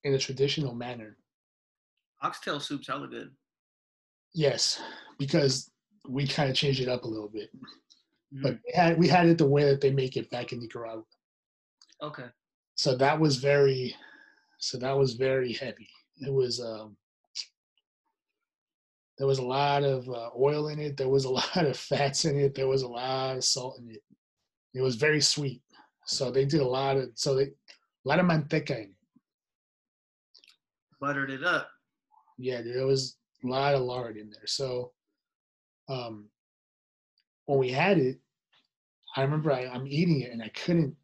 in 0.05 0.15
a 0.15 0.19
traditional 0.19 0.75
manner. 0.75 1.17
Oxtail 2.23 2.61
soup's 2.61 2.87
hella 2.89 3.09
good. 3.09 3.31
Yes, 4.35 4.81
because 5.19 5.71
we 6.09 6.27
kind 6.27 6.51
of 6.51 6.57
changed 6.57 6.81
it 6.81 6.89
up 6.89 7.05
a 7.05 7.09
little 7.09 7.29
bit. 7.29 7.51
But 8.43 8.55
Mhm. 8.55 8.61
we 8.67 8.73
had 8.73 8.99
we 8.99 9.09
had 9.09 9.29
it 9.29 9.39
the 9.39 9.47
way 9.47 9.65
that 9.65 9.81
they 9.81 9.93
make 9.93 10.17
it 10.17 10.31
back 10.31 10.53
in 10.53 10.61
Nicaragua. 10.61 11.05
okay. 12.03 12.29
So 12.77 12.97
that 12.97 13.19
was 13.21 13.37
very 13.37 13.95
so 14.59 14.79
that 14.79 14.97
was 14.97 15.15
very 15.15 15.53
heavy. 15.53 15.89
It 16.17 16.33
was 16.33 16.61
um 16.61 16.97
there 19.19 19.27
was 19.27 19.39
a 19.39 19.45
lot 19.45 19.85
of 19.85 20.09
uh, 20.09 20.31
oil 20.39 20.69
in 20.69 20.79
it, 20.79 20.97
there 20.97 21.09
was 21.09 21.25
a 21.25 21.31
lot 21.41 21.57
of 21.57 21.77
fats 21.77 22.25
in 22.25 22.39
it, 22.39 22.55
there 22.55 22.69
was 22.69 22.83
a 22.83 22.89
lot 22.89 23.37
of 23.37 23.45
salt 23.45 23.79
in 23.79 23.91
it. 23.91 24.03
It 24.75 24.83
was 24.83 24.97
very 24.97 25.21
sweet. 25.21 25.63
So 26.07 26.31
they 26.31 26.45
did 26.45 26.61
a 26.61 26.67
lot 26.67 26.97
of 26.97 27.11
so 27.15 27.35
they 27.35 27.45
a 27.45 27.49
lot 28.05 28.19
of 28.19 28.27
manteca 28.27 28.77
in 28.77 28.83
it. 28.83 28.91
Buttered 31.01 31.31
it 31.31 31.45
up. 31.45 31.69
yeah, 32.39 32.61
there 32.63 32.87
was 32.87 33.17
a 33.45 33.47
lot 33.47 33.75
of 33.75 33.83
lard 33.83 34.17
in 34.17 34.31
there. 34.31 34.47
So 34.47 34.93
um, 35.89 36.29
when 37.47 37.59
we 37.59 37.71
had 37.71 37.99
it, 37.99 38.19
I 39.17 39.23
remember 39.23 39.53
I, 39.53 39.67
I'm 39.67 39.87
eating 39.87 40.21
it 40.23 40.33
and 40.33 40.43
I 40.43 40.49
couldn't. 40.49 40.97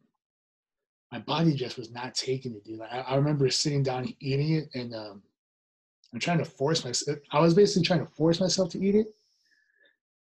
My 1.12 1.18
body 1.18 1.54
just 1.54 1.76
was 1.76 1.90
not 1.90 2.14
taking 2.14 2.54
it, 2.54 2.64
dude. 2.64 2.78
Like, 2.78 2.92
I, 2.92 3.00
I 3.00 3.16
remember 3.16 3.50
sitting 3.50 3.82
down 3.82 4.12
eating 4.20 4.54
it, 4.54 4.68
and 4.74 4.94
um, 4.94 5.22
I'm 6.12 6.20
trying 6.20 6.38
to 6.38 6.44
force 6.44 6.84
myself. 6.84 7.18
I 7.30 7.40
was 7.40 7.54
basically 7.54 7.86
trying 7.86 8.04
to 8.04 8.12
force 8.12 8.40
myself 8.40 8.70
to 8.70 8.84
eat 8.84 8.94
it, 8.94 9.06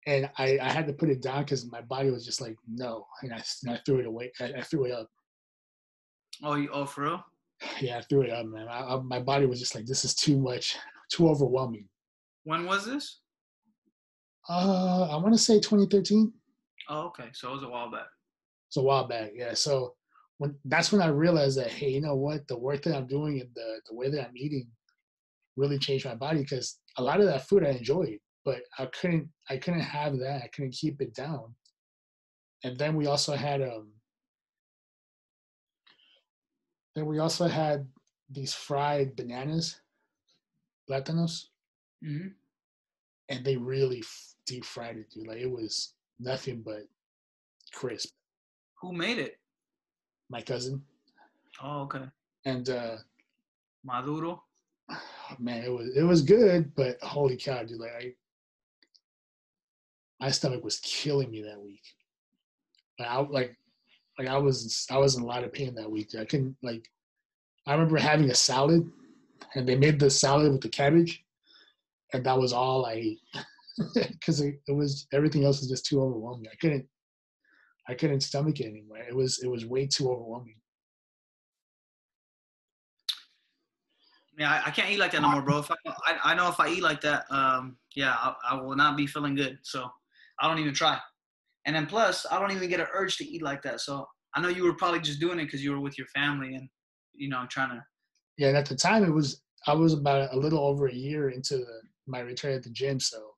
and 0.05 0.29
I, 0.37 0.59
I 0.61 0.69
had 0.69 0.87
to 0.87 0.93
put 0.93 1.09
it 1.09 1.21
down 1.21 1.43
because 1.43 1.69
my 1.71 1.81
body 1.81 2.11
was 2.11 2.25
just 2.25 2.41
like 2.41 2.55
no, 2.67 3.07
and 3.23 3.33
I, 3.33 3.43
and 3.63 3.73
I 3.73 3.79
threw 3.85 3.99
it 3.99 4.05
away. 4.05 4.31
I, 4.39 4.45
I 4.57 4.61
threw 4.61 4.85
it 4.85 4.91
up. 4.91 5.09
Oh, 6.43 6.55
you 6.55 6.69
oh 6.71 6.85
for 6.85 7.03
real? 7.03 7.25
Yeah, 7.79 7.97
I 7.97 8.01
threw 8.01 8.21
it 8.21 8.31
up, 8.31 8.45
man. 8.45 8.67
I, 8.67 8.95
I, 8.95 8.99
my 9.01 9.19
body 9.19 9.45
was 9.45 9.59
just 9.59 9.75
like 9.75 9.85
this 9.85 10.05
is 10.05 10.13
too 10.13 10.37
much, 10.37 10.77
too 11.11 11.29
overwhelming. 11.29 11.87
When 12.43 12.65
was 12.65 12.85
this? 12.85 13.19
Uh, 14.49 15.07
I 15.11 15.15
want 15.17 15.33
to 15.33 15.37
say 15.37 15.59
2013. 15.59 16.33
Oh, 16.89 17.01
okay. 17.07 17.29
So 17.33 17.49
it 17.49 17.53
was 17.53 17.63
a 17.63 17.69
while 17.69 17.91
back. 17.91 18.07
It's 18.67 18.77
a 18.77 18.81
while 18.81 19.07
back, 19.07 19.31
yeah. 19.35 19.53
So 19.53 19.95
when 20.37 20.55
that's 20.65 20.91
when 20.91 21.01
I 21.01 21.07
realized 21.07 21.57
that 21.57 21.71
hey, 21.71 21.89
you 21.89 22.01
know 22.01 22.15
what, 22.15 22.47
the 22.47 22.57
work 22.57 22.83
that 22.83 22.95
I'm 22.95 23.07
doing 23.07 23.39
and 23.39 23.49
the 23.55 23.81
the 23.87 23.95
way 23.95 24.09
that 24.09 24.27
I'm 24.27 24.35
eating 24.35 24.67
really 25.61 25.79
changed 25.79 26.05
my 26.05 26.15
body 26.15 26.41
because 26.41 26.79
a 26.97 27.03
lot 27.03 27.19
of 27.21 27.27
that 27.27 27.47
food 27.47 27.63
I 27.65 27.69
enjoyed, 27.69 28.19
but 28.43 28.59
I 28.79 28.87
couldn't 28.87 29.29
I 29.49 29.57
couldn't 29.57 29.81
have 29.97 30.17
that. 30.19 30.41
I 30.43 30.47
couldn't 30.53 30.73
keep 30.73 31.01
it 31.01 31.13
down. 31.13 31.55
And 32.63 32.77
then 32.77 32.95
we 32.95 33.05
also 33.07 33.33
had 33.35 33.61
um. 33.61 33.93
Then 36.95 37.05
we 37.05 37.19
also 37.19 37.47
had 37.47 37.87
these 38.29 38.53
fried 38.53 39.15
bananas, 39.15 39.79
platanos, 40.89 41.47
hmm 42.03 42.27
and 43.29 43.45
they 43.45 43.55
really 43.55 43.99
f- 43.99 44.35
deep 44.45 44.65
fried 44.65 44.97
it, 44.97 45.09
dude. 45.09 45.27
Like 45.27 45.37
it 45.37 45.49
was 45.49 45.93
nothing 46.19 46.61
but 46.65 46.83
crisp. 47.73 48.09
Who 48.81 48.91
made 48.91 49.19
it? 49.19 49.39
My 50.29 50.41
cousin 50.41 50.83
Oh, 51.63 51.81
okay. 51.83 52.05
and 52.45 52.69
uh 52.69 52.97
Maduro. 53.83 54.43
man, 55.39 55.63
it 55.63 55.69
was 55.69 55.95
it 55.95 56.03
was 56.03 56.21
good, 56.21 56.73
but 56.75 57.01
holy 57.01 57.37
cow, 57.37 57.63
dude! 57.63 57.79
Like, 57.79 57.91
I, 57.91 58.13
my 60.19 60.31
stomach 60.31 60.63
was 60.63 60.79
killing 60.79 61.31
me 61.31 61.41
that 61.43 61.61
week. 61.61 61.83
Like, 62.99 63.09
I 63.09 63.19
like, 63.19 63.57
like 64.17 64.27
I 64.27 64.37
was 64.37 64.87
I 64.91 64.97
was 64.97 65.15
in 65.15 65.23
a 65.23 65.25
lot 65.25 65.43
of 65.43 65.53
pain 65.53 65.75
that 65.75 65.89
week. 65.89 66.09
I 66.19 66.25
couldn't 66.25 66.55
like. 66.61 66.89
I 67.67 67.73
remember 67.73 67.97
having 67.97 68.29
a 68.29 68.35
salad, 68.35 68.89
and 69.55 69.67
they 69.67 69.75
made 69.75 69.99
the 69.99 70.09
salad 70.09 70.51
with 70.51 70.61
the 70.61 70.69
cabbage, 70.69 71.23
and 72.13 72.23
that 72.25 72.37
was 72.37 72.53
all 72.53 72.85
I 72.85 72.93
ate 72.93 73.19
because 73.93 74.41
it, 74.41 74.61
it 74.67 74.73
was 74.73 75.07
everything 75.13 75.45
else 75.45 75.59
was 75.59 75.69
just 75.69 75.85
too 75.85 76.01
overwhelming. 76.01 76.47
I 76.51 76.55
couldn't, 76.55 76.85
I 77.87 77.93
couldn't 77.93 78.21
stomach 78.21 78.59
it 78.59 78.67
anymore. 78.67 78.97
It 78.97 79.15
was 79.15 79.41
it 79.43 79.47
was 79.47 79.65
way 79.65 79.87
too 79.87 80.09
overwhelming. 80.11 80.55
Yeah, 84.37 84.51
I, 84.51 84.67
I 84.67 84.71
can't 84.71 84.89
eat 84.89 84.99
like 84.99 85.11
that 85.11 85.21
no 85.21 85.29
more, 85.29 85.41
bro. 85.41 85.59
If 85.59 85.69
I, 85.71 85.75
I, 85.85 86.17
I 86.31 86.35
know 86.35 86.47
if 86.47 86.59
I 86.59 86.69
eat 86.69 86.81
like 86.81 87.01
that, 87.01 87.25
um, 87.29 87.77
yeah, 87.95 88.13
I, 88.13 88.33
I 88.51 88.61
will 88.61 88.75
not 88.75 88.95
be 88.95 89.05
feeling 89.05 89.35
good. 89.35 89.59
So 89.63 89.89
I 90.39 90.47
don't 90.47 90.59
even 90.59 90.73
try. 90.73 90.99
And 91.65 91.75
then 91.75 91.85
plus, 91.85 92.25
I 92.31 92.39
don't 92.39 92.51
even 92.51 92.69
get 92.69 92.79
an 92.79 92.87
urge 92.93 93.17
to 93.17 93.25
eat 93.25 93.43
like 93.43 93.61
that. 93.63 93.81
So 93.81 94.07
I 94.33 94.41
know 94.41 94.47
you 94.47 94.63
were 94.63 94.73
probably 94.73 94.99
just 94.99 95.19
doing 95.19 95.39
it 95.39 95.45
because 95.45 95.63
you 95.63 95.71
were 95.71 95.79
with 95.79 95.97
your 95.97 96.07
family 96.07 96.55
and 96.55 96.69
you 97.13 97.29
know 97.29 97.45
trying 97.49 97.69
to. 97.69 97.83
Yeah, 98.37 98.49
and 98.49 98.57
at 98.57 98.65
the 98.65 98.75
time 98.75 99.03
it 99.03 99.11
was 99.11 99.41
I 99.67 99.73
was 99.73 99.93
about 99.93 100.33
a 100.33 100.37
little 100.37 100.59
over 100.59 100.87
a 100.87 100.93
year 100.93 101.29
into 101.29 101.63
my 102.07 102.19
return 102.19 102.53
at 102.53 102.63
the 102.63 102.69
gym, 102.69 102.99
so 102.99 103.31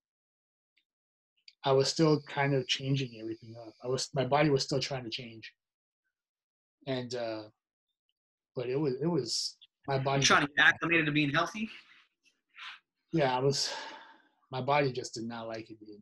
I 1.66 1.72
was 1.72 1.88
still 1.88 2.22
kind 2.28 2.54
of 2.54 2.68
changing 2.68 3.20
everything 3.20 3.56
up. 3.66 3.74
I 3.84 3.88
was 3.88 4.10
my 4.14 4.26
body 4.26 4.50
was 4.50 4.64
still 4.64 4.80
trying 4.80 5.04
to 5.04 5.10
change, 5.10 5.52
and 6.88 7.14
uh 7.16 7.44
but 8.56 8.70
it 8.70 8.80
was 8.80 8.94
it 9.02 9.08
was 9.08 9.58
my 9.88 10.00
body. 10.00 10.20
You're 10.20 10.26
trying 10.26 10.46
to 10.46 10.52
get 10.56 10.68
acclimated 10.68 11.06
to 11.08 11.12
being 11.12 11.32
healthy. 11.32 11.70
Yeah, 13.12 13.36
I 13.36 13.40
was. 13.40 13.72
My 14.52 14.62
body 14.62 14.92
just 14.92 15.14
did 15.16 15.24
not 15.26 15.48
like 15.48 15.70
it, 15.70 15.80
dude. 15.80 16.02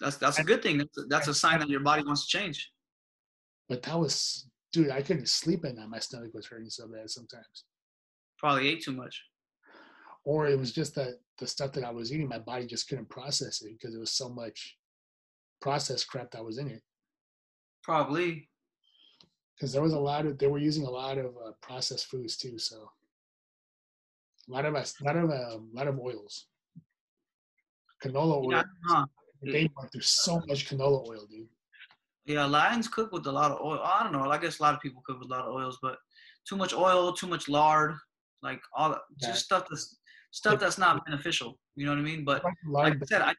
That's 0.00 0.16
that's 0.16 0.38
a 0.38 0.44
good 0.44 0.62
thing. 0.62 0.78
That's 0.78 0.98
a, 0.98 1.02
that's 1.08 1.28
a 1.28 1.34
sign 1.34 1.60
that 1.60 1.68
your 1.68 1.80
body 1.80 2.02
wants 2.04 2.26
to 2.28 2.38
change. 2.38 2.70
but 3.68 3.82
that 3.82 3.98
was, 3.98 4.48
dude, 4.72 4.90
I 4.90 5.00
couldn't 5.00 5.28
sleep 5.28 5.64
at 5.64 5.76
night. 5.76 5.88
My 5.88 6.00
stomach 6.00 6.34
was 6.34 6.46
hurting 6.48 6.68
so 6.70 6.88
bad 6.88 7.08
sometimes. 7.08 7.64
Probably 8.38 8.68
ate 8.68 8.82
too 8.82 8.92
much. 8.92 9.22
Or 10.24 10.48
it 10.48 10.58
was 10.58 10.72
just 10.72 10.94
that 10.96 11.20
the 11.38 11.46
stuff 11.46 11.72
that 11.72 11.84
I 11.84 11.90
was 11.90 12.12
eating, 12.12 12.28
my 12.28 12.38
body 12.40 12.66
just 12.66 12.88
couldn't 12.88 13.08
process 13.08 13.62
it 13.62 13.72
because 13.78 13.94
it 13.94 14.00
was 14.00 14.12
so 14.12 14.28
much 14.28 14.76
processed 15.62 16.08
crap 16.08 16.32
that 16.32 16.44
was 16.44 16.58
in 16.58 16.68
it. 16.68 16.82
Probably. 17.82 18.49
Because 19.60 19.74
there 19.74 19.82
was 19.82 19.92
a 19.92 19.98
lot 19.98 20.24
of, 20.24 20.38
they 20.38 20.46
were 20.46 20.58
using 20.58 20.86
a 20.86 20.90
lot 20.90 21.18
of 21.18 21.36
uh, 21.36 21.52
processed 21.60 22.06
foods 22.06 22.38
too. 22.38 22.58
So 22.58 22.90
a 24.48 24.50
lot 24.50 24.64
of, 24.64 24.74
a 24.74 24.84
lot 25.04 25.16
of, 25.16 25.28
uh, 25.28 25.58
a 25.58 25.60
lot 25.74 25.86
of 25.86 26.00
oils. 26.00 26.46
Canola 28.02 28.38
oil. 28.38 28.52
Yeah, 28.52 28.62
huh. 28.86 29.04
They 29.42 29.70
went 29.76 29.92
through 29.92 30.00
so 30.00 30.40
much 30.46 30.66
canola 30.66 31.06
oil, 31.06 31.26
dude. 31.30 31.46
Yeah, 32.24 32.46
Lions 32.46 32.88
cook 32.88 33.12
with 33.12 33.26
a 33.26 33.32
lot 33.32 33.50
of 33.50 33.60
oil. 33.60 33.80
I 33.84 34.02
don't 34.02 34.12
know. 34.12 34.30
I 34.30 34.38
guess 34.38 34.60
a 34.60 34.62
lot 34.62 34.72
of 34.74 34.80
people 34.80 35.02
cook 35.04 35.18
with 35.20 35.30
a 35.30 35.30
lot 35.30 35.44
of 35.44 35.54
oils, 35.54 35.78
but 35.82 35.98
too 36.48 36.56
much 36.56 36.72
oil, 36.72 37.12
too 37.12 37.26
much 37.26 37.46
lard, 37.46 37.94
like 38.42 38.62
all 38.74 38.90
that, 38.90 39.00
Yeah. 39.18 39.28
just 39.28 39.44
stuff 39.44 39.66
that's 39.68 39.98
stuff 40.30 40.58
that's 40.58 40.78
not 40.78 41.04
beneficial. 41.04 41.58
You 41.76 41.84
know 41.84 41.92
what 41.92 41.98
I 41.98 42.02
mean? 42.02 42.24
But 42.24 42.42
like 42.66 42.94
I 42.94 43.04
said, 43.04 43.20
I 43.20 43.34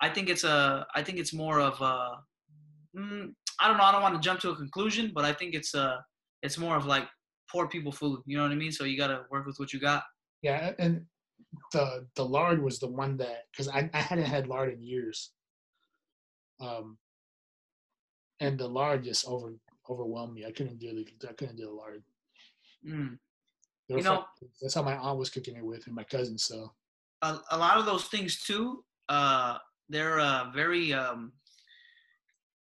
I 0.00 0.08
think 0.08 0.28
it's 0.28 0.42
a 0.42 0.86
I 0.94 1.02
think 1.04 1.18
it's 1.18 1.32
more 1.32 1.60
of 1.60 1.80
a 1.80 2.22
mm, 2.96 3.34
I 3.60 3.68
don't 3.68 3.76
know. 3.78 3.84
I 3.84 3.92
don't 3.92 4.02
want 4.02 4.14
to 4.14 4.20
jump 4.20 4.40
to 4.40 4.50
a 4.50 4.56
conclusion, 4.56 5.12
but 5.14 5.24
I 5.24 5.32
think 5.32 5.54
it's 5.54 5.74
a 5.74 6.04
it's 6.42 6.58
more 6.58 6.76
of 6.76 6.86
like 6.86 7.08
poor 7.50 7.66
people 7.68 7.92
food. 7.92 8.20
You 8.26 8.36
know 8.36 8.42
what 8.42 8.52
I 8.52 8.56
mean? 8.56 8.72
So 8.72 8.84
you 8.84 8.96
got 8.98 9.08
to 9.08 9.22
work 9.30 9.46
with 9.46 9.58
what 9.58 9.72
you 9.72 9.80
got. 9.80 10.04
yeah, 10.42 10.72
and 10.78 11.04
the 11.72 12.06
the 12.16 12.24
lard 12.24 12.62
was 12.62 12.78
the 12.78 12.88
one 12.88 13.16
that 13.18 13.44
because 13.52 13.68
I, 13.68 13.88
I 13.94 13.98
hadn't 14.00 14.24
had 14.26 14.46
lard 14.48 14.72
in 14.72 14.82
years. 14.82 15.30
Um, 16.60 16.98
and 18.40 18.58
the 18.58 18.68
lard 18.68 19.04
just 19.04 19.26
over 19.26 19.54
overwhelmed 19.88 20.34
me. 20.34 20.44
I 20.44 20.52
couldn't 20.52 20.78
do 20.78 20.92
the 20.92 21.28
I 21.28 21.32
couldn't 21.32 21.56
do 21.56 21.66
the 21.66 21.72
lard. 21.72 22.02
Mm. 22.86 23.18
You 23.88 24.02
know- 24.02 24.16
fucking- 24.16 24.48
that's 24.60 24.74
how 24.74 24.82
my 24.82 24.96
aunt 24.96 25.18
was 25.18 25.30
cooking 25.30 25.56
it 25.56 25.64
with, 25.64 25.86
and 25.86 25.94
my 25.94 26.04
cousin. 26.04 26.36
So 26.38 26.72
a, 27.22 27.38
a 27.52 27.56
lot 27.58 27.78
of 27.78 27.86
those 27.86 28.04
things 28.06 28.42
too 28.42 28.84
uh 29.08 29.56
they're 29.88 30.18
uh 30.18 30.50
very 30.50 30.92
um 30.92 31.32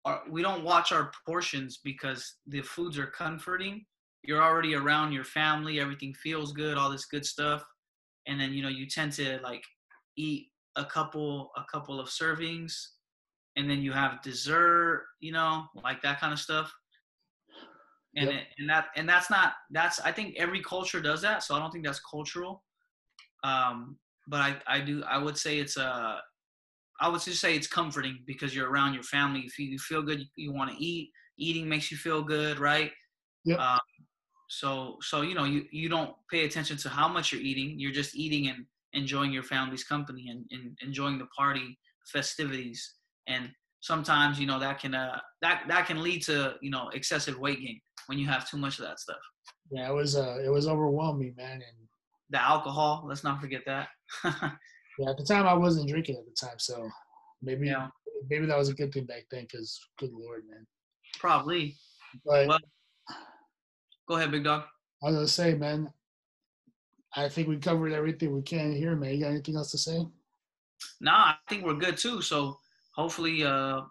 are, 0.06 0.24
we 0.30 0.42
don't 0.42 0.64
watch 0.64 0.92
our 0.92 1.12
portions 1.26 1.80
because 1.84 2.38
the 2.48 2.62
foods 2.62 2.98
are 3.00 3.08
comforting. 3.08 3.86
You're 4.24 4.44
already 4.44 4.76
around 4.76 5.12
your 5.14 5.26
family 5.26 5.80
everything 5.80 6.14
feels 6.14 6.54
good 6.54 6.78
all 6.78 6.92
this 6.92 7.06
good 7.06 7.26
stuff. 7.26 7.64
And 8.28 8.40
then 8.40 8.54
you 8.54 8.64
know 8.64 8.70
you 8.70 8.88
tend 8.88 9.14
to 9.14 9.40
like 9.44 9.64
eat 10.18 10.48
a 10.76 10.86
couple 10.86 11.52
a 11.58 11.64
couple 11.72 12.00
of 12.00 12.10
servings 12.10 12.74
and 13.56 13.70
then 13.70 13.82
you 13.82 13.92
have 13.94 14.22
dessert 14.22 15.06
you 15.22 15.32
know 15.32 15.66
like 15.84 16.02
that 16.02 16.20
kind 16.20 16.34
of 16.34 16.40
stuff. 16.40 16.74
And 18.18 18.30
Yep. 18.30 18.42
it, 18.42 18.48
and 18.60 18.70
that 18.70 18.86
and 18.96 19.10
that's 19.10 19.30
not 19.30 19.54
that's 19.72 20.00
i 20.02 20.12
think 20.12 20.36
every 20.38 20.62
culture 20.62 21.02
does 21.02 21.22
that 21.22 21.44
so 21.44 21.56
i 21.56 21.60
don't 21.60 21.72
think 21.72 21.86
that's 21.86 22.00
cultural. 22.00 22.64
Um 23.44 23.98
but 24.28 24.42
I, 24.42 24.58
I 24.68 24.82
do 24.82 25.04
I 25.04 25.18
would 25.20 25.38
say 25.38 25.60
it's 25.60 25.78
uh 25.78 26.20
I 27.02 27.10
would 27.10 27.22
just 27.22 27.42
say 27.42 27.56
it's 27.56 27.68
comforting 27.68 28.20
because 28.26 28.56
you're 28.56 28.70
around 28.70 28.94
your 28.94 29.04
family. 29.04 29.42
You 29.42 29.50
feel, 29.50 29.68
you 29.68 29.80
feel 29.80 30.02
good. 30.02 30.20
You, 30.20 30.26
you 30.36 30.54
want 30.54 30.72
to 30.72 30.78
eat. 30.84 31.12
Eating 31.38 31.68
makes 31.68 31.92
you 31.92 31.98
feel 31.98 32.24
good, 32.24 32.60
right? 32.60 32.92
Yep. 33.44 33.60
Um, 33.60 33.80
so 34.48 34.98
so 35.02 35.22
you 35.22 35.34
know 35.34 35.44
you 35.44 35.66
you 35.72 35.90
don't 35.90 36.14
pay 36.32 36.46
attention 36.46 36.78
to 36.78 36.90
how 36.90 37.08
much 37.08 37.32
you're 37.32 37.42
eating. 37.42 37.80
You're 37.80 37.92
just 37.92 38.16
eating 38.16 38.48
and 38.48 38.66
enjoying 38.94 39.32
your 39.32 39.44
family's 39.44 39.84
company 39.84 40.28
and, 40.30 40.46
and 40.52 40.78
enjoying 40.82 41.18
the 41.18 41.26
party 41.38 41.78
festivities. 42.12 42.96
And 43.28 43.50
sometimes 43.82 44.40
you 44.40 44.48
know 44.48 44.60
that 44.60 44.80
can 44.80 44.96
uh 44.96 45.20
that 45.42 45.64
that 45.68 45.88
can 45.88 46.02
lead 46.02 46.24
to 46.24 46.56
you 46.62 46.72
know 46.72 46.90
excessive 46.90 47.38
weight 47.40 47.60
gain 47.60 47.80
when 48.08 48.18
you 48.18 48.28
have 48.28 48.50
too 48.50 48.58
much 48.58 48.80
of 48.80 48.86
that 48.86 49.00
stuff. 49.00 49.18
yeah, 49.72 49.90
it 49.90 49.94
was 49.94 50.16
uh 50.16 50.38
it 50.44 50.50
was 50.50 50.68
overwhelming, 50.68 51.34
man. 51.38 51.54
And 51.56 51.88
The 52.30 52.42
alcohol. 52.42 53.04
Let's 53.08 53.24
not 53.24 53.42
forget 53.42 53.64
that. 53.66 53.90
yeah, 55.00 55.10
at 55.10 55.18
the 55.18 55.24
time 55.24 55.48
I 55.48 55.54
wasn't 55.54 55.90
drinking 55.90 56.18
at 56.18 56.26
the 56.26 56.48
time, 56.48 56.58
so 56.58 56.90
maybe 57.42 57.68
yeah, 57.68 57.88
maybe 58.30 58.46
that 58.46 58.58
was 58.58 58.70
a 58.70 58.74
good 58.74 58.94
thing 58.94 59.06
back 59.06 59.26
then. 59.32 59.44
Because 59.44 59.80
good 60.00 60.12
lord, 60.14 60.44
man. 60.50 60.66
probably. 61.20 61.76
But 62.26 62.48
Well, 62.48 62.60
Go 64.08 64.16
ahead, 64.16 64.32
big 64.32 64.44
dog. 64.44 64.64
I 65.02 65.08
was 65.08 65.16
gonna 65.16 65.28
say, 65.28 65.56
man, 65.56 65.92
I 67.16 67.28
think 67.28 67.48
we 67.48 67.58
covered 67.58 67.92
everything 67.92 68.36
we 68.36 68.42
can 68.44 68.76
here, 68.76 68.96
man. 68.96 69.14
You 69.16 69.22
got 69.22 69.32
anything 69.32 69.56
else 69.56 69.72
to 69.72 69.78
say? 69.78 70.06
Nah, 71.02 71.12
I 71.12 71.36
think 71.50 71.66
we're 71.66 71.74
good 71.74 71.98
too. 71.98 72.22
So 72.22 72.60
hopefully, 72.94 73.44
uh, 73.44 73.82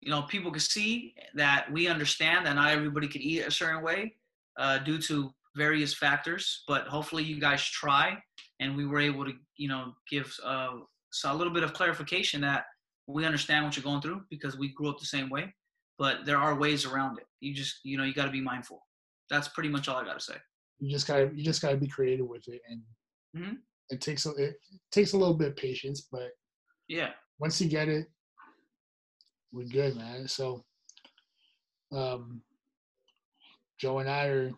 you 0.00 0.10
know, 0.10 0.22
people 0.22 0.50
can 0.50 0.60
see 0.60 1.14
that 1.34 1.70
we 1.72 1.88
understand 1.88 2.44
that 2.46 2.54
not 2.56 2.70
everybody 2.70 3.08
can 3.08 3.22
eat 3.22 3.40
a 3.40 3.50
certain 3.50 3.82
way 3.82 4.16
uh, 4.58 4.78
due 4.78 4.98
to 4.98 5.32
various 5.56 5.94
factors. 5.94 6.64
But 6.68 6.86
hopefully, 6.86 7.22
you 7.22 7.40
guys 7.40 7.62
try, 7.62 8.18
and 8.62 8.76
we 8.76 8.86
were 8.86 9.00
able 9.00 9.24
to, 9.24 9.32
you 9.56 9.68
know, 9.68 9.92
give 10.08 10.32
uh, 10.44 10.76
so 11.10 11.32
a 11.32 11.34
little 11.34 11.52
bit 11.52 11.64
of 11.64 11.72
clarification 11.74 12.40
that 12.42 12.64
we 13.06 13.26
understand 13.26 13.64
what 13.64 13.76
you're 13.76 13.82
going 13.82 14.00
through 14.00 14.22
because 14.30 14.56
we 14.56 14.68
grew 14.72 14.88
up 14.88 14.98
the 14.98 15.06
same 15.06 15.28
way. 15.28 15.52
But 15.98 16.24
there 16.24 16.38
are 16.38 16.54
ways 16.54 16.86
around 16.86 17.18
it. 17.18 17.26
You 17.40 17.52
just, 17.54 17.80
you 17.84 17.98
know, 17.98 18.04
you 18.04 18.14
got 18.14 18.26
to 18.26 18.30
be 18.30 18.40
mindful. 18.40 18.86
That's 19.28 19.48
pretty 19.48 19.68
much 19.68 19.88
all 19.88 19.96
I 19.96 20.04
got 20.04 20.18
to 20.18 20.24
say. 20.24 20.36
You 20.78 20.90
just 20.90 21.06
gotta 21.06 21.30
you 21.34 21.44
just 21.44 21.62
gotta 21.62 21.76
be 21.76 21.86
creative 21.86 22.26
with 22.26 22.48
it, 22.48 22.60
and 22.68 22.82
Mhm. 23.36 23.58
it 23.90 24.00
takes 24.00 24.26
a 24.26 24.30
it 24.30 24.56
takes 24.90 25.12
a 25.12 25.16
little 25.18 25.34
bit 25.34 25.48
of 25.48 25.56
patience, 25.56 26.08
but 26.10 26.32
Yeah. 26.88 27.12
once 27.38 27.60
you 27.60 27.68
get 27.68 27.88
it, 27.88 28.08
we're 29.52 29.68
good, 29.68 29.94
man. 29.96 30.26
So, 30.26 30.64
um, 31.92 32.42
Joe 33.78 33.98
and 34.00 34.10
I 34.10 34.26
are 34.26 34.50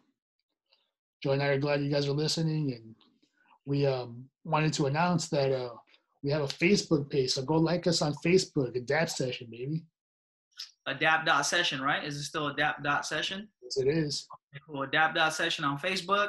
Joe 1.23 1.33
and 1.33 1.43
I 1.43 1.49
are 1.49 1.59
glad 1.59 1.83
you 1.83 1.91
guys 1.91 2.09
are 2.09 2.13
listening, 2.13 2.73
and 2.73 2.95
we 3.67 3.87
um, 3.87 4.25
wanted 4.45 4.73
to 4.75 4.87
announce 4.87 5.29
that 5.29 5.53
uh, 5.53 5.71
we 6.23 6.31
have 6.31 6.43
a 6.43 6.47
Facebook 6.47 7.11
page. 7.11 7.33
So 7.33 7.43
go 7.43 7.57
like 7.57 7.87
us 7.87 8.03
on 8.03 8.15
Facebook, 8.25 8.77
Adapt 8.77 9.11
Session, 9.11 9.49
baby. 9.51 9.83
Adapt 10.87 11.27
dot 11.27 11.47
session, 11.47 11.81
right? 11.81 12.05
Is 12.05 12.17
it 12.17 12.25
still 12.25 12.49
adapt 12.49 12.83
dot 12.83 13.07
session? 13.07 13.49
Yes, 13.63 13.79
it 13.79 13.89
is. 13.89 14.27
Cool. 14.67 14.83
Adapt 14.83 15.15
dot 15.15 15.33
session 15.33 15.65
on 15.65 15.79
Facebook. 15.79 16.29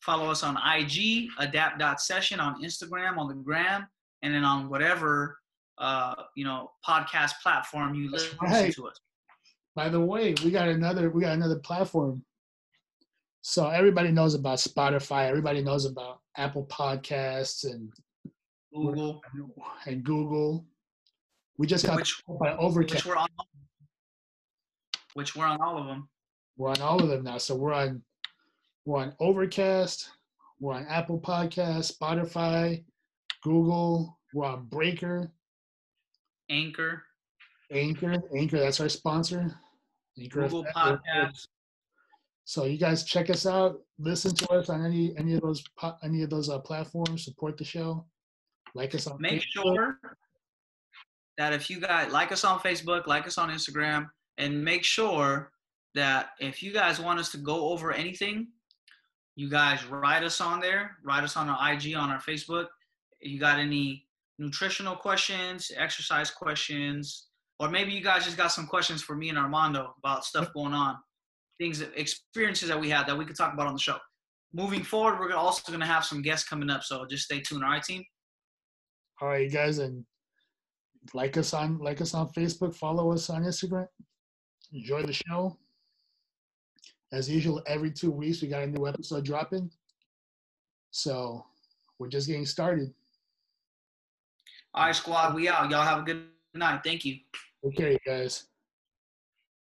Follow 0.00 0.30
us 0.30 0.44
on 0.44 0.56
IG. 0.56 1.28
Adapt 1.38 1.78
dot 1.78 2.00
session 2.00 2.38
on 2.38 2.62
Instagram, 2.62 3.18
on 3.18 3.28
the 3.28 3.34
gram, 3.34 3.86
and 4.22 4.32
then 4.32 4.44
on 4.44 4.68
whatever 4.68 5.38
uh, 5.78 6.14
you 6.36 6.44
know 6.44 6.70
podcast 6.86 7.32
platform 7.42 7.94
you 7.94 8.10
That's 8.10 8.24
listen 8.24 8.38
right. 8.40 8.72
to 8.74 8.86
us. 8.86 9.00
By 9.74 9.88
the 9.88 10.00
way, 10.00 10.34
we 10.44 10.50
got 10.50 10.68
another 10.68 11.10
we 11.10 11.22
got 11.22 11.34
another 11.34 11.58
platform. 11.58 12.24
So 13.42 13.68
everybody 13.68 14.10
knows 14.10 14.34
about 14.34 14.58
Spotify. 14.58 15.28
Everybody 15.28 15.62
knows 15.62 15.84
about 15.84 16.20
Apple 16.36 16.66
Podcasts 16.66 17.64
and 17.70 17.92
Google, 18.74 19.22
and 19.86 20.04
Google. 20.04 20.66
We 21.58 21.66
just 21.66 21.86
got 21.86 21.96
which 21.96 22.22
by 22.40 22.54
Overcast. 22.56 23.04
which 23.04 23.06
we're 23.06 23.16
on, 23.16 23.28
which 25.14 25.36
we're 25.36 25.46
on 25.46 25.60
all 25.60 25.78
of 25.78 25.86
them. 25.86 26.08
We're 26.56 26.70
on 26.70 26.80
all 26.80 27.02
of 27.02 27.08
them 27.08 27.24
now. 27.24 27.38
So 27.38 27.54
we're 27.54 27.72
on 27.72 28.02
we're 28.84 29.00
on 29.00 29.14
Overcast, 29.18 30.10
we're 30.60 30.74
on 30.74 30.86
Apple 30.86 31.18
Podcasts, 31.20 31.96
Spotify, 31.96 32.84
Google, 33.42 34.18
we're 34.34 34.46
on 34.46 34.66
Breaker, 34.66 35.32
Anchor, 36.50 37.02
Anchor. 37.72 38.22
Anchor, 38.36 38.58
that's 38.58 38.80
our 38.80 38.88
sponsor. 38.88 39.58
Anchor 40.18 40.42
Google 40.42 40.66
Podcasts. 40.74 41.48
So 42.46 42.64
you 42.64 42.78
guys 42.78 43.02
check 43.02 43.28
us 43.28 43.44
out. 43.44 43.80
Listen 43.98 44.32
to 44.36 44.52
us 44.52 44.70
on 44.70 44.84
any 44.84 45.12
any 45.18 45.34
of 45.34 45.42
those 45.42 45.64
any 46.04 46.22
of 46.22 46.30
those 46.30 46.48
uh, 46.48 46.60
platforms. 46.60 47.24
Support 47.24 47.58
the 47.58 47.64
show. 47.64 48.06
Like 48.72 48.94
us 48.94 49.08
on 49.08 49.20
Make 49.20 49.42
Facebook. 49.42 49.74
sure 49.74 49.98
that 51.38 51.52
if 51.52 51.68
you 51.68 51.80
guys 51.80 52.12
like 52.12 52.30
us 52.30 52.44
on 52.44 52.60
Facebook, 52.60 53.08
like 53.08 53.26
us 53.26 53.36
on 53.36 53.50
Instagram, 53.50 54.06
and 54.38 54.64
make 54.64 54.84
sure 54.84 55.50
that 55.96 56.30
if 56.38 56.62
you 56.62 56.72
guys 56.72 57.00
want 57.00 57.18
us 57.18 57.32
to 57.32 57.38
go 57.38 57.70
over 57.70 57.90
anything, 57.90 58.46
you 59.34 59.50
guys 59.50 59.84
write 59.84 60.22
us 60.22 60.40
on 60.40 60.60
there, 60.60 60.98
write 61.02 61.24
us 61.24 61.36
on 61.36 61.48
our 61.48 61.72
IG, 61.72 61.96
on 61.96 62.10
our 62.10 62.20
Facebook. 62.20 62.66
If 63.20 63.32
you 63.32 63.40
got 63.40 63.58
any 63.58 64.06
nutritional 64.38 64.94
questions, 64.94 65.72
exercise 65.76 66.30
questions, 66.30 67.26
or 67.58 67.68
maybe 67.70 67.92
you 67.92 68.02
guys 68.02 68.24
just 68.24 68.36
got 68.36 68.52
some 68.52 68.68
questions 68.68 69.02
for 69.02 69.16
me 69.16 69.30
and 69.30 69.38
Armando 69.38 69.94
about 69.98 70.24
stuff 70.24 70.52
going 70.54 70.74
on, 70.74 70.96
things, 71.58 71.80
experiences 71.80 72.68
that 72.68 72.80
we 72.80 72.90
had 72.90 73.06
that 73.06 73.16
we 73.16 73.24
could 73.24 73.36
talk 73.36 73.52
about 73.52 73.66
on 73.66 73.74
the 73.74 73.80
show. 73.80 73.96
Moving 74.52 74.82
forward, 74.82 75.18
we're 75.20 75.34
also 75.34 75.70
going 75.70 75.80
to 75.80 75.86
have 75.86 76.04
some 76.04 76.22
guests 76.22 76.48
coming 76.48 76.70
up, 76.70 76.82
so 76.82 77.04
just 77.06 77.24
stay 77.24 77.40
tuned. 77.40 77.64
All 77.64 77.70
right, 77.70 77.82
team. 77.82 78.02
All 79.20 79.28
right, 79.28 79.50
guys, 79.50 79.78
and 79.78 80.04
like 81.14 81.36
us 81.36 81.54
on 81.54 81.78
like 81.78 82.00
us 82.00 82.14
on 82.14 82.28
Facebook. 82.30 82.74
Follow 82.74 83.12
us 83.12 83.30
on 83.30 83.44
Instagram. 83.44 83.86
Enjoy 84.72 85.02
the 85.02 85.12
show. 85.12 85.56
As 87.12 87.30
usual, 87.30 87.62
every 87.66 87.90
two 87.90 88.10
weeks 88.10 88.42
we 88.42 88.48
got 88.48 88.64
a 88.64 88.66
new 88.66 88.86
episode 88.86 89.24
dropping. 89.24 89.70
So 90.90 91.44
we're 91.98 92.08
just 92.08 92.26
getting 92.26 92.46
started. 92.46 92.92
All 94.74 94.86
right, 94.86 94.94
squad, 94.94 95.34
we 95.34 95.48
out. 95.48 95.70
Y'all 95.70 95.82
have 95.82 96.00
a 96.00 96.02
good 96.02 96.24
night. 96.54 96.80
Thank 96.84 97.04
you. 97.04 97.16
Okay, 97.64 97.92
you 97.92 97.98
guys. 98.06 98.46